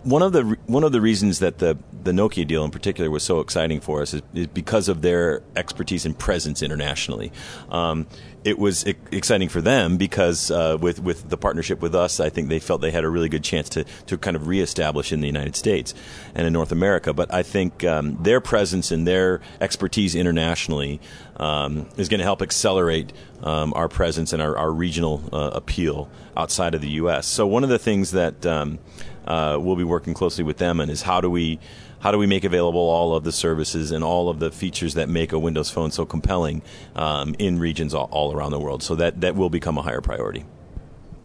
one 0.06 0.22
of 0.22 0.34
the 0.34 0.44
one 0.68 0.84
of 0.84 0.92
the 0.92 1.02
reasons 1.02 1.40
that 1.40 1.58
the 1.58 1.78
the 2.04 2.12
Nokia 2.12 2.48
deal 2.48 2.64
in 2.64 2.70
particular 2.70 3.10
was 3.10 3.24
so 3.24 3.40
exciting 3.40 3.82
for 3.82 4.04
us 4.04 4.14
is, 4.14 4.22
is 4.36 4.46
because 4.46 4.88
of 4.88 5.02
their 5.02 5.42
expertise 5.56 6.06
and 6.06 6.18
presence 6.18 6.62
internationally. 6.62 7.32
Um, 7.70 8.06
it 8.44 8.60
was 8.60 8.86
exciting 8.86 9.50
for 9.50 9.60
them 9.60 9.98
because 9.98 10.52
uh, 10.52 10.78
with 10.80 11.02
with 11.02 11.30
the 11.30 11.38
partnership 11.38 11.82
with 11.82 11.96
us, 11.96 12.20
I 12.20 12.30
think 12.30 12.50
they 12.50 12.60
felt 12.60 12.82
they 12.82 12.92
had 12.92 13.04
a 13.04 13.10
really 13.10 13.30
good 13.30 13.44
chance 13.44 13.68
to 13.70 13.84
to 14.06 14.18
kind 14.20 14.36
of 14.36 14.46
reestablish 14.48 15.12
in 15.12 15.22
the 15.22 15.28
United 15.28 15.56
States 15.56 15.96
and 16.36 16.46
in 16.46 16.54
North 16.54 16.72
America. 16.72 17.12
But 17.12 17.34
I 17.34 17.42
think 17.42 17.84
um, 17.84 18.22
their 18.22 18.40
presence 18.40 18.92
and 18.92 19.08
their 19.08 19.42
expertise 19.60 20.14
internationally 20.14 21.02
um, 21.38 21.90
is 21.98 22.08
going 22.08 22.20
to 22.20 22.24
help 22.24 22.44
accelerate 22.44 23.12
um, 23.42 23.74
our 23.76 23.90
presence 23.90 24.32
and 24.32 24.42
our, 24.42 24.56
our 24.56 24.72
regional 24.72 25.28
uh, 25.34 25.50
appeal 25.54 26.08
outside 26.38 26.76
of 26.76 26.82
the 26.82 26.90
U.S. 26.92 27.26
So 27.26 27.48
one 27.48 27.64
of 27.64 27.70
the 27.70 27.80
things 27.80 28.12
that 28.12 28.46
um, 28.46 28.78
uh, 29.26 29.58
we'll 29.60 29.76
be 29.76 29.84
working 29.84 30.14
closely 30.14 30.44
with 30.44 30.58
them 30.58 30.80
and 30.80 30.90
is 30.92 31.02
how 31.02 31.22
do 31.22 31.30
we 31.30 31.60
how 32.00 32.12
do 32.12 32.18
we 32.18 32.28
make 32.28 32.44
available 32.44 32.82
all 32.82 33.16
of 33.16 33.24
the 33.24 33.32
services 33.32 33.92
and 33.92 34.04
all 34.04 34.30
of 34.30 34.40
the 34.40 34.52
features 34.52 34.94
that 34.94 35.10
make 35.10 35.32
a 35.32 35.40
Windows 35.40 35.72
Phone 35.72 35.90
so 35.92 36.06
compelling 36.06 36.62
um, 36.96 37.36
in 37.40 37.58
regions 37.58 37.94
all, 37.94 38.08
all 38.12 38.36
around 38.36 38.52
the 38.52 38.60
world? 38.60 38.84
So 38.84 38.96
that 38.96 39.22
that 39.22 39.36
will 39.36 39.50
become 39.50 39.78
a 39.78 39.82
higher 39.82 40.02
priority. 40.02 40.46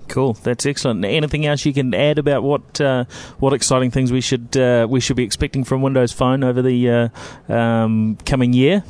Cool, 0.09 0.33
that's 0.33 0.67
excellent. 0.67 1.05
Anything 1.05 1.47
else 1.47 1.65
you 1.65 1.73
can 1.73 1.95
add 1.95 2.19
about 2.19 2.43
what 2.43 2.81
uh, 2.81 3.05
what 3.39 3.53
exciting 3.53 3.91
things 3.91 4.11
we 4.11 4.21
should 4.21 4.57
uh, 4.57 4.87
we 4.91 5.01
should 5.01 5.17
be 5.17 5.23
expecting 5.23 5.63
from 5.63 5.83
Windows 5.83 6.13
Phone 6.13 6.43
over 6.43 6.63
the 6.63 6.91
uh, 6.91 7.53
um, 7.53 8.17
coming 8.25 8.53
year? 8.53 8.83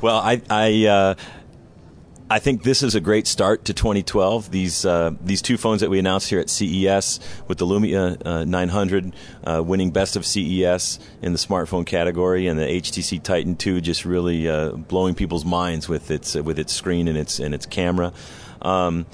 Well, 0.00 0.16
I, 0.16 0.42
I 0.50 0.86
uh, 0.86 1.14
I 2.32 2.38
think 2.38 2.62
this 2.62 2.82
is 2.82 2.94
a 2.94 3.00
great 3.00 3.26
start 3.26 3.66
to 3.66 3.74
2012. 3.74 4.50
These 4.50 4.86
uh, 4.86 5.10
these 5.20 5.42
two 5.42 5.58
phones 5.58 5.82
that 5.82 5.90
we 5.90 5.98
announced 5.98 6.30
here 6.30 6.40
at 6.40 6.48
CES 6.48 7.20
with 7.46 7.58
the 7.58 7.66
Lumia 7.66 8.16
uh, 8.24 8.46
900 8.46 9.14
uh, 9.44 9.62
winning 9.62 9.90
best 9.90 10.16
of 10.16 10.24
CES 10.24 10.98
in 11.20 11.34
the 11.34 11.38
smartphone 11.38 11.84
category, 11.84 12.46
and 12.46 12.58
the 12.58 12.64
HTC 12.64 13.22
Titan 13.22 13.54
2 13.54 13.82
just 13.82 14.06
really 14.06 14.48
uh, 14.48 14.70
blowing 14.70 15.14
people's 15.14 15.44
minds 15.44 15.90
with 15.90 16.10
its 16.10 16.34
with 16.34 16.58
its 16.58 16.72
screen 16.72 17.06
and 17.06 17.18
its 17.18 17.38
and 17.38 17.54
its 17.54 17.66
camera. 17.66 18.14
Um, 18.62 19.04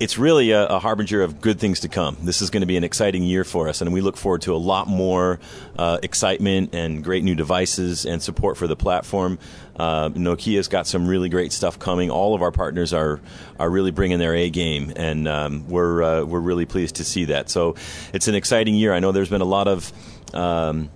it's 0.00 0.16
really 0.16 0.50
a, 0.50 0.66
a, 0.66 0.78
harbinger 0.78 1.20
of 1.20 1.42
good 1.42 1.60
things 1.60 1.80
to 1.80 1.88
come. 1.88 2.16
This 2.22 2.40
is 2.40 2.48
going 2.48 2.62
to 2.62 2.66
be 2.66 2.78
an 2.78 2.84
exciting 2.84 3.22
year 3.22 3.44
for 3.44 3.68
us, 3.68 3.82
and 3.82 3.92
we 3.92 4.00
look 4.00 4.16
forward 4.16 4.40
to 4.42 4.54
a 4.54 4.56
lot 4.56 4.88
more 4.88 5.38
uh, 5.78 5.98
excitement 6.02 6.74
and 6.74 7.04
great 7.04 7.22
new 7.22 7.34
devices 7.34 8.06
and 8.06 8.22
support 8.22 8.56
for 8.56 8.66
the 8.66 8.76
platform. 8.76 9.38
Uh, 9.76 10.08
Nokia's 10.08 10.68
got 10.68 10.86
some 10.86 11.06
really 11.06 11.28
great 11.28 11.52
stuff 11.52 11.78
coming. 11.78 12.10
All 12.10 12.34
of 12.34 12.40
our 12.40 12.50
partners 12.50 12.94
are 12.94 13.20
are 13.58 13.68
really 13.68 13.90
bringing 13.90 14.18
their 14.18 14.34
A 14.34 14.48
game, 14.48 14.90
and 14.96 15.28
um, 15.28 15.68
we're 15.68 16.02
uh, 16.02 16.24
we're 16.24 16.40
really 16.40 16.64
pleased 16.64 16.96
to 16.96 17.04
see 17.04 17.26
that. 17.26 17.50
So 17.50 17.76
it's 18.14 18.26
an 18.26 18.34
exciting 18.34 18.74
year. 18.74 18.94
I 18.94 19.00
know 19.00 19.12
there's 19.12 19.28
been 19.28 19.42
a 19.42 19.44
lot 19.44 19.68
of 19.68 19.92
um, 20.32 20.90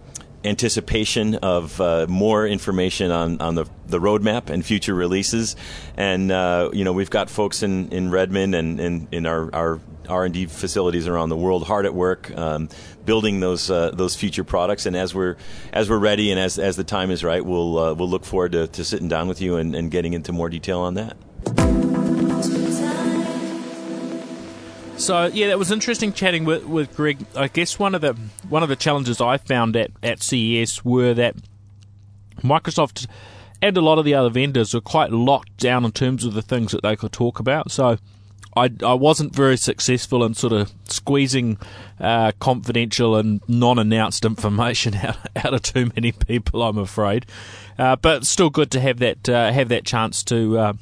anticipation 0.45 1.36
of 1.36 1.80
uh, 1.80 2.07
more 2.09 2.47
information 2.47 3.11
on, 3.11 3.40
on 3.40 3.55
the, 3.55 3.66
the 3.86 3.99
roadmap 3.99 4.51
and 4.51 4.64
future 4.64 4.95
releases. 4.95 5.57
And, 5.97 6.30
uh, 6.30 6.70
you 6.72 6.84
know, 6.84 6.92
we've 6.92 7.11
got 7.11 7.30
folks 7.30 7.62
in, 7.62 7.90
in 7.90 8.11
Redmond 8.11 8.55
and, 8.55 9.09
in 9.12 9.26
our, 9.26 9.55
our 9.55 9.80
R&D 10.09 10.47
facilities 10.47 11.09
around 11.09 11.30
the 11.30 11.36
world 11.36 11.66
hard 11.66 11.86
at 11.86 11.95
work 11.95 12.30
um, 12.36 12.68
building 13.05 13.40
those 13.40 13.70
uh, 13.70 13.90
those 13.90 14.16
future 14.16 14.45
products. 14.45 14.86
And 14.86 14.97
as 14.97 15.14
we're 15.14 15.36
as 15.72 15.88
we're 15.88 15.99
ready 15.99 16.30
and 16.30 16.40
as, 16.40 16.59
as 16.59 16.76
the 16.76 16.84
time 16.84 17.11
is 17.11 17.24
right, 17.24 17.45
we'll 17.45 17.78
uh, 17.78 17.95
we'll 17.95 18.09
look 18.09 18.24
forward 18.24 18.53
to, 18.53 18.66
to 18.68 18.84
sitting 18.84 19.09
down 19.09 19.28
with 19.28 19.40
you 19.40 19.57
and, 19.57 19.74
and 19.74 19.90
getting 19.90 20.12
into 20.12 20.32
more 20.32 20.49
detail 20.49 20.80
on 20.80 20.95
that. 20.95 21.93
So 24.97 25.26
yeah, 25.26 25.49
that 25.49 25.59
was 25.59 25.70
interesting 25.70 26.12
chatting 26.12 26.45
with, 26.45 26.64
with 26.64 26.97
Greg. 26.97 27.24
I 27.34 27.49
guess 27.49 27.78
one 27.78 27.95
of 27.95 28.01
the 28.01 28.14
one 28.49 28.62
of 28.62 28.68
the 28.68 28.76
challenges 28.76 29.20
I 29.20 29.38
found 29.38 29.76
at, 29.76 29.90
at 30.03 30.22
CES 30.22 30.84
were 30.84 31.14
that 31.14 31.36
Microsoft 32.42 33.07
and 33.61 33.76
a 33.76 33.80
lot 33.80 33.99
of 33.99 34.05
the 34.05 34.14
other 34.14 34.30
vendors 34.30 34.74
were 34.74 34.80
quite 34.80 35.11
locked 35.11 35.57
down 35.57 35.84
in 35.84 35.92
terms 35.92 36.24
of 36.24 36.34
the 36.34 36.42
things 36.42 36.72
that 36.72 36.82
they 36.82 36.97
could 36.97 37.12
talk 37.12 37.38
about. 37.38 37.70
So 37.70 37.99
I, 38.57 38.70
I 38.84 38.95
wasn't 38.95 39.34
very 39.34 39.57
successful 39.57 40.24
in 40.24 40.34
sort 40.34 40.53
of 40.53 40.72
squeezing 40.84 41.59
uh, 41.99 42.32
confidential 42.38 43.16
and 43.16 43.40
non-announced 43.49 44.24
information 44.24 44.95
out, 45.03 45.16
out 45.36 45.55
of 45.55 45.62
too 45.62 45.90
many 45.97 46.12
people. 46.12 46.62
I'm 46.62 46.78
afraid, 46.78 47.26
uh, 47.78 47.97
but 47.97 48.26
still 48.26 48.51
good 48.51 48.70
to 48.72 48.80
have 48.80 48.99
that 48.99 49.28
uh, 49.28 49.51
have 49.51 49.68
that 49.70 49.84
chance 49.84 50.22
to 50.24 50.59
uh, 50.59 50.72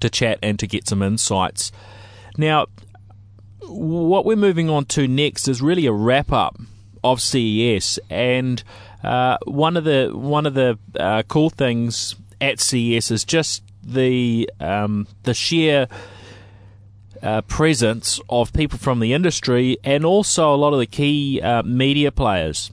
to 0.00 0.08
chat 0.08 0.38
and 0.42 0.58
to 0.58 0.66
get 0.66 0.88
some 0.88 1.02
insights. 1.02 1.72
Now, 2.36 2.66
what 3.68 4.24
we're 4.24 4.36
moving 4.36 4.68
on 4.70 4.84
to 4.86 5.06
next 5.06 5.48
is 5.48 5.62
really 5.62 5.86
a 5.86 5.92
wrap 5.92 6.32
up 6.32 6.56
of 7.04 7.20
CES, 7.20 7.98
and 8.10 8.62
uh, 9.02 9.38
one 9.44 9.76
of 9.76 9.84
the 9.84 10.10
one 10.12 10.46
of 10.46 10.54
the 10.54 10.78
uh, 10.98 11.22
cool 11.28 11.50
things 11.50 12.16
at 12.40 12.60
CES 12.60 13.10
is 13.10 13.24
just 13.24 13.62
the 13.82 14.50
um, 14.60 15.06
the 15.22 15.34
sheer 15.34 15.88
uh, 17.22 17.42
presence 17.42 18.20
of 18.28 18.52
people 18.52 18.78
from 18.78 19.00
the 19.00 19.12
industry 19.12 19.76
and 19.82 20.04
also 20.04 20.54
a 20.54 20.56
lot 20.56 20.72
of 20.72 20.78
the 20.78 20.86
key 20.86 21.40
uh, 21.40 21.62
media 21.62 22.12
players 22.12 22.70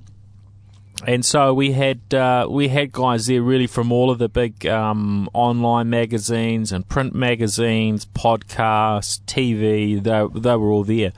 and 1.07 1.23
so 1.23 1.53
we 1.53 1.71
had 1.71 2.13
uh, 2.13 2.47
we 2.49 2.67
had 2.67 2.91
guys 2.91 3.27
there 3.27 3.41
really 3.41 3.67
from 3.67 3.91
all 3.91 4.09
of 4.09 4.17
the 4.17 4.27
big 4.27 4.65
um, 4.65 5.29
online 5.33 5.89
magazines 5.89 6.71
and 6.71 6.87
print 6.87 7.13
magazines, 7.13 8.05
podcasts, 8.07 9.19
TV. 9.25 10.01
They 10.01 10.39
they 10.39 10.55
were 10.55 10.71
all 10.71 10.83
there. 10.83 11.13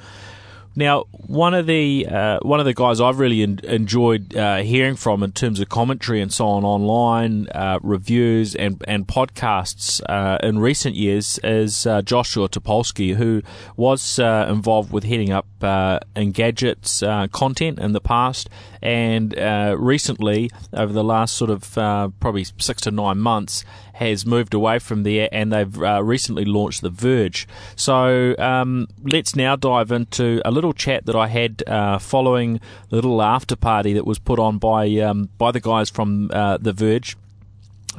Now, 0.77 1.05
one 1.09 1.55
of 1.55 1.65
the 1.65 2.05
uh, 2.05 2.37
one 2.43 2.59
of 2.59 2.67
the 2.67 2.73
guys 2.75 3.01
I've 3.01 3.17
really 3.17 3.41
en- 3.41 3.61
enjoyed 3.63 4.35
uh, 4.35 4.57
hearing 4.57 4.95
from 4.95 5.23
in 5.23 5.31
terms 5.31 5.59
of 5.59 5.69
commentary 5.69 6.21
and 6.21 6.31
so 6.31 6.45
on 6.45 6.63
online 6.63 7.47
uh, 7.47 7.79
reviews 7.81 8.53
and 8.53 8.79
and 8.87 9.07
podcasts 9.07 10.03
uh, 10.07 10.37
in 10.43 10.59
recent 10.59 10.95
years 10.95 11.39
is 11.43 11.87
uh, 11.87 12.03
Joshua 12.03 12.47
Topolsky, 12.47 13.15
who 13.15 13.41
was 13.75 14.19
uh, 14.19 14.45
involved 14.47 14.91
with 14.91 15.03
heading 15.03 15.31
up 15.31 15.47
Engadget's 15.59 17.01
content 17.31 17.79
in 17.79 17.93
the 17.93 18.01
past, 18.01 18.47
and 18.83 19.33
recently 19.79 20.51
over 20.73 20.93
the 20.93 21.03
last 21.03 21.33
sort 21.33 21.49
of 21.49 21.73
probably 22.19 22.45
six 22.59 22.81
to 22.81 22.91
nine 22.91 23.17
months 23.17 23.65
has 23.97 24.25
moved 24.25 24.53
away 24.53 24.79
from 24.79 25.03
there, 25.03 25.29
and 25.31 25.51
they've 25.51 25.81
uh, 25.81 26.03
recently 26.03 26.45
launched 26.45 26.81
the 26.81 26.89
Verge. 26.89 27.47
So 27.75 28.35
um, 28.39 28.87
let's 29.03 29.35
now 29.35 29.55
dive 29.55 29.91
into 29.91 30.41
a 30.45 30.51
little 30.51 30.73
chat 30.73 31.05
that 31.05 31.15
I 31.15 31.27
had 31.27 31.63
uh, 31.67 31.99
following 31.99 32.59
the 32.89 32.95
little 32.95 33.21
after 33.21 33.55
party 33.55 33.93
that 33.93 34.05
was 34.05 34.19
put 34.19 34.39
on 34.39 34.57
by 34.57 34.87
um, 34.99 35.29
by 35.37 35.51
the 35.51 35.59
guys 35.59 35.89
from 35.89 36.29
uh, 36.33 36.57
the 36.57 36.73
Verge. 36.73 37.17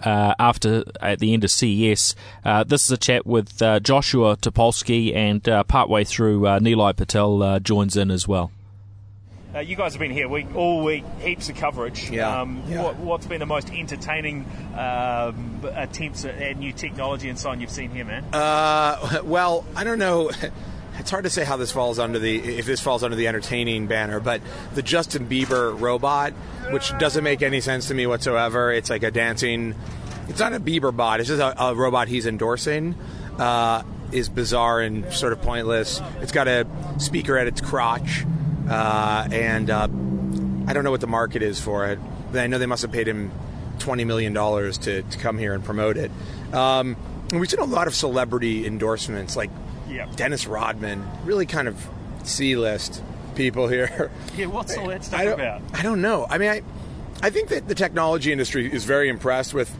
Uh, 0.04 0.32
after 0.38 0.84
at 1.00 1.18
the 1.18 1.34
end 1.34 1.42
of 1.42 1.50
CES, 1.50 2.14
uh, 2.44 2.62
this 2.62 2.84
is 2.84 2.90
a 2.92 2.96
chat 2.96 3.26
with 3.26 3.60
uh, 3.60 3.80
Joshua 3.80 4.36
Topolsky, 4.36 5.12
and 5.14 5.48
uh, 5.48 5.64
partway 5.64 6.04
through, 6.04 6.46
uh, 6.46 6.60
Nilay 6.60 6.96
Patel 6.96 7.58
joins 7.58 7.96
in 7.96 8.12
as 8.12 8.28
well. 8.28 8.52
Uh, 9.58 9.60
you 9.60 9.74
guys 9.74 9.92
have 9.92 9.98
been 9.98 10.12
here 10.12 10.28
week, 10.28 10.46
all 10.54 10.84
week, 10.84 11.04
heaps 11.20 11.48
of 11.48 11.56
coverage. 11.56 12.10
Yeah. 12.10 12.42
Um, 12.42 12.62
Yeah. 12.68 12.84
What, 12.84 12.96
what's 12.98 13.26
been 13.26 13.40
the 13.40 13.46
most 13.46 13.72
entertaining 13.72 14.44
um, 14.76 15.60
attempts 15.74 16.24
at, 16.24 16.36
at 16.36 16.58
new 16.58 16.72
technology 16.72 17.28
and 17.28 17.36
so 17.36 17.50
on 17.50 17.60
you've 17.60 17.70
seen 17.70 17.90
here, 17.90 18.04
man? 18.04 18.22
Uh, 18.32 19.20
well, 19.24 19.64
I 19.74 19.84
don't 19.84 19.98
know. 19.98 20.30
It's 21.00 21.12
hard 21.12 21.22
to 21.24 21.30
say 21.30 21.44
how 21.44 21.56
this 21.56 21.70
falls 21.70 22.00
under 22.00 22.18
the 22.18 22.38
if 22.58 22.66
this 22.66 22.80
falls 22.80 23.04
under 23.04 23.14
the 23.14 23.28
entertaining 23.28 23.86
banner, 23.86 24.18
but 24.18 24.40
the 24.74 24.82
Justin 24.82 25.28
Bieber 25.28 25.78
robot, 25.78 26.32
which 26.72 26.90
doesn't 26.98 27.22
make 27.22 27.40
any 27.40 27.60
sense 27.60 27.86
to 27.86 27.94
me 27.94 28.08
whatsoever. 28.08 28.72
It's 28.72 28.90
like 28.90 29.04
a 29.04 29.12
dancing. 29.12 29.76
It's 30.26 30.40
not 30.40 30.54
a 30.54 30.58
Bieber 30.58 30.94
bot. 30.94 31.20
It's 31.20 31.28
just 31.28 31.40
a, 31.40 31.66
a 31.66 31.72
robot 31.72 32.08
he's 32.08 32.26
endorsing. 32.26 32.96
Uh, 33.38 33.84
is 34.10 34.28
bizarre 34.28 34.80
and 34.80 35.12
sort 35.12 35.32
of 35.32 35.40
pointless. 35.40 36.00
It's 36.20 36.32
got 36.32 36.48
a 36.48 36.66
speaker 36.98 37.38
at 37.38 37.46
its 37.46 37.60
crotch, 37.60 38.24
uh, 38.68 39.28
and 39.32 39.70
uh, 39.70 39.84
I 40.66 40.72
don't 40.72 40.84
know 40.84 40.90
what 40.90 41.00
the 41.00 41.06
market 41.06 41.42
is 41.42 41.60
for 41.60 41.86
it. 41.86 41.98
But 42.32 42.40
I 42.40 42.46
know 42.46 42.58
they 42.58 42.66
must 42.66 42.82
have 42.82 42.92
paid 42.92 43.08
him 43.08 43.30
twenty 43.78 44.04
million 44.04 44.32
dollars 44.32 44.76
to, 44.78 45.02
to 45.02 45.18
come 45.18 45.38
here 45.38 45.54
and 45.54 45.64
promote 45.64 45.96
it. 45.96 46.10
Um, 46.52 46.96
and 47.30 47.40
we've 47.40 47.48
seen 47.50 47.60
a 47.60 47.64
lot 47.64 47.86
of 47.86 47.94
celebrity 47.94 48.66
endorsements, 48.66 49.36
like 49.36 49.50
Yeah. 49.88 50.06
Dennis 50.16 50.46
Rodman, 50.46 51.06
really 51.24 51.46
kind 51.46 51.68
of 51.68 51.88
C-list 52.24 53.02
people 53.34 53.68
here. 53.68 54.10
Yeah, 54.36 54.46
what's 54.46 54.76
all 54.76 54.88
that 54.88 55.04
stuff 55.04 55.20
I 55.20 55.24
about? 55.24 55.62
I 55.74 55.82
don't 55.82 56.00
know. 56.00 56.26
I 56.28 56.38
mean, 56.38 56.50
I, 56.50 56.62
I 57.22 57.30
think 57.30 57.48
that 57.48 57.66
the 57.66 57.74
technology 57.74 58.30
industry 58.30 58.70
is 58.72 58.84
very 58.84 59.08
impressed 59.08 59.52
with. 59.54 59.74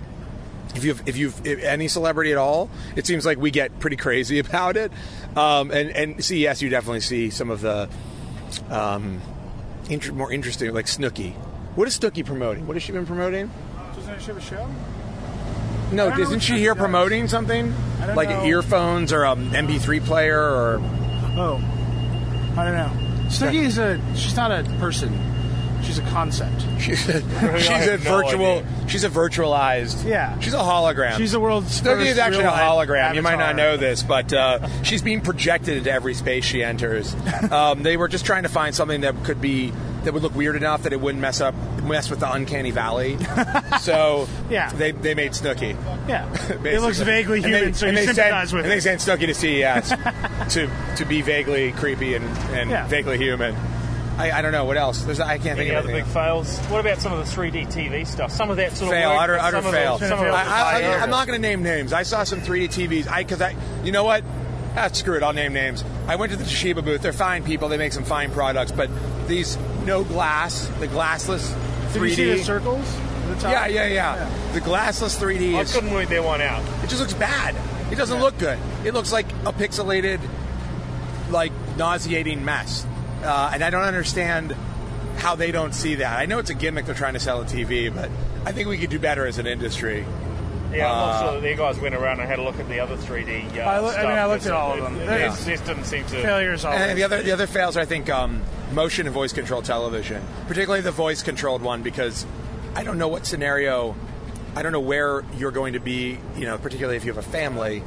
If 0.74 0.84
you've, 0.84 1.06
if 1.08 1.16
you've 1.16 1.46
if 1.46 1.62
any 1.62 1.88
celebrity 1.88 2.32
at 2.32 2.38
all, 2.38 2.68
it 2.96 3.06
seems 3.06 3.24
like 3.24 3.38
we 3.38 3.50
get 3.50 3.78
pretty 3.80 3.96
crazy 3.96 4.38
about 4.46 4.76
it. 4.76 4.90
Um, 5.36 5.70
and 5.70 5.90
and 5.90 6.24
CES, 6.24 6.60
you 6.62 6.68
definitely 6.70 7.00
see 7.00 7.30
some 7.30 7.50
of 7.50 7.60
the 7.60 7.88
um, 8.70 9.20
inter- 9.88 10.12
more 10.12 10.32
interesting, 10.32 10.72
like 10.72 10.86
Snooki. 10.86 11.32
What 11.74 11.86
is 11.88 11.98
Snooki 11.98 12.24
promoting? 12.24 12.66
What 12.66 12.74
has 12.74 12.82
she 12.82 12.92
been 12.92 13.06
promoting? 13.06 13.50
Doesn't 13.94 14.20
she 14.20 14.26
have 14.26 14.36
a 14.36 14.40
show? 14.40 14.68
No, 15.92 16.08
isn't 16.18 16.40
she 16.40 16.58
here 16.58 16.74
does. 16.74 16.80
promoting 16.80 17.28
something? 17.28 17.72
I 18.00 18.06
don't 18.06 18.16
Like 18.16 18.28
know. 18.28 18.44
earphones 18.44 19.12
or 19.12 19.24
an 19.24 19.50
MP3 19.50 20.04
player 20.04 20.38
or. 20.40 20.80
Oh, 21.36 21.56
I 22.56 22.64
don't 22.64 22.74
know. 22.74 22.90
Snooki 23.28 23.62
is 23.64 23.78
a. 23.78 24.00
She's 24.14 24.36
not 24.36 24.50
a 24.50 24.64
person. 24.78 25.12
She's 25.88 25.98
a 25.98 26.02
concept. 26.02 26.60
She's 26.78 27.08
a, 27.08 27.22
she's 27.58 27.68
a 27.70 27.96
no 27.96 27.96
virtual. 27.96 28.58
idea. 28.58 28.88
she's 28.88 29.04
a 29.04 29.08
virtualized. 29.08 30.04
Yeah. 30.04 30.38
She's 30.38 30.52
a 30.52 30.58
hologram. 30.58 31.16
She's 31.16 31.32
the 31.32 31.40
world's 31.40 31.80
Snooki 31.80 32.04
is 32.04 32.18
actually 32.18 32.44
a 32.44 32.50
hologram. 32.50 33.14
You 33.14 33.22
might 33.22 33.38
not 33.38 33.56
know 33.56 33.78
this, 33.78 34.02
but 34.02 34.30
uh, 34.34 34.68
she's 34.82 35.00
being 35.00 35.22
projected 35.22 35.78
into 35.78 35.90
every 35.90 36.12
space 36.12 36.44
she 36.44 36.62
enters. 36.62 37.16
Um, 37.50 37.82
they 37.82 37.96
were 37.96 38.08
just 38.08 38.26
trying 38.26 38.42
to 38.42 38.48
find 38.50 38.74
something 38.74 39.00
that 39.00 39.24
could 39.24 39.40
be 39.40 39.72
that 40.04 40.12
would 40.12 40.22
look 40.22 40.34
weird 40.34 40.56
enough 40.56 40.82
that 40.82 40.92
it 40.92 41.00
wouldn't 41.00 41.22
mess 41.22 41.40
up 41.40 41.54
mess 41.84 42.10
with 42.10 42.20
the 42.20 42.30
uncanny 42.30 42.70
valley. 42.72 43.16
so 43.80 44.28
Yeah. 44.50 44.70
they 44.72 44.90
they 44.92 45.14
made 45.14 45.32
Snooki. 45.32 45.74
Yeah. 46.06 46.30
It 46.64 46.80
looks 46.82 46.98
vaguely 47.00 47.42
And 47.42 47.54
they- 47.54 47.58
human, 47.58 47.74
so 47.74 47.86
and 47.86 47.96
you 47.96 48.00
they 48.06 48.12
sympathize 48.12 48.52
with 48.52 48.64
and 48.64 48.72
it. 48.72 48.76
they 48.76 48.80
sent 48.80 49.00
Snooki 49.00 49.26
to 49.26 49.34
CES 49.34 50.52
to 50.54 50.70
to 50.96 51.04
be 51.06 51.22
vaguely 51.22 51.72
creepy 51.72 52.14
and, 52.14 52.24
and 52.52 52.68
Yeah. 52.70 52.86
vaguely 52.88 53.16
human. 53.16 53.54
I, 54.18 54.38
I 54.38 54.42
don't 54.42 54.52
know 54.52 54.64
what 54.64 54.76
else. 54.76 55.02
There's 55.02 55.20
I 55.20 55.38
can't 55.38 55.56
think 55.56 55.58
of 55.58 55.60
Any 55.60 55.70
of 55.70 55.76
other 55.76 55.90
anything 55.90 56.04
big 56.06 56.12
fails? 56.12 56.58
What 56.66 56.80
about 56.80 57.00
some 57.00 57.12
of 57.12 57.18
the 57.18 57.32
3D 57.32 57.72
TV 57.72 58.06
stuff? 58.06 58.32
Some 58.32 58.50
of 58.50 58.56
that 58.56 58.72
sort 58.72 58.90
fail, 58.90 59.10
of 59.10 59.16
work, 59.16 59.22
utter, 59.22 59.36
but 59.36 59.44
utter 59.44 59.56
some 59.56 59.66
of 59.66 59.72
fail. 59.72 59.98
some 59.98 60.18
of 60.18 60.26
I, 60.26 60.82
I, 60.82 60.98
I'm 60.98 61.10
not 61.10 61.26
going 61.26 61.40
to 61.40 61.48
name 61.48 61.62
names. 61.62 61.92
I 61.92 62.02
saw 62.02 62.24
some 62.24 62.40
3D 62.40 62.68
TVs. 62.68 63.08
I 63.08 63.22
because 63.22 63.40
I, 63.40 63.54
you 63.84 63.92
know 63.92 64.04
what? 64.04 64.24
Ah, 64.76 64.88
screw 64.88 65.16
it. 65.16 65.22
I'll 65.22 65.32
name 65.32 65.52
names. 65.52 65.84
I 66.06 66.16
went 66.16 66.32
to 66.32 66.38
the 66.38 66.44
Toshiba 66.44 66.84
booth. 66.84 67.00
They're 67.00 67.12
fine 67.12 67.44
people. 67.44 67.68
They 67.68 67.78
make 67.78 67.92
some 67.92 68.04
fine 68.04 68.30
products, 68.30 68.72
but 68.72 68.90
these 69.28 69.56
no 69.86 70.04
glass, 70.04 70.66
the 70.80 70.88
glassless 70.88 71.52
3D. 71.90 71.92
Did 71.92 72.02
you 72.02 72.14
see 72.14 72.32
the 72.34 72.44
circles? 72.44 72.98
at 73.28 73.36
the 73.36 73.42
top? 73.42 73.52
Yeah, 73.52 73.66
yeah, 73.66 73.86
yeah, 73.86 74.52
The 74.52 74.60
glassless 74.60 75.20
3D. 75.20 75.54
I 75.54 75.60
is, 75.60 75.72
couldn't 75.72 75.92
work 75.92 76.08
that 76.08 76.24
one 76.24 76.40
out. 76.40 76.62
It 76.82 76.88
just 76.88 77.00
looks 77.00 77.14
bad. 77.14 77.54
It 77.92 77.96
doesn't 77.96 78.20
look 78.20 78.36
good. 78.38 78.58
It 78.84 78.94
looks 78.94 79.12
like 79.12 79.30
a 79.44 79.52
pixelated, 79.52 80.20
like 81.30 81.52
nauseating 81.76 82.44
mess. 82.44 82.86
Uh, 83.22 83.50
and 83.54 83.62
I 83.64 83.70
don't 83.70 83.82
understand 83.84 84.52
how 85.16 85.34
they 85.34 85.50
don't 85.50 85.74
see 85.74 85.96
that. 85.96 86.18
I 86.18 86.26
know 86.26 86.38
it's 86.38 86.50
a 86.50 86.54
gimmick 86.54 86.86
they're 86.86 86.94
trying 86.94 87.14
to 87.14 87.20
sell 87.20 87.40
a 87.40 87.44
TV, 87.44 87.92
but 87.92 88.10
I 88.46 88.52
think 88.52 88.68
we 88.68 88.78
could 88.78 88.90
do 88.90 88.98
better 88.98 89.26
as 89.26 89.38
an 89.38 89.46
industry. 89.46 90.06
Yeah, 90.72 90.86
I'm 90.92 90.98
not 90.98 91.08
Uh, 91.14 91.22
sure 91.22 91.32
that 91.34 91.40
their 91.42 91.56
guys 91.56 91.78
went 91.78 91.94
around 91.94 92.20
and 92.20 92.28
had 92.28 92.38
a 92.38 92.42
look 92.42 92.60
at 92.60 92.68
the 92.68 92.78
other 92.78 92.94
3D. 92.96 93.58
Uh, 93.58 93.62
I 93.62 93.78
loo- 93.80 93.86
I 93.88 93.92
stuff. 93.92 94.02
mean, 94.04 94.12
I 94.18 94.26
looked 94.26 94.42
It's- 94.44 94.46
at 94.48 94.52
all 94.52 94.72
of 94.74 94.80
them. 94.82 95.00
It, 95.00 95.06
They're- 95.06 95.18
it 95.26 95.32
just 95.46 95.64
didn't 95.64 95.84
seem 95.84 96.04
to. 96.04 96.22
Failures 96.22 96.64
always. 96.64 96.80
And 96.82 96.98
the 96.98 97.04
other 97.04 97.22
the 97.22 97.32
other 97.32 97.46
fails 97.46 97.76
are 97.76 97.80
I 97.80 97.84
think 97.86 98.10
um, 98.10 98.42
motion 98.72 99.06
and 99.06 99.14
voice 99.14 99.32
control 99.32 99.62
television, 99.62 100.22
particularly 100.46 100.82
the 100.82 100.90
voice 100.90 101.22
controlled 101.22 101.62
one, 101.62 101.82
because 101.82 102.26
I 102.76 102.84
don't 102.84 102.98
know 102.98 103.08
what 103.08 103.24
scenario, 103.26 103.96
I 104.56 104.62
don't 104.62 104.72
know 104.72 104.80
where 104.80 105.24
you're 105.36 105.50
going 105.52 105.74
to 105.74 105.80
be. 105.80 106.18
You 106.36 106.46
know, 106.46 106.58
particularly 106.58 106.96
if 106.96 107.04
you 107.04 107.12
have 107.12 107.24
a 107.24 107.28
family 107.30 107.82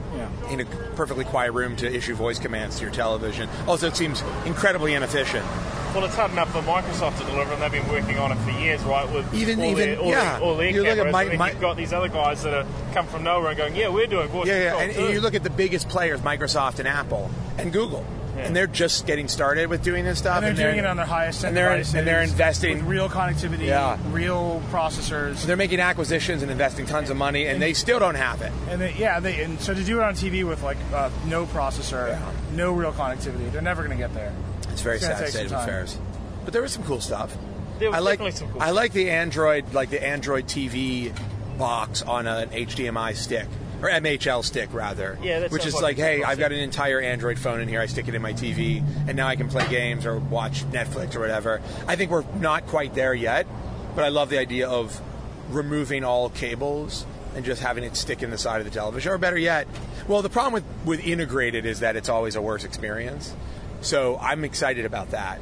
in 0.50 0.62
a 0.62 0.66
perfectly 0.96 1.26
quiet 1.26 1.52
room 1.54 1.76
to 1.78 1.92
issue 1.94 2.16
voice 2.16 2.40
commands 2.40 2.78
to 2.78 2.84
your 2.84 2.92
television. 2.94 3.50
Also, 3.68 3.88
it 3.88 3.96
seems 3.96 4.24
incredibly 4.46 4.94
inefficient. 4.94 5.46
Well, 5.94 6.06
it's 6.06 6.16
hard 6.16 6.32
enough 6.32 6.50
for 6.54 6.62
Microsoft 6.62 7.18
to 7.20 7.26
deliver, 7.26 7.52
and 7.52 7.62
they've 7.62 7.72
been 7.84 7.88
working 7.90 8.18
on 8.18 8.32
it 8.32 8.38
for 8.38 8.52
years, 8.52 8.82
right? 8.84 9.12
With 9.12 9.34
Even- 9.34 9.60
all 9.60 9.66
even- 9.66 9.78
their, 9.90 10.00
all 10.00 10.08
yeah. 10.08 10.34
their, 10.40 10.42
all 10.42 10.56
their 10.56 10.70
You 10.70 10.78
look 10.84 10.88
at 10.88 10.96
cameras, 10.96 11.12
my- 11.12 11.24
and 11.24 11.38
my- 11.40 11.52
you've 11.52 11.60
got 11.60 11.76
these 11.76 11.92
other 11.92 12.08
guys 12.08 12.44
that 12.44 12.54
have 12.54 12.68
come 12.94 13.08
from 13.08 13.24
nowhere 13.26 13.50
and 13.50 13.58
going, 13.58 13.76
"Yeah, 13.76 13.90
we're 13.90 14.08
doing 14.08 14.30
voice 14.30 14.48
Yeah, 14.48 14.58
yeah, 14.64 14.78
and, 14.80 14.92
and 14.96 15.14
you 15.14 15.20
look 15.20 15.36
at 15.36 15.44
the 15.44 15.50
biggest 15.50 15.90
players, 15.90 16.22
Microsoft 16.22 16.80
and 16.80 16.88
Apple 16.88 17.30
and 17.58 17.74
Google, 17.74 18.06
and 18.38 18.56
they're 18.56 18.68
just 18.68 19.06
getting 19.08 19.28
started 19.28 19.70
with 19.70 19.84
doing 19.84 20.06
this 20.06 20.20
stuff. 20.20 20.44
And 20.44 20.58
they're 20.58 20.68
doing 20.72 20.80
it 20.80 20.86
on 20.86 20.98
their 20.98 21.06
highest 21.06 21.44
end 21.44 21.49
and 21.49 21.58
they're 21.58 21.72
and 21.99 22.08
they're 22.08 22.22
investing 22.22 22.78
with 22.80 22.86
real 22.88 23.10
connectivity, 23.10 23.66
Yeah. 23.68 23.98
real 24.12 24.62
processors. 24.72 25.44
They're 25.45 25.58
making 25.58 25.80
acquisitions 25.80 26.41
and 26.41 26.52
investing 26.52 26.86
tons 26.86 27.10
of 27.10 27.18
money, 27.18 27.45
and 27.48 27.62
they 27.62 27.74
still 27.74 27.99
don't 27.99 28.16
have 28.16 28.41
it. 28.41 28.52
And 28.70 28.82
they, 28.82 28.94
yeah, 28.94 29.20
they 29.20 29.41
and 29.44 29.60
so 29.60 29.74
to 29.74 29.84
do 29.84 29.99
it 29.99 30.03
on 30.03 30.14
TV 30.14 30.48
with 30.48 30.64
like 30.64 30.78
uh, 30.94 31.10
no 31.26 31.45
processor, 31.45 32.18
no 32.53 32.72
real 32.72 32.91
connectivity, 32.94 33.52
they're 33.52 33.62
never 33.62 33.84
going 33.84 33.98
to 33.98 34.02
get 34.02 34.14
there. 34.14 34.34
It's 34.70 34.82
very 34.82 34.99
gonna 34.99 35.18
sad 35.18 35.28
state 35.30 35.45
of 35.48 35.52
affairs. 35.53 35.98
But 36.44 36.53
there 36.53 36.62
was 36.62 36.72
some 36.72 36.84
cool 36.84 37.02
stuff. 37.02 37.36
There 37.80 37.90
was 37.90 37.98
I 37.98 37.99
like 37.99 38.20
definitely 38.20 38.38
some 38.40 38.49
cool 38.52 38.62
I 38.62 38.70
like 38.72 38.94
the 38.94 39.10
Android 39.10 39.74
like 39.74 39.90
the 39.90 40.03
Android 40.03 40.45
TV 40.45 41.12
box 41.58 42.02
on 42.02 42.28
an 42.28 42.49
HDMI 42.49 43.16
stick 43.16 43.48
or 43.82 43.90
MHL 43.90 44.44
stick 44.44 44.70
rather. 44.74 45.18
Yeah, 45.22 45.48
which 45.48 45.66
is 45.66 45.74
like 45.74 45.84
like, 45.84 45.98
hey, 45.98 46.24
I've 46.24 46.40
got 46.40 46.52
an 46.52 46.60
entire 46.60 47.02
Android 47.02 47.40
phone 47.40 47.60
in 47.60 47.68
here. 47.68 47.82
I 47.82 47.88
stick 47.88 48.08
it 48.08 48.16
in 48.16 48.22
my 48.22 48.34
TV, 48.34 48.84
and 49.08 49.18
now 49.18 49.28
I 49.28 49.36
can 49.36 49.49
play 49.49 49.68
games 49.68 50.06
or 50.06 50.18
watch 50.18 50.64
Netflix 50.72 51.16
or 51.16 51.20
whatever. 51.20 51.62
I 51.88 51.95
think 51.95 52.12
we're 52.12 52.26
not 52.36 52.68
quite 52.68 52.94
there 52.94 53.14
yet, 53.14 53.48
but 53.95 54.03
I 54.06 54.10
love 54.10 54.30
the 54.30 54.40
idea 54.40 54.70
of 54.70 55.02
removing 55.49 56.03
all 56.03 56.30
cables 56.30 57.06
and 57.36 57.45
just 57.45 57.62
having 57.62 57.84
it 57.84 57.95
stick 57.95 58.24
in 58.24 58.30
the 58.30 58.38
side 58.38 58.60
of 58.60 58.66
the 58.66 58.72
television. 58.72 59.12
Or 59.12 59.18
better 59.18 59.38
yet, 59.38 59.68
well, 60.08 60.22
the 60.22 60.30
problem 60.30 60.53
with, 60.53 60.64
with 60.86 61.06
integrated 61.06 61.66
is 61.66 61.80
that 61.80 61.95
it's 61.95 62.10
always 62.10 62.36
a 62.36 62.41
worse 62.41 62.64
experience. 62.64 63.34
So 63.82 64.18
I'm 64.18 64.44
excited 64.44 64.86
about 64.86 65.12
that. 65.12 65.40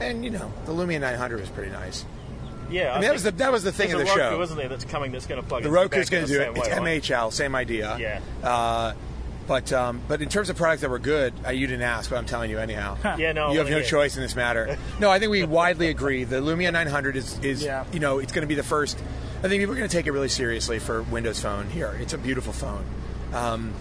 And 0.00 0.24
you 0.24 0.30
know, 0.30 0.52
the 0.64 0.72
Lumia 0.72 1.00
900 1.00 1.40
was 1.40 1.50
pretty 1.50 1.70
nice. 1.70 2.04
Yeah, 2.70 2.90
I 2.90 2.94
mean, 2.94 3.02
that 3.02 3.12
was 3.12 3.22
the 3.22 3.30
that 3.32 3.52
was 3.52 3.62
the 3.62 3.72
thing 3.72 3.92
of 3.92 3.98
the 3.98 4.04
Roku, 4.04 4.16
show. 4.18 4.42
isn't 4.42 4.56
there? 4.56 4.68
That's 4.68 4.84
coming. 4.84 5.12
That's 5.12 5.26
going 5.26 5.40
to 5.42 5.46
plug. 5.46 5.62
The 5.62 5.70
Roku's 5.70 6.10
going 6.10 6.26
to 6.26 6.32
do 6.32 6.40
it. 6.40 6.56
It's? 6.56 6.68
MHL, 6.68 7.32
same 7.32 7.54
idea. 7.54 7.96
Yeah. 7.98 8.20
Uh, 8.48 8.94
but 9.46 9.72
um, 9.72 10.00
but 10.06 10.22
in 10.22 10.28
terms 10.28 10.48
of 10.50 10.56
products 10.56 10.82
that 10.82 10.90
were 10.90 10.98
good, 11.00 11.34
uh, 11.44 11.50
you 11.50 11.66
didn't 11.66 11.82
ask, 11.82 12.08
but 12.10 12.16
I'm 12.16 12.26
telling 12.26 12.50
you 12.50 12.58
anyhow. 12.58 12.96
Yeah, 13.18 13.32
no, 13.32 13.50
you 13.52 13.58
have 13.58 13.68
no 13.68 13.76
hear. 13.78 13.84
choice 13.84 14.16
in 14.16 14.22
this 14.22 14.36
matter. 14.36 14.78
No, 15.00 15.10
I 15.10 15.18
think 15.18 15.30
we 15.32 15.42
widely 15.60 15.88
agree. 15.88 16.24
The 16.24 16.36
Lumia 16.36 16.72
900 16.72 17.16
is 17.16 17.38
is 17.40 17.62
Yeah. 17.64 17.84
you 17.92 17.98
know 18.00 18.18
it's 18.20 18.32
going 18.32 18.42
to 18.42 18.48
be 18.48 18.54
the 18.54 18.62
first. 18.62 18.96
I 19.38 19.48
think 19.48 19.60
people 19.62 19.72
are 19.74 19.78
going 19.78 19.88
to 19.88 19.96
take 19.96 20.06
it 20.06 20.12
really 20.12 20.28
seriously 20.28 20.78
for 20.78 21.02
Windows 21.02 21.40
Phone. 21.40 21.68
Here, 21.70 21.96
it's 22.00 22.12
a 22.12 22.18
beautiful 22.18 22.52
phone. 22.52 22.84
Um, 23.32 23.72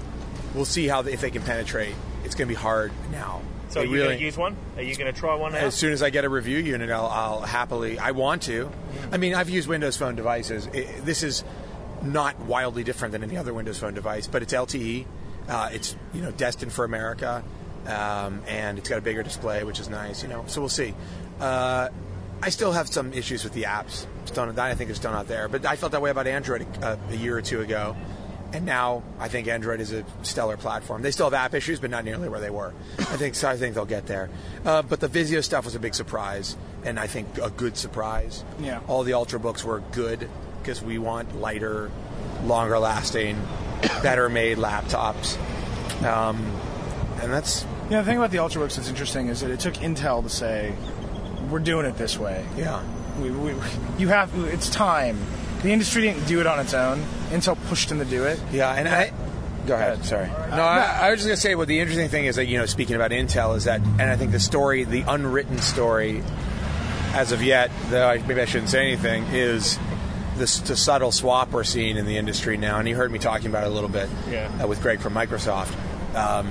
we'll 0.56 0.66
see 0.66 0.88
how 0.88 1.02
if 1.02 1.22
they 1.22 1.30
can 1.32 1.42
penetrate. 1.44 1.94
It's 2.24 2.34
going 2.34 2.48
to 2.48 2.54
be 2.54 2.60
hard 2.60 2.92
now. 3.12 3.42
So 3.70 3.82
are 3.82 3.84
you 3.86 3.92
really- 3.92 4.06
going 4.06 4.18
to 4.18 4.24
use 4.26 4.38
one? 4.38 4.56
Are 4.78 4.82
you 4.82 4.96
going 4.96 5.14
to 5.14 5.20
try 5.20 5.36
one? 5.36 5.54
Now? 5.54 5.60
as 5.60 5.76
soon 5.76 5.94
as 5.94 6.02
I 6.02 6.10
get 6.10 6.26
a 6.26 6.30
review 6.30 6.58
unit, 6.58 6.90
I'll, 6.90 7.06
I'll 7.08 7.42
happily. 7.42 8.00
I 8.00 8.12
want 8.12 8.44
to. 8.44 8.70
I 9.12 9.18
mean, 9.18 9.36
I've 9.36 9.50
used 9.50 9.68
Windows 9.68 9.98
Phone 9.98 10.16
devices. 10.16 10.68
It, 10.74 11.06
this 11.06 11.24
is 11.24 11.44
not 12.02 12.40
wildly 12.40 12.84
different 12.84 13.12
than 13.12 13.24
any 13.24 13.38
other 13.38 13.54
Windows 13.54 13.80
Phone 13.80 13.94
device, 13.94 14.28
but 14.28 14.42
it's 14.42 14.54
LTE. 14.54 15.06
Uh, 15.48 15.70
it's 15.72 15.96
you 16.14 16.22
know 16.22 16.32
destined 16.32 16.72
for 16.72 16.86
America, 16.86 17.44
um, 17.88 18.44
and 18.48 18.78
it's 18.78 18.90
got 18.90 19.00
a 19.00 19.02
bigger 19.02 19.24
display, 19.24 19.64
which 19.64 19.80
is 19.80 19.90
nice. 19.90 20.22
You 20.22 20.30
know, 20.30 20.44
so 20.48 20.62
we'll 20.62 20.70
see. 20.70 20.94
Uh, 21.40 21.90
I 22.42 22.50
still 22.50 22.72
have 22.72 22.88
some 22.88 23.14
issues 23.14 23.44
with 23.44 23.54
the 23.54 23.64
apps. 23.64 24.06
Still, 24.26 24.60
I 24.60 24.76
think 24.76 24.90
it's 24.90 25.00
still 25.00 25.12
not 25.12 25.28
there, 25.28 25.48
but 25.48 25.66
I 25.66 25.76
felt 25.76 25.92
that 25.92 26.02
way 26.02 26.10
about 26.10 26.28
Android 26.28 26.62
a, 26.82 26.98
a 27.10 27.16
year 27.16 27.38
or 27.38 27.42
two 27.42 27.62
ago. 27.62 27.96
And 28.52 28.66
now 28.66 29.04
I 29.20 29.28
think 29.28 29.48
Android 29.48 29.80
is 29.80 29.92
a 29.94 30.04
stellar 30.24 30.58
platform. 30.58 31.02
They 31.04 31.12
still 31.12 31.28
have 31.28 31.34
app 31.36 31.54
issues, 31.54 31.80
but 31.80 31.90
not 31.92 32.04
nearly 32.04 32.30
where 32.30 32.40
they 32.40 32.50
were. 32.50 32.74
I 32.98 33.04
think 33.18 33.36
so. 33.36 33.48
I 33.48 33.58
think 33.58 33.76
they'll 33.76 33.86
get 33.86 34.08
there. 34.08 34.30
Uh, 34.66 34.82
but 34.82 35.00
the 35.00 35.08
Vizio 35.08 35.44
stuff 35.44 35.66
was 35.66 35.76
a 35.76 35.80
big 35.80 35.94
surprise, 35.94 36.58
and 36.84 37.00
I 37.00 37.06
think 37.08 37.28
a 37.38 37.52
good 37.52 37.78
surprise. 37.78 38.44
Yeah. 38.60 38.80
All 38.88 39.04
the 39.04 39.12
ultrabooks 39.12 39.64
were 39.64 39.82
good 39.92 40.28
because 40.62 40.82
we 40.82 40.98
want 40.98 41.40
lighter, 41.40 41.92
longer 42.44 42.80
lasting, 42.80 43.40
better 44.02 44.30
made 44.30 44.58
laptops. 44.58 45.38
Um, 46.04 46.38
and 47.22 47.32
that's 47.32 47.66
Yeah, 47.90 48.02
the 48.02 48.06
thing 48.06 48.18
about 48.18 48.32
the 48.32 48.38
Ultrabooks 48.38 48.76
that's 48.78 48.90
interesting 48.90 49.28
is 49.28 49.42
that 49.42 49.52
it 49.52 49.60
took 49.60 49.74
Intel 49.76 50.24
to 50.24 50.30
say, 50.30 50.74
"We're 51.50 51.60
doing 51.60 51.86
it 51.86 51.98
this 51.98 52.18
way." 52.18 52.46
Yeah. 52.58 52.82
We, 53.20 53.32
we, 53.32 53.54
you 53.98 54.08
have. 54.08 54.32
It's 54.46 54.70
time. 54.70 55.20
The 55.62 55.72
industry 55.72 56.04
didn't 56.04 56.26
do 56.26 56.40
it 56.40 56.48
on 56.48 56.60
its 56.60 56.74
own. 56.74 57.04
Intel 57.30 57.58
pushed 57.68 57.90
them 57.90 58.00
to 58.00 58.06
do 58.06 58.24
it. 58.26 58.40
Yeah, 58.52 58.72
and 58.74 58.88
I. 58.88 59.12
Go 59.68 59.76
ahead. 59.76 60.04
Sorry. 60.06 60.28
No, 60.28 60.64
I, 60.64 61.08
I 61.08 61.12
was 61.12 61.20
just 61.20 61.28
gonna 61.28 61.38
say. 61.38 61.56
Well, 61.56 61.66
the 61.66 61.80
interesting 61.80 62.10
thing 62.10 62.26
is 62.26 62.38
that 62.38 62.46
you 62.48 62.58
know, 62.58 62.66
speaking 62.66 62.96
about 62.96 63.12
Intel, 63.12 63.56
is 63.56 63.66
that, 63.66 63.82
and 63.82 64.02
I 64.02 64.16
think 64.16 64.32
the 64.32 64.40
story, 64.40 64.84
the 64.84 65.02
unwritten 65.02 65.60
story, 65.60 66.24
as 67.14 67.32
of 67.32 67.44
yet, 67.44 67.70
though 67.90 68.08
I, 68.08 68.18
maybe 68.20 68.42
I 68.42 68.46
shouldn't 68.46 68.70
say 68.70 68.82
anything, 68.82 69.26
is 69.32 69.78
this 70.38 70.60
the 70.62 70.76
subtle 70.78 71.12
swap 71.12 71.52
we're 71.52 71.64
seeing 71.66 71.98
in 71.98 72.06
the 72.06 72.18
industry 72.18 72.58
now. 72.58 72.80
And 72.80 72.88
you 72.88 72.96
heard 72.96 73.12
me 73.12 73.20
talking 73.20 73.48
about 73.48 73.64
it 73.66 73.68
a 73.68 73.74
little 73.74 73.90
bit 73.90 74.10
Yeah. 74.30 74.50
uh, 74.64 74.68
with 74.68 74.82
Greg 74.82 75.02
from 75.02 75.14
Microsoft. 75.14 75.74
Um, 76.16 76.48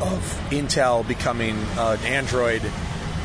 of 0.00 0.20
Intel 0.50 1.06
becoming 1.06 1.56
an 1.78 1.98
Android 2.00 2.62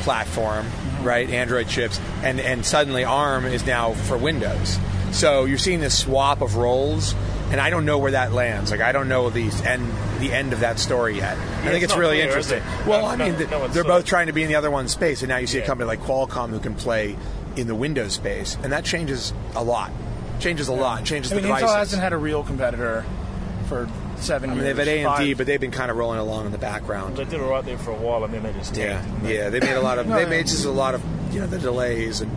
platform, 0.02 0.66
right? 1.04 1.30
Android 1.30 1.68
chips, 1.68 2.00
and 2.24 2.40
and 2.40 2.66
suddenly 2.66 3.04
ARM 3.04 3.46
is 3.46 3.66
now 3.66 3.92
for 3.94 4.18
Windows. 4.18 4.78
So 5.12 5.46
you're 5.46 5.58
seeing 5.58 5.80
this 5.82 5.98
swap 5.98 6.42
of 6.42 6.56
roles, 6.56 7.14
and 7.52 7.60
I 7.60 7.70
don't 7.70 7.86
know 7.86 7.98
where 7.98 8.12
that 8.12 8.32
lands. 8.32 8.72
Like 8.72 8.82
I 8.82 8.92
don't 8.92 9.08
know 9.10 9.30
the 9.30 9.50
end 9.66 9.92
the 10.20 10.32
end 10.32 10.54
of 10.54 10.62
that 10.62 10.80
story 10.80 11.18
yet. 11.18 11.38
I 11.38 11.70
think 11.70 11.84
it's 11.84 11.94
it's 11.94 11.98
really 11.98 12.16
clear, 12.18 12.28
interesting. 12.28 12.60
it? 12.60 12.88
Well, 12.88 13.02
No- 13.02 13.08
I 13.08 13.16
no- 13.16 13.26
mean, 13.26 13.38
th- 13.38 13.50
no 13.50 13.60
they're 13.68 13.74
sort 13.84 13.88
both 13.88 14.00
of- 14.04 14.06
trying 14.06 14.28
to 14.28 14.34
be 14.34 14.44
in 14.44 14.48
the 14.50 14.56
other 14.56 14.72
one's 14.72 14.92
space, 14.92 15.22
and 15.22 15.30
now 15.30 15.38
you 15.38 15.48
see 15.48 15.60
a 15.60 15.66
company 15.66 15.88
like 15.88 16.02
Qualcomm 16.02 16.50
who 16.50 16.60
can 16.60 16.76
play 16.76 17.16
in 17.56 17.68
the 17.68 17.76
Windows 17.76 18.14
space, 18.14 18.58
and 18.64 18.72
that 18.72 18.86
changes 18.86 19.34
a 19.56 19.64
lot. 19.64 19.92
Changes 20.40 20.70
a 20.70 20.74
lot. 20.74 21.04
Changes 21.04 21.32
I 21.32 21.36
mean, 21.36 21.44
the 21.44 21.50
Intel 21.52 21.76
hasn't 21.76 22.02
had 22.02 22.14
a 22.14 22.18
real 22.18 22.44
competitor 22.44 23.04
for 23.68 23.88
seven 24.16 24.52
I 24.52 24.54
mean, 24.54 24.64
years. 24.64 24.78
they've 24.78 24.88
had 24.88 24.98
AMD, 25.06 25.18
five. 25.32 25.38
but 25.38 25.46
they've 25.48 25.60
been 25.60 25.72
kind 25.72 25.92
of 25.92 25.98
rolling 25.98 26.20
along 26.20 26.46
in 26.46 26.52
the 26.52 26.58
background. 26.58 27.18
They 27.18 27.26
did 27.26 27.42
all 27.42 27.50
right 27.50 27.66
there 27.66 27.78
for 27.78 27.92
a 27.92 27.96
while, 27.96 28.24
and 28.24 28.34
then 28.34 28.44
they 28.44 28.54
just 28.54 28.76
Yeah, 28.78 29.02
tanked. 29.02 29.26
yeah, 29.28 29.50
they 29.50 29.60
made 29.60 29.74
a 29.76 29.82
lot 29.82 30.00
of 30.00 30.08
No, 30.08 30.16
they 30.16 30.26
made 30.26 30.48
just 30.48 30.66
a 30.66 30.72
lot 30.72 30.96
of 30.96 31.02
you 31.32 31.40
know 31.42 31.48
the 31.48 31.60
delays 31.60 32.22
and 32.22 32.32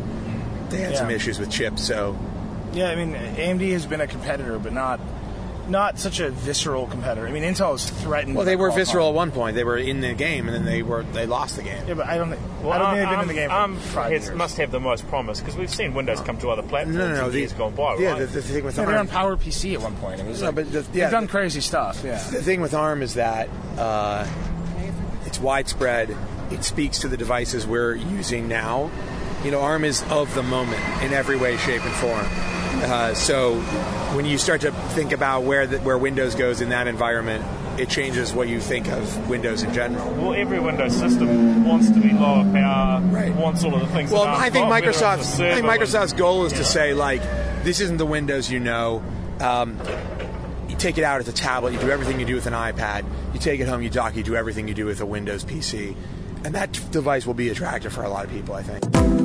they 0.70 0.78
had 0.80 0.92
Yeah. 0.92 0.98
some 0.98 1.10
issues 1.10 1.38
with 1.38 1.50
chips. 1.50 1.82
So 1.84 2.16
Yeah, 2.74 2.88
I 2.90 2.96
mean, 2.96 3.14
AMD 3.14 3.70
has 3.72 3.86
been 3.86 4.00
a 4.00 4.06
competitor, 4.06 4.58
but 4.58 4.72
not 4.72 5.00
not 5.66 5.98
such 5.98 6.20
a 6.20 6.28
visceral 6.28 6.86
competitor. 6.88 7.26
I 7.26 7.30
mean, 7.30 7.42
Intel 7.42 7.74
is 7.74 7.88
threatened. 7.88 8.36
well, 8.36 8.44
they 8.44 8.54
were 8.54 8.68
Qualcomm. 8.70 8.74
visceral 8.74 9.08
at 9.08 9.14
one 9.14 9.30
point. 9.30 9.56
They 9.56 9.64
were 9.64 9.78
in 9.78 10.02
the 10.02 10.12
game 10.12 10.46
and 10.46 10.54
then 10.54 10.66
they 10.66 10.82
were 10.82 11.04
they 11.04 11.24
lost 11.24 11.56
the 11.56 11.62
game. 11.62 11.82
Yeah, 11.88 11.94
but 11.94 12.06
I 12.06 12.18
don't 12.18 12.28
think 12.28 12.42
Well, 12.62 12.72
I 12.74 12.78
don't 12.78 12.90
think 12.94 12.98
they've 13.00 13.08
been 13.08 13.14
ARM- 13.14 13.22
in 13.22 13.28
the 13.28 13.34
game 13.34 13.48
for 13.48 13.54
ARM 13.54 13.76
five 13.78 14.12
has- 14.12 14.24
years. 14.26 14.36
must 14.36 14.56
have 14.58 14.70
the 14.70 14.80
most 14.80 15.08
promise 15.08 15.40
because 15.40 15.56
we've 15.56 15.70
seen 15.70 15.94
Windows 15.94 16.20
come 16.20 16.36
to 16.38 16.50
other 16.50 16.60
platforms 16.62 16.98
No, 16.98 17.08
no, 17.08 17.14
no. 17.14 17.24
in 17.28 17.32
The, 17.32 17.38
years 17.38 17.52
gone 17.54 17.74
by, 17.74 17.96
yeah, 17.96 18.10
right? 18.10 18.18
the, 18.18 18.26
the 18.26 18.42
thing 18.42 18.62
with 18.62 18.76
Yeah, 18.76 18.84
they 18.84 18.92
were 18.92 18.98
on 18.98 19.08
ARM, 19.08 19.38
PowerPC 19.38 19.72
at 19.72 19.80
one 19.80 19.94
point. 19.96 20.20
It 20.20 20.26
was 20.26 20.40
No, 20.42 20.46
like, 20.48 20.54
but 20.56 20.70
the- 20.72 20.80
they've 20.82 21.10
done 21.10 21.28
crazy 21.28 21.62
stuff. 21.62 22.02
Yeah. 22.04 22.16
the 22.30 22.42
thing 22.42 22.60
with 22.60 22.74
ARM 22.74 23.00
is 23.00 23.14
that 23.14 23.48
uh, 23.78 24.26
it's 25.24 25.40
widespread. 25.40 26.14
It 26.50 26.62
speaks 26.62 26.98
to 26.98 27.08
the 27.08 27.16
devices 27.16 27.66
we're 27.66 27.94
using 27.94 28.48
now. 28.48 28.90
You 29.44 29.50
know, 29.50 29.62
ARM 29.62 29.84
is 29.84 30.04
of 30.10 30.34
the 30.34 30.42
moment 30.42 30.82
in 31.02 31.14
every 31.14 31.36
way, 31.38 31.56
shape, 31.56 31.82
and 31.86 31.94
form. 31.94 32.26
Uh, 32.84 33.14
so 33.14 33.54
when 34.14 34.24
you 34.26 34.36
start 34.38 34.60
to 34.62 34.70
think 34.90 35.12
about 35.12 35.42
where 35.44 35.66
the, 35.66 35.78
where 35.80 35.96
Windows 35.98 36.34
goes 36.34 36.60
in 36.60 36.68
that 36.68 36.86
environment, 36.86 37.44
it 37.80 37.88
changes 37.88 38.32
what 38.32 38.46
you 38.46 38.60
think 38.60 38.88
of 38.88 39.28
Windows 39.28 39.62
in 39.62 39.72
general. 39.74 40.08
well, 40.14 40.34
every 40.34 40.60
Windows 40.60 40.94
system 40.96 41.64
wants 41.64 41.88
to 41.90 41.98
be 42.00 42.12
lower 42.12 42.44
power, 42.52 43.00
Right. 43.06 43.34
wants 43.34 43.64
all 43.64 43.74
of 43.74 43.80
the 43.80 43.86
things. 43.88 44.10
Well, 44.12 44.24
that 44.24 44.36
I 44.36 44.50
think 44.50 44.64
got, 44.66 44.70
whether 44.70 44.88
it's 44.90 45.00
a 45.00 45.04
Microsoft's 45.04 45.40
I 45.40 45.54
think 45.54 45.66
Microsoft's 45.66 46.12
goal 46.12 46.44
is 46.44 46.52
Yeah. 46.52 46.58
to 46.58 46.64
say 46.64 46.94
like, 46.94 47.22
this 47.64 47.80
isn't 47.80 47.96
the 47.96 48.06
Windows 48.06 48.50
you 48.50 48.60
know. 48.60 49.02
Um, 49.40 49.78
you 50.68 50.76
take 50.76 50.98
it 50.98 51.04
out 51.04 51.20
as 51.20 51.28
a 51.28 51.32
tablet. 51.32 51.72
You 51.72 51.78
do 51.80 51.90
everything 51.90 52.20
you 52.20 52.26
do 52.26 52.34
with 52.34 52.46
an 52.46 52.52
iPad. 52.52 53.04
You 53.32 53.40
take 53.40 53.60
it 53.60 53.66
home. 53.66 53.82
You 53.82 53.90
dock. 53.90 54.14
You 54.14 54.22
do 54.22 54.36
everything 54.36 54.68
you 54.68 54.74
do 54.74 54.86
with 54.86 55.00
a 55.00 55.06
Windows 55.06 55.44
PC, 55.44 55.96
and 56.44 56.54
that 56.54 56.72
device 56.90 57.26
will 57.26 57.34
be 57.34 57.48
attractive 57.48 57.92
for 57.92 58.02
a 58.04 58.08
lot 58.08 58.24
of 58.24 58.30
people. 58.30 58.54
I 58.54 58.62
think. 58.62 59.23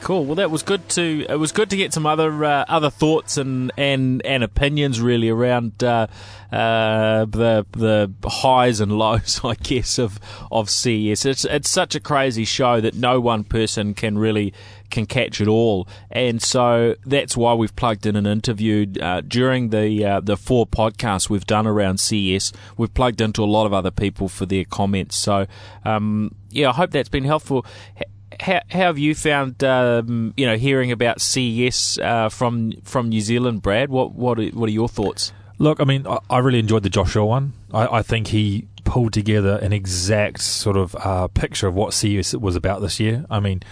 Cool. 0.00 0.24
Well, 0.24 0.36
that 0.36 0.50
was 0.50 0.62
good 0.62 0.88
to. 0.90 1.26
It 1.28 1.38
was 1.38 1.52
good 1.52 1.70
to 1.70 1.76
get 1.76 1.92
some 1.92 2.06
other 2.06 2.44
uh, 2.44 2.64
other 2.68 2.88
thoughts 2.88 3.36
and, 3.36 3.72
and, 3.76 4.24
and 4.24 4.42
opinions 4.42 5.00
really 5.00 5.28
around 5.28 5.82
uh, 5.84 6.06
uh, 6.50 7.26
the 7.26 7.66
the 7.72 8.12
highs 8.24 8.80
and 8.80 8.92
lows, 8.92 9.40
I 9.44 9.54
guess, 9.54 9.98
of 9.98 10.18
of 10.50 10.70
CES. 10.70 11.26
It's 11.26 11.44
it's 11.44 11.68
such 11.68 11.94
a 11.94 12.00
crazy 12.00 12.44
show 12.44 12.80
that 12.80 12.94
no 12.94 13.20
one 13.20 13.44
person 13.44 13.92
can 13.92 14.18
really 14.18 14.54
can 14.88 15.04
catch 15.04 15.40
it 15.40 15.48
all, 15.48 15.86
and 16.10 16.40
so 16.40 16.94
that's 17.04 17.36
why 17.36 17.52
we've 17.52 17.76
plugged 17.76 18.06
in 18.06 18.16
and 18.16 18.26
interviewed 18.26 18.98
uh, 19.00 19.20
during 19.20 19.70
the 19.70 20.04
uh, 20.04 20.20
the 20.20 20.36
four 20.36 20.66
podcasts 20.66 21.28
we've 21.28 21.46
done 21.46 21.66
around 21.66 21.98
CES. 21.98 22.52
We've 22.76 22.92
plugged 22.94 23.20
into 23.20 23.42
a 23.42 23.46
lot 23.46 23.66
of 23.66 23.74
other 23.74 23.90
people 23.90 24.28
for 24.28 24.46
their 24.46 24.64
comments. 24.64 25.16
So 25.16 25.46
um, 25.84 26.34
yeah, 26.50 26.70
I 26.70 26.72
hope 26.72 26.92
that's 26.92 27.10
been 27.10 27.24
helpful. 27.24 27.66
How, 28.40 28.60
how 28.70 28.78
have 28.78 28.98
you 28.98 29.14
found, 29.14 29.62
um, 29.64 30.34
you 30.36 30.46
know, 30.46 30.56
hearing 30.56 30.92
about 30.92 31.20
CES 31.20 31.98
uh, 31.98 32.28
from 32.28 32.72
from 32.84 33.08
New 33.08 33.20
Zealand, 33.20 33.62
Brad? 33.62 33.88
What 33.90 34.14
what 34.14 34.38
are, 34.38 34.46
what 34.48 34.68
are 34.68 34.72
your 34.72 34.88
thoughts? 34.88 35.32
Look, 35.58 35.80
I 35.80 35.84
mean, 35.84 36.06
I, 36.06 36.18
I 36.30 36.38
really 36.38 36.60
enjoyed 36.60 36.84
the 36.84 36.90
Joshua 36.90 37.26
one. 37.26 37.52
I, 37.72 37.98
I 37.98 38.02
think 38.02 38.28
he 38.28 38.68
pulled 38.84 39.12
together 39.12 39.58
an 39.60 39.72
exact 39.72 40.40
sort 40.40 40.76
of 40.76 40.96
uh, 40.96 41.28
picture 41.28 41.66
of 41.66 41.74
what 41.74 41.92
CES 41.92 42.34
was 42.34 42.56
about 42.56 42.80
this 42.80 43.00
year. 43.00 43.26
I 43.28 43.40
mean, 43.40 43.62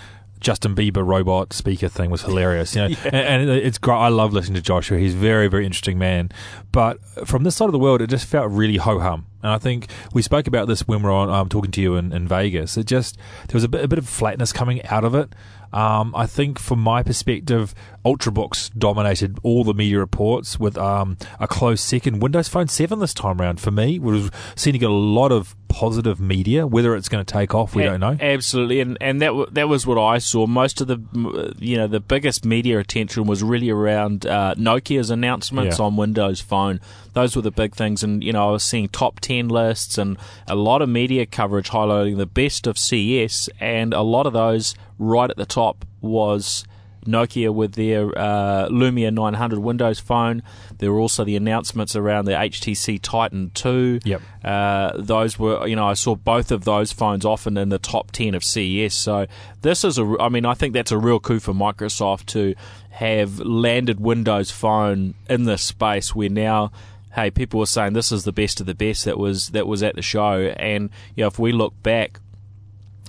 Justin 0.40 0.74
Bieber 0.74 1.06
robot 1.06 1.52
speaker 1.52 1.88
thing 1.88 2.10
was 2.10 2.22
hilarious, 2.22 2.74
you 2.74 2.82
know, 2.82 2.94
and, 3.04 3.14
and 3.14 3.50
it's 3.50 3.78
great. 3.78 3.96
I 3.96 4.08
love 4.08 4.32
listening 4.32 4.56
to 4.56 4.62
Joshua. 4.62 4.98
He's 4.98 5.14
a 5.14 5.18
very, 5.18 5.48
very 5.48 5.64
interesting 5.64 5.98
man. 5.98 6.30
But 6.72 6.98
from 7.26 7.44
this 7.44 7.56
side 7.56 7.66
of 7.66 7.72
the 7.72 7.78
world, 7.78 8.02
it 8.02 8.08
just 8.08 8.26
felt 8.26 8.50
really 8.50 8.76
ho 8.76 8.98
hum. 8.98 9.26
And 9.46 9.54
I 9.54 9.58
think 9.58 9.86
we 10.12 10.22
spoke 10.22 10.48
about 10.48 10.66
this 10.66 10.88
when 10.88 10.98
we 10.98 11.04
were 11.04 11.12
on 11.12 11.30
um, 11.30 11.48
talking 11.48 11.70
to 11.70 11.80
you 11.80 11.94
in, 11.94 12.12
in 12.12 12.26
Vegas. 12.26 12.76
It 12.76 12.88
just 12.88 13.16
there 13.46 13.54
was 13.54 13.62
a 13.62 13.68
bit, 13.68 13.84
a 13.84 13.86
bit 13.86 14.00
of 14.00 14.08
flatness 14.08 14.52
coming 14.52 14.84
out 14.86 15.04
of 15.04 15.14
it. 15.14 15.32
Um, 15.72 16.14
I 16.16 16.26
think, 16.26 16.58
from 16.58 16.78
my 16.80 17.02
perspective, 17.02 17.74
Ultrabooks 18.04 18.70
dominated 18.78 19.38
all 19.42 19.64
the 19.64 19.74
media 19.74 19.98
reports 19.98 20.58
with 20.60 20.78
um, 20.78 21.16
a 21.40 21.48
close 21.48 21.80
second. 21.80 22.20
Windows 22.20 22.48
Phone 22.48 22.68
7 22.68 22.98
this 23.00 23.12
time 23.12 23.40
around, 23.40 23.60
for 23.60 23.70
me, 23.70 23.98
was 23.98 24.30
seen 24.54 24.72
to 24.74 24.78
get 24.78 24.90
a 24.90 24.92
lot 24.92 25.32
of 25.32 25.56
positive 25.68 26.20
media. 26.20 26.66
Whether 26.66 26.94
it's 26.94 27.08
going 27.08 27.24
to 27.24 27.30
take 27.30 27.54
off, 27.54 27.74
we 27.74 27.82
A- 27.82 27.86
don't 27.90 28.00
know. 28.00 28.16
Absolutely, 28.20 28.80
and 28.80 28.96
and 29.00 29.20
that 29.20 29.26
w- 29.28 29.48
that 29.52 29.68
was 29.68 29.86
what 29.86 29.98
I 29.98 30.18
saw. 30.18 30.46
Most 30.46 30.80
of 30.80 30.86
the 30.86 31.54
you 31.58 31.76
know 31.76 31.86
the 31.88 32.00
biggest 32.00 32.44
media 32.44 32.78
attention 32.78 33.24
was 33.26 33.42
really 33.42 33.68
around 33.70 34.24
uh, 34.26 34.54
Nokia's 34.56 35.10
announcements 35.10 35.78
Yeah. 35.78 35.86
on 35.86 35.96
Windows 35.96 36.40
Phone. 36.40 36.80
Those 37.14 37.34
were 37.34 37.42
the 37.42 37.50
big 37.50 37.74
things, 37.74 38.02
and 38.04 38.22
you 38.22 38.32
know 38.32 38.48
I 38.48 38.52
was 38.52 38.62
seeing 38.64 38.88
top 38.88 39.18
ten 39.20 39.48
lists 39.48 39.98
and 39.98 40.16
a 40.46 40.54
lot 40.54 40.80
of 40.80 40.88
media 40.88 41.26
coverage 41.26 41.70
highlighting 41.70 42.16
the 42.18 42.26
best 42.26 42.66
of 42.68 42.78
CES, 42.78 43.48
and 43.60 43.92
a 43.92 44.02
lot 44.02 44.26
of 44.26 44.32
those 44.32 44.74
right 44.98 45.30
at 45.30 45.36
the 45.36 45.46
top 45.46 45.84
was. 46.00 46.64
Nokia 47.06 47.52
with 47.54 47.74
their 47.74 48.06
uh, 48.18 48.68
Lumia 48.68 49.12
900 49.12 49.58
Windows 49.58 49.98
phone. 49.98 50.42
There 50.78 50.92
were 50.92 51.00
also 51.00 51.24
the 51.24 51.36
announcements 51.36 51.96
around 51.96 52.26
the 52.26 52.32
HTC 52.32 53.00
Titan 53.00 53.50
2. 53.54 54.00
Yep. 54.04 54.22
Uh, 54.44 54.92
those 54.96 55.38
were, 55.38 55.66
you 55.66 55.76
know, 55.76 55.86
I 55.86 55.94
saw 55.94 56.14
both 56.14 56.50
of 56.50 56.64
those 56.64 56.92
phones 56.92 57.24
often 57.24 57.56
in 57.56 57.68
the 57.68 57.78
top 57.78 58.12
10 58.12 58.34
of 58.34 58.44
CES. 58.44 58.94
So 58.94 59.26
this 59.62 59.84
is 59.84 59.98
a, 59.98 60.16
I 60.20 60.28
mean, 60.28 60.44
I 60.44 60.54
think 60.54 60.74
that's 60.74 60.92
a 60.92 60.98
real 60.98 61.20
coup 61.20 61.40
for 61.40 61.52
Microsoft 61.52 62.26
to 62.26 62.54
have 62.90 63.40
landed 63.40 64.00
Windows 64.00 64.50
Phone 64.50 65.14
in 65.28 65.44
this 65.44 65.62
space 65.62 66.14
where 66.14 66.28
now. 66.28 66.72
Hey, 67.14 67.30
people 67.30 67.60
were 67.60 67.64
saying 67.64 67.94
this 67.94 68.12
is 68.12 68.24
the 68.24 68.32
best 68.32 68.60
of 68.60 68.66
the 68.66 68.74
best 68.74 69.06
that 69.06 69.16
was 69.16 69.48
that 69.50 69.66
was 69.66 69.82
at 69.82 69.94
the 69.94 70.02
show, 70.02 70.52
and 70.58 70.90
you 71.14 71.24
know 71.24 71.28
if 71.28 71.38
we 71.38 71.50
look 71.50 71.72
back 71.82 72.20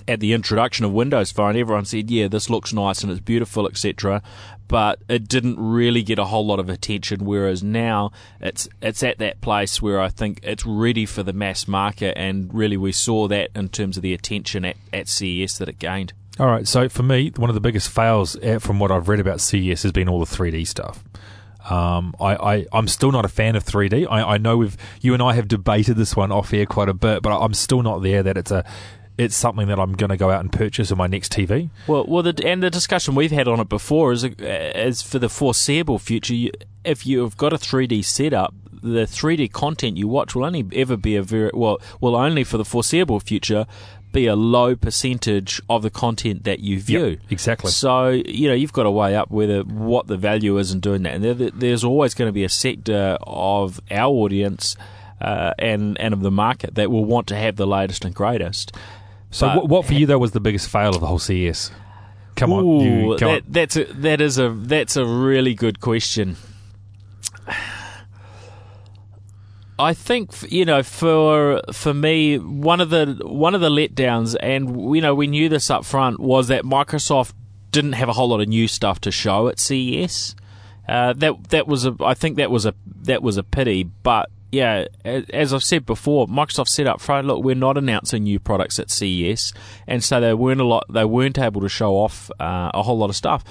at 0.08 0.20
the 0.20 0.32
introduction 0.32 0.84
of 0.84 0.92
Windows 0.92 1.30
Phone, 1.30 1.56
everyone 1.56 1.84
said, 1.84 2.10
"Yeah, 2.10 2.28
this 2.28 2.48
looks 2.48 2.72
nice 2.72 3.02
and 3.02 3.12
it's 3.12 3.20
beautiful, 3.20 3.68
etc." 3.68 4.22
But 4.66 5.00
it 5.08 5.28
didn't 5.28 5.58
really 5.58 6.02
get 6.02 6.18
a 6.18 6.24
whole 6.24 6.46
lot 6.46 6.58
of 6.58 6.68
attention. 6.68 7.24
Whereas 7.24 7.62
now, 7.62 8.10
it's 8.40 8.68
it's 8.82 9.02
at 9.02 9.18
that 9.18 9.40
place 9.40 9.80
where 9.80 10.00
I 10.00 10.08
think 10.08 10.40
it's 10.42 10.66
ready 10.66 11.06
for 11.06 11.22
the 11.22 11.32
mass 11.32 11.68
market, 11.68 12.16
and 12.16 12.52
really 12.52 12.76
we 12.76 12.92
saw 12.92 13.28
that 13.28 13.50
in 13.54 13.68
terms 13.68 13.96
of 13.96 14.02
the 14.02 14.14
attention 14.14 14.64
at, 14.64 14.76
at 14.92 15.08
CES 15.08 15.58
that 15.58 15.68
it 15.68 15.78
gained. 15.78 16.14
All 16.40 16.46
right, 16.46 16.66
so 16.68 16.88
for 16.88 17.02
me, 17.02 17.32
one 17.36 17.50
of 17.50 17.54
the 17.54 17.60
biggest 17.60 17.90
fails 17.90 18.36
eh, 18.42 18.58
from 18.58 18.78
what 18.78 18.92
I've 18.92 19.08
read 19.08 19.18
about 19.18 19.40
CES 19.40 19.82
has 19.82 19.90
been 19.90 20.08
all 20.08 20.20
the 20.20 20.36
3D 20.36 20.68
stuff. 20.68 21.02
Um, 21.68 22.14
I, 22.20 22.34
I, 22.36 22.66
I'm 22.72 22.88
still 22.88 23.10
not 23.10 23.24
a 23.24 23.28
fan 23.28 23.56
of 23.56 23.64
3D. 23.64 24.06
I, 24.08 24.34
I 24.34 24.38
know 24.38 24.56
we've 24.56 24.76
you 25.00 25.14
and 25.14 25.22
I 25.22 25.34
have 25.34 25.48
debated 25.48 25.96
this 25.96 26.16
one 26.16 26.32
off 26.32 26.54
air 26.54 26.64
quite 26.64 26.88
a 26.88 26.94
bit, 26.94 27.22
but 27.22 27.36
I'm 27.36 27.54
still 27.54 27.82
not 27.82 27.98
there 27.98 28.22
that 28.22 28.38
it's 28.38 28.50
a 28.50 28.64
it's 29.18 29.36
something 29.36 29.66
that 29.66 29.80
I'm 29.80 29.94
going 29.94 30.10
to 30.10 30.16
go 30.16 30.30
out 30.30 30.40
and 30.40 30.50
purchase 30.50 30.92
in 30.92 30.96
my 30.96 31.08
next 31.08 31.32
TV. 31.32 31.70
Well, 31.88 32.04
well, 32.06 32.22
the, 32.22 32.40
and 32.46 32.62
the 32.62 32.70
discussion 32.70 33.16
we've 33.16 33.32
had 33.32 33.48
on 33.48 33.58
it 33.58 33.68
before 33.68 34.12
is, 34.12 34.24
uh, 34.24 34.28
is 34.38 35.02
for 35.02 35.18
the 35.18 35.28
foreseeable 35.28 35.98
future. 35.98 36.34
You, 36.34 36.52
if 36.84 37.04
you've 37.04 37.36
got 37.36 37.52
a 37.52 37.56
3D 37.56 38.04
setup, 38.04 38.54
the 38.80 39.06
3D 39.06 39.50
content 39.50 39.96
you 39.96 40.06
watch 40.06 40.36
will 40.36 40.44
only 40.44 40.64
ever 40.72 40.96
be 40.96 41.16
a 41.16 41.22
very 41.22 41.50
well, 41.52 41.80
will 42.00 42.14
only 42.14 42.44
for 42.44 42.58
the 42.58 42.64
foreseeable 42.64 43.18
future 43.18 43.66
be 44.12 44.26
a 44.26 44.36
low 44.36 44.74
percentage 44.74 45.60
of 45.68 45.82
the 45.82 45.90
content 45.90 46.44
that 46.44 46.60
you 46.60 46.80
view. 46.80 47.06
Yep, 47.06 47.18
exactly. 47.28 47.70
So 47.72 48.10
you 48.10 48.48
know 48.48 48.54
you've 48.54 48.72
got 48.72 48.84
to 48.84 48.90
weigh 48.90 49.16
up 49.16 49.32
whether 49.32 49.62
what 49.62 50.06
the 50.06 50.16
value 50.16 50.56
is 50.58 50.70
in 50.70 50.78
doing 50.78 51.02
that, 51.02 51.14
and 51.14 51.24
there, 51.24 51.50
there's 51.50 51.82
always 51.82 52.14
going 52.14 52.28
to 52.28 52.32
be 52.32 52.44
a 52.44 52.48
sector 52.48 53.18
of 53.22 53.80
our 53.90 54.08
audience 54.08 54.76
uh, 55.20 55.54
and 55.58 55.98
and 56.00 56.14
of 56.14 56.20
the 56.20 56.30
market 56.30 56.76
that 56.76 56.90
will 56.90 57.04
want 57.04 57.26
to 57.26 57.36
have 57.36 57.56
the 57.56 57.66
latest 57.66 58.04
and 58.04 58.14
greatest. 58.14 58.72
So, 59.30 59.46
But- 59.46 59.56
what, 59.56 59.68
what 59.68 59.84
for 59.86 59.94
you 59.94 60.06
though 60.06 60.18
was 60.18 60.32
the 60.32 60.40
biggest 60.40 60.68
fail 60.68 60.90
of 60.90 61.00
the 61.00 61.06
whole 61.06 61.18
CES? 61.18 61.70
Come 62.36 62.52
on, 62.52 62.64
Ooh, 62.64 62.84
you, 62.84 63.16
come 63.16 63.28
that, 63.28 63.42
on. 63.42 63.46
that's 63.48 63.76
a 63.76 63.84
that 63.84 64.20
is 64.20 64.38
a 64.38 64.50
that's 64.50 64.96
a 64.96 65.04
really 65.04 65.54
good 65.54 65.80
question. 65.80 66.36
I 69.80 69.94
think 69.94 70.50
you 70.50 70.64
know 70.64 70.82
for 70.82 71.62
for 71.72 71.94
me 71.94 72.38
one 72.38 72.80
of 72.80 72.90
the 72.90 73.18
one 73.22 73.54
of 73.54 73.60
the 73.60 73.70
letdowns, 73.70 74.36
and 74.40 74.94
you 74.94 75.00
know 75.00 75.14
we 75.14 75.26
knew 75.26 75.48
this 75.48 75.70
up 75.70 75.84
front, 75.84 76.18
was 76.20 76.48
that 76.48 76.64
Microsoft 76.64 77.32
didn't 77.70 77.92
have 77.92 78.08
a 78.08 78.12
whole 78.12 78.28
lot 78.28 78.40
of 78.40 78.48
new 78.48 78.66
stuff 78.66 79.00
to 79.02 79.10
show 79.10 79.48
at 79.48 79.58
CES. 79.58 80.34
Uh, 80.88 81.12
that 81.14 81.50
that 81.50 81.68
was 81.68 81.86
a 81.86 81.94
I 82.00 82.14
think 82.14 82.36
that 82.38 82.50
was 82.50 82.66
a 82.66 82.74
that 83.02 83.22
was 83.22 83.36
a 83.36 83.42
pity, 83.44 83.84
but 83.84 84.30
yeah, 84.50 84.86
as 85.04 85.52
I've 85.52 85.62
said 85.62 85.84
before, 85.84 86.26
Microsoft 86.26 86.68
said 86.68 86.86
up 86.86 87.00
front, 87.00 87.26
look, 87.26 87.44
we're 87.44 87.54
not 87.54 87.76
announcing 87.76 88.22
new 88.22 88.38
products 88.38 88.78
at 88.78 88.90
CES, 88.90 89.52
and 89.86 90.02
so 90.02 90.20
they 90.20 90.32
weren't 90.32 90.60
a 90.60 90.64
lot. 90.64 90.86
They 90.88 91.04
weren't 91.04 91.38
able 91.38 91.60
to 91.60 91.68
show 91.68 91.94
off 91.94 92.30
uh, 92.40 92.70
a 92.72 92.82
whole 92.82 92.98
lot 92.98 93.10
of 93.10 93.16
stuff. 93.16 93.44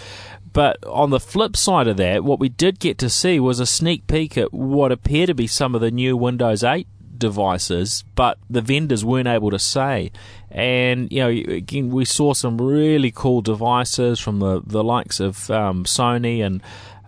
But 0.53 0.83
on 0.85 1.11
the 1.11 1.19
flip 1.19 1.55
side 1.55 1.87
of 1.87 1.97
that, 1.97 2.23
what 2.23 2.39
we 2.39 2.49
did 2.49 2.79
get 2.79 2.97
to 2.99 3.09
see 3.09 3.39
was 3.39 3.59
a 3.59 3.65
sneak 3.67 4.07
peek 4.07 4.37
at 4.37 4.51
what 4.51 4.91
appear 4.91 5.27
to 5.27 5.35
be 5.35 5.45
some 5.45 5.75
of 5.75 5.81
the 5.81 5.91
new 5.91 6.17
Windows 6.17 6.63
8 6.63 6.87
devices, 7.15 8.03
but 8.15 8.39
the 8.49 8.61
vendors 8.61 9.05
weren't 9.05 9.27
able 9.27 9.51
to 9.51 9.59
say. 9.59 10.11
And 10.49 11.11
you 11.11 11.19
know, 11.19 11.29
again, 11.29 11.89
we 11.89 12.05
saw 12.05 12.33
some 12.33 12.59
really 12.59 13.11
cool 13.11 13.41
devices 13.41 14.19
from 14.19 14.39
the 14.39 14.61
the 14.65 14.83
likes 14.83 15.19
of 15.19 15.49
um, 15.51 15.83
Sony 15.83 16.43
and 16.43 16.63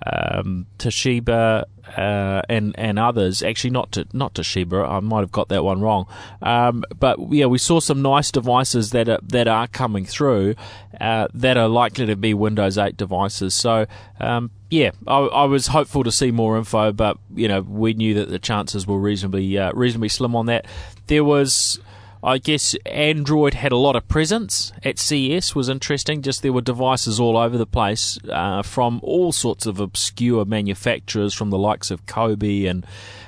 um, 0.05 0.67
Toshiba 0.77 1.65
uh, 1.97 2.41
and 2.49 2.75
and 2.77 2.99
others. 2.99 3.41
Actually, 3.43 3.71
not 3.71 3.91
to, 3.93 4.07
not 4.13 4.33
Toshiba. 4.33 4.87
I 4.87 4.99
might 4.99 5.21
have 5.21 5.31
got 5.31 5.49
that 5.49 5.63
one 5.63 5.81
wrong. 5.81 6.07
Um, 6.41 6.83
but 6.99 7.17
yeah, 7.31 7.45
we 7.45 7.57
saw 7.57 7.79
some 7.79 8.01
nice 8.01 8.31
devices 8.31 8.91
that 8.91 9.09
are 9.09 9.19
that 9.23 9.47
are 9.47 9.67
coming 9.67 10.05
through 10.05 10.55
uh, 10.99 11.27
that 11.33 11.57
are 11.57 11.67
likely 11.67 12.05
to 12.05 12.15
be 12.15 12.33
Windows 12.33 12.77
8 12.77 12.97
devices. 12.97 13.53
So. 13.53 13.85
Um, 14.19 14.51
yeah, 14.71 14.91
I, 15.07 15.17
I 15.17 15.43
was 15.45 15.65
hopeful 15.65 16.03
to 16.03 16.11
see 16.11 16.29
more 16.29 16.55
info, 16.55 16.91
but 16.91 17.17
you 17.33 17.47
know 17.47 17.61
we 17.61 17.95
knew 17.95 18.13
that 18.15 18.29
the 18.29 18.37
chances 18.37 18.85
were 18.85 18.99
reasonably 18.99 19.57
uh, 19.57 19.71
reasonably 19.73 20.09
slim 20.09 20.35
on 20.35 20.45
that. 20.45 20.67
There 21.07 21.23
was 21.23 21.79
I 22.21 22.37
guess 22.37 22.75
Android 22.85 23.53
had 23.53 23.71
a 23.71 23.77
lot 23.77 23.95
of 23.95 24.07
presence 24.07 24.73
at 24.83 24.99
CES. 24.99 25.55
Was 25.55 25.69
interesting. 25.69 26.21
Just 26.21 26.41
there 26.41 26.51
were 26.51 26.61
devices 26.61 27.19
all 27.19 27.37
over 27.37 27.57
the 27.57 27.65
place 27.65 28.19
uh, 28.29 28.61
from 28.61 28.99
all 29.03 29.31
sorts 29.31 29.65
of 29.65 29.79
obscure 29.79 30.45
manufacturers, 30.45 31.33
from 31.33 31.49
the 31.49 31.57
likes 31.57 31.91
of 31.91 32.05
Coby 32.05 32.69
and 32.69 32.85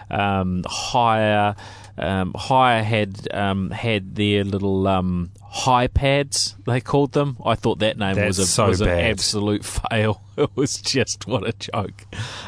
um, 0.09 0.63
Haier. 0.63 1.55
Um, 1.97 2.33
Haier 2.33 2.83
had 2.83 3.27
um, 3.33 3.69
had 3.69 4.15
their 4.15 4.43
little 4.43 4.87
um, 4.87 5.31
HaiPads. 5.53 6.55
They 6.65 6.81
called 6.81 7.13
them. 7.13 7.37
I 7.45 7.55
thought 7.55 7.79
that 7.79 7.97
name 7.97 8.15
That's 8.15 8.37
was 8.37 8.39
a 8.39 8.45
so 8.45 8.67
was 8.67 8.81
an 8.81 8.89
absolute 8.89 9.63
fail. 9.89 10.21
It 10.37 10.49
was 10.55 10.77
just 10.77 11.27
what 11.27 11.47
a 11.47 11.53
joke. 11.53 12.05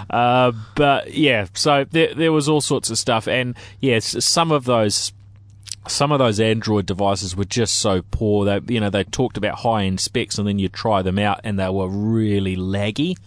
Uh, 0.10 0.52
but 0.76 1.14
yeah, 1.14 1.48
so 1.54 1.86
there 1.90 2.14
there 2.14 2.32
was 2.32 2.50
all 2.50 2.62
sorts 2.62 2.90
of 2.90 2.98
stuff, 2.98 3.28
and 3.28 3.56
yes, 3.80 4.26
some 4.26 4.52
of 4.52 4.66
those 4.66 5.12
some 5.88 6.12
of 6.12 6.20
those 6.20 6.40
Android 6.40 6.86
devices 6.86 7.36
were 7.36 7.46
just 7.46 7.76
so 7.76 8.02
poor. 8.12 8.46
They, 8.46 8.74
you 8.74 8.80
know, 8.80 8.90
they 8.90 9.04
talked 9.04 9.38
about 9.38 9.60
high 9.60 9.84
end 9.84 10.00
specs, 10.00 10.38
and 10.38 10.48
then 10.48 10.60
you 10.60 10.70
try 10.70 11.02
them 11.02 11.20
out, 11.20 11.42
and 11.44 11.60
they 11.60 11.70
were 11.70 11.88
really 11.88 12.56
laggy. 12.56 13.18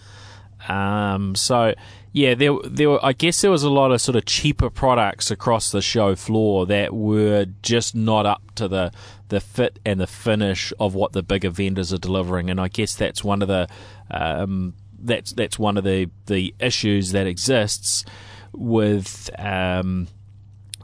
Um, 0.68 1.34
so 1.34 1.74
yeah, 2.12 2.34
there, 2.34 2.56
there, 2.64 2.90
were, 2.90 3.04
I 3.04 3.12
guess 3.12 3.42
there 3.42 3.50
was 3.50 3.62
a 3.62 3.70
lot 3.70 3.92
of 3.92 4.00
sort 4.00 4.16
of 4.16 4.24
cheaper 4.24 4.70
products 4.70 5.30
across 5.30 5.70
the 5.70 5.82
show 5.82 6.14
floor 6.14 6.64
that 6.66 6.94
were 6.94 7.46
just 7.62 7.94
not 7.94 8.24
up 8.24 8.42
to 8.54 8.68
the 8.68 8.90
the 9.28 9.40
fit 9.40 9.78
and 9.84 10.00
the 10.00 10.06
finish 10.06 10.72
of 10.80 10.94
what 10.94 11.12
the 11.12 11.22
bigger 11.22 11.50
vendors 11.50 11.92
are 11.92 11.98
delivering, 11.98 12.48
and 12.48 12.60
I 12.60 12.68
guess 12.68 12.94
that's 12.94 13.22
one 13.22 13.42
of 13.42 13.48
the 13.48 13.68
um, 14.10 14.74
that's 14.98 15.32
that's 15.32 15.58
one 15.58 15.76
of 15.76 15.84
the 15.84 16.08
the 16.26 16.54
issues 16.58 17.12
that 17.12 17.26
exists 17.26 18.04
with. 18.52 19.28
Um, 19.38 20.08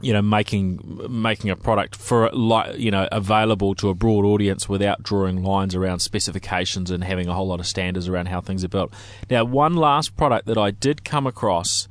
you 0.03 0.11
know 0.11 0.21
making 0.21 0.99
making 1.09 1.49
a 1.49 1.55
product 1.55 1.95
for 1.95 2.29
like 2.31 2.77
you 2.77 2.91
know 2.91 3.07
available 3.11 3.73
to 3.75 3.89
a 3.89 3.93
broad 3.93 4.25
audience 4.25 4.67
without 4.67 5.01
drawing 5.01 5.43
lines 5.43 5.73
around 5.73 5.99
specifications 5.99 6.91
and 6.91 7.03
having 7.03 7.27
a 7.27 7.33
whole 7.33 7.47
lot 7.47 7.59
of 7.59 7.65
standards 7.65 8.07
around 8.07 8.27
how 8.27 8.41
things 8.41 8.63
are 8.63 8.69
built. 8.69 8.93
Now, 9.29 9.45
one 9.45 9.75
last 9.75 10.17
product 10.17 10.45
that 10.47 10.57
I 10.57 10.71
did 10.71 11.05
come 11.05 11.25
across 11.25 11.87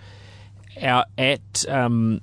out 0.81 1.07
at 1.17 1.67
um, 1.69 2.21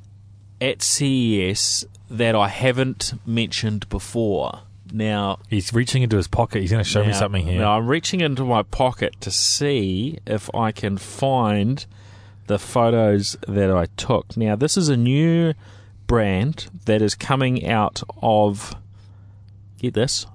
at 0.62 0.82
CES 0.82 1.86
that 2.10 2.36
I 2.36 2.48
haven't 2.48 3.14
mentioned 3.26 3.90
before. 3.90 4.62
Now 4.92 5.40
He's 5.50 5.74
reaching 5.74 6.02
into 6.02 6.18
his 6.18 6.28
pocket. 6.28 6.62
He's 6.62 6.72
going 6.72 6.84
to 6.84 6.90
show 6.90 7.04
me 7.04 7.14
something 7.14 7.46
here. 7.46 7.60
Now 7.60 7.78
I'm 7.78 7.88
reaching 7.88 8.22
into 8.22 8.44
my 8.44 8.64
pocket 8.64 9.20
to 9.22 9.32
see 9.32 10.20
if 10.26 10.54
I 10.54 10.72
can 10.72 10.98
find 10.98 11.86
the 12.48 12.58
photos 12.58 13.38
that 13.48 13.70
I 13.72 13.86
took. 13.98 14.36
Now 14.36 14.56
this 14.56 14.78
is 14.78 14.90
a 14.90 14.98
new 14.98 15.54
brand 16.10 16.68
that 16.86 17.02
is 17.02 17.16
coming 17.16 17.66
out 17.68 18.02
of 18.22 18.76
get 19.78 19.94
this 19.94 20.26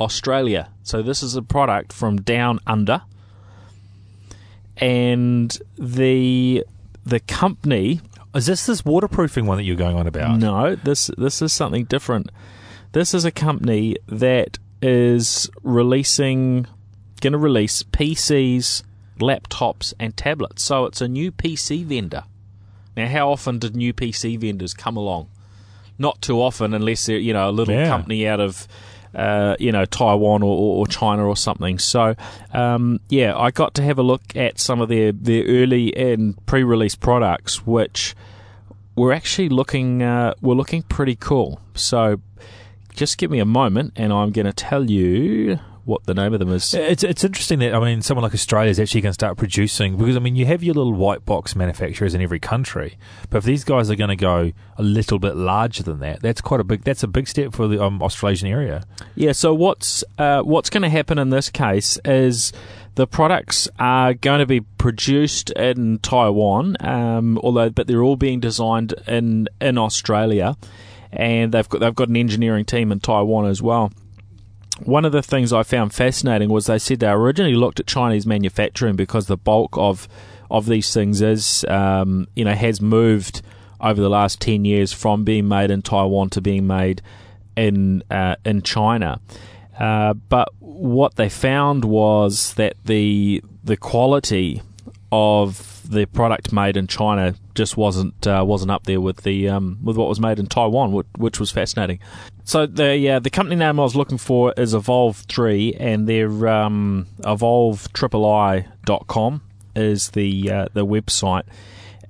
Australia. 0.00 0.68
So 0.82 1.00
this 1.00 1.22
is 1.22 1.36
a 1.36 1.42
product 1.42 1.92
from 1.92 2.20
down 2.20 2.58
under, 2.66 3.02
and 4.76 5.56
the 5.78 6.64
the 7.06 7.20
company 7.20 8.00
Is 8.34 8.46
this 8.46 8.66
this 8.66 8.84
waterproofing 8.84 9.46
one 9.46 9.56
that 9.58 9.64
you're 9.64 9.76
going 9.76 9.96
on 9.96 10.06
about? 10.06 10.38
no, 10.38 10.74
this 10.74 11.10
this 11.16 11.40
is 11.40 11.52
something 11.52 11.84
different. 11.84 12.30
This 12.90 13.14
is 13.14 13.24
a 13.24 13.30
company 13.30 13.96
that 14.06 14.58
is 14.82 15.48
releasing, 15.62 16.66
going 17.20 17.32
to 17.32 17.38
release 17.38 17.84
PCs, 17.84 18.82
laptops, 19.18 19.94
and 20.00 20.16
tablets. 20.16 20.62
So 20.64 20.84
it's 20.86 21.00
a 21.00 21.08
new 21.08 21.30
PC 21.30 21.84
vendor. 21.84 22.24
Now, 22.96 23.08
how 23.08 23.30
often 23.30 23.58
did 23.58 23.74
new 23.76 23.92
PC 23.92 24.38
vendors 24.38 24.74
come 24.74 24.96
along? 24.96 25.28
Not 25.98 26.20
too 26.22 26.40
often, 26.40 26.74
unless 26.74 27.06
they're 27.06 27.18
you 27.18 27.32
know 27.32 27.48
a 27.48 27.52
little 27.52 27.74
Yeah. 27.74 27.88
company 27.88 28.26
out 28.26 28.40
of. 28.40 28.66
Uh, 29.14 29.54
you 29.60 29.70
know 29.70 29.84
Taiwan 29.84 30.42
or, 30.42 30.56
or, 30.56 30.76
or 30.78 30.86
China 30.86 31.26
or 31.28 31.36
something. 31.36 31.78
So 31.78 32.14
um, 32.54 32.98
yeah, 33.10 33.36
I 33.36 33.50
got 33.50 33.74
to 33.74 33.82
have 33.82 33.98
a 33.98 34.02
look 34.02 34.22
at 34.34 34.58
some 34.58 34.80
of 34.80 34.88
their, 34.88 35.12
their 35.12 35.44
early 35.44 35.94
and 35.94 36.34
pre-release 36.46 36.94
products, 36.94 37.66
which 37.66 38.14
we're 38.96 39.12
actually 39.12 39.50
looking 39.50 40.02
uh, 40.02 40.32
we're 40.40 40.54
looking 40.54 40.80
pretty 40.84 41.14
cool. 41.14 41.60
So 41.74 42.22
just 42.96 43.18
give 43.18 43.30
me 43.30 43.38
a 43.38 43.44
moment, 43.44 43.92
and 43.96 44.14
I'm 44.14 44.30
going 44.32 44.46
to 44.46 44.52
tell 44.54 44.90
you 44.90 45.58
what 45.84 46.04
the 46.04 46.14
name 46.14 46.32
of 46.32 46.38
them 46.38 46.50
is. 46.52 46.72
It's 46.74 47.02
it's 47.02 47.24
interesting 47.24 47.58
that 47.60 47.74
I 47.74 47.80
mean 47.80 48.02
someone 48.02 48.22
like 48.22 48.34
Australia 48.34 48.70
is 48.70 48.78
actually 48.78 49.00
going 49.00 49.10
to 49.10 49.14
start 49.14 49.36
producing 49.36 49.96
because 49.96 50.16
I 50.16 50.20
mean 50.20 50.36
you 50.36 50.46
have 50.46 50.62
your 50.62 50.74
little 50.74 50.92
white 50.92 51.24
box 51.24 51.56
manufacturers 51.56 52.14
in 52.14 52.20
every 52.20 52.38
country, 52.38 52.96
but 53.30 53.38
if 53.38 53.44
these 53.44 53.64
guys 53.64 53.90
are 53.90 53.96
going 53.96 54.10
to 54.10 54.16
go 54.16 54.52
a 54.76 54.82
little 54.82 55.18
bit 55.18 55.34
larger 55.34 55.82
than 55.82 55.98
that, 56.00 56.22
that's 56.22 56.40
quite 56.40 56.60
a 56.60 56.64
big 56.64 56.84
that's 56.84 57.02
a 57.02 57.08
big 57.08 57.26
step 57.26 57.52
for 57.52 57.66
the 57.66 57.82
um, 57.82 58.02
Australasian 58.02 58.48
area. 58.48 58.84
Yeah. 59.14 59.32
So 59.32 59.54
what's 59.54 60.04
uh, 60.18 60.42
what's 60.42 60.70
going 60.70 60.82
to 60.82 60.88
happen 60.88 61.18
in 61.18 61.30
this 61.30 61.50
case 61.50 61.98
is 62.04 62.52
the 62.94 63.06
products 63.06 63.68
are 63.78 64.14
going 64.14 64.40
to 64.40 64.46
be 64.46 64.60
produced 64.60 65.50
in 65.50 65.98
Taiwan, 65.98 66.76
um, 66.80 67.38
although 67.38 67.70
but 67.70 67.86
they're 67.86 68.02
all 68.02 68.16
being 68.16 68.38
designed 68.38 68.94
in 69.08 69.48
in 69.60 69.78
Australia, 69.78 70.56
and 71.12 71.52
they've 71.52 71.68
got 71.68 71.80
they've 71.80 71.94
got 71.94 72.08
an 72.08 72.16
engineering 72.16 72.64
team 72.64 72.92
in 72.92 73.00
Taiwan 73.00 73.46
as 73.46 73.60
well. 73.60 73.90
One 74.80 75.04
of 75.04 75.12
the 75.12 75.22
things 75.22 75.52
I 75.52 75.62
found 75.62 75.94
fascinating 75.94 76.48
was 76.48 76.66
they 76.66 76.78
said 76.78 77.00
they 77.00 77.08
originally 77.08 77.54
looked 77.54 77.80
at 77.80 77.86
Chinese 77.86 78.26
manufacturing 78.26 78.96
because 78.96 79.26
the 79.26 79.36
bulk 79.36 79.76
of 79.76 80.08
of 80.50 80.66
these 80.66 80.92
things 80.92 81.22
is 81.22 81.64
um, 81.68 82.28
you 82.34 82.44
know 82.44 82.54
has 82.54 82.80
moved 82.80 83.42
over 83.80 84.00
the 84.00 84.10
last 84.10 84.40
ten 84.40 84.64
years 84.64 84.92
from 84.92 85.24
being 85.24 85.48
made 85.48 85.70
in 85.70 85.82
Taiwan 85.82 86.30
to 86.30 86.40
being 86.40 86.66
made 86.66 87.02
in 87.56 88.02
uh, 88.10 88.36
in 88.44 88.62
China. 88.62 89.20
Uh, 89.78 90.14
but 90.14 90.48
what 90.58 91.16
they 91.16 91.28
found 91.28 91.84
was 91.84 92.54
that 92.54 92.76
the 92.84 93.42
the 93.64 93.76
quality 93.76 94.62
of 95.10 95.71
the 95.90 96.06
product 96.06 96.52
made 96.52 96.76
in 96.76 96.86
China 96.86 97.34
just 97.54 97.76
wasn't 97.76 98.24
uh, 98.26 98.44
wasn't 98.46 98.70
up 98.70 98.84
there 98.84 99.00
with 99.00 99.16
the 99.18 99.48
um, 99.48 99.78
with 99.82 99.96
what 99.96 100.08
was 100.08 100.20
made 100.20 100.38
in 100.38 100.46
Taiwan, 100.46 100.92
which, 100.92 101.08
which 101.16 101.40
was 101.40 101.50
fascinating. 101.50 101.98
So 102.44 102.66
the 102.66 103.10
uh, 103.10 103.18
the 103.18 103.30
company 103.30 103.56
name 103.56 103.80
I 103.80 103.82
was 103.82 103.96
looking 103.96 104.18
for 104.18 104.54
is 104.56 104.74
Evolve 104.74 105.24
Three, 105.28 105.74
and 105.74 106.08
their 106.08 106.48
um, 106.48 107.08
EvolveTripleI.com 107.20 109.42
is 109.74 110.10
the 110.10 110.50
uh, 110.50 110.66
the 110.72 110.86
website. 110.86 111.44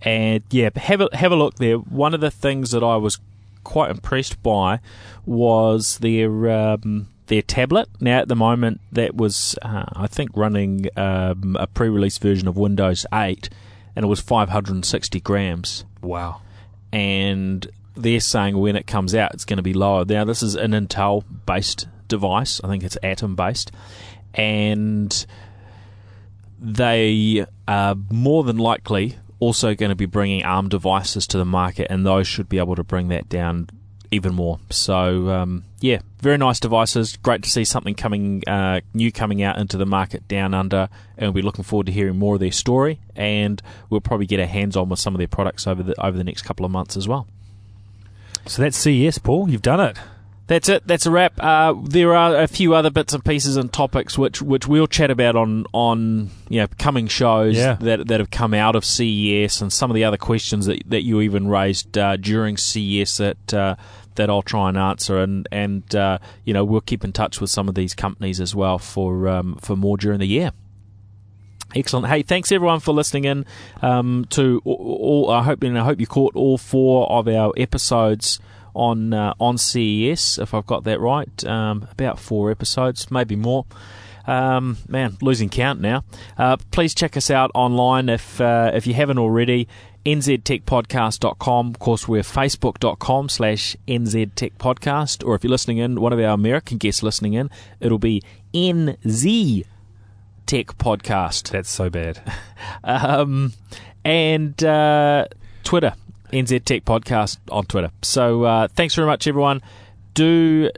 And 0.03 0.43
yeah, 0.51 0.69
have 0.77 1.01
a 1.01 1.09
have 1.17 1.33
a 1.33 1.37
look 1.37 1.55
there. 1.57 1.77
One 1.77 2.13
of 2.15 2.21
the 2.21 2.31
things 2.31 2.73
that 2.73 2.83
I 2.83 2.97
was 2.97 3.19
quite 3.65 3.91
impressed 3.91 4.43
by 4.43 4.81
was 5.25 5.99
their 5.99 6.51
um, 6.51 7.07
their 7.33 7.43
tablet. 7.43 7.89
Now, 8.01 8.19
at 8.19 8.29
the 8.29 8.37
moment, 8.37 8.81
that 8.93 9.15
was, 9.15 9.57
uh, 9.63 9.87
I 9.95 10.07
think, 10.07 10.31
running 10.35 10.87
um, 10.97 11.57
a 11.59 11.67
pre 11.67 11.89
release 11.89 12.19
version 12.19 12.49
of 12.49 12.57
Windows 12.57 13.07
8, 13.13 13.49
and 13.95 14.05
it 14.05 14.09
was 14.09 14.21
560 14.21 15.21
grams. 15.21 15.85
Wow. 16.03 16.41
And 16.93 17.67
they're 17.97 18.21
saying 18.21 18.57
when 18.57 18.77
it 18.77 18.87
comes 18.87 19.15
out, 19.15 19.35
it's 19.35 19.45
going 19.45 19.59
to 19.59 19.63
be 19.63 19.75
lower. 19.75 20.05
Now, 20.05 20.25
this 20.25 20.43
is 20.43 20.55
an 20.55 20.73
Intel 20.73 21.25
based 21.47 21.89
device, 22.09 22.61
I 22.63 22.69
think 22.69 22.85
it's 22.85 22.99
Atom 23.03 23.35
based, 23.35 23.73
and 24.35 25.27
they 26.61 27.45
are 27.67 27.97
more 28.11 28.45
than 28.45 28.59
likely 28.59 29.17
also 29.41 29.75
going 29.75 29.91
to 29.91 29.97
be 29.97 30.07
bringing 30.07 30.45
ARM 30.45 30.69
devices 30.69 31.27
to 31.29 31.39
the 31.39 31.45
market, 31.45 31.89
and 31.91 32.07
those 32.07 32.29
should 32.29 32.49
be 32.49 32.59
able 32.59 32.77
to 32.77 32.85
bring 32.85 33.09
that 33.09 33.29
down 33.29 33.69
even 34.13 34.35
more. 34.35 34.61
So 34.71 35.31
um, 35.31 35.65
yeah, 35.83 35.99
very 36.21 36.39
nice 36.39 36.61
devices. 36.61 37.17
Great 37.17 37.43
to 37.43 37.51
see 37.51 37.65
something 37.65 37.95
coming 37.95 38.43
uh, 38.47 38.81
new 38.95 39.11
coming 39.13 39.43
out 39.43 39.59
into 39.59 39.77
the 39.77 39.85
market 39.85 40.27
down 40.29 40.55
under, 40.55 40.89
and 41.19 41.27
we'll 41.35 41.43
be 41.43 41.45
looking 41.45 41.65
forward 41.65 41.87
to 41.87 41.93
hearing 41.93 42.19
more 42.19 42.35
of 42.35 42.41
their 42.41 42.53
story. 42.53 43.01
And 43.17 43.61
we'll 43.91 44.01
probably 44.01 44.27
get 44.27 44.41
our 44.41 44.47
hands 44.47 44.77
on 44.77 44.89
with 44.89 45.01
some 45.01 45.13
of 45.15 45.19
their 45.19 45.29
products 45.29 45.67
over 45.67 45.83
the 45.83 46.01
over 46.01 46.17
the 46.17 46.25
next 46.25 46.43
couple 46.43 46.65
of 46.65 46.71
months 46.73 46.97
as 46.97 47.07
well. 47.09 47.27
So 48.47 48.63
that's 48.63 48.77
CES, 48.77 49.19
Paul. 49.19 49.51
You've 49.51 49.63
done 49.63 49.81
it. 49.81 49.99
That's 50.49 50.69
it. 50.69 50.87
That's 50.87 51.07
a 51.07 51.11
wrap. 51.11 51.35
Uh, 51.39 51.75
there 51.83 52.15
are 52.15 52.37
a 52.37 52.47
few 52.49 52.75
other 52.75 52.91
bits 52.91 53.15
and 53.15 53.25
pieces 53.25 53.57
and 53.57 53.73
topics 53.73 54.19
which, 54.19 54.43
which 54.43 54.67
we'll 54.67 54.89
chat 54.89 55.11
about 55.11 55.35
on 55.37 55.65
on 55.73 56.31
you 56.49 56.61
know 56.61 56.67
coming 56.79 57.07
shows 57.07 57.57
Yeah. 57.57 57.75
that 57.75 58.09
that 58.09 58.21
have 58.21 58.31
come 58.31 58.53
out 58.53 58.75
of 58.77 58.85
CES 58.85 59.63
and 59.63 59.73
some 59.73 59.91
of 59.91 59.95
the 59.95 60.05
other 60.05 60.17
questions 60.17 60.67
that 60.67 60.83
that 60.89 61.03
you 61.05 61.21
even 61.21 61.49
raised 61.49 61.97
uh, 61.97 62.17
during 62.17 62.57
CES 62.57 63.17
that 63.19 63.55
uh, 63.55 63.77
that 64.17 64.31
I'll 64.31 64.43
try 64.43 64.69
and 64.69 64.79
answer 64.79 65.19
and 65.19 65.49
and 65.51 65.95
uh, 65.95 66.19
you 66.45 66.53
know 66.55 66.65
we'll 66.65 66.81
keep 66.81 67.05
in 67.05 67.13
touch 67.13 67.41
with 67.41 67.51
some 67.51 67.69
of 67.69 67.75
these 67.75 67.95
companies 67.95 68.41
as 68.41 68.55
well 68.55 68.79
for 68.79 69.29
um, 69.29 69.57
for 69.57 69.77
more 69.77 69.97
during 69.97 70.21
the 70.21 70.27
year. 70.27 70.53
Excellent. 71.75 72.07
Hey, 72.07 72.23
thanks 72.23 72.53
everyone 72.53 72.81
for 72.81 72.93
listening 72.93 73.25
in 73.25 73.47
um, 73.81 74.27
to 74.31 74.61
all. 74.65 75.31
I 75.31 75.43
hope 75.43 75.63
and 75.63 75.79
I 75.79 75.85
hope 75.85 76.01
you 76.01 76.07
caught 76.07 76.37
all 76.37 76.59
four 76.59 77.11
of 77.11 77.27
our 77.29 77.53
episodes 77.57 78.41
on 78.75 79.15
uh, 79.15 79.35
on 79.41 79.57
CES. 79.59 80.39
If 80.39 80.55
I've 80.55 80.67
got 80.67 80.85
that 80.85 81.01
right, 81.01 81.45
um, 81.47 81.89
about 81.91 82.19
four 82.19 82.51
episodes, 82.51 83.11
maybe 83.11 83.37
more. 83.37 83.65
Um, 84.27 84.77
man, 84.87 85.17
losing 85.21 85.49
count 85.49 85.81
now. 85.81 86.05
Uh, 86.39 86.57
please 86.71 86.95
check 86.95 87.17
us 87.17 87.31
out 87.31 87.51
online 87.55 88.09
if 88.09 88.41
uh, 88.41 88.71
if 88.75 88.87
you 88.87 88.95
haven't 88.95 89.19
already. 89.19 89.69
nztechpodcast.com. 90.05 91.69
Of 91.69 91.79
course, 91.79 92.09
we're 92.09 92.23
facebook.com 92.23 93.29
slash 93.29 93.77
nztechpodcast. 93.87 95.27
Or 95.27 95.35
if 95.35 95.45
you're 95.45 95.51
listening 95.51 95.79
in, 95.79 96.01
one 96.01 96.13
of 96.13 96.19
our 96.19 96.35
American 96.35 96.79
guests 96.79 97.03
listening 97.03 97.35
in, 97.35 97.51
it'll 97.81 97.99
be 97.99 98.23
NZ 98.55 99.65
Tech 100.47 100.67
Podcast. 100.79 101.51
That's 101.51 101.71
so 101.71 101.89
bad. 101.91 102.21
um, 102.85 103.53
and 104.05 104.63
uh, 104.63 105.27
Twitter, 105.65 105.95
NZ 106.33 106.65
Tech 106.65 106.85
Podcast 106.85 107.39
on 107.51 107.65
Twitter. 107.65 107.91
So 108.03 108.45
uh, 108.45 108.69
thanks 108.69 108.95
very 108.95 109.07
much, 109.07 109.27
everyone. 109.27 109.63
Do 110.15 110.71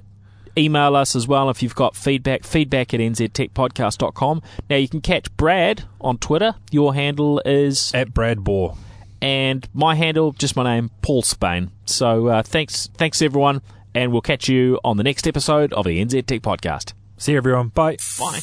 email 0.56 0.94
us 0.94 1.16
as 1.16 1.26
well 1.26 1.50
if 1.50 1.62
you've 1.62 1.74
got 1.74 1.96
feedback, 1.96 2.44
feedback 2.44 2.94
at 2.94 3.00
nztechpodcast.com. 3.00 4.42
Now, 4.70 4.76
you 4.76 4.88
can 4.88 5.00
catch 5.00 5.34
Brad 5.36 5.84
on 6.00 6.18
Twitter. 6.18 6.54
Your 6.70 6.94
handle 6.94 7.42
is... 7.44 7.92
At 7.94 8.14
Brad 8.14 8.38
Bohr. 8.38 8.76
And 9.20 9.68
my 9.72 9.94
handle, 9.94 10.32
just 10.32 10.56
my 10.56 10.64
name, 10.64 10.90
Paul 11.02 11.22
Spain. 11.22 11.70
So 11.86 12.28
uh, 12.28 12.42
thanks, 12.42 12.88
thanks 12.96 13.22
everyone, 13.22 13.62
and 13.94 14.12
we'll 14.12 14.20
catch 14.20 14.48
you 14.48 14.78
on 14.84 14.96
the 14.96 15.02
next 15.04 15.26
episode 15.26 15.72
of 15.72 15.86
the 15.86 16.04
NZ 16.04 16.26
Tech 16.26 16.42
Podcast. 16.42 16.92
See 17.16 17.32
you, 17.32 17.38
everyone. 17.38 17.68
Bye. 17.68 17.96
Bye. 18.18 18.40